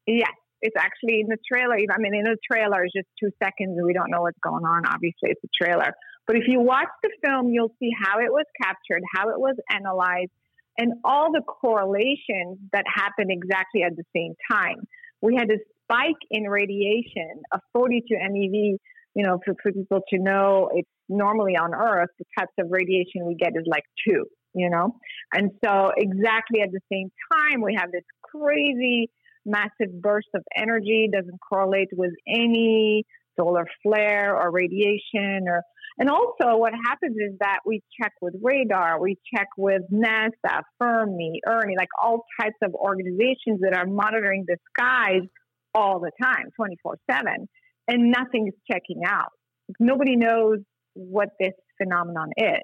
yes, 0.07 0.31
it's 0.61 0.75
actually 0.77 1.21
in 1.21 1.27
the 1.27 1.37
trailer. 1.47 1.75
I 1.75 1.97
mean, 1.97 2.15
in 2.15 2.23
the 2.23 2.37
trailer 2.49 2.85
is 2.85 2.91
just 2.95 3.07
two 3.19 3.31
seconds, 3.41 3.77
and 3.77 3.85
we 3.85 3.93
don't 3.93 4.11
know 4.11 4.21
what's 4.21 4.39
going 4.43 4.63
on. 4.65 4.85
Obviously, 4.85 5.31
it's 5.31 5.43
a 5.43 5.63
trailer. 5.63 5.93
But 6.27 6.35
if 6.35 6.43
you 6.47 6.59
watch 6.59 6.89
the 7.01 7.09
film, 7.25 7.49
you'll 7.49 7.73
see 7.79 7.89
how 7.97 8.19
it 8.19 8.31
was 8.31 8.45
captured, 8.61 9.01
how 9.15 9.29
it 9.29 9.39
was 9.39 9.55
analyzed, 9.71 10.31
and 10.77 10.93
all 11.03 11.31
the 11.31 11.41
correlations 11.41 12.59
that 12.71 12.85
happened 12.87 13.31
exactly 13.31 13.83
at 13.83 13.95
the 13.95 14.03
same 14.15 14.33
time. 14.51 14.87
We 15.21 15.35
had 15.35 15.49
a 15.51 15.57
spike 15.83 16.21
in 16.31 16.43
radiation 16.43 17.41
of 17.51 17.61
42 17.73 18.13
MeV. 18.15 18.77
You 19.15 19.25
know, 19.25 19.39
for, 19.43 19.55
for 19.61 19.71
people 19.71 20.01
to 20.13 20.19
know, 20.19 20.69
it's 20.73 20.87
normally 21.09 21.57
on 21.57 21.73
Earth, 21.73 22.09
the 22.19 22.25
types 22.37 22.53
of 22.59 22.67
radiation 22.69 23.25
we 23.25 23.35
get 23.35 23.53
is 23.55 23.65
like 23.65 23.83
two, 24.07 24.25
you 24.53 24.69
know? 24.69 24.95
And 25.33 25.51
so, 25.65 25.91
exactly 25.97 26.61
at 26.61 26.69
the 26.71 26.79
same 26.91 27.09
time, 27.33 27.61
we 27.61 27.75
have 27.77 27.91
this 27.91 28.03
crazy, 28.21 29.09
massive 29.49 30.01
burst 30.01 30.29
of 30.35 30.43
energy, 30.55 31.09
doesn't 31.11 31.39
correlate 31.47 31.89
with 31.91 32.13
any 32.27 33.03
solar 33.39 33.65
flare 33.83 34.35
or 34.35 34.51
radiation 34.51 35.47
or 35.47 35.63
and 35.97 36.09
also 36.09 36.55
what 36.57 36.71
happens 36.85 37.17
is 37.17 37.37
that 37.41 37.59
we 37.65 37.81
check 38.01 38.13
with 38.21 38.33
radar, 38.41 39.01
we 39.01 39.17
check 39.35 39.47
with 39.57 39.81
NASA, 39.91 40.61
Fermi, 40.77 41.41
Ernie, 41.45 41.75
like 41.77 41.89
all 42.01 42.25
types 42.39 42.55
of 42.63 42.73
organizations 42.73 43.59
that 43.61 43.75
are 43.75 43.85
monitoring 43.85 44.45
the 44.47 44.55
skies 44.69 45.27
all 45.73 45.99
the 45.99 46.11
time, 46.21 46.51
24 46.55 46.97
7, 47.11 47.49
and 47.89 48.11
nothing 48.11 48.47
is 48.47 48.53
checking 48.71 49.01
out. 49.05 49.31
Nobody 49.77 50.15
knows 50.15 50.59
what 50.93 51.29
this 51.37 51.53
phenomenon 51.77 52.29
is. 52.37 52.61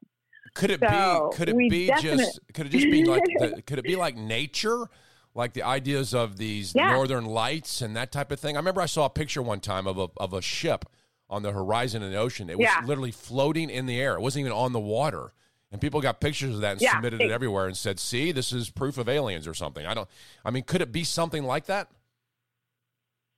Could 0.53 0.71
it 0.71 0.79
So, 0.79 1.29
be? 1.31 1.37
Could 1.37 1.49
it 1.49 1.57
be 1.57 1.91
just? 1.99 2.39
Could 2.53 2.67
it 2.67 2.69
just 2.69 2.89
be 2.89 3.03
like? 3.03 3.23
The, 3.37 3.61
could 3.67 3.79
it 3.79 3.85
be 3.85 3.97
like 3.97 4.15
nature? 4.15 4.87
Like 5.35 5.53
the 5.53 5.63
ideas 5.63 6.13
of 6.13 6.37
these 6.37 6.73
Yeah. 6.73 6.91
northern 6.91 7.25
lights 7.25 7.81
and 7.81 7.95
that 7.95 8.11
type 8.11 8.31
of 8.31 8.39
thing. 8.39 8.55
I 8.55 8.59
remember 8.59 8.81
I 8.81 8.85
saw 8.85 9.05
a 9.05 9.09
picture 9.09 9.41
one 9.41 9.59
time 9.59 9.85
of 9.85 9.97
a 9.97 10.07
of 10.17 10.33
a 10.33 10.41
ship 10.41 10.85
on 11.29 11.43
the 11.43 11.51
horizon 11.51 12.01
in 12.01 12.11
the 12.11 12.17
ocean. 12.17 12.49
It 12.49 12.57
was 12.57 12.67
Yeah. 12.67 12.85
literally 12.85 13.11
floating 13.11 13.69
in 13.69 13.85
the 13.85 13.99
air. 13.99 14.15
It 14.15 14.21
wasn't 14.21 14.41
even 14.45 14.53
on 14.53 14.71
the 14.71 14.79
water. 14.79 15.33
And 15.71 15.81
people 15.81 15.99
got 15.99 16.21
pictures 16.21 16.55
of 16.55 16.61
that 16.61 16.73
and 16.73 16.81
Yeah. 16.81 16.91
submitted 16.93 17.19
it 17.21 17.31
everywhere 17.31 17.65
and 17.67 17.75
said, 17.75 17.99
"See, 17.99 18.31
this 18.31 18.53
is 18.53 18.69
proof 18.69 18.97
of 18.97 19.09
aliens 19.09 19.45
or 19.45 19.53
something." 19.53 19.85
I 19.85 19.93
don't. 19.93 20.07
I 20.45 20.51
mean, 20.51 20.63
could 20.63 20.81
it 20.81 20.91
be 20.93 21.03
something 21.03 21.43
like 21.43 21.65
that? 21.65 21.89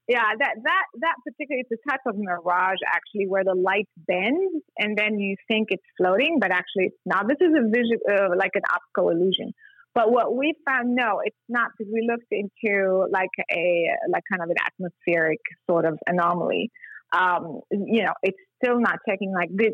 Yeah, 0.07 0.23
that 0.39 0.55
that 0.63 0.85
that 1.01 1.15
particular 1.25 1.61
it's 1.67 1.71
a 1.71 1.89
type 1.89 1.99
of 2.05 2.15
mirage 2.17 2.77
actually 2.93 3.27
where 3.27 3.43
the 3.43 3.55
light 3.55 3.89
bends 3.97 4.63
and 4.77 4.97
then 4.97 5.19
you 5.19 5.35
think 5.49 5.67
it's 5.71 5.83
floating, 5.97 6.37
but 6.39 6.51
actually 6.51 6.85
it's 6.85 7.01
not. 7.05 7.27
This 7.27 7.37
is 7.41 7.53
a 7.53 7.67
visual 7.67 7.99
uh, 8.09 8.35
like 8.37 8.51
an 8.53 8.61
optical 8.71 9.09
illusion. 9.09 9.51
But 9.97 10.11
what 10.11 10.35
we 10.37 10.53
found, 10.63 10.95
no, 10.95 11.21
it's 11.25 11.35
not 11.49 11.71
because 11.75 11.91
we 11.91 12.07
looked 12.07 12.27
into 12.29 13.07
like 13.11 13.31
a 13.51 13.85
like 14.11 14.21
kind 14.31 14.43
of 14.43 14.49
an 14.51 14.55
atmospheric 14.63 15.39
sort 15.67 15.85
of 15.85 15.97
anomaly. 16.07 16.69
Um, 17.11 17.61
you 17.71 18.03
know, 18.03 18.13
it's 18.21 18.37
still 18.63 18.79
not 18.79 18.99
checking. 19.09 19.33
Like 19.33 19.49
this, 19.51 19.71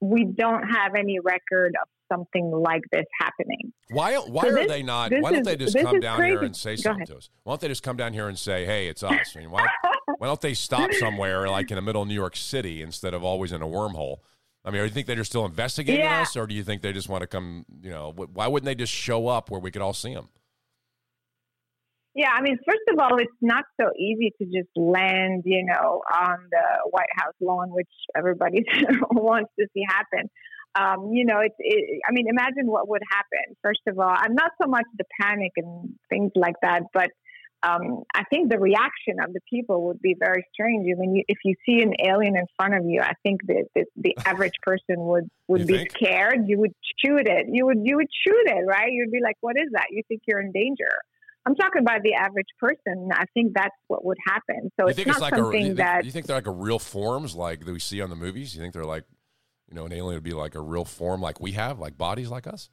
we 0.00 0.24
don't 0.24 0.62
have 0.62 0.92
any 0.96 1.18
record 1.20 1.74
of 1.82 1.88
something 2.10 2.50
like 2.50 2.80
this 2.92 3.04
happening. 3.20 3.74
Why? 3.90 4.14
Why 4.16 4.44
So 4.44 4.48
are 4.48 4.52
this- 4.54 4.68
they 4.68 4.82
not? 4.82 5.12
Why 5.12 5.32
don't 5.32 5.40
is- 5.40 5.46
they 5.46 5.56
just 5.56 5.76
come 5.78 6.00
down 6.00 6.24
here 6.24 6.42
and 6.42 6.56
say 6.56 6.76
Go 6.76 6.82
something 6.82 7.02
ahead. 7.02 7.08
to 7.08 7.16
us? 7.18 7.30
Why 7.42 7.50
don't 7.50 7.60
they 7.60 7.68
just 7.68 7.82
come 7.82 7.98
down 7.98 8.14
here 8.14 8.28
and 8.28 8.38
say, 8.38 8.64
"Hey, 8.64 8.88
it's 8.88 9.02
us"? 9.02 9.36
I 9.36 9.40
mean, 9.40 9.50
why? 9.50 9.66
why 10.16 10.26
don't 10.28 10.40
they 10.40 10.54
stop 10.54 10.94
somewhere 10.94 11.46
like 11.50 11.70
in 11.70 11.74
the 11.76 11.82
middle 11.82 12.00
of 12.00 12.08
New 12.08 12.14
York 12.14 12.36
City 12.36 12.80
instead 12.80 13.12
of 13.12 13.22
always 13.22 13.52
in 13.52 13.60
a 13.60 13.66
wormhole? 13.68 14.20
I 14.68 14.70
mean, 14.70 14.80
do 14.82 14.84
you 14.84 14.90
think 14.90 15.06
they're 15.06 15.24
still 15.24 15.46
investigating 15.46 16.04
Yeah. 16.04 16.20
us, 16.20 16.36
or 16.36 16.46
do 16.46 16.54
you 16.54 16.62
think 16.62 16.82
they 16.82 16.92
just 16.92 17.08
want 17.08 17.22
to 17.22 17.26
come? 17.26 17.64
You 17.80 17.88
know, 17.88 18.12
why 18.12 18.46
wouldn't 18.46 18.66
they 18.66 18.74
just 18.74 18.92
show 18.92 19.26
up 19.26 19.50
where 19.50 19.58
we 19.60 19.70
could 19.70 19.80
all 19.80 19.94
see 19.94 20.12
them? 20.12 20.28
Yeah, 22.14 22.30
I 22.32 22.42
mean, 22.42 22.58
first 22.66 22.82
of 22.90 22.98
all, 22.98 23.16
it's 23.18 23.32
not 23.40 23.64
so 23.80 23.90
easy 23.98 24.32
to 24.42 24.44
just 24.46 24.68
land, 24.76 25.44
you 25.46 25.64
know, 25.64 26.02
on 26.12 26.38
the 26.50 26.90
White 26.90 27.08
House 27.16 27.32
lawn, 27.40 27.70
which 27.70 27.88
everybody 28.14 28.64
wants 29.10 29.50
to 29.58 29.66
see 29.72 29.84
happen. 29.88 30.28
Um, 30.74 31.12
you 31.14 31.24
know, 31.24 31.38
it's. 31.40 31.54
It, 31.58 32.00
I 32.06 32.12
mean, 32.12 32.26
imagine 32.28 32.66
what 32.66 32.88
would 32.90 33.02
happen. 33.10 33.56
First 33.62 33.80
of 33.86 33.98
all, 33.98 34.14
I'm 34.14 34.34
not 34.34 34.50
so 34.60 34.68
much 34.68 34.84
the 34.98 35.04
panic 35.18 35.52
and 35.56 35.94
things 36.10 36.30
like 36.34 36.56
that, 36.60 36.82
but 36.92 37.08
um, 37.62 38.04
I 38.14 38.22
think 38.30 38.50
the 38.50 38.58
reaction 38.58 39.16
of 39.24 39.32
the 39.32 39.40
people 39.50 39.86
would 39.86 40.00
be 40.00 40.14
very 40.18 40.44
strange. 40.52 40.86
I 40.90 40.98
mean, 40.98 41.16
you, 41.16 41.24
if 41.28 41.38
you 41.44 41.54
see 41.66 41.82
an 41.82 41.92
alien 42.04 42.36
in 42.36 42.46
front 42.56 42.74
of 42.74 42.84
you, 42.84 43.00
I 43.00 43.12
think 43.24 43.40
that 43.46 43.64
the, 43.74 43.84
the 43.96 44.16
average 44.26 44.54
person 44.62 44.96
would 44.98 45.28
would 45.48 45.62
You 45.62 45.66
be 45.66 45.76
think? 45.78 45.90
scared. 45.92 46.44
You 46.46 46.58
would 46.60 46.72
shoot 47.04 47.26
it. 47.26 47.46
You 47.50 47.66
would 47.66 47.78
you 47.82 47.96
would 47.96 48.08
shoot 48.26 48.44
it, 48.46 48.64
right? 48.66 48.88
You'd 48.90 49.10
be 49.10 49.20
like, 49.22 49.36
"What 49.40 49.56
is 49.56 49.68
that?" 49.72 49.86
You 49.90 50.02
think 50.08 50.22
you're 50.26 50.40
in 50.40 50.52
danger. 50.52 50.90
I'm 51.46 51.54
talking 51.54 51.80
about 51.80 52.02
the 52.02 52.14
average 52.14 52.48
person. 52.60 53.08
I 53.12 53.24
think 53.32 53.54
that's 53.54 53.74
what 53.86 54.04
would 54.04 54.18
happen. 54.26 54.70
So 54.78 54.86
you 54.86 54.88
it's 54.88 54.96
think 54.96 55.06
not 55.08 55.16
it's 55.16 55.22
like 55.22 55.32
a? 55.32 55.36
something 55.36 55.60
You 55.60 55.66
think, 55.68 55.76
that 55.78 56.04
you 56.04 56.10
think 56.10 56.26
they're 56.26 56.36
like 56.36 56.46
a 56.46 56.50
real 56.52 56.78
forms 56.78 57.34
like 57.34 57.64
that 57.64 57.72
we 57.72 57.78
see 57.80 58.00
on 58.02 58.10
the 58.10 58.16
movies? 58.16 58.54
You 58.54 58.60
think 58.60 58.74
they're 58.74 58.84
like, 58.84 59.04
you 59.68 59.74
know, 59.74 59.86
an 59.86 59.92
alien 59.92 60.14
would 60.14 60.22
be 60.22 60.32
like 60.32 60.54
a 60.54 60.60
real 60.60 60.84
form 60.84 61.20
like 61.22 61.40
we 61.40 61.52
have, 61.52 61.78
like 61.78 61.96
bodies 61.96 62.28
like 62.28 62.46
us? 62.46 62.70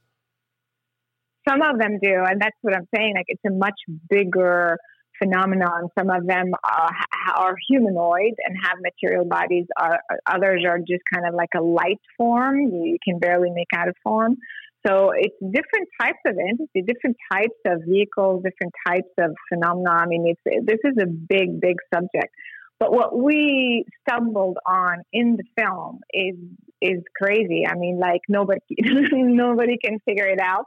Some 1.47 1.61
of 1.61 1.79
them 1.79 1.99
do, 2.01 2.23
and 2.27 2.41
that's 2.41 2.57
what 2.61 2.75
I'm 2.75 2.87
saying. 2.95 3.13
Like 3.15 3.25
it's 3.27 3.41
a 3.47 3.51
much 3.53 3.79
bigger 4.09 4.77
phenomenon. 5.21 5.89
Some 5.97 6.09
of 6.09 6.25
them 6.25 6.51
are, 6.63 6.91
are 7.35 7.55
humanoid 7.69 8.33
and 8.45 8.55
have 8.63 8.77
material 8.81 9.25
bodies. 9.25 9.65
Are, 9.79 9.99
others 10.27 10.63
are 10.67 10.79
just 10.79 11.03
kind 11.13 11.27
of 11.27 11.33
like 11.33 11.49
a 11.55 11.61
light 11.61 11.99
form. 12.17 12.59
You 12.59 12.97
can 13.03 13.19
barely 13.19 13.49
make 13.51 13.69
out 13.75 13.87
a 13.87 13.93
form. 14.03 14.37
So 14.85 15.11
it's 15.15 15.35
different 15.41 15.87
types 15.99 16.19
of 16.27 16.35
entity, 16.37 16.83
different 16.85 17.17
types 17.31 17.57
of 17.65 17.81
vehicles, 17.87 18.43
different 18.43 18.73
types 18.85 19.09
of 19.17 19.31
phenomena. 19.49 19.89
I 19.89 20.05
mean, 20.05 20.27
it's 20.27 20.65
this 20.65 20.79
is 20.83 20.95
a 21.01 21.07
big, 21.07 21.59
big 21.59 21.77
subject. 21.93 22.31
But 22.79 22.91
what 22.91 23.17
we 23.17 23.85
stumbled 24.07 24.57
on 24.67 25.01
in 25.11 25.37
the 25.37 25.43
film 25.57 26.01
is 26.13 26.35
is 26.81 27.01
crazy. 27.19 27.65
I 27.67 27.75
mean, 27.75 27.99
like 27.99 28.21
nobody 28.29 28.59
nobody 28.69 29.77
can 29.83 29.99
figure 30.05 30.27
it 30.27 30.39
out. 30.39 30.65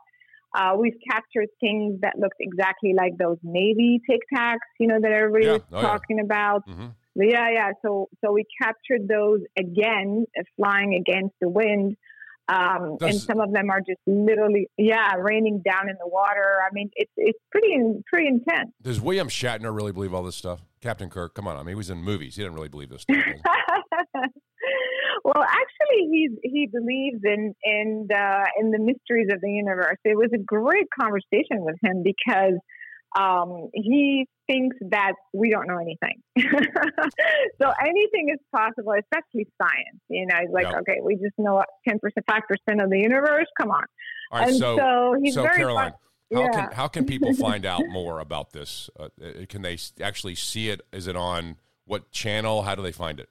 Uh, 0.54 0.74
we've 0.78 0.96
captured 1.10 1.48
things 1.60 2.00
that 2.00 2.18
looked 2.18 2.36
exactly 2.40 2.94
like 2.96 3.12
those 3.18 3.36
Navy 3.42 4.00
Tic 4.08 4.20
Tacs, 4.34 4.58
you 4.80 4.86
know, 4.86 4.98
that 5.00 5.12
everybody 5.12 5.44
Yeah. 5.46 5.52
was 5.54 5.62
Oh, 5.72 5.76
yeah. 5.76 5.82
talking 5.82 6.20
about. 6.20 6.66
Mhm. 6.66 6.94
Yeah, 7.16 7.50
yeah. 7.52 7.70
So, 7.82 8.08
so 8.24 8.32
we 8.32 8.44
captured 8.62 9.08
those 9.08 9.40
again, 9.58 10.24
uh, 10.38 10.42
flying 10.56 10.94
against 10.94 11.34
the 11.40 11.48
wind, 11.48 11.96
um, 12.48 12.96
and 13.02 13.14
some 13.14 13.40
of 13.40 13.52
them 13.52 13.68
are 13.70 13.80
just 13.80 14.00
literally, 14.06 14.68
yeah, 14.78 15.14
raining 15.16 15.60
down 15.60 15.88
in 15.90 15.96
the 16.00 16.08
water. 16.08 16.60
I 16.64 16.72
mean, 16.72 16.90
it's 16.96 17.12
it's 17.16 17.38
pretty 17.50 17.76
pretty 18.06 18.28
intense. 18.28 18.70
Does 18.80 19.00
William 19.02 19.28
Shatner 19.28 19.74
really 19.74 19.92
believe 19.92 20.14
all 20.14 20.22
this 20.22 20.36
stuff? 20.36 20.62
Captain 20.80 21.10
Kirk, 21.10 21.34
come 21.34 21.46
on. 21.48 21.56
I 21.56 21.58
mean, 21.60 21.68
he 21.70 21.74
was 21.74 21.90
in 21.90 21.98
movies. 21.98 22.36
He 22.36 22.42
didn't 22.42 22.54
really 22.54 22.68
believe 22.68 22.88
this 22.88 23.02
stuff. 23.02 23.16
Well, 25.28 25.44
actually, 25.44 26.08
he 26.10 26.28
he 26.42 26.66
believes 26.72 27.20
in 27.22 27.54
in 27.62 28.06
the 28.08 28.50
in 28.58 28.70
the 28.70 28.78
mysteries 28.78 29.28
of 29.30 29.42
the 29.42 29.50
universe. 29.50 29.98
It 30.04 30.16
was 30.16 30.30
a 30.34 30.38
great 30.38 30.86
conversation 30.98 31.66
with 31.66 31.76
him 31.82 32.02
because 32.02 32.54
um, 33.18 33.68
he 33.74 34.26
thinks 34.46 34.76
that 34.90 35.12
we 35.34 35.50
don't 35.50 35.66
know 35.66 35.78
anything. 35.78 36.22
so 37.60 37.72
anything 37.78 38.30
is 38.32 38.38
possible, 38.54 38.94
especially 38.98 39.46
science. 39.60 40.00
You 40.08 40.26
know, 40.26 40.36
he's 40.40 40.50
like, 40.50 40.64
Yep. 40.64 40.80
okay, 40.80 41.00
we 41.02 41.16
just 41.16 41.34
know 41.36 41.62
ten 41.86 41.98
percent, 41.98 42.24
five 42.26 42.42
percent 42.48 42.80
of 42.80 42.88
the 42.88 42.98
universe. 42.98 43.46
Come 43.60 43.70
on. 43.70 43.84
All 44.32 44.38
right, 44.38 44.48
and 44.48 44.56
so 44.56 44.78
so, 44.78 45.16
he's 45.22 45.34
so 45.34 45.42
very 45.42 45.58
Caroline, 45.58 45.90
fun- 45.90 45.98
how 46.32 46.40
yeah. 46.40 46.50
can 46.52 46.72
how 46.72 46.88
can 46.88 47.04
people 47.04 47.34
find 47.48 47.66
out 47.66 47.82
more 47.90 48.20
about 48.20 48.52
this? 48.52 48.88
Uh, 48.98 49.08
uh, 49.22 49.44
can 49.46 49.60
they 49.60 49.76
actually 50.00 50.36
see 50.36 50.70
it? 50.70 50.80
Is 50.90 51.06
it 51.06 51.16
on 51.16 51.56
what 51.84 52.10
channel? 52.12 52.62
How 52.62 52.74
do 52.74 52.82
they 52.82 52.92
find 52.92 53.20
it? 53.20 53.28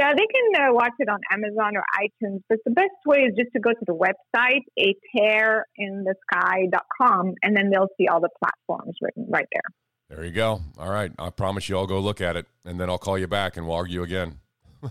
Yeah, 0.00 0.14
they 0.14 0.24
can 0.24 0.62
uh, 0.62 0.72
watch 0.72 0.94
it 0.98 1.10
on 1.10 1.20
Amazon 1.30 1.76
or 1.76 1.84
iTunes, 2.02 2.40
but 2.48 2.56
the 2.64 2.70
best 2.70 2.88
way 3.04 3.18
is 3.18 3.34
just 3.36 3.52
to 3.52 3.60
go 3.60 3.68
to 3.68 3.84
the 3.86 3.92
website, 3.92 4.62
a 4.78 4.94
tearinthesky.com, 5.14 7.34
and 7.42 7.54
then 7.54 7.68
they'll 7.68 7.90
see 7.98 8.08
all 8.08 8.18
the 8.18 8.30
platforms 8.42 8.96
written 9.02 9.26
right 9.28 9.46
there. 9.52 9.60
There 10.08 10.24
you 10.24 10.30
go. 10.30 10.62
All 10.78 10.90
right, 10.90 11.12
I 11.18 11.28
promise 11.28 11.68
you, 11.68 11.76
I'll 11.76 11.86
go 11.86 12.00
look 12.00 12.22
at 12.22 12.34
it, 12.34 12.46
and 12.64 12.80
then 12.80 12.88
I'll 12.88 12.96
call 12.96 13.18
you 13.18 13.26
back 13.26 13.58
and 13.58 13.66
we'll 13.66 13.76
argue 13.76 14.02
again. 14.02 14.38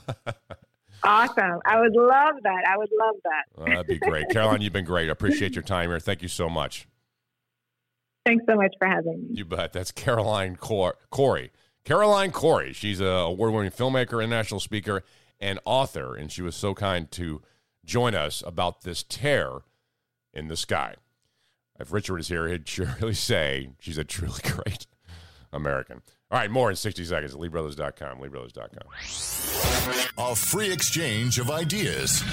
Awesome. 1.02 1.62
I 1.66 1.80
would 1.80 1.96
love 1.96 2.36
that. 2.44 2.64
I 2.68 2.78
would 2.78 2.90
love 3.00 3.16
that. 3.24 3.46
Uh, 3.58 3.64
that'd 3.68 3.88
be 3.88 4.00
great, 4.00 4.28
Caroline. 4.32 4.60
You've 4.60 4.74
been 4.74 4.84
great. 4.84 5.08
I 5.08 5.14
appreciate 5.14 5.56
your 5.56 5.64
time 5.64 5.90
here. 5.90 5.98
Thank 5.98 6.22
you 6.22 6.28
so 6.28 6.50
much. 6.50 6.90
Thanks 8.26 8.44
so 8.50 8.58
much 8.58 8.74
for 8.78 8.86
having 8.86 9.30
me. 9.30 9.32
You 9.32 9.46
bet. 9.46 9.72
That's 9.72 9.94
Caroline 9.94 10.58
Cor- 10.58 10.98
Cory. 11.10 11.54
Caroline 11.86 12.32
Cory. 12.32 12.74
She's 12.74 13.00
a 13.00 13.06
award-winning 13.06 13.72
filmmaker, 13.72 14.24
international 14.24 14.60
speaker, 14.60 15.04
and 15.40 15.60
author, 15.66 16.16
and 16.16 16.32
she 16.32 16.42
was 16.42 16.56
so 16.56 16.74
kind 16.74 17.10
to 17.12 17.42
join 17.86 18.16
us 18.16 18.44
about 18.46 18.82
this 18.82 19.04
tear 19.04 19.60
in 20.34 20.48
the 20.48 20.58
sky. 20.58 20.96
If 21.80 21.92
Richard 21.92 22.20
is 22.20 22.28
here, 22.28 22.48
he'd 22.48 22.68
surely 22.68 23.14
say 23.16 23.72
she's 23.80 23.98
a 23.98 24.04
truly 24.04 24.42
great 24.44 24.86
American. 25.52 26.02
All 26.32 26.38
right, 26.38 26.52
more 26.52 26.70
in 26.70 26.76
60 26.76 27.06
seconds 27.06 27.34
at 27.34 27.40
LeeBrothers.com, 27.40 28.20
LeeBrothers.com. 28.20 28.84
A 30.18 30.36
free 30.36 30.72
exchange 30.72 31.40
of 31.40 31.50
ideas. 31.50 32.24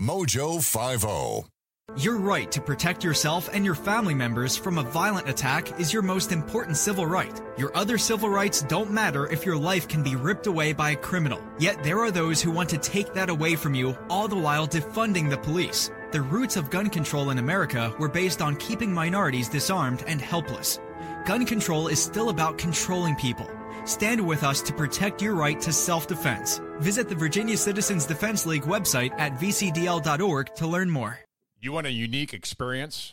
Mojo 0.00 0.56
oh. 0.56 0.60
50. 0.60 1.48
Your 1.98 2.16
right 2.16 2.50
to 2.52 2.60
protect 2.62 3.04
yourself 3.04 3.50
and 3.52 3.66
your 3.66 3.74
family 3.74 4.14
members 4.14 4.56
from 4.56 4.78
a 4.78 4.82
violent 4.82 5.28
attack 5.28 5.78
is 5.78 5.92
your 5.92 6.00
most 6.00 6.32
important 6.32 6.78
civil 6.78 7.04
right. 7.04 7.38
Your 7.58 7.76
other 7.76 7.98
civil 7.98 8.30
rights 8.30 8.62
don't 8.62 8.90
matter 8.90 9.26
if 9.26 9.44
your 9.44 9.58
life 9.58 9.88
can 9.88 10.02
be 10.02 10.16
ripped 10.16 10.46
away 10.46 10.72
by 10.72 10.92
a 10.92 10.96
criminal. 10.96 11.38
Yet 11.58 11.84
there 11.84 11.98
are 11.98 12.10
those 12.10 12.40
who 12.40 12.50
want 12.50 12.70
to 12.70 12.78
take 12.78 13.12
that 13.12 13.28
away 13.28 13.56
from 13.56 13.74
you, 13.74 13.94
all 14.08 14.26
the 14.26 14.38
while 14.38 14.66
defunding 14.66 15.28
the 15.28 15.36
police. 15.36 15.90
The 16.12 16.22
roots 16.22 16.56
of 16.56 16.70
gun 16.70 16.88
control 16.88 17.28
in 17.28 17.38
America 17.38 17.94
were 17.98 18.08
based 18.08 18.40
on 18.40 18.56
keeping 18.56 18.90
minorities 18.90 19.50
disarmed 19.50 20.02
and 20.06 20.18
helpless. 20.18 20.80
Gun 21.26 21.44
control 21.44 21.88
is 21.88 22.02
still 22.02 22.30
about 22.30 22.56
controlling 22.56 23.16
people. 23.16 23.50
Stand 23.84 24.26
with 24.26 24.44
us 24.44 24.62
to 24.62 24.72
protect 24.72 25.20
your 25.20 25.34
right 25.34 25.60
to 25.60 25.72
self 25.74 26.06
defense. 26.06 26.58
Visit 26.78 27.10
the 27.10 27.14
Virginia 27.14 27.56
Citizens 27.58 28.06
Defense 28.06 28.46
League 28.46 28.62
website 28.62 29.12
at 29.18 29.38
vcdl.org 29.38 30.54
to 30.54 30.66
learn 30.66 30.88
more. 30.88 31.18
You 31.62 31.70
want 31.70 31.86
a 31.86 31.92
unique 31.92 32.34
experience, 32.34 33.12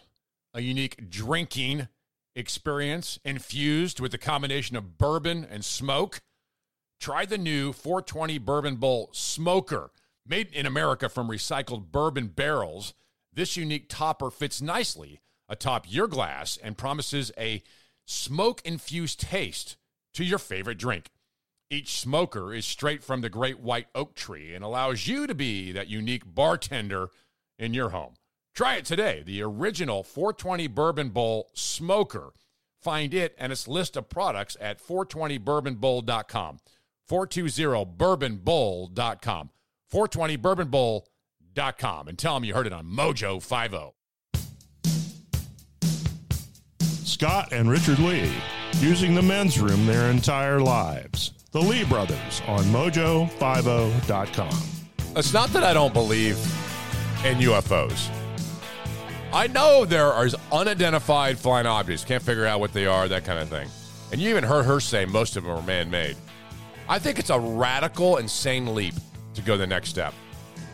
a 0.55 0.61
unique 0.61 1.07
drinking 1.07 1.87
experience 2.35 3.19
infused 3.23 3.99
with 3.99 4.11
a 4.15 4.17
combination 4.17 4.75
of 4.75 4.97
bourbon 4.97 5.45
and 5.47 5.63
smoke? 5.63 6.21
Try 6.99 7.27
the 7.27 7.37
new 7.37 7.71
420 7.73 8.39
Bourbon 8.39 8.77
Bowl 8.77 9.11
Smoker. 9.13 9.91
Made 10.25 10.51
in 10.51 10.65
America 10.65 11.09
from 11.09 11.27
recycled 11.27 11.91
bourbon 11.91 12.25
barrels, 12.25 12.95
this 13.31 13.55
unique 13.55 13.85
topper 13.87 14.31
fits 14.31 14.63
nicely 14.63 15.21
atop 15.47 15.85
your 15.87 16.07
glass 16.07 16.57
and 16.57 16.75
promises 16.75 17.31
a 17.37 17.61
smoke 18.07 18.63
infused 18.65 19.19
taste 19.19 19.77
to 20.15 20.23
your 20.23 20.39
favorite 20.39 20.79
drink. 20.79 21.11
Each 21.69 21.99
smoker 21.99 22.51
is 22.51 22.65
straight 22.65 23.03
from 23.03 23.21
the 23.21 23.29
great 23.29 23.59
white 23.59 23.89
oak 23.93 24.15
tree 24.15 24.55
and 24.55 24.63
allows 24.63 25.05
you 25.05 25.27
to 25.27 25.35
be 25.35 25.71
that 25.71 25.87
unique 25.87 26.23
bartender 26.25 27.11
in 27.59 27.75
your 27.75 27.89
home. 27.89 28.15
Try 28.53 28.75
it 28.75 28.85
today. 28.85 29.23
The 29.25 29.41
original 29.41 30.03
420 30.03 30.67
Bourbon 30.67 31.09
Bowl 31.09 31.49
Smoker. 31.53 32.33
Find 32.81 33.13
it 33.13 33.35
and 33.37 33.51
its 33.51 33.67
list 33.67 33.97
of 33.97 34.07
products 34.09 34.55
at 34.59 34.81
420bourbonbowl.com. 34.81 36.59
420bourbonbowl.com. 37.09 39.49
420bourbonbowl.com. 39.91 42.07
And 42.07 42.17
tell 42.17 42.35
them 42.35 42.45
you 42.45 42.53
heard 42.53 42.67
it 42.67 42.73
on 42.73 42.85
Mojo 42.85 43.35
oh. 43.35 43.39
50. 43.39 43.77
Scott 47.09 47.51
and 47.51 47.69
Richard 47.69 47.99
Lee, 47.99 48.31
using 48.77 49.13
the 49.15 49.21
men's 49.21 49.59
room 49.59 49.85
their 49.85 50.09
entire 50.09 50.61
lives. 50.61 51.33
The 51.51 51.59
Lee 51.59 51.83
Brothers 51.83 52.41
on 52.47 52.63
mojo50.com. 52.65 54.57
It's 55.17 55.33
not 55.33 55.49
that 55.49 55.63
I 55.63 55.73
don't 55.73 55.93
believe 55.93 56.37
in 57.25 57.39
UFOs. 57.39 58.09
I 59.31 59.45
know 59.45 59.85
there 59.85 60.11
are 60.11 60.27
unidentified 60.51 61.37
flying 61.37 61.67
objects, 61.67 62.03
can't 62.03 62.23
figure 62.23 62.47
out 62.47 62.59
what 62.59 62.73
they 62.73 62.87
are, 62.87 63.07
that 63.07 63.25
kind 63.25 63.37
of 63.37 63.47
thing. 63.47 63.69
And 64.11 64.19
you 64.19 64.31
even 64.31 64.43
heard 64.43 64.65
her 64.65 64.79
say 64.79 65.05
most 65.05 65.37
of 65.37 65.43
them 65.43 65.55
are 65.55 65.61
man 65.61 65.91
made. 65.91 66.17
I 66.87 66.97
think 66.97 67.19
it's 67.19 67.29
a 67.29 67.39
radical, 67.39 68.17
insane 68.17 68.73
leap 68.73 68.95
to 69.35 69.41
go 69.43 69.55
the 69.55 69.67
next 69.67 69.89
step 69.89 70.15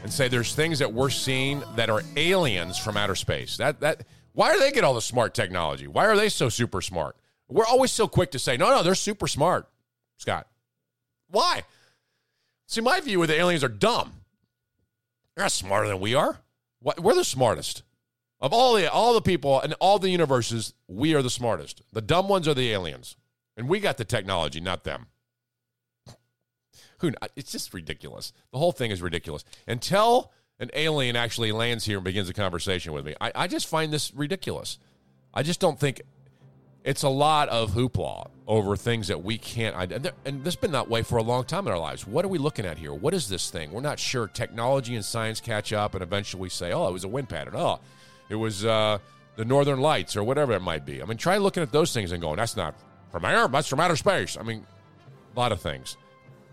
and 0.03 0.13
say 0.13 0.29
there's 0.29 0.55
things 0.55 0.79
that 0.79 0.93
we're 0.93 1.09
seeing 1.09 1.63
that 1.75 1.89
are 1.89 2.01
aliens 2.15 2.77
from 2.77 2.95
outer 2.95 3.15
space. 3.15 3.57
That 3.57 3.81
that 3.81 4.05
why 4.31 4.53
do 4.53 4.59
they 4.59 4.71
get 4.71 4.85
all 4.85 4.93
the 4.93 5.01
smart 5.01 5.33
technology? 5.33 5.87
Why 5.87 6.05
are 6.05 6.15
they 6.15 6.29
so 6.29 6.47
super 6.47 6.81
smart? 6.81 7.17
We're 7.49 7.65
always 7.65 7.91
so 7.91 8.07
quick 8.07 8.31
to 8.31 8.39
say, 8.39 8.55
no, 8.55 8.69
no, 8.69 8.83
they're 8.83 8.95
super 8.95 9.27
smart, 9.27 9.67
Scott. 10.15 10.47
Why? 11.29 11.63
See, 12.67 12.81
my 12.81 13.01
view 13.01 13.19
with 13.19 13.29
the 13.29 13.37
aliens 13.37 13.65
are 13.65 13.69
dumb. 13.69 14.13
They're 15.35 15.43
not 15.43 15.51
smarter 15.51 15.89
than 15.89 15.99
we 15.99 16.15
are. 16.15 16.39
We're 16.81 17.15
the 17.15 17.25
smartest. 17.25 17.83
Of 18.41 18.53
all 18.53 18.75
the 18.75 18.91
all 18.91 19.13
the 19.13 19.21
people 19.21 19.59
and 19.61 19.73
all 19.79 19.97
the 19.97 20.09
universes, 20.09 20.73
we 20.87 21.13
are 21.13 21.21
the 21.21 21.29
smartest. 21.29 21.81
The 21.93 22.01
dumb 22.01 22.27
ones 22.27 22.47
are 22.47 22.53
the 22.53 22.71
aliens. 22.71 23.15
And 23.57 23.69
we 23.69 23.79
got 23.79 23.97
the 23.97 24.05
technology, 24.05 24.59
not 24.59 24.83
them. 24.83 25.07
Who 26.99 27.11
it's 27.35 27.51
just 27.51 27.73
ridiculous. 27.73 28.33
The 28.51 28.57
whole 28.57 28.71
thing 28.71 28.91
is 28.91 29.01
ridiculous. 29.01 29.43
Until 29.67 30.31
an 30.59 30.69
alien 30.73 31.15
actually 31.15 31.51
lands 31.51 31.85
here 31.85 31.97
and 31.97 32.05
begins 32.05 32.29
a 32.29 32.33
conversation 32.33 32.93
with 32.93 33.05
me, 33.05 33.15
I, 33.19 33.31
I 33.35 33.47
just 33.47 33.67
find 33.67 33.91
this 33.91 34.13
ridiculous. 34.13 34.79
I 35.33 35.43
just 35.43 35.59
don't 35.59 35.79
think 35.79 36.01
it's 36.85 37.03
a 37.03 37.09
lot 37.09 37.49
of 37.49 37.71
hoopla 37.71 38.29
over 38.47 38.77
things 38.77 39.07
that 39.07 39.23
we 39.23 39.37
can't. 39.37 39.75
And, 39.91 40.11
and 40.23 40.43
this 40.43 40.53
has 40.53 40.55
been 40.55 40.71
that 40.73 40.87
way 40.87 41.01
for 41.01 41.17
a 41.17 41.23
long 41.23 41.43
time 41.43 41.65
in 41.65 41.73
our 41.73 41.79
lives. 41.79 42.05
What 42.05 42.23
are 42.23 42.29
we 42.29 42.37
looking 42.37 42.65
at 42.65 42.77
here? 42.77 42.93
What 42.93 43.13
is 43.13 43.27
this 43.27 43.49
thing? 43.49 43.71
We're 43.71 43.81
not 43.81 43.99
sure. 43.99 44.27
Technology 44.27 44.95
and 44.95 45.03
science 45.03 45.41
catch 45.41 45.73
up, 45.73 45.95
and 45.95 46.03
eventually 46.03 46.41
we 46.41 46.49
say, 46.49 46.71
"Oh, 46.71 46.87
it 46.87 46.93
was 46.93 47.03
a 47.03 47.09
wind 47.09 47.27
pattern. 47.27 47.55
Oh, 47.57 47.79
it 48.29 48.35
was 48.35 48.65
uh, 48.65 48.99
the 49.35 49.45
Northern 49.45 49.79
Lights, 49.79 50.15
or 50.15 50.23
whatever 50.23 50.53
it 50.53 50.61
might 50.61 50.85
be." 50.85 51.01
I 51.01 51.05
mean, 51.05 51.17
try 51.17 51.37
looking 51.37 51.63
at 51.63 51.71
those 51.71 51.93
things 51.93 52.11
and 52.11 52.21
going, 52.21 52.37
"That's 52.37 52.55
not 52.55 52.75
from 53.11 53.25
air. 53.25 53.47
That's 53.47 53.67
from 53.67 53.79
outer 53.79 53.95
space." 53.95 54.37
I 54.37 54.43
mean, 54.43 54.65
a 55.35 55.39
lot 55.39 55.51
of 55.51 55.61
things. 55.61 55.97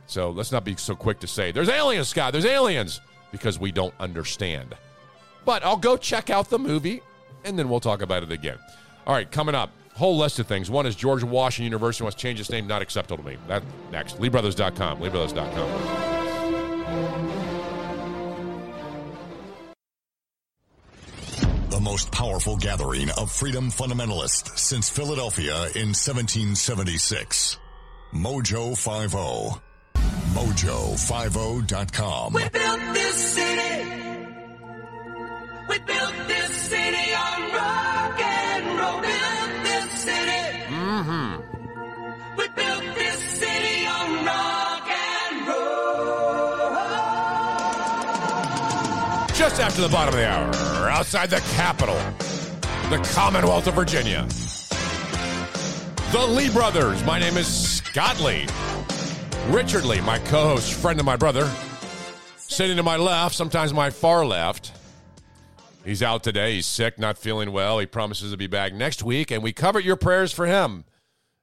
So 0.07 0.31
let's 0.31 0.53
not 0.53 0.65
be 0.65 0.77
so 0.77 0.95
quick 0.95 1.21
to 1.21 1.27
say, 1.27 1.53
"There's 1.53 1.69
aliens, 1.69 2.09
Scott. 2.09 2.33
There's 2.33 2.45
aliens," 2.45 3.01
because 3.31 3.59
we 3.59 3.73
don't 3.73 3.95
understand. 4.01 4.75
But 5.45 5.65
I'll 5.65 5.77
go 5.77 5.97
check 5.97 6.31
out 6.31 6.51
the 6.51 6.59
movie, 6.59 7.03
and 7.45 7.59
then 7.59 7.69
we'll 7.69 7.81
talk 7.81 8.03
about 8.03 8.23
it 8.23 8.31
again. 8.31 8.59
All 9.07 9.15
right, 9.15 9.31
coming 9.31 9.55
up, 9.55 9.71
whole 9.95 10.17
list 10.17 10.39
of 10.39 10.47
things. 10.47 10.71
One 10.71 10.87
is 10.87 10.95
George 10.95 11.25
Washington 11.25 11.65
University 11.65 12.05
wants 12.05 12.17
to 12.17 12.23
change 12.23 12.41
its 12.41 12.51
name. 12.51 12.67
Not 12.67 12.83
acceptable 12.83 13.23
to 13.23 13.31
me. 13.31 13.37
That 13.49 13.63
next. 13.91 14.19
LeeBrothers.com. 14.19 15.01
LeeBrothers.com. 15.01 17.42
most 21.83 22.11
powerful 22.13 22.57
gathering 22.57 23.11
of 23.19 23.31
freedom 23.31 23.71
fundamentalists 23.71 24.57
since 24.59 24.89
Philadelphia 24.89 25.55
in 25.75 25.93
1776. 25.93 27.59
Mojo 28.15 28.77
50. 28.77 29.61
Mojo50.com. 30.35 32.33
We 32.33 32.49
built 32.49 32.81
this 32.95 33.35
city. 33.35 33.89
We 35.69 35.79
built 35.79 36.15
this 36.29 36.51
city 36.71 37.15
on 37.15 37.53
rock 37.53 38.21
and 38.21 38.79
roll. 38.79 39.01
Built 39.01 39.65
this 39.65 39.91
city. 40.03 40.65
Mm-hmm. 40.69 41.41
We 42.37 42.49
built 42.49 42.92
Just 49.43 49.61
after 49.61 49.83
the 49.83 49.89
bottom 49.89 50.15
of 50.15 50.21
the 50.21 50.29
hour, 50.29 50.89
outside 50.89 51.29
the 51.29 51.41
capital, 51.57 51.97
the 52.91 53.05
Commonwealth 53.13 53.67
of 53.67 53.75
Virginia. 53.75 54.25
The 56.13 56.25
Lee 56.25 56.49
Brothers. 56.49 57.03
My 57.03 57.19
name 57.19 57.37
is 57.37 57.49
Scott 57.49 58.21
Lee. 58.21 58.47
Richard 59.49 59.85
Lee, 59.85 60.01
my 60.01 60.21
co 60.21 60.51
host, 60.51 60.75
friend 60.75 61.01
of 61.01 61.05
my 61.05 61.17
brother, 61.17 61.51
Sitting 62.37 62.77
to 62.77 62.85
my 62.85 62.97
left, 62.97 63.35
sometimes 63.35 63.75
my 63.75 63.91
far 63.91 64.25
left. 64.25 64.71
He's 65.85 66.05
out 66.05 66.23
today. 66.23 66.55
He's 66.55 66.67
sick, 66.67 66.97
not 66.97 67.19
feeling 67.19 67.51
well. 67.51 67.81
He 67.81 67.87
promises 67.87 68.31
to 68.31 68.37
be 68.37 68.47
back 68.47 68.73
next 68.73 69.03
week, 69.03 69.33
and 69.33 69.43
we 69.43 69.53
covered 69.53 69.85
your 69.85 69.97
prayers 69.97 70.33
for 70.33 70.47
him 70.47 70.85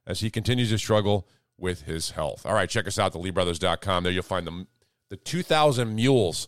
as 0.07 0.21
he 0.21 0.29
continues 0.29 0.69
to 0.69 0.77
struggle 0.77 1.27
with 1.57 1.81
his 1.81 2.11
health. 2.11 2.45
All 2.45 2.53
right, 2.53 2.69
check 2.69 2.87
us 2.87 2.97
out, 2.97 3.11
theleebrothers.com. 3.11 4.03
There 4.03 4.13
you'll 4.13 4.23
find 4.23 4.47
the, 4.47 4.67
the 5.09 5.17
2,000 5.17 5.93
Mules 5.93 6.47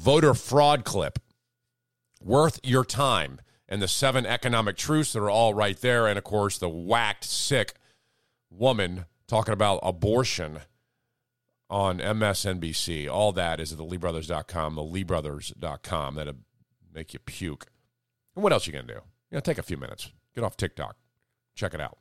voter 0.00 0.32
fraud 0.32 0.84
clip 0.84 1.18
worth 2.22 2.58
your 2.64 2.84
time 2.84 3.38
and 3.68 3.82
the 3.82 3.88
seven 3.88 4.24
economic 4.24 4.76
truths 4.76 5.12
that 5.12 5.20
are 5.20 5.30
all 5.30 5.54
right 5.54 5.78
there. 5.80 6.06
And 6.06 6.16
of 6.18 6.24
course, 6.24 6.58
the 6.58 6.68
whacked, 6.68 7.24
sick 7.24 7.74
woman 8.50 9.04
talking 9.28 9.52
about 9.52 9.80
abortion 9.82 10.60
on 11.68 11.98
MSNBC. 11.98 13.08
All 13.08 13.32
that 13.32 13.60
is 13.60 13.72
at 13.72 13.78
theleebrothers.com, 13.78 14.76
theleebrothers.com. 14.76 16.14
That'll 16.14 16.34
make 16.92 17.12
you 17.12 17.20
puke. 17.20 17.66
And 18.34 18.42
what 18.42 18.52
else 18.52 18.66
you 18.66 18.72
going 18.72 18.86
to 18.86 18.94
do? 18.94 19.00
You 19.30 19.36
know, 19.36 19.40
take 19.40 19.58
a 19.58 19.62
few 19.62 19.76
minutes. 19.76 20.10
Get 20.34 20.42
off 20.44 20.56
TikTok. 20.56 20.96
Check 21.54 21.74
it 21.74 21.80
out. 21.80 21.98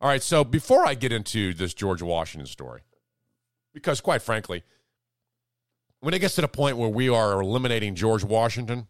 All 0.00 0.08
right, 0.08 0.22
so 0.22 0.44
before 0.44 0.86
I 0.86 0.94
get 0.94 1.12
into 1.12 1.54
this 1.54 1.74
George 1.74 2.02
Washington 2.02 2.46
story, 2.46 2.82
because 3.72 4.00
quite 4.00 4.20
frankly, 4.20 4.64
when 6.02 6.14
it 6.14 6.18
gets 6.18 6.34
to 6.34 6.40
the 6.40 6.48
point 6.48 6.76
where 6.76 6.88
we 6.88 7.08
are 7.08 7.40
eliminating 7.40 7.94
George 7.94 8.24
Washington, 8.24 8.88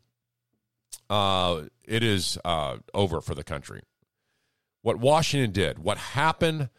uh, 1.10 1.64
it 1.84 2.02
is 2.02 2.38
uh, 2.42 2.78
over 2.94 3.20
for 3.20 3.34
the 3.34 3.44
country. 3.44 3.82
What 4.80 4.98
Washington 4.98 5.52
did, 5.52 5.78
what 5.78 5.98
happened 5.98 6.70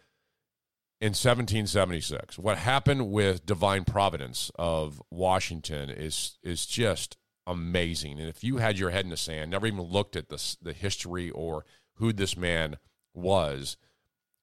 in 0.99 1.09
1776, 1.09 2.39
what 2.39 2.57
happened 2.57 3.11
with 3.11 3.45
divine 3.45 3.85
providence 3.85 4.49
of 4.55 4.99
Washington 5.11 5.91
is 5.91 6.39
is 6.41 6.65
just 6.65 7.15
amazing. 7.45 8.19
And 8.19 8.27
if 8.27 8.43
you 8.43 8.57
had 8.57 8.79
your 8.79 8.89
head 8.89 9.05
in 9.05 9.11
the 9.11 9.17
sand, 9.17 9.51
never 9.51 9.67
even 9.67 9.81
looked 9.81 10.15
at 10.15 10.29
the 10.29 10.55
the 10.63 10.73
history 10.73 11.29
or 11.29 11.63
who 11.97 12.11
this 12.11 12.35
man 12.35 12.77
was, 13.13 13.77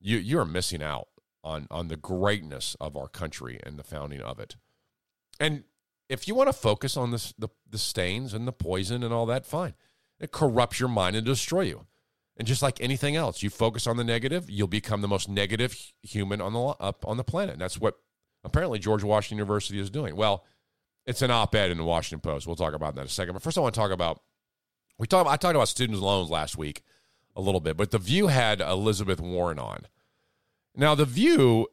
you 0.00 0.18
you 0.18 0.38
are 0.38 0.46
missing 0.46 0.84
out 0.84 1.08
on 1.42 1.66
on 1.68 1.88
the 1.88 1.96
greatness 1.96 2.76
of 2.80 2.96
our 2.96 3.08
country 3.08 3.58
and 3.64 3.76
the 3.76 3.82
founding 3.82 4.20
of 4.20 4.38
it. 4.38 4.54
And 5.40 5.64
if 6.10 6.26
you 6.26 6.34
want 6.34 6.48
to 6.48 6.52
focus 6.52 6.96
on 6.96 7.12
this, 7.12 7.32
the 7.38 7.48
the 7.68 7.78
stains 7.78 8.34
and 8.34 8.46
the 8.46 8.52
poison 8.52 9.02
and 9.02 9.14
all 9.14 9.26
that, 9.26 9.46
fine. 9.46 9.74
It 10.18 10.32
corrupts 10.32 10.80
your 10.80 10.88
mind 10.88 11.16
and 11.16 11.24
destroy 11.24 11.62
you. 11.62 11.86
And 12.36 12.48
just 12.48 12.62
like 12.62 12.80
anything 12.80 13.16
else, 13.16 13.42
you 13.42 13.50
focus 13.50 13.86
on 13.86 13.96
the 13.96 14.04
negative, 14.04 14.50
you'll 14.50 14.66
become 14.66 15.02
the 15.02 15.08
most 15.08 15.28
negative 15.28 15.92
human 16.02 16.40
on 16.40 16.52
the 16.52 16.60
up 16.60 17.04
on 17.06 17.16
the 17.16 17.24
planet. 17.24 17.54
And 17.54 17.62
that's 17.62 17.80
what 17.80 17.94
apparently 18.44 18.78
George 18.78 19.04
Washington 19.04 19.38
University 19.38 19.78
is 19.78 19.88
doing. 19.88 20.16
Well, 20.16 20.44
it's 21.06 21.22
an 21.22 21.30
op-ed 21.30 21.70
in 21.70 21.78
the 21.78 21.84
Washington 21.84 22.20
Post. 22.20 22.46
We'll 22.46 22.56
talk 22.56 22.74
about 22.74 22.94
that 22.96 23.02
in 23.02 23.06
a 23.06 23.10
second. 23.10 23.34
But 23.34 23.42
first, 23.42 23.56
I 23.56 23.60
want 23.60 23.74
to 23.74 23.80
talk 23.80 23.92
about 23.92 24.20
we 24.98 25.06
talked. 25.06 25.30
I 25.30 25.36
talked 25.36 25.54
about 25.54 25.68
student 25.68 26.00
loans 26.00 26.28
last 26.28 26.58
week 26.58 26.82
a 27.36 27.40
little 27.40 27.60
bit, 27.60 27.76
but 27.76 27.92
the 27.92 27.98
View 27.98 28.26
had 28.26 28.60
Elizabeth 28.60 29.20
Warren 29.20 29.58
on. 29.58 29.86
Now, 30.74 30.94
the 30.94 31.06
View 31.06 31.68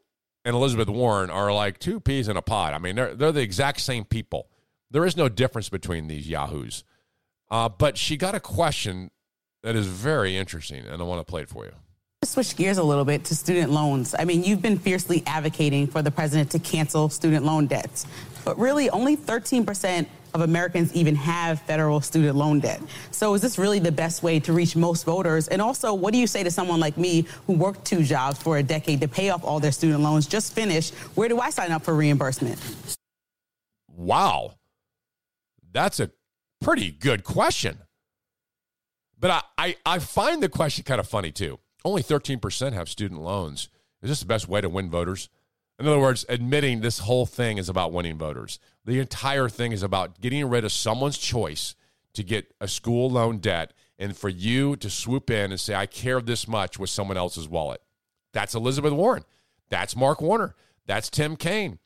and 0.48 0.56
Elizabeth 0.56 0.88
Warren 0.88 1.30
are 1.30 1.52
like 1.52 1.78
two 1.78 2.00
peas 2.00 2.30
in 2.30 2.38
a 2.38 2.42
pod. 2.42 2.74
I 2.74 2.78
mean, 2.78 2.96
they're 2.96 3.14
they're 3.14 3.34
the 3.34 3.42
exact 3.42 3.82
same 3.82 4.06
people. 4.06 4.48
There 4.90 5.06
is 5.06 5.18
no 5.18 5.28
difference 5.28 5.68
between 5.68 6.08
these 6.08 6.30
yahoos. 6.30 6.86
Uh, 7.52 7.68
but 7.68 7.98
she 7.98 8.16
got 8.16 8.34
a 8.34 8.40
question 8.40 9.12
that 9.64 9.76
is 9.76 9.88
very 9.88 10.38
interesting, 10.38 10.86
and 10.86 11.02
I 11.02 11.06
want 11.06 11.20
to 11.20 11.30
play 11.30 11.42
it 11.42 11.50
for 11.50 11.66
you. 11.66 11.74
Switch 12.24 12.56
gears 12.56 12.78
a 12.78 12.84
little 12.84 13.04
bit 13.04 13.26
to 13.26 13.36
student 13.36 13.74
loans. 13.74 14.16
I 14.18 14.24
mean, 14.24 14.42
you've 14.42 14.62
been 14.62 14.80
fiercely 14.80 15.22
advocating 15.28 15.86
for 15.86 16.02
the 16.02 16.12
president 16.12 16.50
to 16.52 16.60
cancel 16.60 17.10
student 17.10 17.46
loan 17.46 17.68
debts, 17.68 18.08
but 18.46 18.58
really 18.58 18.90
only 18.90 19.18
13% 19.18 20.06
of 20.34 20.42
Americans 20.42 20.94
even 20.94 21.16
have 21.16 21.62
federal 21.62 22.02
student 22.02 22.36
loan 22.36 22.60
debt. 22.60 22.82
So 23.12 23.34
is 23.34 23.42
this 23.42 23.58
really 23.58 23.80
the 23.80 23.92
best 23.92 24.24
way 24.24 24.40
to 24.42 24.54
reach 24.54 24.76
most 24.76 25.04
voters? 25.04 25.48
And 25.48 25.62
also, 25.62 25.94
what 25.94 26.14
do 26.14 26.20
you 26.20 26.28
say 26.28 26.44
to 26.44 26.52
someone 26.52 26.80
like 26.80 26.98
me 26.98 27.26
who 27.46 27.54
worked 27.54 27.86
two 27.86 28.04
jobs 28.04 28.42
for 28.42 28.58
a 28.58 28.64
decade 28.64 29.02
to 29.02 29.08
pay 29.08 29.30
off 29.30 29.44
all 29.44 29.60
their 29.60 29.72
student 29.72 30.02
loans, 30.02 30.28
just 30.28 30.54
finished? 30.54 30.94
Where 31.16 31.30
do 31.30 31.40
I 31.40 31.50
sign 31.50 31.72
up 31.72 31.84
for 31.84 31.96
reimbursement? 31.96 32.60
Wow. 33.88 34.56
That's 35.72 36.00
a 36.00 36.12
pretty 36.62 36.92
good 36.92 37.24
question. 37.24 37.80
But 39.20 39.32
I, 39.32 39.42
I, 39.58 39.76
I 39.86 40.00
find 40.00 40.42
the 40.42 40.50
question 40.50 40.84
kind 40.84 41.00
of 41.00 41.08
funny 41.08 41.32
too. 41.32 41.60
Only 41.84 42.04
13% 42.04 42.74
have 42.74 42.90
student 42.90 43.22
loans. 43.22 43.70
Is 44.02 44.10
this 44.10 44.20
the 44.20 44.26
best 44.26 44.48
way 44.48 44.62
to 44.62 44.70
win 44.70 44.90
voters? 44.90 45.30
In 45.80 45.88
other 45.88 46.00
words, 46.00 46.26
admitting 46.28 46.82
this 46.82 47.00
whole 47.00 47.26
thing 47.26 47.58
is 47.58 47.70
about 47.70 47.92
winning 47.92 48.18
voters. 48.18 48.60
The 48.86 49.00
entire 49.00 49.48
thing 49.48 49.72
is 49.72 49.84
about 49.84 50.20
getting 50.20 50.50
rid 50.50 50.66
of 50.66 50.72
someone's 50.72 51.18
choice 51.18 51.76
to 52.14 52.24
get 52.24 52.52
a 52.60 52.68
school 52.68 53.10
loan 53.10 53.38
debt 53.38 53.74
and 54.00 54.18
for 54.18 54.30
you 54.30 54.76
to 54.78 54.90
swoop 54.90 55.30
in 55.30 55.52
and 55.52 55.60
say, 55.60 55.76
I 55.76 55.86
care 55.86 56.20
this 56.20 56.48
much 56.48 56.80
with 56.80 56.90
someone 56.90 57.18
else's 57.18 57.48
wallet. 57.48 57.82
That's 58.34 58.56
Elizabeth 58.56 58.94
Warren. 58.94 59.24
That's 59.70 59.96
Mark 59.96 60.22
Warner. 60.22 60.56
That's 60.86 61.10
Tim 61.10 61.36
Kaine. 61.36 61.80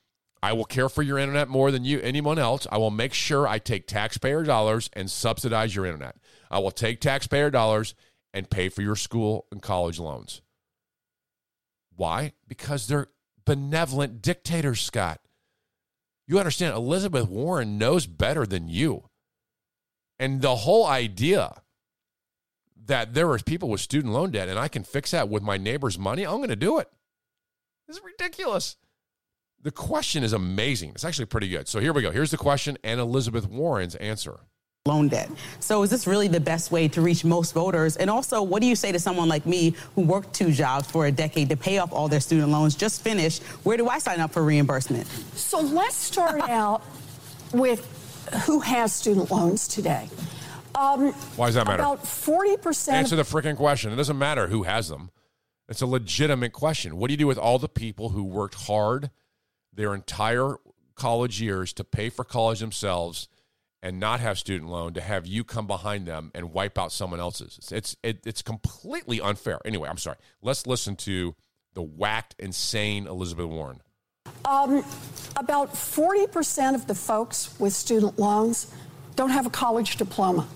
I 0.43 0.53
will 0.53 0.65
care 0.65 0.89
for 0.89 1.01
your 1.01 1.17
internet 1.17 1.49
more 1.49 1.69
than 1.69 1.83
you 1.83 1.99
anyone 2.01 2.39
else. 2.39 2.65
I 2.71 2.77
will 2.77 2.91
make 2.91 3.13
sure 3.13 3.47
I 3.47 3.59
take 3.59 3.87
taxpayer 3.87 4.43
dollars 4.43 4.89
and 4.93 5.11
subsidize 5.11 5.75
your 5.75 5.85
internet. 5.85 6.15
I 6.49 6.59
will 6.59 6.71
take 6.71 6.99
taxpayer 6.99 7.51
dollars 7.51 7.93
and 8.33 8.49
pay 8.49 8.69
for 8.69 8.81
your 8.81 8.95
school 8.95 9.45
and 9.51 9.61
college 9.61 9.99
loans. 9.99 10.41
Why? 11.95 12.33
Because 12.47 12.87
they're 12.87 13.09
benevolent 13.51 14.21
dictator, 14.21 14.75
Scott. 14.75 15.19
You 16.25 16.39
understand, 16.39 16.73
Elizabeth 16.73 17.27
Warren 17.27 17.77
knows 17.77 18.07
better 18.07 18.45
than 18.45 18.69
you. 18.69 19.09
And 20.17 20.41
the 20.41 20.55
whole 20.55 20.87
idea 20.87 21.61
that 22.85 23.13
there 23.13 23.29
are 23.29 23.39
people 23.39 23.67
with 23.67 23.81
student 23.81 24.13
loan 24.13 24.31
debt 24.31 24.47
and 24.47 24.57
I 24.57 24.69
can 24.69 24.85
fix 24.85 25.11
that 25.11 25.27
with 25.27 25.43
my 25.43 25.57
neighbor's 25.57 25.99
money, 25.99 26.25
I'm 26.25 26.37
going 26.37 26.47
to 26.47 26.55
do 26.55 26.79
it. 26.79 26.87
It's 27.89 27.99
ridiculous. 28.01 28.77
The 29.61 29.71
question 29.71 30.23
is 30.23 30.31
amazing. 30.31 30.91
It's 30.91 31.03
actually 31.03 31.25
pretty 31.25 31.49
good. 31.49 31.67
So 31.67 31.81
here 31.81 31.91
we 31.91 32.01
go. 32.01 32.11
Here's 32.11 32.31
the 32.31 32.37
question 32.37 32.77
and 32.85 33.01
Elizabeth 33.01 33.49
Warren's 33.49 33.95
answer. 33.95 34.39
Loan 34.87 35.09
debt. 35.09 35.29
So 35.59 35.83
is 35.83 35.91
this 35.91 36.07
really 36.07 36.27
the 36.27 36.39
best 36.39 36.71
way 36.71 36.87
to 36.87 37.01
reach 37.01 37.23
most 37.23 37.53
voters? 37.53 37.97
And 37.97 38.09
also, 38.09 38.41
what 38.41 38.63
do 38.63 38.67
you 38.67 38.75
say 38.75 38.91
to 38.91 38.97
someone 38.97 39.29
like 39.29 39.45
me 39.45 39.75
who 39.93 40.01
worked 40.01 40.33
two 40.33 40.51
jobs 40.51 40.89
for 40.89 41.05
a 41.05 41.11
decade 41.11 41.49
to 41.49 41.55
pay 41.55 41.77
off 41.77 41.93
all 41.93 42.07
their 42.07 42.19
student 42.19 42.49
loans, 42.49 42.73
just 42.73 43.03
finished? 43.03 43.43
Where 43.61 43.77
do 43.77 43.87
I 43.87 43.99
sign 43.99 44.19
up 44.19 44.31
for 44.31 44.41
reimbursement? 44.41 45.05
So 45.35 45.59
let's 45.59 45.93
start 45.93 46.41
out 46.49 46.81
with 47.53 47.85
who 48.47 48.59
has 48.61 48.91
student 48.91 49.29
loans 49.29 49.67
today. 49.67 50.09
Um, 50.73 51.11
Why 51.35 51.45
does 51.45 51.53
that 51.53 51.67
matter? 51.67 51.83
About 51.83 52.01
40%. 52.01 52.91
Answer 52.91 53.15
the 53.15 53.21
freaking 53.21 53.57
question. 53.57 53.93
It 53.93 53.97
doesn't 53.97 54.17
matter 54.17 54.47
who 54.47 54.63
has 54.63 54.89
them. 54.89 55.11
It's 55.69 55.83
a 55.83 55.85
legitimate 55.85 56.53
question. 56.53 56.97
What 56.97 57.09
do 57.09 57.13
you 57.13 57.19
do 57.19 57.27
with 57.27 57.37
all 57.37 57.59
the 57.59 57.69
people 57.69 58.09
who 58.09 58.23
worked 58.23 58.55
hard 58.55 59.11
their 59.71 59.93
entire 59.93 60.55
college 60.95 61.39
years 61.39 61.71
to 61.73 61.83
pay 61.83 62.09
for 62.09 62.23
college 62.23 62.61
themselves 62.61 63.27
and 63.83 63.99
not 63.99 64.19
have 64.19 64.37
student 64.37 64.69
loan 64.69 64.93
to 64.93 65.01
have 65.01 65.25
you 65.25 65.43
come 65.43 65.67
behind 65.67 66.05
them 66.05 66.31
and 66.35 66.53
wipe 66.53 66.77
out 66.77 66.91
someone 66.91 67.19
else's? 67.19 67.57
It's 67.57 67.71
it's, 67.71 67.95
it, 68.03 68.19
it's 68.25 68.41
completely 68.41 69.19
unfair. 69.21 69.59
Anyway, 69.65 69.89
I'm 69.89 69.97
sorry. 69.97 70.17
Let's 70.41 70.67
listen 70.67 70.95
to 70.97 71.35
the 71.73 71.81
whacked, 71.81 72.35
insane 72.39 73.07
Elizabeth 73.07 73.45
Warren. 73.47 73.81
Um, 74.45 74.83
about 75.35 75.73
40% 75.73 76.75
of 76.75 76.87
the 76.87 76.95
folks 76.95 77.57
with 77.59 77.73
student 77.73 78.19
loans 78.19 78.73
don't 79.15 79.29
have 79.29 79.45
a 79.45 79.49
college 79.49 79.97
diploma. 79.97 80.47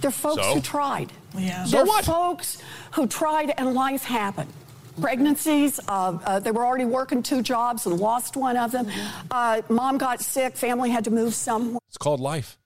They're 0.00 0.10
folks 0.10 0.42
So? 0.42 0.54
who 0.54 0.60
tried. 0.60 1.12
Yeah. 1.36 1.64
They're 1.68 1.86
folks 2.02 2.58
who 2.92 3.06
tried 3.06 3.52
and 3.56 3.74
life 3.74 4.04
happened. 4.04 4.52
Pregnancies, 5.00 5.80
uh, 5.88 6.18
uh, 6.24 6.40
they 6.40 6.50
were 6.50 6.64
already 6.64 6.84
working 6.84 7.22
two 7.22 7.42
jobs 7.42 7.86
and 7.86 7.98
lost 7.98 8.36
one 8.36 8.56
of 8.56 8.72
them. 8.72 8.88
Uh, 9.30 9.62
mom 9.68 9.98
got 9.98 10.20
sick, 10.20 10.56
family 10.56 10.90
had 10.90 11.04
to 11.04 11.10
move 11.10 11.34
somewhere. 11.34 11.80
It's 11.88 11.98
called 11.98 12.20
life. 12.20 12.58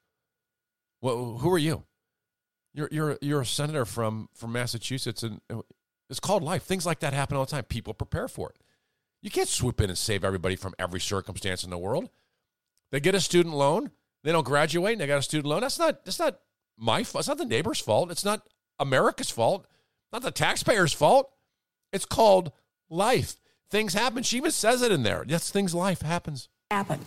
Well, 1.00 1.38
who 1.38 1.52
are 1.52 1.58
you? 1.58 1.84
You're 2.72 2.88
you're 2.90 3.18
you're 3.20 3.40
a 3.42 3.46
senator 3.46 3.84
from 3.84 4.28
from 4.34 4.52
Massachusetts, 4.52 5.22
and 5.22 5.40
it's 6.10 6.20
called 6.20 6.42
life. 6.42 6.64
Things 6.64 6.86
like 6.86 7.00
that 7.00 7.12
happen 7.12 7.36
all 7.36 7.44
the 7.44 7.50
time. 7.50 7.64
People 7.64 7.94
prepare 7.94 8.26
for 8.26 8.50
it. 8.50 8.56
You 9.22 9.30
can't 9.30 9.48
swoop 9.48 9.80
in 9.80 9.90
and 9.90 9.98
save 9.98 10.24
everybody 10.24 10.56
from 10.56 10.74
every 10.78 11.00
circumstance 11.00 11.64
in 11.64 11.70
the 11.70 11.78
world. 11.78 12.10
They 12.90 13.00
get 13.00 13.14
a 13.14 13.20
student 13.20 13.54
loan, 13.54 13.90
they 14.22 14.32
don't 14.32 14.44
graduate, 14.44 14.92
and 14.92 15.00
they 15.00 15.06
got 15.06 15.18
a 15.18 15.22
student 15.22 15.46
loan. 15.46 15.60
That's 15.62 15.78
not 15.78 16.04
that's 16.04 16.18
not 16.18 16.40
my 16.76 17.04
fault. 17.04 17.22
It's 17.22 17.28
not 17.28 17.38
the 17.38 17.44
neighbor's 17.44 17.80
fault. 17.80 18.10
It's 18.10 18.24
not 18.24 18.46
America's 18.78 19.30
fault. 19.30 19.66
Not 20.12 20.22
the 20.22 20.30
taxpayer's 20.30 20.92
fault. 20.92 21.30
It's 21.94 22.04
called 22.04 22.50
life. 22.90 23.36
Things 23.70 23.94
happen. 23.94 24.22
She 24.24 24.36
even 24.36 24.50
says 24.50 24.82
it 24.82 24.90
in 24.92 25.04
there. 25.04 25.24
Yes, 25.26 25.50
things 25.50 25.74
life 25.74 26.02
happens. 26.02 26.48
happen. 26.70 26.98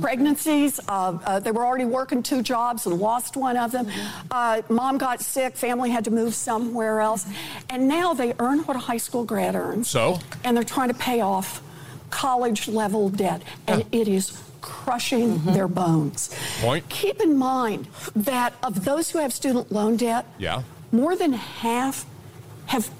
Pregnancies, 0.00 0.80
uh, 0.88 1.18
uh, 1.26 1.38
they 1.38 1.50
were 1.52 1.64
already 1.66 1.84
working 1.84 2.22
two 2.22 2.42
jobs 2.42 2.86
and 2.86 2.98
lost 2.98 3.36
one 3.36 3.56
of 3.58 3.72
them. 3.72 3.86
Uh, 4.30 4.62
mom 4.70 4.96
got 4.98 5.20
sick, 5.20 5.54
family 5.54 5.90
had 5.90 6.02
to 6.06 6.10
move 6.10 6.34
somewhere 6.34 7.00
else. 7.00 7.26
And 7.68 7.88
now 7.88 8.14
they 8.14 8.32
earn 8.38 8.60
what 8.60 8.74
a 8.74 8.80
high 8.80 8.96
school 8.96 9.24
grad 9.24 9.54
earns. 9.54 9.88
So? 9.90 10.18
And 10.44 10.56
they're 10.56 10.64
trying 10.64 10.88
to 10.88 10.94
pay 10.94 11.20
off 11.20 11.62
college 12.10 12.68
level 12.68 13.10
debt. 13.10 13.42
And 13.68 13.84
it 13.92 14.08
is 14.08 14.42
crushing 14.62 15.44
their 15.44 15.68
bones. 15.68 16.30
Point. 16.62 16.88
Keep 16.88 17.20
in 17.20 17.36
mind 17.36 17.86
that 18.16 18.54
of 18.62 18.84
those 18.86 19.10
who 19.10 19.18
have 19.18 19.32
student 19.32 19.70
loan 19.70 19.96
debt, 19.98 20.24
Yeah. 20.38 20.62
more 20.90 21.14
than 21.16 21.34
half 21.34 22.06
have 22.66 22.90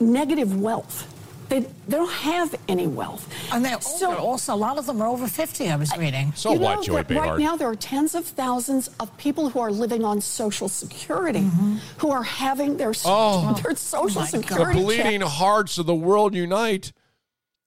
negative 0.00 0.60
wealth. 0.60 1.14
They, 1.48 1.60
they 1.60 1.68
don't 1.88 2.10
have 2.12 2.54
any 2.68 2.86
wealth. 2.86 3.32
And 3.52 3.64
they're 3.64 3.78
older 3.86 4.18
also. 4.18 4.54
A 4.54 4.56
lot 4.56 4.76
of 4.76 4.84
them 4.84 5.00
are 5.00 5.08
over 5.08 5.26
50, 5.26 5.70
I 5.70 5.76
was 5.76 5.96
reading. 5.96 6.32
So 6.34 6.52
you 6.52 6.60
what, 6.60 6.76
know 6.76 6.82
Joey 6.82 7.02
that 7.04 7.10
right 7.10 7.38
now 7.38 7.56
there 7.56 7.68
are 7.68 7.74
tens 7.74 8.14
of 8.14 8.26
thousands 8.26 8.90
of 9.00 9.16
people 9.16 9.48
who 9.48 9.60
are 9.60 9.70
living 9.70 10.04
on 10.04 10.20
Social 10.20 10.68
Security 10.68 11.40
mm-hmm. 11.40 11.76
who 11.98 12.10
are 12.10 12.22
having 12.22 12.76
their, 12.76 12.92
Oh. 13.06 13.54
their 13.62 13.74
Social 13.76 14.20
The 14.20 14.26
Security 14.26 14.80
bleeding 14.80 15.20
check. 15.20 15.30
hearts 15.30 15.78
of 15.78 15.86
the 15.86 15.94
world 15.94 16.34
unite. 16.34 16.92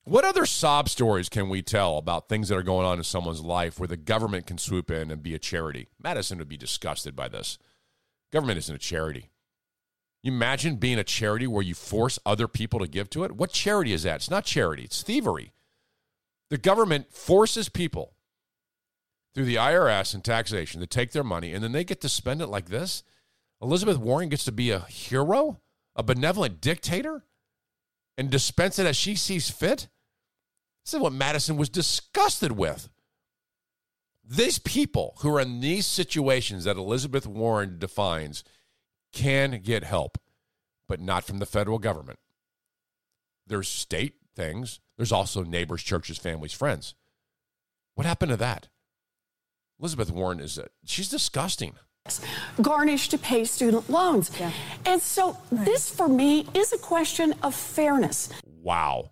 What 0.03 0.25
other 0.25 0.45
sob 0.45 0.87
stories 0.89 1.29
can 1.29 1.49
we 1.49 1.61
tell 1.63 1.97
about 1.97 2.29
things 2.29 2.49
that 2.49 2.57
are 2.57 2.63
going 2.63 2.85
on 2.85 2.99
in 2.99 3.03
someone's 3.03 3.41
life 3.41 3.79
where 3.79 3.87
the 3.87 3.97
government 3.97 4.45
can 4.45 4.57
swoop 4.59 4.91
in 4.91 5.09
and 5.09 5.23
be 5.23 5.33
a 5.33 5.39
charity? 5.39 5.89
Madison 6.01 6.37
would 6.37 6.49
be 6.49 6.57
disgusted 6.57 7.15
by 7.15 7.27
this. 7.27 7.57
Government 8.31 8.59
isn't 8.59 8.75
a 8.75 8.79
charity. 8.79 9.30
You 10.23 10.31
imagine 10.31 10.75
being 10.75 10.99
a 10.99 11.03
charity 11.03 11.47
where 11.47 11.63
you 11.63 11.73
force 11.73 12.19
other 12.25 12.47
people 12.47 12.79
to 12.79 12.87
give 12.87 13.09
to 13.11 13.23
it? 13.23 13.31
What 13.31 13.51
charity 13.51 13.91
is 13.91 14.03
that? 14.03 14.17
It's 14.17 14.29
not 14.29 14.45
charity, 14.45 14.83
it's 14.83 15.01
thievery. 15.01 15.53
The 16.49 16.57
government 16.57 17.13
forces 17.13 17.69
people 17.69 18.13
through 19.33 19.45
the 19.45 19.55
IRS 19.55 20.13
and 20.13 20.23
taxation 20.23 20.81
to 20.81 20.87
take 20.87 21.11
their 21.11 21.23
money 21.23 21.53
and 21.53 21.63
then 21.63 21.71
they 21.71 21.83
get 21.83 22.01
to 22.01 22.09
spend 22.09 22.41
it 22.41 22.47
like 22.47 22.69
this? 22.69 23.03
Elizabeth 23.61 23.97
Warren 23.97 24.29
gets 24.29 24.45
to 24.45 24.51
be 24.51 24.71
a 24.71 24.79
hero, 24.79 25.59
a 25.95 26.03
benevolent 26.03 26.61
dictator, 26.61 27.23
and 28.17 28.29
dispense 28.29 28.77
it 28.77 28.85
as 28.85 28.95
she 28.95 29.15
sees 29.15 29.49
fit? 29.49 29.87
This 30.83 30.95
is 30.95 30.99
what 30.99 31.13
Madison 31.13 31.57
was 31.57 31.69
disgusted 31.69 32.51
with. 32.51 32.89
These 34.23 34.59
people 34.59 35.15
who 35.19 35.35
are 35.35 35.39
in 35.39 35.61
these 35.61 35.85
situations 35.85 36.63
that 36.63 36.77
Elizabeth 36.77 37.25
Warren 37.25 37.79
defines 37.79 38.43
can 39.11 39.61
get 39.61 39.83
help, 39.83 40.17
but 40.87 40.99
not 40.99 41.23
from 41.23 41.39
the 41.39 41.45
federal 41.45 41.79
government. 41.79 42.19
There's 43.47 43.67
state 43.67 44.15
things, 44.35 44.79
there's 44.97 45.11
also 45.11 45.43
neighbors, 45.43 45.83
churches, 45.83 46.17
families, 46.17 46.53
friends. 46.53 46.95
What 47.95 48.07
happened 48.07 48.31
to 48.31 48.37
that? 48.37 48.69
Elizabeth 49.79 50.11
Warren 50.11 50.39
is 50.39 50.57
a, 50.57 50.67
she's 50.85 51.09
disgusting. 51.09 51.75
garnished 52.61 53.11
to 53.11 53.17
pay 53.17 53.45
student 53.45 53.89
loans. 53.89 54.31
And 54.85 55.01
so 55.01 55.37
this 55.51 55.89
for 55.89 56.07
me 56.07 56.47
is 56.53 56.71
a 56.73 56.77
question 56.77 57.33
of 57.43 57.53
fairness. 57.53 58.29
Wow. 58.45 59.11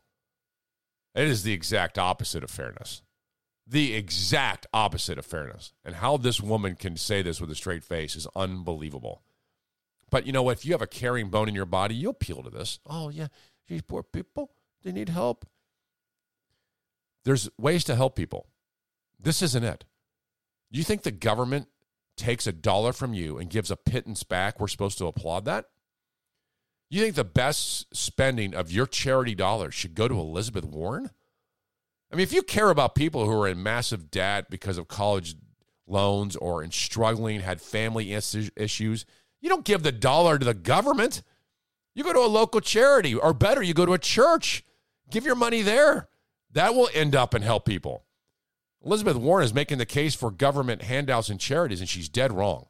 It 1.15 1.27
is 1.27 1.43
the 1.43 1.53
exact 1.53 1.97
opposite 1.97 2.43
of 2.43 2.51
fairness. 2.51 3.01
The 3.67 3.93
exact 3.93 4.67
opposite 4.73 5.17
of 5.17 5.26
fairness. 5.26 5.73
And 5.84 5.95
how 5.95 6.17
this 6.17 6.41
woman 6.41 6.76
can 6.76 6.97
say 6.97 7.21
this 7.21 7.41
with 7.41 7.51
a 7.51 7.55
straight 7.55 7.84
face 7.84 8.15
is 8.15 8.27
unbelievable. 8.35 9.21
But 10.10 10.26
you 10.26 10.31
know 10.31 10.44
what? 10.44 10.57
If 10.57 10.65
you 10.65 10.72
have 10.72 10.81
a 10.81 10.88
caring 10.88 11.30
bone 11.30 11.49
in 11.49 11.56
your 11.56 11.65
body, 11.65 11.95
you'll 11.95 12.11
appeal 12.11 12.44
to 12.44 12.49
this. 12.49 12.80
Oh, 12.86 13.10
yeah, 13.10 13.27
these 13.68 13.81
poor 13.81 14.03
people, 14.03 14.52
they 14.84 14.91
need 14.91 15.10
help. 15.10 15.45
There's 17.26 17.49
ways 17.57 17.84
to 17.86 17.95
help 17.95 18.15
people. 18.15 18.48
This 19.19 19.41
isn't 19.41 19.64
it. 19.64 19.86
You 20.72 20.84
think 20.84 21.03
the 21.03 21.11
government 21.11 21.68
takes 22.15 22.48
a 22.48 22.52
dollar 22.52 22.94
from 22.94 23.14
you 23.14 23.38
and 23.38 23.49
gives 23.49 23.72
a 23.72 23.76
pittance 23.76 24.23
back? 24.23 24.60
We're 24.60 24.68
supposed 24.68 24.98
to 24.99 25.07
applaud 25.07 25.45
that? 25.45 25.65
You 26.90 27.02
think 27.02 27.15
the 27.15 27.23
best 27.23 27.95
spending 27.95 28.56
of 28.56 28.72
your 28.72 28.88
charity 28.88 29.36
dollars 29.36 29.76
should 29.76 29.94
go 29.94 30.07
to 30.07 30.19
Elizabeth 30.19 30.65
Warren? 30.65 31.11
I 32.11 32.15
mean, 32.15 32.23
if 32.23 32.34
you 32.34 32.41
care 32.41 32.72
about 32.72 32.95
people 32.95 33.26
who 33.26 33.41
are 33.41 33.48
in 33.48 33.61
massive 33.61 34.10
debt 34.10 34.49
because 34.49 34.80
of 34.80 34.88
college 34.88 35.36
loans 35.86 36.36
or 36.36 36.64
in 36.64 36.72
struggling, 36.72 37.41
had 37.41 37.61
family 37.61 38.14
issues, 38.14 39.06
you 39.41 39.49
don't 39.49 39.66
give 39.66 39.84
the 39.84 39.91
dollar 39.91 40.38
to 40.38 40.45
the 40.45 40.53
government. 40.53 41.22
You 41.95 42.03
go 42.03 42.14
to 42.14 42.20
a 42.20 42.28
local 42.28 42.61
charity, 42.61 43.16
or 43.16 43.34
better, 43.34 43.61
you 43.61 43.74
go 43.74 43.86
to 43.86 43.94
a 43.94 43.99
church. 43.99 44.64
Give 45.10 45.26
your 45.26 45.36
money 45.36 45.61
there. 45.61 46.07
That 46.52 46.76
will 46.76 46.90
end 46.94 47.16
up 47.16 47.34
and 47.34 47.44
help 47.44 47.66
people. 47.66 48.06
Elizabeth 48.84 49.18
Warren 49.18 49.44
is 49.44 49.53
making 49.53 49.78
the 49.78 49.86
case 49.86 50.16
for 50.16 50.32
government 50.32 50.84
handouts 50.84 51.30
and 51.30 51.40
charities, 51.40 51.80
and 51.80 51.90
she's 51.90 52.10
dead 52.10 52.32
wrong. 52.32 52.68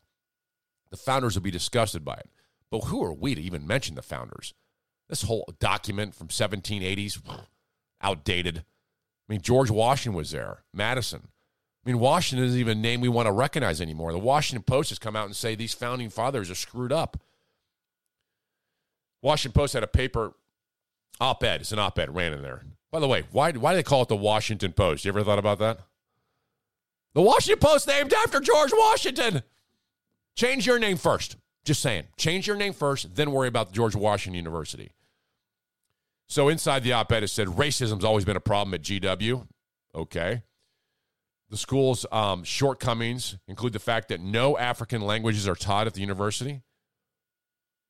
The 0.89 0.97
founders 0.97 1.35
will 1.35 1.43
be 1.43 1.51
disgusted 1.51 2.03
by 2.03 2.15
it. 2.15 2.29
But 2.71 2.85
who 2.85 3.03
are 3.03 3.13
we 3.13 3.35
to 3.35 3.41
even 3.41 3.67
mention 3.67 3.95
the 3.95 4.01
founders? 4.01 4.53
This 5.07 5.23
whole 5.23 5.51
document 5.59 6.15
from 6.15 6.27
1780s, 6.27 7.21
outdated. 8.01 8.59
I 8.59 9.33
mean, 9.33 9.41
George 9.41 9.69
Washington 9.69 10.17
was 10.17 10.31
there, 10.31 10.63
Madison. 10.73 11.29
I 11.85 11.89
mean, 11.89 11.99
Washington 11.99 12.45
isn't 12.45 12.59
even 12.59 12.77
a 12.77 12.81
name 12.81 13.01
we 13.01 13.09
want 13.09 13.27
to 13.27 13.31
recognize 13.31 13.79
anymore. 13.79 14.11
The 14.11 14.19
Washington 14.19 14.63
Post 14.63 14.89
has 14.89 14.99
come 14.99 15.15
out 15.15 15.25
and 15.25 15.35
say 15.35 15.55
these 15.55 15.73
founding 15.73 16.09
fathers 16.09 16.49
are 16.49 16.55
screwed 16.55 16.91
up. 16.91 17.17
Washington 19.21 19.59
Post 19.59 19.73
had 19.73 19.83
a 19.83 19.87
paper 19.87 20.33
op-ed. 21.19 21.61
It's 21.61 21.71
an 21.71 21.79
op-ed 21.79 22.13
ran 22.13 22.33
in 22.33 22.41
there. 22.41 22.63
By 22.91 22.99
the 22.99 23.07
way, 23.07 23.23
why 23.31 23.51
why 23.51 23.71
do 23.71 23.77
they 23.77 23.83
call 23.83 24.01
it 24.01 24.07
the 24.07 24.15
Washington 24.15 24.73
Post? 24.73 25.05
You 25.05 25.09
ever 25.09 25.23
thought 25.23 25.39
about 25.39 25.59
that? 25.59 25.79
The 27.13 27.21
Washington 27.21 27.59
Post 27.59 27.87
named 27.87 28.13
after 28.13 28.39
George 28.39 28.71
Washington. 28.73 29.43
Change 30.35 30.65
your 30.65 30.79
name 30.79 30.97
first. 30.97 31.37
Just 31.65 31.81
saying. 31.81 32.05
Change 32.17 32.47
your 32.47 32.55
name 32.55 32.73
first, 32.73 33.15
then 33.15 33.31
worry 33.31 33.47
about 33.47 33.71
George 33.71 33.95
Washington 33.95 34.35
University. 34.35 34.91
So 36.27 36.47
inside 36.47 36.83
the 36.83 36.93
op-ed, 36.93 37.23
it 37.23 37.29
said 37.29 37.47
racism's 37.47 38.03
always 38.03 38.25
been 38.25 38.37
a 38.37 38.41
problem 38.41 38.73
at 38.73 38.81
GW. 38.81 39.47
Okay. 39.93 40.43
The 41.49 41.57
school's 41.57 42.05
um, 42.11 42.43
shortcomings 42.43 43.37
include 43.47 43.73
the 43.73 43.79
fact 43.79 44.09
that 44.09 44.21
no 44.21 44.57
African 44.57 45.01
languages 45.01 45.47
are 45.47 45.55
taught 45.55 45.87
at 45.87 45.95
the 45.95 46.01
university. 46.01 46.61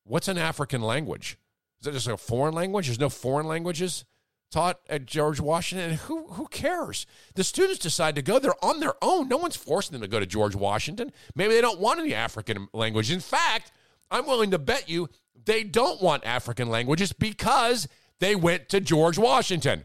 What's 0.04 0.28
an 0.28 0.38
African 0.38 0.80
language? 0.80 1.38
Is 1.78 1.84
that 1.84 1.92
just 1.92 2.08
a 2.08 2.16
foreign 2.16 2.54
language? 2.54 2.86
There's 2.86 2.98
no 2.98 3.10
foreign 3.10 3.46
languages 3.46 4.04
taught 4.50 4.80
at 4.88 5.06
George 5.06 5.40
Washington. 5.40 5.92
Who 6.06 6.26
who 6.32 6.46
cares? 6.48 7.06
The 7.34 7.44
students 7.44 7.78
decide 7.78 8.14
to 8.16 8.22
go. 8.22 8.38
They're 8.38 8.64
on 8.64 8.80
their 8.80 8.94
own. 9.02 9.28
No 9.28 9.36
one's 9.36 9.56
forcing 9.56 9.92
them 9.92 10.02
to 10.02 10.08
go 10.08 10.20
to 10.20 10.26
George 10.26 10.54
Washington. 10.54 11.12
Maybe 11.34 11.54
they 11.54 11.60
don't 11.60 11.80
want 11.80 12.00
any 12.00 12.14
African 12.14 12.68
language. 12.72 13.10
In 13.10 13.20
fact, 13.20 13.72
I'm 14.10 14.26
willing 14.26 14.50
to 14.50 14.58
bet 14.58 14.88
you 14.88 15.08
they 15.44 15.62
don't 15.62 16.02
want 16.02 16.24
African 16.26 16.68
languages 16.68 17.12
because 17.12 17.88
they 18.18 18.34
went 18.34 18.68
to 18.70 18.80
George 18.80 19.18
Washington. 19.18 19.84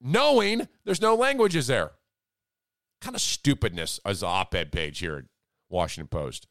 Knowing 0.00 0.68
there's 0.84 1.00
no 1.00 1.14
languages 1.14 1.66
there. 1.66 1.92
kind 3.00 3.14
of 3.14 3.22
stupidness 3.22 4.00
as 4.04 4.20
the 4.20 4.26
op-ed 4.26 4.72
page 4.72 4.98
here 4.98 5.16
at 5.16 5.24
Washington 5.68 6.08
Post. 6.08 6.48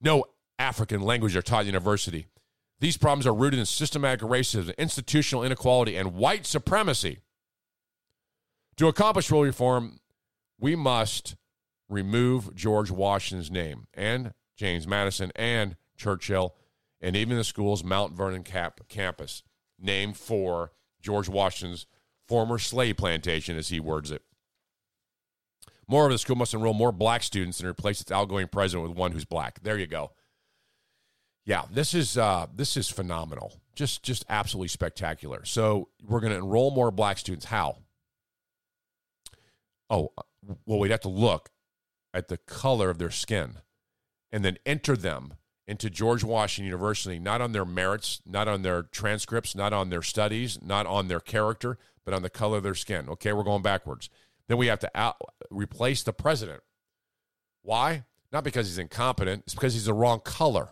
No 0.00 0.24
African 0.58 1.02
language 1.02 1.34
are 1.34 1.42
taught 1.42 1.60
at 1.60 1.66
university. 1.66 2.26
These 2.80 2.96
problems 2.96 3.26
are 3.26 3.34
rooted 3.34 3.58
in 3.58 3.66
systematic 3.66 4.20
racism, 4.20 4.76
institutional 4.78 5.42
inequality, 5.42 5.96
and 5.96 6.14
white 6.14 6.46
supremacy. 6.46 7.18
To 8.76 8.86
accomplish 8.86 9.30
real 9.32 9.42
reform, 9.42 9.98
we 10.60 10.76
must 10.76 11.34
remove 11.88 12.54
George 12.54 12.90
Washington's 12.92 13.50
name 13.50 13.88
and 13.94 14.32
James 14.56 14.86
Madison 14.86 15.32
and 15.34 15.74
Churchill 15.96 16.54
and 17.00 17.16
even 17.16 17.36
the 17.36 17.44
school's 17.44 17.82
Mount 17.82 18.12
Vernon 18.12 18.44
cap- 18.44 18.80
campus, 18.88 19.42
named 19.78 20.16
for 20.16 20.72
George 21.00 21.28
Washington's 21.28 21.86
former 22.28 22.58
slave 22.58 22.96
plantation, 22.96 23.56
as 23.56 23.68
he 23.68 23.80
words 23.80 24.10
it. 24.10 24.22
Moreover, 25.88 26.12
the 26.12 26.18
school 26.18 26.36
must 26.36 26.52
enroll 26.52 26.74
more 26.74 26.92
black 26.92 27.22
students 27.22 27.60
and 27.60 27.68
replace 27.68 28.00
its 28.00 28.12
outgoing 28.12 28.48
president 28.48 28.88
with 28.88 28.96
one 28.96 29.12
who's 29.12 29.24
black. 29.24 29.60
There 29.62 29.78
you 29.78 29.86
go. 29.86 30.12
Yeah, 31.46 31.62
this 31.70 31.94
is 31.94 32.18
uh, 32.18 32.46
this 32.54 32.76
is 32.76 32.90
phenomenal. 32.90 33.54
Just 33.74 34.02
just 34.02 34.26
absolutely 34.28 34.68
spectacular. 34.68 35.46
So 35.46 35.88
we're 36.06 36.20
going 36.20 36.32
to 36.32 36.38
enroll 36.38 36.70
more 36.70 36.90
black 36.90 37.16
students. 37.16 37.46
How? 37.46 37.78
Oh, 39.88 40.12
well, 40.66 40.78
we'd 40.78 40.90
have 40.90 41.00
to 41.00 41.08
look 41.08 41.50
at 42.12 42.28
the 42.28 42.36
color 42.36 42.90
of 42.90 42.98
their 42.98 43.10
skin, 43.10 43.54
and 44.30 44.44
then 44.44 44.58
enter 44.66 44.94
them 44.94 45.34
into 45.66 45.88
George 45.88 46.24
Washington 46.24 46.66
University, 46.66 47.18
not 47.18 47.40
on 47.40 47.52
their 47.52 47.64
merits, 47.64 48.20
not 48.26 48.48
on 48.48 48.62
their 48.62 48.82
transcripts, 48.82 49.54
not 49.54 49.72
on 49.72 49.88
their 49.88 50.02
studies, 50.02 50.58
not 50.62 50.86
on 50.86 51.08
their 51.08 51.20
character, 51.20 51.78
but 52.08 52.16
on 52.16 52.22
the 52.22 52.30
color 52.30 52.56
of 52.56 52.62
their 52.62 52.74
skin. 52.74 53.06
Okay, 53.06 53.34
we're 53.34 53.42
going 53.42 53.60
backwards. 53.60 54.08
Then 54.46 54.56
we 54.56 54.68
have 54.68 54.78
to 54.78 54.90
out, 54.94 55.16
replace 55.50 56.04
the 56.04 56.14
president. 56.14 56.62
Why? 57.60 58.04
Not 58.32 58.44
because 58.44 58.66
he's 58.66 58.78
incompetent. 58.78 59.42
It's 59.44 59.52
because 59.52 59.74
he's 59.74 59.84
the 59.84 59.92
wrong 59.92 60.20
color. 60.20 60.70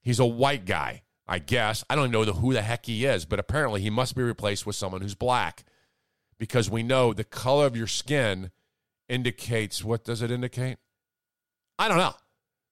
He's 0.00 0.18
a 0.18 0.24
white 0.24 0.64
guy, 0.64 1.02
I 1.28 1.38
guess. 1.38 1.84
I 1.90 1.96
don't 1.96 2.10
know 2.10 2.24
the, 2.24 2.32
who 2.32 2.54
the 2.54 2.62
heck 2.62 2.86
he 2.86 3.04
is, 3.04 3.26
but 3.26 3.38
apparently 3.38 3.82
he 3.82 3.90
must 3.90 4.16
be 4.16 4.22
replaced 4.22 4.64
with 4.64 4.74
someone 4.74 5.02
who's 5.02 5.14
black 5.14 5.64
because 6.38 6.70
we 6.70 6.82
know 6.82 7.12
the 7.12 7.24
color 7.24 7.66
of 7.66 7.76
your 7.76 7.86
skin 7.86 8.50
indicates 9.06 9.84
what 9.84 10.02
does 10.02 10.22
it 10.22 10.30
indicate? 10.30 10.78
I 11.78 11.88
don't 11.88 11.98
know. 11.98 12.14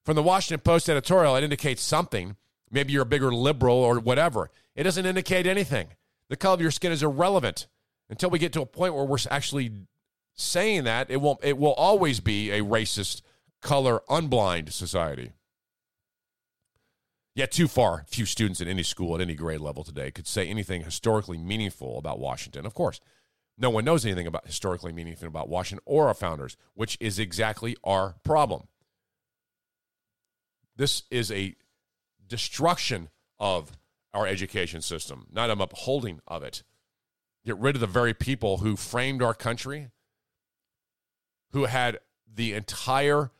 From 0.07 0.17
the 0.17 0.23
Washington 0.23 0.63
Post 0.63 0.89
editorial, 0.89 1.37
it 1.37 1.45
indicates 1.45 1.83
something. 1.83 2.37
Maybe 2.71 2.95
you're 2.95 3.03
a 3.03 3.05
bigger 3.05 3.35
liberal 3.35 3.77
or 3.77 4.01
whatever. 4.01 4.51
It 4.75 4.85
doesn't 4.85 5.05
indicate 5.05 5.47
anything. 5.47 5.89
The 6.31 6.37
color 6.37 6.55
of 6.55 6.63
your 6.63 6.71
skin 6.71 6.91
is 6.91 7.03
irrelevant 7.03 7.67
until 8.11 8.31
we 8.31 8.39
get 8.39 8.53
to 8.55 8.63
a 8.63 8.67
point 8.67 8.95
where 8.95 9.05
we're 9.05 9.19
actually 9.31 9.73
saying 10.35 10.85
that, 10.85 11.11
it 11.11 11.21
won't 11.21 11.41
it 11.43 11.59
will 11.59 11.75
always 11.75 12.21
be 12.21 12.51
a 12.51 12.61
racist, 12.61 13.23
color 13.61 14.01
unblind 14.09 14.73
society. 14.73 15.33
Yet 17.35 17.53
too 17.53 17.69
far, 17.69 18.05
few 18.09 18.27
students 18.27 18.61
in 18.61 18.67
any 18.67 18.83
school 18.83 19.15
at 19.15 19.21
any 19.21 19.35
grade 19.35 19.61
level 19.61 19.85
today 19.85 20.11
could 20.11 20.27
say 20.27 20.49
anything 20.49 20.83
historically 20.83 21.39
meaningful 21.39 21.97
about 21.97 22.19
Washington. 22.19 22.67
Of 22.67 22.75
course, 22.75 23.01
no 23.57 23.71
one 23.71 23.85
knows 23.85 24.05
anything 24.05 24.27
about 24.27 24.47
historically 24.47 24.93
meaningful 24.93 25.29
about 25.29 25.49
Washington 25.49 25.83
or 25.87 26.09
our 26.09 26.15
founders, 26.15 26.57
which 26.75 26.97
is 27.01 27.19
exactly 27.19 27.77
our 27.85 28.17
problem. 28.25 28.67
This 30.77 31.03
is 31.11 31.31
a 31.31 31.57
destruction 32.27 33.09
of 33.39 33.73
our 34.15 34.27
education 34.27 34.81
system, 34.81 35.27
not 35.33 35.51
an 35.51 35.61
upholding 35.61 36.21
of 36.27 36.43
it. 36.43 36.63
Get 37.49 37.57
rid 37.57 37.77
of 37.77 37.81
the 37.81 37.87
very 37.87 38.13
people 38.13 38.59
who 38.59 38.77
framed 38.77 39.23
our 39.23 39.33
country, 39.33 39.89
who 41.53 41.65
had 41.65 41.99
the 42.31 42.53
entire 42.53 43.31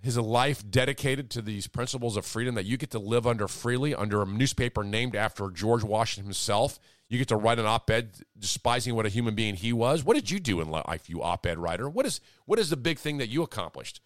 his 0.00 0.16
life 0.16 0.62
dedicated 0.70 1.30
to 1.30 1.42
these 1.42 1.66
principles 1.66 2.16
of 2.16 2.24
freedom 2.24 2.54
that 2.54 2.64
you 2.64 2.76
get 2.76 2.92
to 2.92 3.00
live 3.00 3.26
under 3.26 3.48
freely 3.48 3.92
under 3.92 4.22
a 4.22 4.26
newspaper 4.26 4.84
named 4.84 5.16
after 5.16 5.50
George 5.50 5.82
Washington 5.82 6.26
himself. 6.26 6.78
You 7.08 7.18
get 7.18 7.26
to 7.26 7.36
write 7.36 7.58
an 7.58 7.66
op-ed 7.66 8.20
despising 8.38 8.94
what 8.94 9.04
a 9.04 9.08
human 9.08 9.34
being 9.34 9.56
he 9.56 9.72
was. 9.72 10.04
What 10.04 10.14
did 10.14 10.30
you 10.30 10.38
do 10.38 10.60
in 10.60 10.70
life, 10.70 11.10
you 11.10 11.20
op-ed 11.20 11.58
writer? 11.58 11.88
What 11.88 12.06
is 12.06 12.20
what 12.46 12.60
is 12.60 12.70
the 12.70 12.76
big 12.76 13.00
thing 13.00 13.18
that 13.18 13.30
you 13.30 13.42
accomplished 13.42 14.00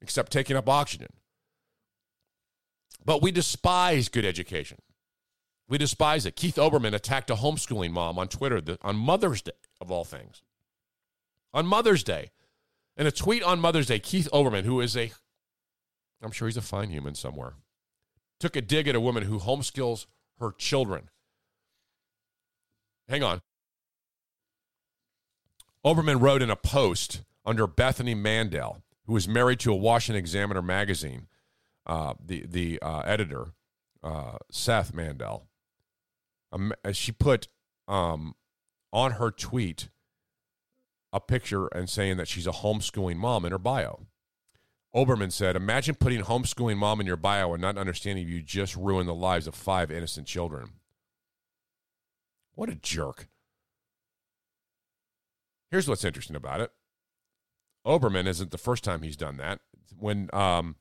except 0.00 0.30
taking 0.30 0.54
up 0.54 0.68
oxygen? 0.68 1.08
But 3.04 3.22
we 3.22 3.32
despise 3.32 4.08
good 4.08 4.24
education. 4.24 4.78
We 5.68 5.76
despise 5.76 6.24
it. 6.24 6.34
Keith 6.34 6.56
Olbermann 6.56 6.94
attacked 6.94 7.30
a 7.30 7.34
homeschooling 7.34 7.90
mom 7.90 8.18
on 8.18 8.28
Twitter 8.28 8.62
on 8.82 8.96
Mother's 8.96 9.42
Day, 9.42 9.52
of 9.80 9.90
all 9.90 10.04
things. 10.04 10.42
On 11.52 11.66
Mother's 11.66 12.02
Day. 12.02 12.30
In 12.96 13.06
a 13.06 13.12
tweet 13.12 13.42
on 13.42 13.60
Mother's 13.60 13.86
Day, 13.86 13.98
Keith 13.98 14.28
Olbermann, 14.32 14.64
who 14.64 14.80
is 14.80 14.96
a, 14.96 15.12
I'm 16.22 16.32
sure 16.32 16.48
he's 16.48 16.56
a 16.56 16.62
fine 16.62 16.90
human 16.90 17.14
somewhere, 17.14 17.52
took 18.40 18.56
a 18.56 18.60
dig 18.60 18.88
at 18.88 18.96
a 18.96 19.00
woman 19.00 19.24
who 19.24 19.38
homeschools 19.38 20.06
her 20.40 20.52
children. 20.52 21.10
Hang 23.08 23.22
on. 23.22 23.40
Olbermann 25.84 26.20
wrote 26.20 26.42
in 26.42 26.50
a 26.50 26.56
post 26.56 27.22
under 27.44 27.66
Bethany 27.66 28.14
Mandel, 28.14 28.82
who 29.06 29.12
was 29.12 29.28
married 29.28 29.60
to 29.60 29.72
a 29.72 29.76
Washington 29.76 30.18
Examiner 30.18 30.62
magazine, 30.62 31.28
uh, 31.86 32.14
the 32.24 32.44
the 32.46 32.78
uh, 32.82 33.00
editor, 33.00 33.52
uh, 34.02 34.38
Seth 34.50 34.92
Mandel. 34.92 35.46
Um, 36.52 36.72
she 36.92 37.12
put 37.12 37.48
um, 37.86 38.34
on 38.92 39.12
her 39.12 39.30
tweet 39.30 39.88
a 41.12 41.20
picture 41.20 41.66
and 41.68 41.88
saying 41.88 42.16
that 42.18 42.28
she's 42.28 42.46
a 42.46 42.52
homeschooling 42.52 43.16
mom 43.16 43.44
in 43.44 43.52
her 43.52 43.58
bio. 43.58 44.06
Olbermann 44.94 45.32
said, 45.32 45.56
Imagine 45.56 45.94
putting 45.94 46.22
homeschooling 46.22 46.76
mom 46.76 47.00
in 47.00 47.06
your 47.06 47.16
bio 47.16 47.52
and 47.52 47.62
not 47.62 47.78
understanding 47.78 48.26
you 48.26 48.42
just 48.42 48.76
ruined 48.76 49.08
the 49.08 49.14
lives 49.14 49.46
of 49.46 49.54
five 49.54 49.90
innocent 49.90 50.26
children. 50.26 50.70
What 52.54 52.68
a 52.68 52.74
jerk. 52.74 53.28
Here's 55.70 55.88
what's 55.88 56.04
interesting 56.04 56.36
about 56.36 56.60
it 56.60 56.72
Olbermann 57.86 58.26
isn't 58.26 58.50
the 58.50 58.58
first 58.58 58.84
time 58.84 59.02
he's 59.02 59.16
done 59.16 59.36
that. 59.36 59.60
When, 59.98 60.28
um, 60.32 60.76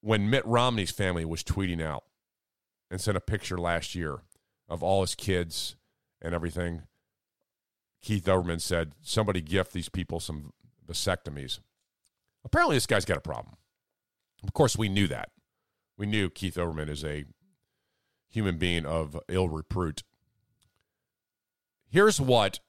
when 0.00 0.30
Mitt 0.30 0.46
Romney's 0.46 0.90
family 0.90 1.24
was 1.24 1.42
tweeting 1.42 1.82
out 1.82 2.04
and 2.90 3.00
sent 3.00 3.16
a 3.16 3.20
picture 3.20 3.58
last 3.58 3.94
year 3.94 4.22
of 4.68 4.82
all 4.82 5.00
his 5.00 5.14
kids 5.14 5.76
and 6.20 6.34
everything, 6.34 6.82
Keith 8.02 8.24
Olbermann 8.24 8.60
said, 8.60 8.92
somebody 9.02 9.40
gift 9.40 9.72
these 9.72 9.88
people 9.88 10.20
some 10.20 10.52
vasectomies. 10.86 11.60
Apparently, 12.44 12.76
this 12.76 12.86
guy's 12.86 13.04
got 13.04 13.18
a 13.18 13.22
problem. 13.22 13.56
Of 14.42 14.52
course, 14.52 14.76
we 14.76 14.88
knew 14.88 15.08
that. 15.08 15.30
We 15.96 16.06
knew 16.06 16.30
Keith 16.30 16.54
Olbermann 16.54 16.88
is 16.88 17.04
a 17.04 17.24
human 18.30 18.58
being 18.58 18.86
of 18.86 19.18
ill 19.28 19.48
repute. 19.48 20.04
Here's 21.90 22.20
what 22.20 22.60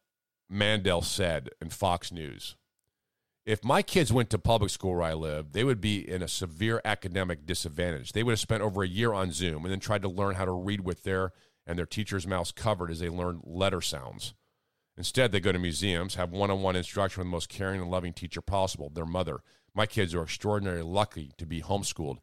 Mandel 0.49 1.01
said 1.01 1.49
in 1.61 1.69
Fox 1.69 2.11
News. 2.11 2.55
If 3.45 3.63
my 3.63 3.81
kids 3.81 4.13
went 4.13 4.29
to 4.31 4.39
public 4.39 4.71
school 4.71 4.93
where 4.93 5.03
I 5.03 5.13
live, 5.13 5.53
they 5.53 5.63
would 5.63 5.81
be 5.81 6.07
in 6.07 6.21
a 6.21 6.27
severe 6.27 6.81
academic 6.85 7.45
disadvantage. 7.45 8.13
They 8.13 8.23
would 8.23 8.33
have 8.33 8.39
spent 8.39 8.63
over 8.63 8.83
a 8.83 8.87
year 8.87 9.13
on 9.13 9.31
Zoom 9.31 9.63
and 9.63 9.71
then 9.71 9.79
tried 9.79 10.01
to 10.03 10.09
learn 10.09 10.35
how 10.35 10.45
to 10.45 10.51
read 10.51 10.81
with 10.81 11.03
their 11.03 11.31
and 11.69 11.77
their 11.77 11.85
teacher's 11.85 12.25
mouths 12.25 12.51
covered 12.51 12.89
as 12.89 12.97
they 12.97 13.09
learn 13.09 13.41
letter 13.43 13.79
sounds. 13.79 14.33
Instead, 14.97 15.31
they 15.31 15.39
go 15.39 15.51
to 15.51 15.59
museums, 15.59 16.15
have 16.15 16.31
one 16.31 16.49
on 16.49 16.63
one 16.63 16.75
instruction 16.75 17.21
with 17.21 17.27
the 17.27 17.31
most 17.31 17.47
caring 17.47 17.79
and 17.79 17.91
loving 17.91 18.11
teacher 18.11 18.41
possible, 18.41 18.89
their 18.89 19.05
mother. 19.05 19.41
My 19.75 19.85
kids 19.85 20.15
are 20.15 20.23
extraordinarily 20.23 20.81
lucky 20.81 21.31
to 21.37 21.45
be 21.45 21.61
homeschooled, 21.61 22.17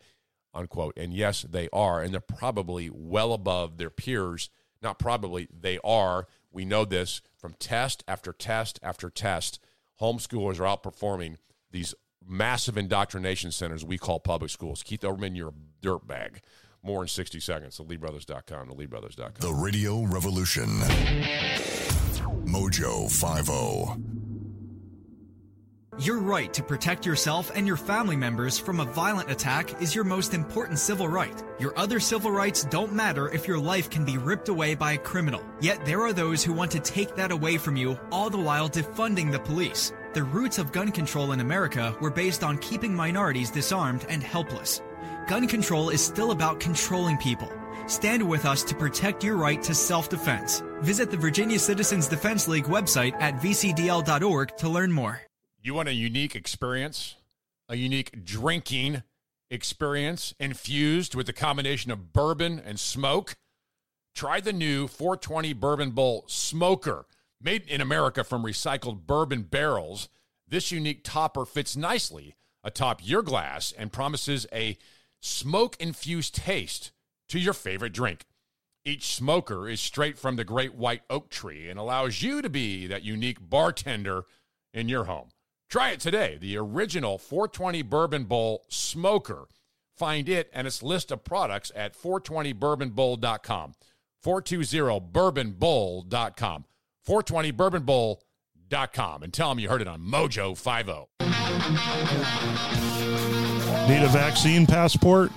unquote. 0.53 0.95
And 0.97 1.15
yes, 1.15 1.43
they 1.49 1.69
are. 1.73 2.03
And 2.03 2.13
they're 2.13 2.21
probably 2.21 2.91
well 2.93 3.33
above 3.33 3.77
their 3.77 3.89
peers. 3.89 4.51
Not 4.83 4.99
probably, 4.99 5.47
they 5.57 5.79
are. 5.85 6.27
We 6.51 6.65
know 6.65 6.85
this 6.85 7.23
from 7.39 7.55
test 7.61 8.03
after 8.09 8.33
test 8.33 8.81
after 8.83 9.11
test. 9.11 9.61
Homeschoolers 10.01 10.59
are 10.59 10.77
outperforming 10.77 11.37
these 11.71 11.95
massive 12.27 12.77
indoctrination 12.77 13.53
centers 13.53 13.85
we 13.85 13.97
call 13.97 14.19
public 14.19 14.51
schools. 14.51 14.83
Keith 14.83 15.03
Olbermann, 15.03 15.37
you're 15.37 15.51
a 15.51 15.87
dirtbag. 15.87 16.41
More 16.87 17.03
in 17.03 17.09
60 17.09 17.41
seconds. 17.41 17.79
TheLeeBrothers.com. 17.79 18.69
TheLeeBrothers.com. 18.69 19.33
The 19.41 19.53
Radio 19.53 20.03
Revolution. 20.05 20.69
Mojo 22.47 23.11
50. 23.11 24.01
Your 25.99 26.19
right 26.19 26.53
to 26.53 26.63
protect 26.63 27.05
yourself 27.05 27.51
and 27.55 27.67
your 27.67 27.77
family 27.77 28.17
members 28.17 28.57
from 28.59 28.79
a 28.79 28.85
violent 28.85 29.31
attack 29.31 29.83
is 29.83 29.95
your 29.95 30.05
most 30.05 30.33
important 30.33 30.79
civil 30.79 31.09
right. 31.09 31.43
Your 31.59 31.77
other 31.77 31.99
civil 31.99 32.31
rights 32.31 32.65
don't 32.67 32.93
matter 32.93 33.33
if 33.33 33.49
your 33.49 33.59
life 33.59 33.91
can 33.91 34.05
be 34.05 34.19
ripped 34.19 34.49
away 34.49 34.77
by 34.77 34.93
a 34.93 34.99
criminal. 34.99 35.43
Yet 35.61 35.85
there 35.85 36.03
are 36.03 36.13
those 36.13 36.45
who 36.45 36.53
want 36.53 36.71
to 36.73 36.81
take 36.81 37.17
that 37.17 37.33
away 37.33 37.57
from 37.57 37.77
you, 37.77 37.99
all 38.13 38.31
the 38.31 38.39
while 38.39 38.69
defunding 38.69 39.33
the 39.33 39.41
police. 39.41 39.93
The 40.13 40.23
roots 40.23 40.59
of 40.59 40.71
gun 40.71 40.93
control 40.93 41.33
in 41.33 41.41
America 41.41 41.97
were 42.01 42.11
based 42.11 42.45
on 42.45 42.59
keeping 42.59 42.95
minorities 42.95 43.51
disarmed 43.51 44.07
and 44.09 44.23
helpless. 44.23 44.83
Gun 45.27 45.49
control 45.49 45.91
is 45.91 46.01
still 46.01 46.31
about 46.31 46.61
controlling 46.61 47.17
people. 47.17 47.51
Stand 47.89 48.27
with 48.27 48.45
us 48.45 48.63
to 48.63 48.77
protect 48.77 49.25
your 49.25 49.37
right 49.37 49.61
to 49.63 49.75
self 49.75 50.09
defense. 50.09 50.63
Visit 50.83 51.11
the 51.11 51.17
Virginia 51.17 51.59
Citizens 51.59 52.07
Defense 52.07 52.47
League 52.47 52.67
website 52.67 53.21
at 53.21 53.35
vcdl.org 53.37 54.57
to 54.57 54.69
learn 54.69 54.93
more. 54.93 55.21
You 55.61 55.75
want 55.75 55.89
a 55.89 55.95
unique 55.95 56.37
experience, 56.37 57.17
a 57.69 57.75
unique 57.75 58.25
drinking 58.25 59.03
experience 59.51 60.33
infused 60.39 61.17
with 61.17 61.29
a 61.29 61.33
combination 61.33 61.91
of 61.91 62.13
bourbon 62.13 62.63
and 62.65 62.79
smoke? 62.79 63.37
Try 64.15 64.41
the 64.41 64.53
new 64.53 64.87
420 64.87 65.53
Bourbon 65.55 65.91
Bowl 65.91 66.25
Smoker. 66.29 67.07
Made 67.41 67.69
in 67.69 67.81
America 67.81 68.23
from 68.23 68.45
recycled 68.45 69.07
bourbon 69.07 69.43
barrels, 69.43 70.09
this 70.47 70.71
unique 70.71 71.03
topper 71.03 71.45
fits 71.45 71.77
nicely 71.77 72.37
atop 72.63 73.01
your 73.03 73.23
glass 73.23 73.73
and 73.77 73.93
promises 73.93 74.47
a 74.53 74.77
smoke 75.21 75.77
infused 75.81 76.35
taste 76.35 76.93
to 77.29 77.39
your 77.39 77.55
favorite 77.55 77.93
drink. 77.93 78.25
Each 78.85 79.15
smoker 79.15 79.69
is 79.69 79.81
straight 79.81 80.19
from 80.19 80.37
the 80.37 80.45
great 80.45 80.75
white 80.75 81.03
oak 81.11 81.29
tree 81.29 81.69
and 81.69 81.79
allows 81.79 82.23
you 82.23 82.41
to 82.41 82.49
be 82.49 82.87
that 82.87 83.03
unique 83.03 83.39
bartender 83.41 84.25
in 84.73 84.89
your 84.89 85.05
home. 85.05 85.31
Try 85.69 85.91
it 85.91 86.01
today. 86.01 86.39
The 86.41 86.57
original 86.57 87.19
420 87.19 87.83
Bourbon 87.83 88.25
Bowl 88.25 88.65
Smoker. 88.69 89.49
Find 89.97 90.29
it 90.29 90.51
and 90.53 90.67
its 90.67 90.83
list 90.83 91.11
of 91.11 91.25
products 91.25 91.73
at 91.75 91.97
420bourbonbowl.com. 91.97 93.75
420bourbonbowl.com. 94.25 96.65
420bourbonbowl.com. 97.07 98.17
Com 98.71 99.23
and 99.23 99.33
tell 99.33 99.51
them 99.51 99.61
you 99.61 99.69
heard 99.69 99.81
it 99.81 99.89
on 99.89 100.01
Mojo 100.01 100.51
oh. 100.51 100.55
50. 100.55 100.93
Need 103.89 104.03
a 104.03 104.09
vaccine 104.09 104.67
passport? 104.67 105.31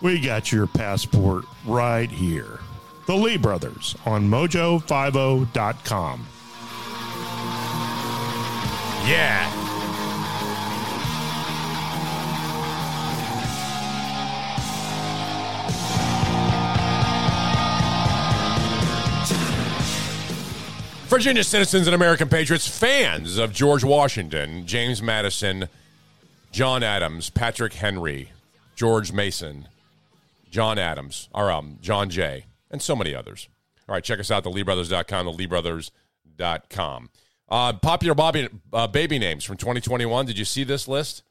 We 0.00 0.20
got 0.20 0.52
your 0.52 0.66
passport 0.66 1.44
right 1.66 2.10
here. 2.10 2.60
The 3.06 3.14
Lee 3.16 3.36
Brothers 3.36 3.96
on 4.06 4.28
mojo50.com. 4.28 6.26
Yeah. 9.06 9.69
Virginia 21.10 21.42
citizens 21.42 21.88
and 21.88 21.94
American 21.94 22.28
patriots, 22.28 22.68
fans 22.68 23.36
of 23.36 23.52
George 23.52 23.82
Washington, 23.82 24.64
James 24.64 25.02
Madison, 25.02 25.68
John 26.52 26.84
Adams, 26.84 27.30
Patrick 27.30 27.72
Henry, 27.72 28.30
George 28.76 29.12
Mason, 29.12 29.66
John 30.48 30.78
Adams, 30.78 31.28
or 31.34 31.50
um, 31.50 31.78
John 31.82 32.10
Jay, 32.10 32.46
and 32.70 32.80
so 32.80 32.94
many 32.94 33.12
others. 33.12 33.48
All 33.88 33.94
right, 33.94 34.04
check 34.04 34.20
us 34.20 34.30
out, 34.30 34.44
theleebrothers.com, 34.44 35.26
theleebrothers.com. 35.26 37.10
Uh, 37.48 37.72
popular 37.72 38.14
Bobby, 38.14 38.48
uh, 38.72 38.86
baby 38.86 39.18
names 39.18 39.42
from 39.42 39.56
2021. 39.56 40.26
Did 40.26 40.38
you 40.38 40.44
see 40.44 40.62
this 40.62 40.86
list? 40.86 41.24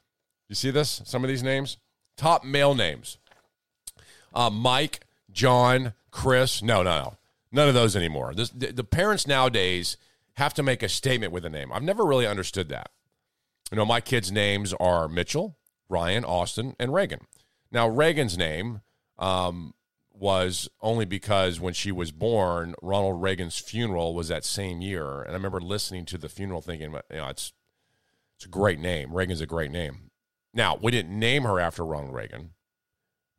You 0.50 0.56
see 0.56 0.72
this? 0.72 1.02
Some 1.06 1.24
of 1.24 1.30
these 1.30 1.42
names? 1.42 1.78
Top 2.18 2.44
male 2.44 2.76
names 2.76 3.18
uh, 4.34 4.50
Mike, 4.50 5.06
John, 5.32 5.94
Chris. 6.12 6.62
No, 6.62 6.84
no, 6.84 7.02
no. 7.02 7.18
None 7.52 7.68
of 7.68 7.74
those 7.74 7.96
anymore. 7.96 8.34
This, 8.34 8.50
the, 8.50 8.72
the 8.72 8.84
parents 8.84 9.26
nowadays 9.26 9.98
have 10.34 10.54
to 10.56 10.64
make 10.64 10.84
a 10.84 10.90
statement 10.90 11.34
with 11.34 11.46
a 11.46 11.50
name. 11.50 11.72
I've 11.74 11.84
never 11.84 12.06
really 12.06 12.28
understood 12.28 12.70
that. 12.70 12.92
You 13.72 13.78
know, 13.78 13.86
my 13.86 14.02
kids' 14.02 14.32
names 14.32 14.74
are 14.80 15.08
Mitchell, 15.08 15.58
Ryan, 15.90 16.24
Austin, 16.26 16.76
and 16.80 16.94
Reagan. 16.94 17.22
Now, 17.72 17.88
Reagan's 17.88 18.38
name 18.38 18.82
um, 19.18 19.74
was 20.12 20.70
only 20.82 21.06
because 21.06 21.60
when 21.60 21.74
she 21.74 21.92
was 21.92 22.12
born, 22.12 22.76
Ronald 22.82 23.22
Reagan's 23.22 23.58
funeral 23.58 24.14
was 24.14 24.28
that 24.28 24.46
same 24.46 24.82
year, 24.82 25.22
and 25.22 25.32
I 25.32 25.34
remember 25.34 25.62
listening 25.62 26.06
to 26.06 26.18
the 26.18 26.30
funeral, 26.30 26.62
thinking, 26.62 26.94
you 27.12 27.18
know, 27.18 27.28
it's 27.28 27.54
it's 28.36 28.46
a 28.46 28.50
great 28.50 28.80
name. 28.80 29.14
Reagan's 29.14 29.42
a 29.42 29.46
great 29.46 29.70
name. 29.70 30.12
Now, 30.54 30.78
we 30.82 30.92
didn't 30.92 31.18
name 31.18 31.44
her 31.44 31.60
after 31.60 31.86
Ronald 31.86 32.14
Reagan, 32.14 32.52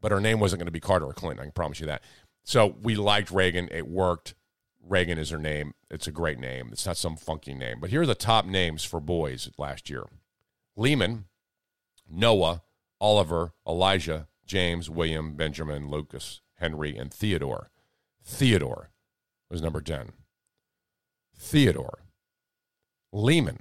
but 0.00 0.12
her 0.12 0.20
name 0.20 0.40
wasn't 0.40 0.60
going 0.60 0.66
to 0.66 0.72
be 0.72 0.78
Carter 0.80 1.06
or 1.06 1.14
Clinton. 1.14 1.40
I 1.40 1.44
can 1.44 1.52
promise 1.52 1.80
you 1.80 1.86
that. 1.86 2.02
So 2.44 2.76
we 2.82 2.96
liked 2.96 3.30
Reagan. 3.30 3.68
It 3.70 3.88
worked. 3.88 4.34
Reagan 4.82 5.18
is 5.18 5.30
her 5.30 5.38
name. 5.38 5.74
It's 5.90 6.06
a 6.06 6.12
great 6.12 6.38
name. 6.38 6.70
It's 6.72 6.86
not 6.86 6.96
some 6.96 7.16
funky 7.16 7.54
name. 7.54 7.78
But 7.80 7.90
here 7.90 8.02
are 8.02 8.06
the 8.06 8.14
top 8.14 8.46
names 8.46 8.84
for 8.84 9.00
boys 9.00 9.50
last 9.58 9.90
year 9.90 10.04
Liam, 10.78 11.24
Noah, 12.08 12.62
Oliver, 13.00 13.52
Elijah, 13.66 14.28
James, 14.46 14.90
William, 14.90 15.34
Benjamin, 15.34 15.90
Lucas, 15.90 16.40
Henry, 16.56 16.96
and 16.96 17.12
Theodore. 17.12 17.70
Theodore 18.24 18.90
was 19.50 19.62
number 19.62 19.80
10. 19.80 20.12
Theodore. 21.36 22.00
Liam. 23.14 23.58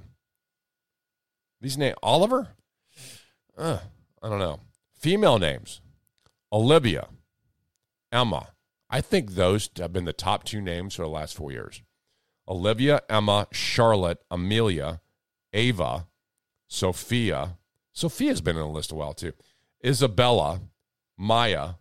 These 1.62 1.78
names, 1.78 1.96
Oliver? 2.02 2.50
Uh, 3.58 3.80
I 4.22 4.30
don't 4.30 4.40
know. 4.40 4.62
Female 4.96 5.40
names 5.40 5.82
Olivia, 6.52 7.08
Emma. 8.12 8.50
I 8.90 9.02
think 9.02 9.32
those 9.32 9.70
have 9.78 9.94
been 9.94 10.06
the 10.06 10.14
top 10.14 10.44
two 10.44 10.62
names 10.62 10.96
for 10.96 11.04
the 11.04 11.10
last 11.10 11.36
four 11.36 11.52
years. 11.52 11.82
Olivia, 12.48 13.02
Emma, 13.08 13.48
Charlotte, 13.52 14.20
Amelia, 14.32 15.02
Ava, 15.54 16.08
Sophia. 16.68 17.58
Sophia's 17.94 18.42
been 18.42 18.56
in 18.56 18.62
the 18.62 18.68
list 18.68 18.92
a 18.92 18.96
while 18.96 19.14
too. 19.14 19.34
Isabella, 19.86 20.62
Maya, 21.18 21.74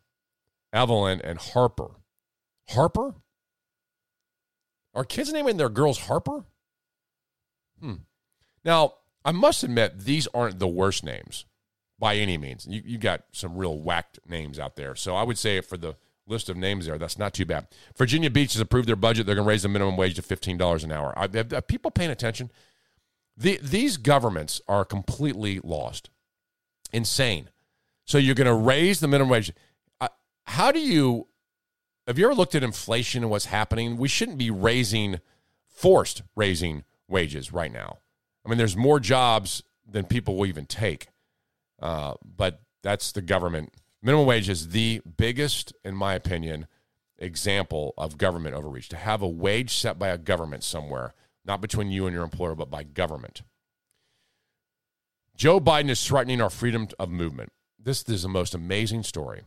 Evelyn, 0.73 1.21
and 1.23 1.39
Harper. 1.39 1.93
Harper? 2.71 3.15
Are 4.95 5.05
kids 5.05 5.33
naming 5.33 5.57
their 5.57 5.69
girls 5.69 6.01
Harper? 6.01 6.45
Hmm. 7.81 7.95
Now, 8.65 8.95
I 9.25 9.33
must 9.33 9.63
admit, 9.63 10.01
these 10.01 10.27
aren't 10.35 10.59
the 10.59 10.69
worst 10.69 11.05
names 11.05 11.47
by 11.99 12.17
any 12.17 12.37
means. 12.37 12.67
You, 12.69 12.83
you 12.85 12.99
got 12.99 13.25
some 13.33 13.57
real 13.57 13.79
whacked 13.79 14.19
names 14.29 14.59
out 14.59 14.77
there. 14.77 14.95
So 14.95 15.15
I 15.17 15.23
would 15.23 15.39
say 15.39 15.61
for 15.61 15.77
the 15.77 15.97
list 16.29 16.49
of 16.49 16.57
names 16.57 16.87
there, 16.87 16.99
that's 16.99 17.19
not 17.19 17.35
too 17.35 17.47
bad. 17.47 17.67
Virginia 17.97 18.31
Beach 18.31 18.53
has 18.53 18.61
approved 18.61 18.89
their 18.89 18.97
budget. 18.97 19.27
They're 19.27 19.35
going 19.35 19.47
to 19.47 19.49
raise 19.49 19.63
the 19.63 19.69
minimum 19.69 19.97
wage 19.97 20.15
to 20.17 20.23
$15 20.23 20.85
an 20.85 20.93
hour. 20.93 21.19
Are, 21.19 21.29
are 21.55 21.63
people 21.63 21.91
paying 21.91 22.11
attention? 22.11 22.51
The, 23.37 23.59
these 23.63 23.97
governments 23.97 24.61
are 24.69 24.85
completely 24.85 25.61
lost, 25.63 26.11
insane. 26.93 27.51
So 28.05 28.19
you're 28.19 28.35
going 28.35 28.47
to 28.47 28.55
raise 28.55 29.01
the 29.01 29.09
minimum 29.09 29.31
wage. 29.31 29.53
Uh, 30.01 30.09
how 30.45 30.73
do 30.73 30.81
you, 30.81 31.29
have 32.07 32.19
you 32.19 32.25
ever 32.25 32.35
looked 32.35 32.55
at 32.55 32.63
inflation 32.63 33.23
and 33.23 33.31
what's 33.31 33.47
happening? 33.47 33.97
We 33.97 34.09
shouldn't 34.09 34.39
be 34.39 34.51
raising, 34.51 35.21
forced 35.69 36.23
raising 36.35 36.85
wages 37.07 37.53
right 37.53 37.73
now. 37.73 37.99
I 38.45 38.49
mean, 38.49 38.59
there's 38.59 38.77
more 38.77 38.99
jobs 38.99 39.63
than 39.87 40.05
people 40.05 40.37
will 40.37 40.47
even 40.47 40.67
take. 40.67 41.09
Uh, 41.81 42.15
but 42.25 42.63
that's 42.83 43.13
the 43.13 43.23
government. 43.23 43.73
Minimum 44.03 44.27
wage 44.27 44.49
is 44.49 44.69
the 44.69 45.01
biggest, 45.17 45.73
in 45.85 45.95
my 45.95 46.15
opinion, 46.15 46.67
example 47.19 47.95
of 47.99 48.19
government 48.19 48.55
overreach. 48.55 48.89
To 48.91 48.97
have 48.97 49.23
a 49.23 49.29
wage 49.29 49.75
set 49.75 49.99
by 49.99 50.09
a 50.09 50.19
government 50.19 50.63
somewhere, 50.63 51.15
not 51.45 51.61
between 51.61 51.91
you 51.91 52.07
and 52.07 52.15
your 52.15 52.25
employer, 52.25 52.55
but 52.55 52.71
by 52.71 52.85
government. 52.85 53.43
Joe 55.37 55.61
Biden 55.61 55.91
is 55.91 56.05
threatening 56.05 56.41
our 56.41 56.51
freedom 56.51 56.89
of 56.99 57.11
movement. 57.11 57.51
This 57.79 58.03
is 58.09 58.23
the 58.23 58.29
most 58.29 58.55
amazing 58.55 59.03
story. 59.03 59.43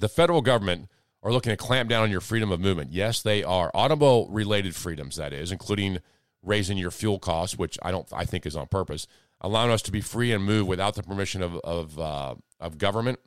The 0.00 0.08
federal 0.08 0.42
government 0.42 0.88
are 1.22 1.32
looking 1.32 1.50
to 1.50 1.56
clamp 1.56 1.90
down 1.90 2.04
on 2.04 2.10
your 2.10 2.20
freedom 2.20 2.52
of 2.52 2.60
movement. 2.60 2.92
Yes, 2.92 3.20
they 3.22 3.42
are 3.42 3.70
automobile 3.74 4.28
related 4.28 4.76
freedoms, 4.76 5.16
that 5.16 5.32
is, 5.32 5.50
including 5.50 5.98
raising 6.42 6.78
your 6.78 6.90
fuel 6.90 7.18
costs, 7.18 7.58
which 7.58 7.78
I 7.82 7.90
don't 7.90 8.06
I 8.12 8.24
think 8.24 8.46
is 8.46 8.56
on 8.56 8.66
purpose 8.68 9.06
allowing 9.40 9.70
us 9.70 9.82
to 9.82 9.92
be 9.92 10.00
free 10.00 10.32
and 10.32 10.44
move 10.44 10.66
without 10.66 10.94
the 10.94 11.02
permission 11.02 11.42
of 11.42 11.56
of, 11.56 11.98
uh, 11.98 12.34
of 12.60 12.78
government 12.78 13.18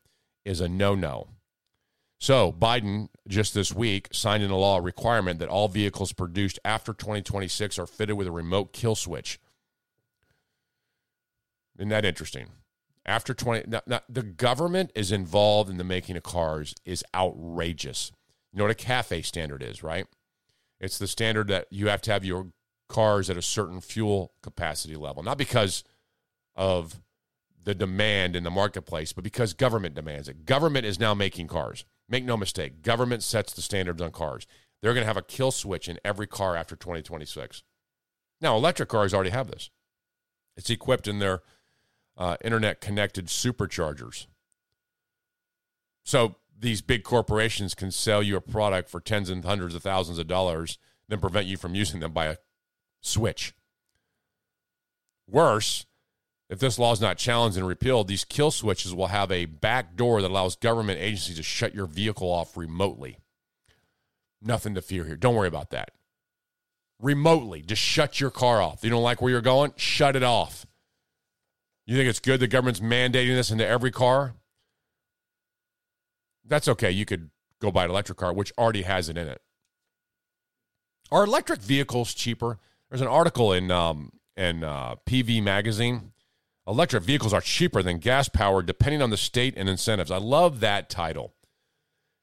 is 0.45 0.61
a 0.61 0.69
no 0.69 0.95
no. 0.95 1.27
So 2.21 2.51
Biden 2.51 3.07
just 3.27 3.55
this 3.55 3.73
week 3.73 4.07
signed 4.11 4.43
into 4.43 4.55
law 4.55 4.77
a 4.77 4.81
requirement 4.81 5.39
that 5.39 5.49
all 5.49 5.67
vehicles 5.67 6.13
produced 6.13 6.59
after 6.63 6.93
2026 6.93 7.79
are 7.79 7.87
fitted 7.87 8.15
with 8.15 8.27
a 8.27 8.31
remote 8.31 8.73
kill 8.73 8.95
switch. 8.95 9.39
Isn't 11.77 11.89
that 11.89 12.05
interesting? 12.05 12.49
After 13.07 13.33
20, 13.33 13.63
now, 13.67 13.81
now, 13.87 14.01
the 14.07 14.21
government 14.21 14.91
is 14.93 15.11
involved 15.11 15.67
in 15.71 15.77
the 15.77 15.83
making 15.83 16.15
of 16.15 16.21
cars 16.21 16.75
is 16.85 17.03
outrageous. 17.15 18.11
You 18.53 18.59
know 18.59 18.65
what 18.65 18.71
a 18.71 18.75
CAFE 18.75 19.25
standard 19.25 19.63
is, 19.63 19.81
right? 19.81 20.05
It's 20.79 20.99
the 20.99 21.07
standard 21.07 21.47
that 21.47 21.65
you 21.71 21.87
have 21.87 22.01
to 22.01 22.11
have 22.11 22.23
your 22.23 22.51
cars 22.87 23.31
at 23.31 23.37
a 23.37 23.41
certain 23.41 23.81
fuel 23.81 24.33
capacity 24.43 24.95
level, 24.95 25.23
not 25.23 25.39
because 25.39 25.83
of 26.55 27.01
the 27.63 27.75
demand 27.75 28.35
in 28.35 28.43
the 28.43 28.49
marketplace, 28.49 29.13
but 29.13 29.23
because 29.23 29.53
government 29.53 29.95
demands 29.95 30.27
it. 30.27 30.45
Government 30.45 30.85
is 30.85 30.99
now 30.99 31.13
making 31.13 31.47
cars. 31.47 31.85
Make 32.09 32.25
no 32.25 32.35
mistake, 32.37 32.81
government 32.81 33.23
sets 33.23 33.53
the 33.53 33.61
standards 33.61 34.01
on 34.01 34.11
cars. 34.11 34.47
They're 34.81 34.93
going 34.93 35.03
to 35.03 35.07
have 35.07 35.17
a 35.17 35.21
kill 35.21 35.51
switch 35.51 35.87
in 35.87 35.99
every 36.03 36.27
car 36.27 36.55
after 36.55 36.75
2026. 36.75 37.63
Now, 38.41 38.55
electric 38.57 38.89
cars 38.89 39.13
already 39.13 39.29
have 39.29 39.47
this. 39.47 39.69
It's 40.57 40.69
equipped 40.69 41.07
in 41.07 41.19
their 41.19 41.41
uh, 42.17 42.37
internet 42.43 42.81
connected 42.81 43.27
superchargers. 43.27 44.25
So 46.03 46.37
these 46.57 46.81
big 46.81 47.03
corporations 47.03 47.75
can 47.75 47.91
sell 47.91 48.21
you 48.23 48.35
a 48.35 48.41
product 48.41 48.89
for 48.89 48.99
tens 48.99 49.29
and 49.29 49.45
hundreds 49.45 49.75
of 49.75 49.83
thousands 49.83 50.17
of 50.17 50.27
dollars, 50.27 50.77
then 51.07 51.19
prevent 51.19 51.47
you 51.47 51.57
from 51.57 51.75
using 51.75 51.99
them 51.99 52.11
by 52.11 52.25
a 52.25 52.37
switch. 53.01 53.53
Worse, 55.27 55.85
if 56.51 56.59
this 56.59 56.77
law 56.77 56.91
is 56.91 56.99
not 56.99 57.17
challenged 57.17 57.57
and 57.57 57.65
repealed, 57.65 58.09
these 58.09 58.25
kill 58.25 58.51
switches 58.51 58.93
will 58.93 59.07
have 59.07 59.31
a 59.31 59.45
back 59.45 59.95
door 59.95 60.21
that 60.21 60.29
allows 60.29 60.57
government 60.57 60.99
agencies 60.99 61.37
to 61.37 61.43
shut 61.43 61.73
your 61.73 61.85
vehicle 61.85 62.29
off 62.29 62.57
remotely. 62.57 63.19
Nothing 64.41 64.75
to 64.75 64.81
fear 64.81 65.05
here. 65.05 65.15
Don't 65.15 65.33
worry 65.33 65.47
about 65.47 65.69
that. 65.69 65.91
Remotely, 66.99 67.61
just 67.61 67.81
shut 67.81 68.19
your 68.19 68.31
car 68.31 68.61
off. 68.61 68.83
You 68.83 68.89
don't 68.89 69.01
like 69.01 69.21
where 69.21 69.31
you're 69.31 69.39
going? 69.39 69.71
Shut 69.77 70.17
it 70.17 70.23
off. 70.23 70.65
You 71.85 71.95
think 71.95 72.09
it's 72.09 72.19
good 72.19 72.41
the 72.41 72.47
government's 72.47 72.81
mandating 72.81 73.33
this 73.33 73.49
into 73.49 73.65
every 73.65 73.91
car? 73.91 74.33
That's 76.43 76.67
okay. 76.67 76.91
You 76.91 77.05
could 77.05 77.29
go 77.61 77.71
buy 77.71 77.85
an 77.85 77.91
electric 77.91 78.17
car, 78.17 78.33
which 78.33 78.51
already 78.57 78.81
has 78.81 79.07
it 79.07 79.17
in 79.17 79.29
it. 79.29 79.41
Are 81.13 81.23
electric 81.23 81.61
vehicles 81.61 82.13
cheaper? 82.13 82.59
There's 82.89 83.01
an 83.01 83.07
article 83.07 83.53
in 83.53 83.71
um, 83.71 84.11
in 84.35 84.65
uh, 84.65 84.95
PV 85.07 85.41
Magazine 85.43 86.11
Electric 86.67 87.03
vehicles 87.03 87.33
are 87.33 87.41
cheaper 87.41 87.81
than 87.81 87.97
gas 87.97 88.29
powered 88.29 88.65
depending 88.65 89.01
on 89.01 89.09
the 89.09 89.17
state 89.17 89.55
and 89.57 89.67
incentives. 89.67 90.11
I 90.11 90.17
love 90.17 90.59
that 90.59 90.89
title. 90.89 91.33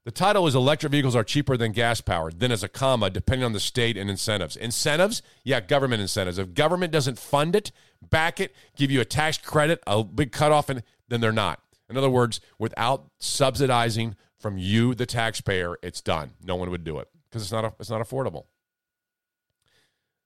The 0.05 0.13
title 0.13 0.47
is 0.47 0.55
Electric 0.55 0.91
Vehicles 0.91 1.15
Are 1.15 1.23
Cheaper 1.23 1.59
Than 1.59 1.73
Gas 1.73 2.01
Powered. 2.01 2.41
Then, 2.41 2.51
as 2.51 2.63
a 2.63 2.69
comma, 2.69 3.11
depending 3.11 3.45
on 3.45 3.53
the 3.53 3.61
state 3.61 3.95
and 3.99 4.09
incentives. 4.09 4.57
Incentives? 4.57 5.21
Yeah, 5.45 5.61
government 5.61 6.01
incentives. 6.01 6.39
If 6.39 6.55
government 6.55 6.93
doesn't 6.93 7.19
fund 7.19 7.55
it, 7.55 7.73
back 8.01 8.41
it, 8.41 8.57
give 8.75 8.91
you 8.91 9.03
a 9.03 9.05
tax 9.05 9.37
credit, 9.37 9.83
a 9.87 10.03
big 10.03 10.33
cutoff, 10.33 10.71
and 10.71 10.83
then 11.09 11.21
they're 11.21 11.31
not. 11.31 11.61
In 11.91 11.99
other 11.99 12.09
words, 12.09 12.41
without 12.59 13.11
subsidizing 13.19 14.17
from 14.39 14.57
you, 14.57 14.95
the 14.95 15.05
taxpayer, 15.05 15.77
it's 15.83 16.01
done. 16.01 16.31
No 16.43 16.57
one 16.57 16.71
would 16.71 16.85
do 16.85 17.01
it 17.01 17.09
because 17.29 17.43
it's 17.43 17.53
not, 17.53 17.75
it's 17.79 17.91
not 17.91 18.01
affordable. 18.01 18.47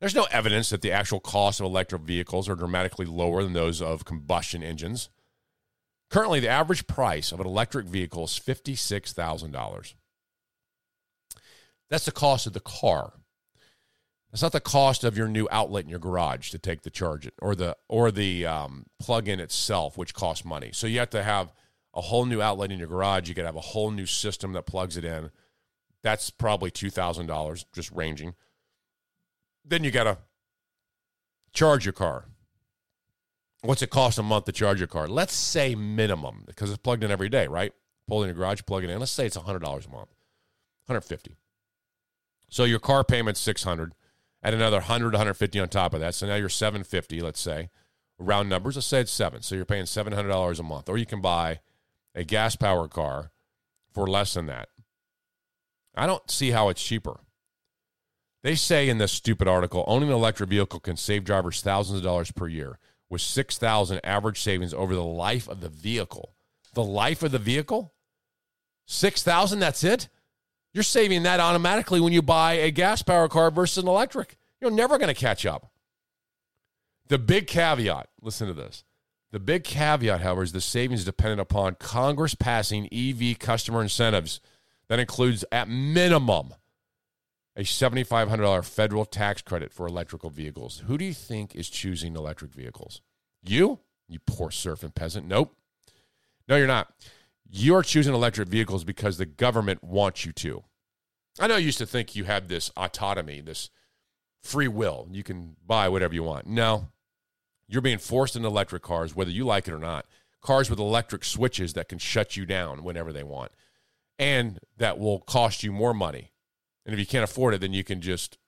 There's 0.03 0.17
no 0.17 0.27
evidence 0.33 0.71
that 0.71 0.83
the 0.83 0.91
actual 0.91 1.21
cost 1.21 1.61
of 1.61 1.67
electric 1.67 2.03
vehicles 2.03 2.49
are 2.49 2.57
dramatically 2.57 3.07
lower 3.07 3.45
than 3.45 3.53
those 3.53 3.81
of 3.81 4.05
combustion 4.05 4.61
engines. 4.61 5.09
Currently, 6.11 6.41
the 6.41 6.49
average 6.49 6.89
price 6.89 7.31
of 7.31 7.39
an 7.39 7.47
electric 7.47 7.87
vehicle 7.87 8.25
is 8.25 8.33
$56,000. 8.33 9.95
That's 11.89 12.05
the 12.05 12.11
cost 12.11 12.49
of 12.49 12.53
the 12.53 12.59
car. 12.59 13.13
That's 14.33 14.43
not 14.43 14.51
the 14.51 14.59
cost 14.59 15.05
of 15.05 15.17
your 15.17 15.29
new 15.29 15.47
outlet 15.53 15.85
in 15.85 15.91
your 15.91 16.01
garage 16.01 16.51
to 16.51 16.59
take 16.59 16.83
the 16.83 16.91
charge 16.91 17.25
it, 17.25 17.35
or 17.41 17.55
the 17.55 17.77
or 17.89 18.11
the 18.11 18.45
um, 18.45 18.87
plug-in 18.99 19.39
itself, 19.39 19.97
which 19.97 20.15
costs 20.15 20.45
money. 20.45 20.71
So 20.73 20.89
you 20.89 20.99
have 20.99 21.11
to 21.11 21.23
have 21.23 21.53
a 21.95 22.01
whole 22.01 22.25
new 22.25 22.43
outlet 22.43 22.73
in 22.73 22.81
your 22.81 22.89
garage. 22.89 23.29
You 23.29 23.37
to 23.37 23.45
have 23.45 23.55
a 23.55 23.61
whole 23.61 23.93
new 23.93 24.07
system 24.07 24.53
that 24.55 24.67
plugs 24.67 24.97
it 24.97 25.05
in. 25.05 25.31
That's 26.03 26.31
probably 26.31 26.73
two 26.73 26.91
thousand 26.91 27.27
dollars, 27.27 27.67
just 27.73 27.93
ranging 27.93 28.35
then 29.65 29.85
you 29.85 29.91
got 29.91 30.05
to 30.05 30.19
charge 31.53 31.85
your 31.85 31.93
car. 31.93 32.27
What's 33.63 33.83
it 33.83 33.91
cost 33.91 34.19
a 34.19 34.23
month 34.23 34.47
to 34.47 34.53
charge 34.53 34.81
your 34.81 34.89
car? 34.89 35.07
Let's 35.07 35.35
say 35.35 35.75
minimum 35.75 36.45
because 36.47 36.71
it's 36.71 36.79
plugged 36.79 37.05
in 37.05 37.11
every 37.11 37.29
day, 37.29 37.47
right? 37.47 37.73
Pull 38.09 38.23
in 38.25 38.29
your 38.29 38.35
garage, 38.35 38.63
plug 38.67 38.83
it 38.83 38.91
in. 38.91 38.99
Let's 38.99 39.13
say 39.13 39.27
it's 39.27 39.37
$100 39.37 39.63
a 39.63 39.91
month, 39.91 40.11
150 40.87 41.37
So 42.49 42.65
your 42.65 42.81
car 42.81 43.05
payment's 43.05 43.41
600 43.41 43.95
Add 44.43 44.55
another 44.55 44.79
100 44.79 45.13
150 45.13 45.61
on 45.61 45.69
top 45.69 45.95
of 45.95 46.01
that. 46.01 46.15
So 46.15 46.27
now 46.27 46.35
you're 46.35 46.49
750 46.49 47.21
let's 47.21 47.41
say. 47.41 47.71
Round 48.19 48.49
numbers, 48.49 48.77
let's 48.77 48.87
say 48.87 49.01
it's 49.01 49.13
seven. 49.13 49.43
So 49.43 49.55
you're 49.55 49.65
paying 49.65 49.85
$700 49.85 50.59
a 50.59 50.63
month. 50.63 50.89
Or 50.89 50.99
you 50.99 51.07
can 51.07 51.21
buy 51.21 51.61
a 52.15 52.25
gas 52.25 52.57
powered 52.57 52.91
car 52.91 53.31
for 53.93 54.07
less 54.07 54.35
than 54.35 54.47
that. 54.47 54.69
I 55.95 56.07
don't 56.07 56.31
see 56.31 56.51
how 56.51 56.69
it's 56.69 56.83
cheaper. 56.83 57.21
They 58.43 58.55
say 58.57 58.89
in 58.89 58.99
this 58.99 59.13
stupid 59.13 59.47
article, 59.47 59.85
owning 59.87 60.09
an 60.09 60.15
electric 60.15 60.51
vehicle 60.51 60.81
can 60.81 60.97
save 60.97 61.25
drivers 61.25 61.61
thousands 61.61 61.99
of 61.99 62.05
dollars 62.05 62.33
per 62.33 62.49
year, 62.49 62.79
with 63.09 63.21
6,000 63.21 64.01
average 64.03 64.41
savings 64.41 64.75
over 64.75 64.95
the 64.95 65.05
life 65.05 65.49
of 65.49 65.61
the 65.61 65.69
vehicle. 65.69 66.35
The 66.75 66.83
life 66.83 67.23
of 67.23 67.31
the 67.31 67.39
vehicle? 67.39 67.93
6,000, 68.87 69.61
that's 69.61 69.85
it? 69.85 70.09
You're 70.75 70.83
saving 70.83 71.23
that 71.23 71.39
automatically 71.39 72.01
when 72.01 72.13
you 72.13 72.23
buy 72.23 72.55
a 72.55 72.71
gas 72.71 73.03
powered 73.03 73.31
car 73.31 73.51
versus 73.51 73.83
an 73.83 73.89
electric. 73.89 74.37
You're 74.61 74.71
never 74.71 74.99
going 74.99 75.15
to 75.15 75.21
catch 75.21 75.45
up. 75.45 75.71
The 77.09 77.19
big 77.19 77.47
caveat, 77.47 78.09
listen 78.23 78.49
to 78.49 78.55
this. 78.55 78.85
The 79.33 79.41
big 79.41 79.65
caveat, 79.65 80.21
however, 80.21 80.43
is 80.43 80.53
the 80.53 80.61
savings 80.61 81.05
dependent 81.05 81.41
upon 81.41 81.77
Congress 81.77 82.35
passing 82.35 82.89
EV 82.93 83.39
customer 83.39 83.83
incentives. 83.83 84.41
That 84.89 84.99
includes, 84.99 85.45
at 85.53 85.69
minimum, 85.69 86.55
a 87.57 87.63
$7,500 87.63 88.65
federal 88.65 89.05
tax 89.05 89.43
credit 89.43 89.73
for 89.73 89.87
electrical 89.87 90.31
vehicles. 90.31 90.83
Who 90.87 90.97
do 90.97 91.05
you 91.05 91.15
think 91.15 91.55
is 91.55 91.69
choosing 91.69 92.17
electric 92.17 92.53
vehicles? 92.53 93.03
You? 93.43 93.81
You 94.09 94.19
poor 94.27 94.49
surfing 94.49 94.95
peasant. 94.95 95.27
Nope. 95.27 95.55
No, 96.49 96.57
you're 96.57 96.67
not. 96.67 96.93
You're 97.49 97.83
choosing 97.83 98.15
electric 98.15 98.49
vehicles 98.49 98.85
because 98.85 99.19
the 99.19 99.27
government 99.27 99.85
wants 99.85 100.25
you 100.25 100.33
to. 100.33 100.65
I 101.39 101.47
know 101.47 101.57
you 101.57 101.67
used 101.67 101.79
to 101.79 101.87
think 101.87 102.15
you 102.15 102.25
had 102.25 102.49
this 102.49 102.71
autonomy, 102.77 103.41
this 103.41 103.71
free 104.43 104.69
will. 104.69 105.09
You 105.11 105.23
can 105.23 105.57
buy 105.65 105.89
whatever 105.89 106.15
you 106.15 106.23
want. 106.23 106.47
No, 106.47 106.89
you're 107.69 107.83
being 107.83 107.99
forced 107.99 108.37
into 108.37 108.49
electric 108.49 108.83
cars, 108.83 109.15
whether 109.15 109.31
you 109.31 109.45
like 109.45 109.69
it 109.69 109.75
or 109.75 109.79
not. 109.79 110.07
Cars 110.41 110.69
with 110.69 110.79
electric 110.79 111.25
switches 111.25 111.75
that 111.75 111.89
can 111.89 111.99
shut 111.99 112.37
you 112.37 112.45
down 112.45 112.83
whenever 112.83 113.13
they 113.13 113.23
want 113.23 113.53
and 114.19 114.61
that 114.77 114.99
will 114.99 115.21
cost 115.21 115.63
you 115.63 115.73
more 115.73 115.95
money. 115.95 116.32
And 116.85 116.93
if 116.93 116.99
you 116.99 117.07
can't 117.07 117.25
afford 117.25 117.55
it, 117.55 117.61
then 117.61 117.73
you 117.73 117.85
can 117.85 118.01
just 118.01 118.39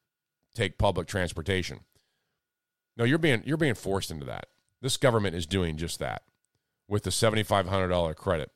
take 0.55 0.79
public 0.79 1.07
transportation. 1.07 1.81
No, 2.97 3.05
you're 3.05 3.19
being 3.19 3.43
you're 3.45 3.57
being 3.57 3.75
forced 3.75 4.11
into 4.11 4.27
that. 4.27 4.47
This 4.81 4.97
government 4.97 5.35
is 5.35 5.47
doing 5.47 5.77
just 5.77 5.99
that 5.99 6.23
with 6.89 7.05
the 7.05 7.11
$7500 7.11 8.15
credit. 8.17 8.51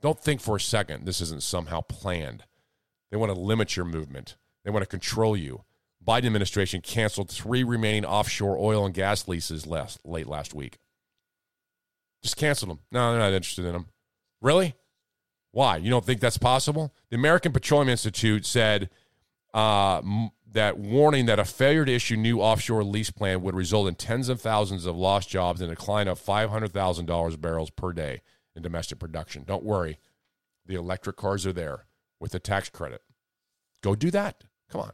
Don't 0.00 0.20
think 0.20 0.40
for 0.40 0.56
a 0.56 0.60
second 0.60 1.06
this 1.06 1.20
isn't 1.20 1.42
somehow 1.42 1.80
planned. 1.80 2.44
They 3.10 3.16
want 3.16 3.32
to 3.32 3.38
limit 3.38 3.76
your 3.76 3.86
movement. 3.86 4.36
They 4.64 4.70
want 4.70 4.82
to 4.82 4.88
control 4.88 5.36
you. 5.36 5.64
Biden 6.04 6.26
administration 6.26 6.80
canceled 6.80 7.30
three 7.30 7.62
remaining 7.62 8.04
offshore 8.04 8.58
oil 8.58 8.84
and 8.84 8.94
gas 8.94 9.28
leases 9.28 9.66
last, 9.66 10.00
late 10.04 10.26
last 10.26 10.54
week. 10.54 10.78
Just 12.22 12.36
canceled 12.36 12.70
them. 12.70 12.78
No, 12.90 13.10
they're 13.10 13.20
not 13.20 13.32
interested 13.32 13.64
in 13.64 13.72
them. 13.72 13.86
Really? 14.40 14.74
Why? 15.52 15.76
You 15.76 15.90
don't 15.90 16.04
think 16.04 16.20
that's 16.20 16.38
possible? 16.38 16.92
The 17.10 17.16
American 17.16 17.52
Petroleum 17.52 17.88
Institute 17.88 18.44
said 18.46 18.90
uh, 19.54 19.98
m- 19.98 20.30
that 20.50 20.78
warning 20.78 21.26
that 21.26 21.38
a 21.38 21.44
failure 21.44 21.84
to 21.84 21.92
issue 21.92 22.16
new 22.16 22.40
offshore 22.40 22.82
lease 22.82 23.10
plan 23.10 23.42
would 23.42 23.54
result 23.54 23.86
in 23.88 23.94
tens 23.94 24.28
of 24.28 24.40
thousands 24.40 24.86
of 24.86 24.96
lost 24.96 25.28
jobs 25.28 25.60
and 25.60 25.70
a 25.70 25.74
decline 25.74 26.08
of 26.08 26.18
$500,000 26.20 27.40
barrels 27.40 27.70
per 27.70 27.92
day 27.92 28.22
in 28.56 28.62
domestic 28.62 28.98
production. 28.98 29.44
Don't 29.46 29.64
worry. 29.64 29.98
The 30.66 30.74
electric 30.74 31.16
cars 31.16 31.46
are 31.46 31.52
there 31.52 31.86
with 32.18 32.34
a 32.34 32.38
tax 32.38 32.70
credit. 32.70 33.02
Go 33.82 33.94
do 33.94 34.10
that. 34.10 34.44
Come 34.70 34.80
on. 34.80 34.92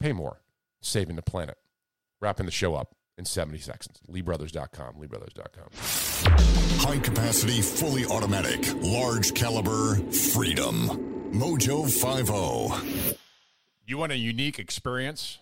Pay 0.00 0.12
more. 0.12 0.40
Saving 0.80 1.16
the 1.16 1.22
planet. 1.22 1.58
Wrapping 2.20 2.46
the 2.46 2.52
show 2.52 2.74
up 2.74 2.94
in 3.16 3.24
70 3.24 3.58
seconds. 3.58 4.00
LeeBrothers.com. 4.10 4.94
LeeBrothers.com. 4.94 5.68
High 6.80 6.98
capacity, 6.98 7.60
fully 7.60 8.04
automatic, 8.06 8.74
large 8.82 9.34
caliber, 9.34 9.96
freedom. 10.12 11.30
Mojo 11.32 11.84
oh. 12.30 12.68
50. 12.68 13.18
You 13.86 13.98
want 13.98 14.12
a 14.12 14.16
unique 14.16 14.58
experience? 14.58 15.38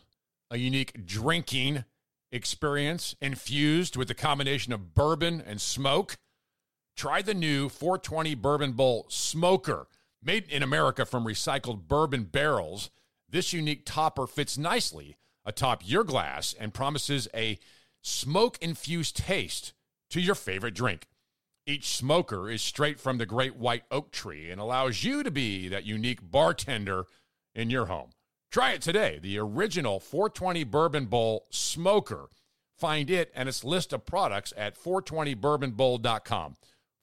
A 0.50 0.58
unique 0.58 1.06
drinking 1.06 1.84
experience 2.30 3.14
infused 3.20 3.96
with 3.96 4.10
a 4.10 4.14
combination 4.14 4.72
of 4.72 4.94
bourbon 4.94 5.42
and 5.46 5.60
smoke? 5.60 6.16
Try 6.96 7.22
the 7.22 7.34
new 7.34 7.68
420 7.68 8.34
Bourbon 8.34 8.72
Bowl 8.72 9.06
Smoker. 9.08 9.86
Made 10.22 10.48
in 10.50 10.62
America 10.62 11.04
from 11.04 11.24
recycled 11.24 11.88
bourbon 11.88 12.24
barrels, 12.24 12.90
this 13.28 13.52
unique 13.52 13.84
topper 13.84 14.26
fits 14.26 14.56
nicely 14.56 15.16
atop 15.44 15.82
your 15.84 16.04
glass 16.04 16.54
and 16.58 16.74
promises 16.74 17.28
a 17.34 17.58
smoke 18.02 18.58
infused 18.60 19.16
taste 19.16 19.72
to 20.10 20.20
your 20.20 20.34
favorite 20.34 20.74
drink. 20.74 21.06
Each 21.66 21.94
smoker 21.94 22.50
is 22.50 22.60
straight 22.60 22.98
from 22.98 23.18
the 23.18 23.26
great 23.26 23.54
white 23.56 23.84
oak 23.90 24.10
tree 24.10 24.50
and 24.50 24.60
allows 24.60 25.04
you 25.04 25.22
to 25.22 25.30
be 25.30 25.68
that 25.68 25.84
unique 25.84 26.18
bartender 26.22 27.04
in 27.54 27.70
your 27.70 27.86
home. 27.86 28.10
Try 28.50 28.72
it 28.72 28.82
today. 28.82 29.20
The 29.22 29.38
original 29.38 30.00
420 30.00 30.64
Bourbon 30.64 31.06
Bowl 31.06 31.46
Smoker. 31.50 32.26
Find 32.76 33.08
it 33.08 33.30
and 33.34 33.48
its 33.48 33.62
list 33.62 33.92
of 33.92 34.04
products 34.04 34.52
at 34.56 34.76
420bourbonbowl.com. 34.76 36.56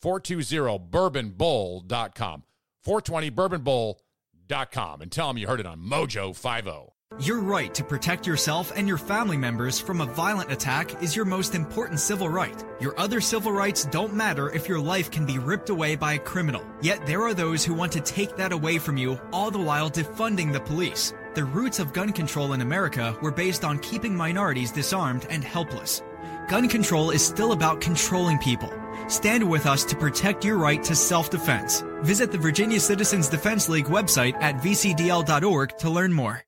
420bourbonbowl.com. 0.03 2.44
420bourbonbowl.com. 2.86 5.02
And 5.02 5.11
tell 5.11 5.28
them 5.28 5.38
you 5.38 5.48
heard 5.48 5.60
it 5.60 5.66
on 5.66 5.80
Mojo 5.80 6.30
oh. 6.30 6.34
50. 6.34 6.99
Your 7.18 7.40
right 7.40 7.73
to 7.73 7.84
protect 7.84 8.27
yourself 8.27 8.72
and 8.76 8.88
your 8.88 8.99
family 8.99 9.36
members 9.36 9.80
from 9.80 9.99
a 9.99 10.06
violent 10.06 10.52
attack 10.52 11.02
is 11.02 11.15
your 11.15 11.26
most 11.26 11.56
important 11.56 11.99
civil 11.99 12.30
right. 12.30 12.64
Your 12.80 12.98
other 12.99 13.19
civil 13.19 13.52
rights 13.52 13.86
don't 13.86 14.14
matter 14.14 14.52
if 14.52 14.69
your 14.69 14.80
life 14.80 15.10
can 15.10 15.26
be 15.26 15.40
ripped 15.40 15.72
away 15.72 15.95
by 15.95 16.14
a 16.14 16.19
criminal. 16.19 16.64
Yet 16.81 17.07
there 17.07 17.23
are 17.23 17.34
those 17.34 17.65
who 17.65 17.73
want 17.73 17.91
to 17.94 17.99
take 17.99 18.38
that 18.38 18.52
away 18.52 18.77
from 18.77 18.95
you, 18.95 19.19
all 19.34 19.49
the 19.49 19.57
while 19.57 19.90
defunding 19.90 20.53
the 20.53 20.60
police. 20.60 21.14
The 21.34 21.45
roots 21.45 21.80
of 21.80 21.94
gun 21.94 22.14
control 22.14 22.53
in 22.53 22.61
America 22.61 23.18
were 23.23 23.31
based 23.31 23.65
on 23.65 23.80
keeping 23.80 24.15
minorities 24.15 24.72
disarmed 24.72 25.26
and 25.31 25.44
helpless. 25.44 26.03
Gun 26.48 26.69
control 26.69 27.10
is 27.10 27.26
still 27.26 27.53
about 27.53 27.81
controlling 27.81 28.38
people. 28.38 28.72
Stand 29.07 29.49
with 29.49 29.65
us 29.65 29.84
to 29.86 29.95
protect 29.95 30.45
your 30.45 30.57
right 30.57 30.84
to 30.84 30.95
self 30.95 31.31
defense. 31.31 31.84
Visit 32.02 32.31
the 32.31 32.38
Virginia 32.38 32.80
Citizens 32.80 33.27
Defense 33.27 33.68
League 33.68 33.88
website 33.88 34.36
at 34.41 34.57
vcdl.org 34.57 35.77
to 35.80 35.90
learn 35.90 36.14
more. 36.14 36.44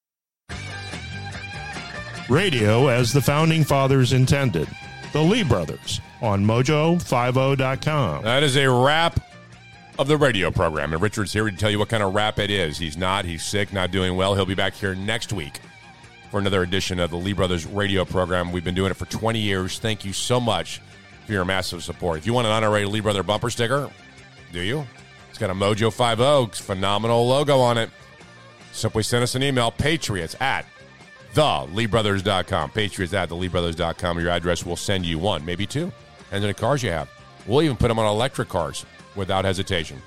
Radio 2.31 2.87
as 2.87 3.11
the 3.11 3.19
founding 3.19 3.65
fathers 3.65 4.13
intended. 4.13 4.65
The 5.11 5.21
Lee 5.21 5.43
Brothers 5.43 5.99
on 6.21 6.45
mojo50.com. 6.45 8.23
That 8.23 8.41
is 8.41 8.55
a 8.55 8.71
wrap 8.71 9.19
of 9.99 10.07
the 10.07 10.15
radio 10.15 10.49
program. 10.49 10.93
And 10.93 11.01
Richard's 11.01 11.33
here 11.33 11.49
to 11.49 11.57
tell 11.57 11.69
you 11.69 11.77
what 11.77 11.89
kind 11.89 12.01
of 12.01 12.13
wrap 12.13 12.39
it 12.39 12.49
is. 12.49 12.77
He's 12.77 12.95
not, 12.95 13.25
he's 13.25 13.43
sick, 13.43 13.73
not 13.73 13.91
doing 13.91 14.15
well. 14.15 14.33
He'll 14.33 14.45
be 14.45 14.55
back 14.55 14.75
here 14.75 14.95
next 14.95 15.33
week 15.33 15.59
for 16.29 16.39
another 16.39 16.63
edition 16.63 17.01
of 17.01 17.09
the 17.09 17.17
Lee 17.17 17.33
Brothers 17.33 17.65
radio 17.65 18.05
program. 18.05 18.53
We've 18.53 18.63
been 18.63 18.75
doing 18.75 18.91
it 18.91 18.97
for 18.97 19.07
20 19.07 19.37
years. 19.37 19.77
Thank 19.79 20.05
you 20.05 20.13
so 20.13 20.39
much 20.39 20.81
for 21.25 21.33
your 21.33 21.43
massive 21.43 21.83
support. 21.83 22.17
If 22.17 22.25
you 22.25 22.33
want 22.33 22.47
an 22.47 22.53
honorary 22.53 22.85
Lee 22.85 23.01
Brother 23.01 23.23
bumper 23.23 23.49
sticker, 23.49 23.89
do 24.53 24.61
you? 24.61 24.87
It's 25.29 25.37
got 25.37 25.49
a 25.49 25.53
Mojo 25.53 25.91
50 25.91 26.63
phenomenal 26.63 27.27
logo 27.27 27.59
on 27.59 27.77
it. 27.77 27.89
Simply 28.71 29.03
send 29.03 29.21
us 29.21 29.35
an 29.35 29.43
email, 29.43 29.69
patriots 29.69 30.37
at 30.39 30.65
theleebrothers.com. 31.33 32.71
Patriots 32.71 33.13
at 33.13 33.29
theleebrothers.com. 33.29 34.19
Your 34.19 34.29
address 34.29 34.65
will 34.65 34.75
send 34.75 35.05
you 35.05 35.19
one, 35.19 35.43
maybe 35.45 35.65
two, 35.65 35.91
and 36.31 36.43
then 36.43 36.49
the 36.49 36.53
cars 36.53 36.83
you 36.83 36.91
have. 36.91 37.09
We'll 37.47 37.63
even 37.63 37.77
put 37.77 37.87
them 37.87 37.99
on 37.99 38.05
electric 38.05 38.49
cars 38.49 38.85
without 39.15 39.45
hesitation. 39.45 40.01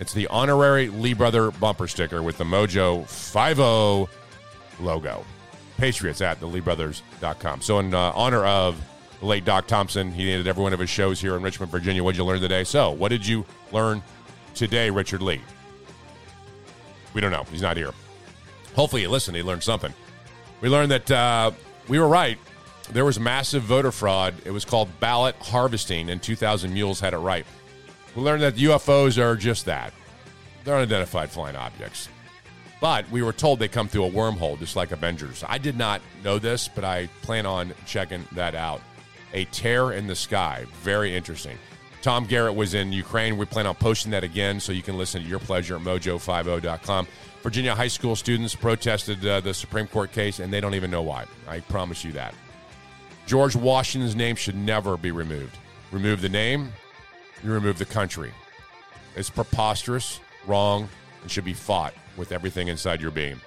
It's 0.00 0.12
the 0.12 0.28
honorary 0.28 0.88
Lee 0.88 1.12
Brother 1.12 1.50
bumper 1.50 1.88
sticker 1.88 2.22
with 2.22 2.38
the 2.38 2.44
Mojo 2.44 3.06
50 3.08 4.12
logo. 4.82 5.24
Patriots 5.76 6.20
at 6.20 6.40
theleebrothers.com. 6.40 7.62
So, 7.62 7.78
in 7.78 7.94
uh, 7.94 8.12
honor 8.14 8.44
of 8.44 8.80
the 9.20 9.26
late 9.26 9.44
Doc 9.44 9.66
Thompson, 9.66 10.12
he 10.12 10.30
ended 10.30 10.46
every 10.46 10.62
one 10.62 10.72
of 10.72 10.80
his 10.80 10.90
shows 10.90 11.20
here 11.20 11.36
in 11.36 11.42
Richmond, 11.42 11.70
Virginia. 11.70 12.02
What'd 12.02 12.18
you 12.18 12.24
learn 12.24 12.40
today? 12.40 12.64
So, 12.64 12.90
what 12.90 13.08
did 13.08 13.26
you 13.26 13.44
learn 13.72 14.02
today, 14.54 14.90
Richard 14.90 15.22
Lee? 15.22 15.40
We 17.14 17.20
don't 17.20 17.32
know. 17.32 17.44
He's 17.50 17.62
not 17.62 17.76
here. 17.76 17.92
Hopefully, 18.74 19.02
you 19.02 19.08
listened. 19.08 19.36
He 19.36 19.42
learned 19.42 19.62
something. 19.62 19.92
We 20.60 20.68
learned 20.68 20.90
that 20.90 21.10
uh, 21.10 21.50
we 21.88 21.98
were 21.98 22.08
right. 22.08 22.38
There 22.90 23.04
was 23.04 23.20
massive 23.20 23.62
voter 23.62 23.92
fraud. 23.92 24.34
It 24.44 24.50
was 24.50 24.64
called 24.64 24.88
ballot 24.98 25.36
harvesting, 25.36 26.10
and 26.10 26.22
2,000 26.22 26.72
Mules 26.72 27.00
had 27.00 27.14
it 27.14 27.18
right. 27.18 27.46
We 28.16 28.22
learned 28.22 28.42
that 28.42 28.56
UFOs 28.56 29.18
are 29.18 29.36
just 29.36 29.66
that. 29.66 29.92
They're 30.64 30.76
unidentified 30.76 31.30
flying 31.30 31.56
objects. 31.56 32.08
But 32.80 33.08
we 33.10 33.22
were 33.22 33.32
told 33.32 33.58
they 33.58 33.68
come 33.68 33.88
through 33.88 34.04
a 34.04 34.10
wormhole, 34.10 34.58
just 34.58 34.76
like 34.76 34.92
Avengers. 34.92 35.44
I 35.46 35.58
did 35.58 35.76
not 35.76 36.00
know 36.22 36.38
this, 36.38 36.68
but 36.68 36.84
I 36.84 37.08
plan 37.22 37.44
on 37.44 37.74
checking 37.86 38.26
that 38.32 38.54
out. 38.54 38.80
A 39.34 39.44
tear 39.46 39.92
in 39.92 40.06
the 40.06 40.14
sky. 40.14 40.64
Very 40.82 41.14
interesting. 41.14 41.58
Tom 42.08 42.24
Garrett 42.24 42.54
was 42.54 42.72
in 42.72 42.90
Ukraine. 42.90 43.36
We 43.36 43.44
plan 43.44 43.66
on 43.66 43.74
posting 43.74 44.12
that 44.12 44.24
again 44.24 44.60
so 44.60 44.72
you 44.72 44.80
can 44.80 44.96
listen 44.96 45.22
to 45.22 45.28
your 45.28 45.38
pleasure 45.38 45.76
at 45.76 45.82
mojo50.com. 45.82 47.06
Virginia 47.42 47.74
high 47.74 47.88
school 47.88 48.16
students 48.16 48.54
protested 48.54 49.26
uh, 49.26 49.40
the 49.40 49.52
Supreme 49.52 49.86
Court 49.86 50.10
case, 50.10 50.38
and 50.38 50.50
they 50.50 50.58
don't 50.58 50.74
even 50.74 50.90
know 50.90 51.02
why. 51.02 51.26
I 51.46 51.60
promise 51.60 52.06
you 52.06 52.12
that. 52.12 52.32
George 53.26 53.54
Washington's 53.54 54.16
name 54.16 54.36
should 54.36 54.54
never 54.56 54.96
be 54.96 55.10
removed. 55.10 55.58
Remove 55.92 56.22
the 56.22 56.30
name, 56.30 56.72
you 57.44 57.52
remove 57.52 57.76
the 57.76 57.84
country. 57.84 58.32
It's 59.14 59.28
preposterous, 59.28 60.18
wrong, 60.46 60.88
and 61.20 61.30
should 61.30 61.44
be 61.44 61.52
fought 61.52 61.92
with 62.16 62.32
everything 62.32 62.68
inside 62.68 63.02
your 63.02 63.10
being. 63.10 63.38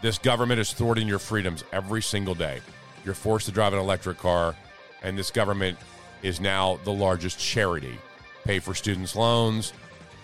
This 0.00 0.16
government 0.16 0.60
is 0.60 0.72
thwarting 0.72 1.08
your 1.08 1.18
freedoms 1.18 1.64
every 1.72 2.02
single 2.02 2.36
day. 2.36 2.60
You're 3.04 3.14
forced 3.14 3.46
to 3.46 3.52
drive 3.52 3.72
an 3.72 3.80
electric 3.80 4.18
car, 4.18 4.54
and 5.02 5.18
this 5.18 5.32
government 5.32 5.76
is 6.22 6.40
now 6.40 6.78
the 6.84 6.92
largest 6.92 7.38
charity. 7.38 7.98
Pay 8.44 8.58
for 8.58 8.74
students' 8.74 9.14
loans, 9.14 9.72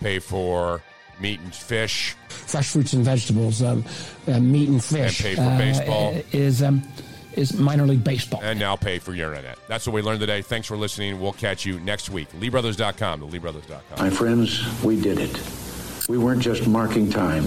pay 0.01 0.19
for 0.19 0.81
meat 1.19 1.39
and 1.39 1.53
fish, 1.53 2.15
fresh 2.27 2.69
fruits 2.71 2.93
and 2.93 3.05
vegetables, 3.05 3.61
um, 3.61 3.83
uh, 4.27 4.39
meat 4.39 4.69
and 4.69 4.83
fish. 4.83 5.23
And 5.23 5.35
pay 5.35 5.35
for 5.35 5.57
baseball. 5.57 6.15
Uh, 6.15 6.21
is 6.31 6.63
um, 6.63 6.83
is 7.33 7.53
minor 7.53 7.85
league 7.85 8.03
baseball. 8.03 8.41
and 8.43 8.57
now 8.59 8.75
pay 8.75 8.99
for 8.99 9.13
your 9.13 9.33
internet. 9.33 9.57
That's 9.67 9.85
what 9.85 9.93
we 9.93 10.01
learned 10.01 10.21
today. 10.21 10.41
Thanks 10.41 10.67
for 10.67 10.77
listening. 10.77 11.19
We'll 11.19 11.33
catch 11.33 11.65
you 11.65 11.79
next 11.79 12.09
week. 12.09 12.31
LeeBrothers.com, 12.31 13.19
the 13.19 13.27
LeeBrothers.com. 13.27 13.99
My 13.99 14.09
friends, 14.09 14.63
we 14.83 14.99
did 14.99 15.19
it. 15.19 15.39
We 16.07 16.17
weren't 16.17 16.41
just 16.41 16.67
marking 16.67 17.09
time. 17.09 17.43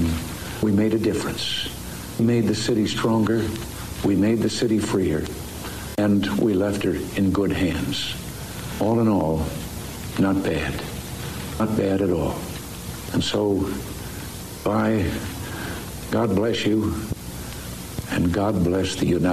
We 0.62 0.72
made 0.72 0.92
a 0.92 0.98
difference. 0.98 1.74
We 2.18 2.26
made 2.26 2.46
the 2.46 2.54
city 2.54 2.86
stronger. 2.86 3.46
We 4.04 4.16
made 4.16 4.40
the 4.40 4.50
city 4.50 4.78
freer. 4.78 5.24
And 5.96 6.26
we 6.38 6.54
left 6.54 6.82
her 6.84 6.94
in 7.16 7.30
good 7.32 7.52
hands. 7.52 8.14
All 8.80 9.00
in 9.00 9.08
all, 9.08 9.44
not 10.18 10.42
bad. 10.42 10.82
Not 11.58 11.76
bad 11.76 12.00
at 12.00 12.10
all. 12.10 12.38
And 13.12 13.22
so, 13.22 13.68
bye. 14.64 15.10
God 16.10 16.34
bless 16.34 16.64
you. 16.64 16.94
And 18.10 18.32
God 18.32 18.64
bless 18.64 18.96
the 18.96 19.06
United 19.06 19.28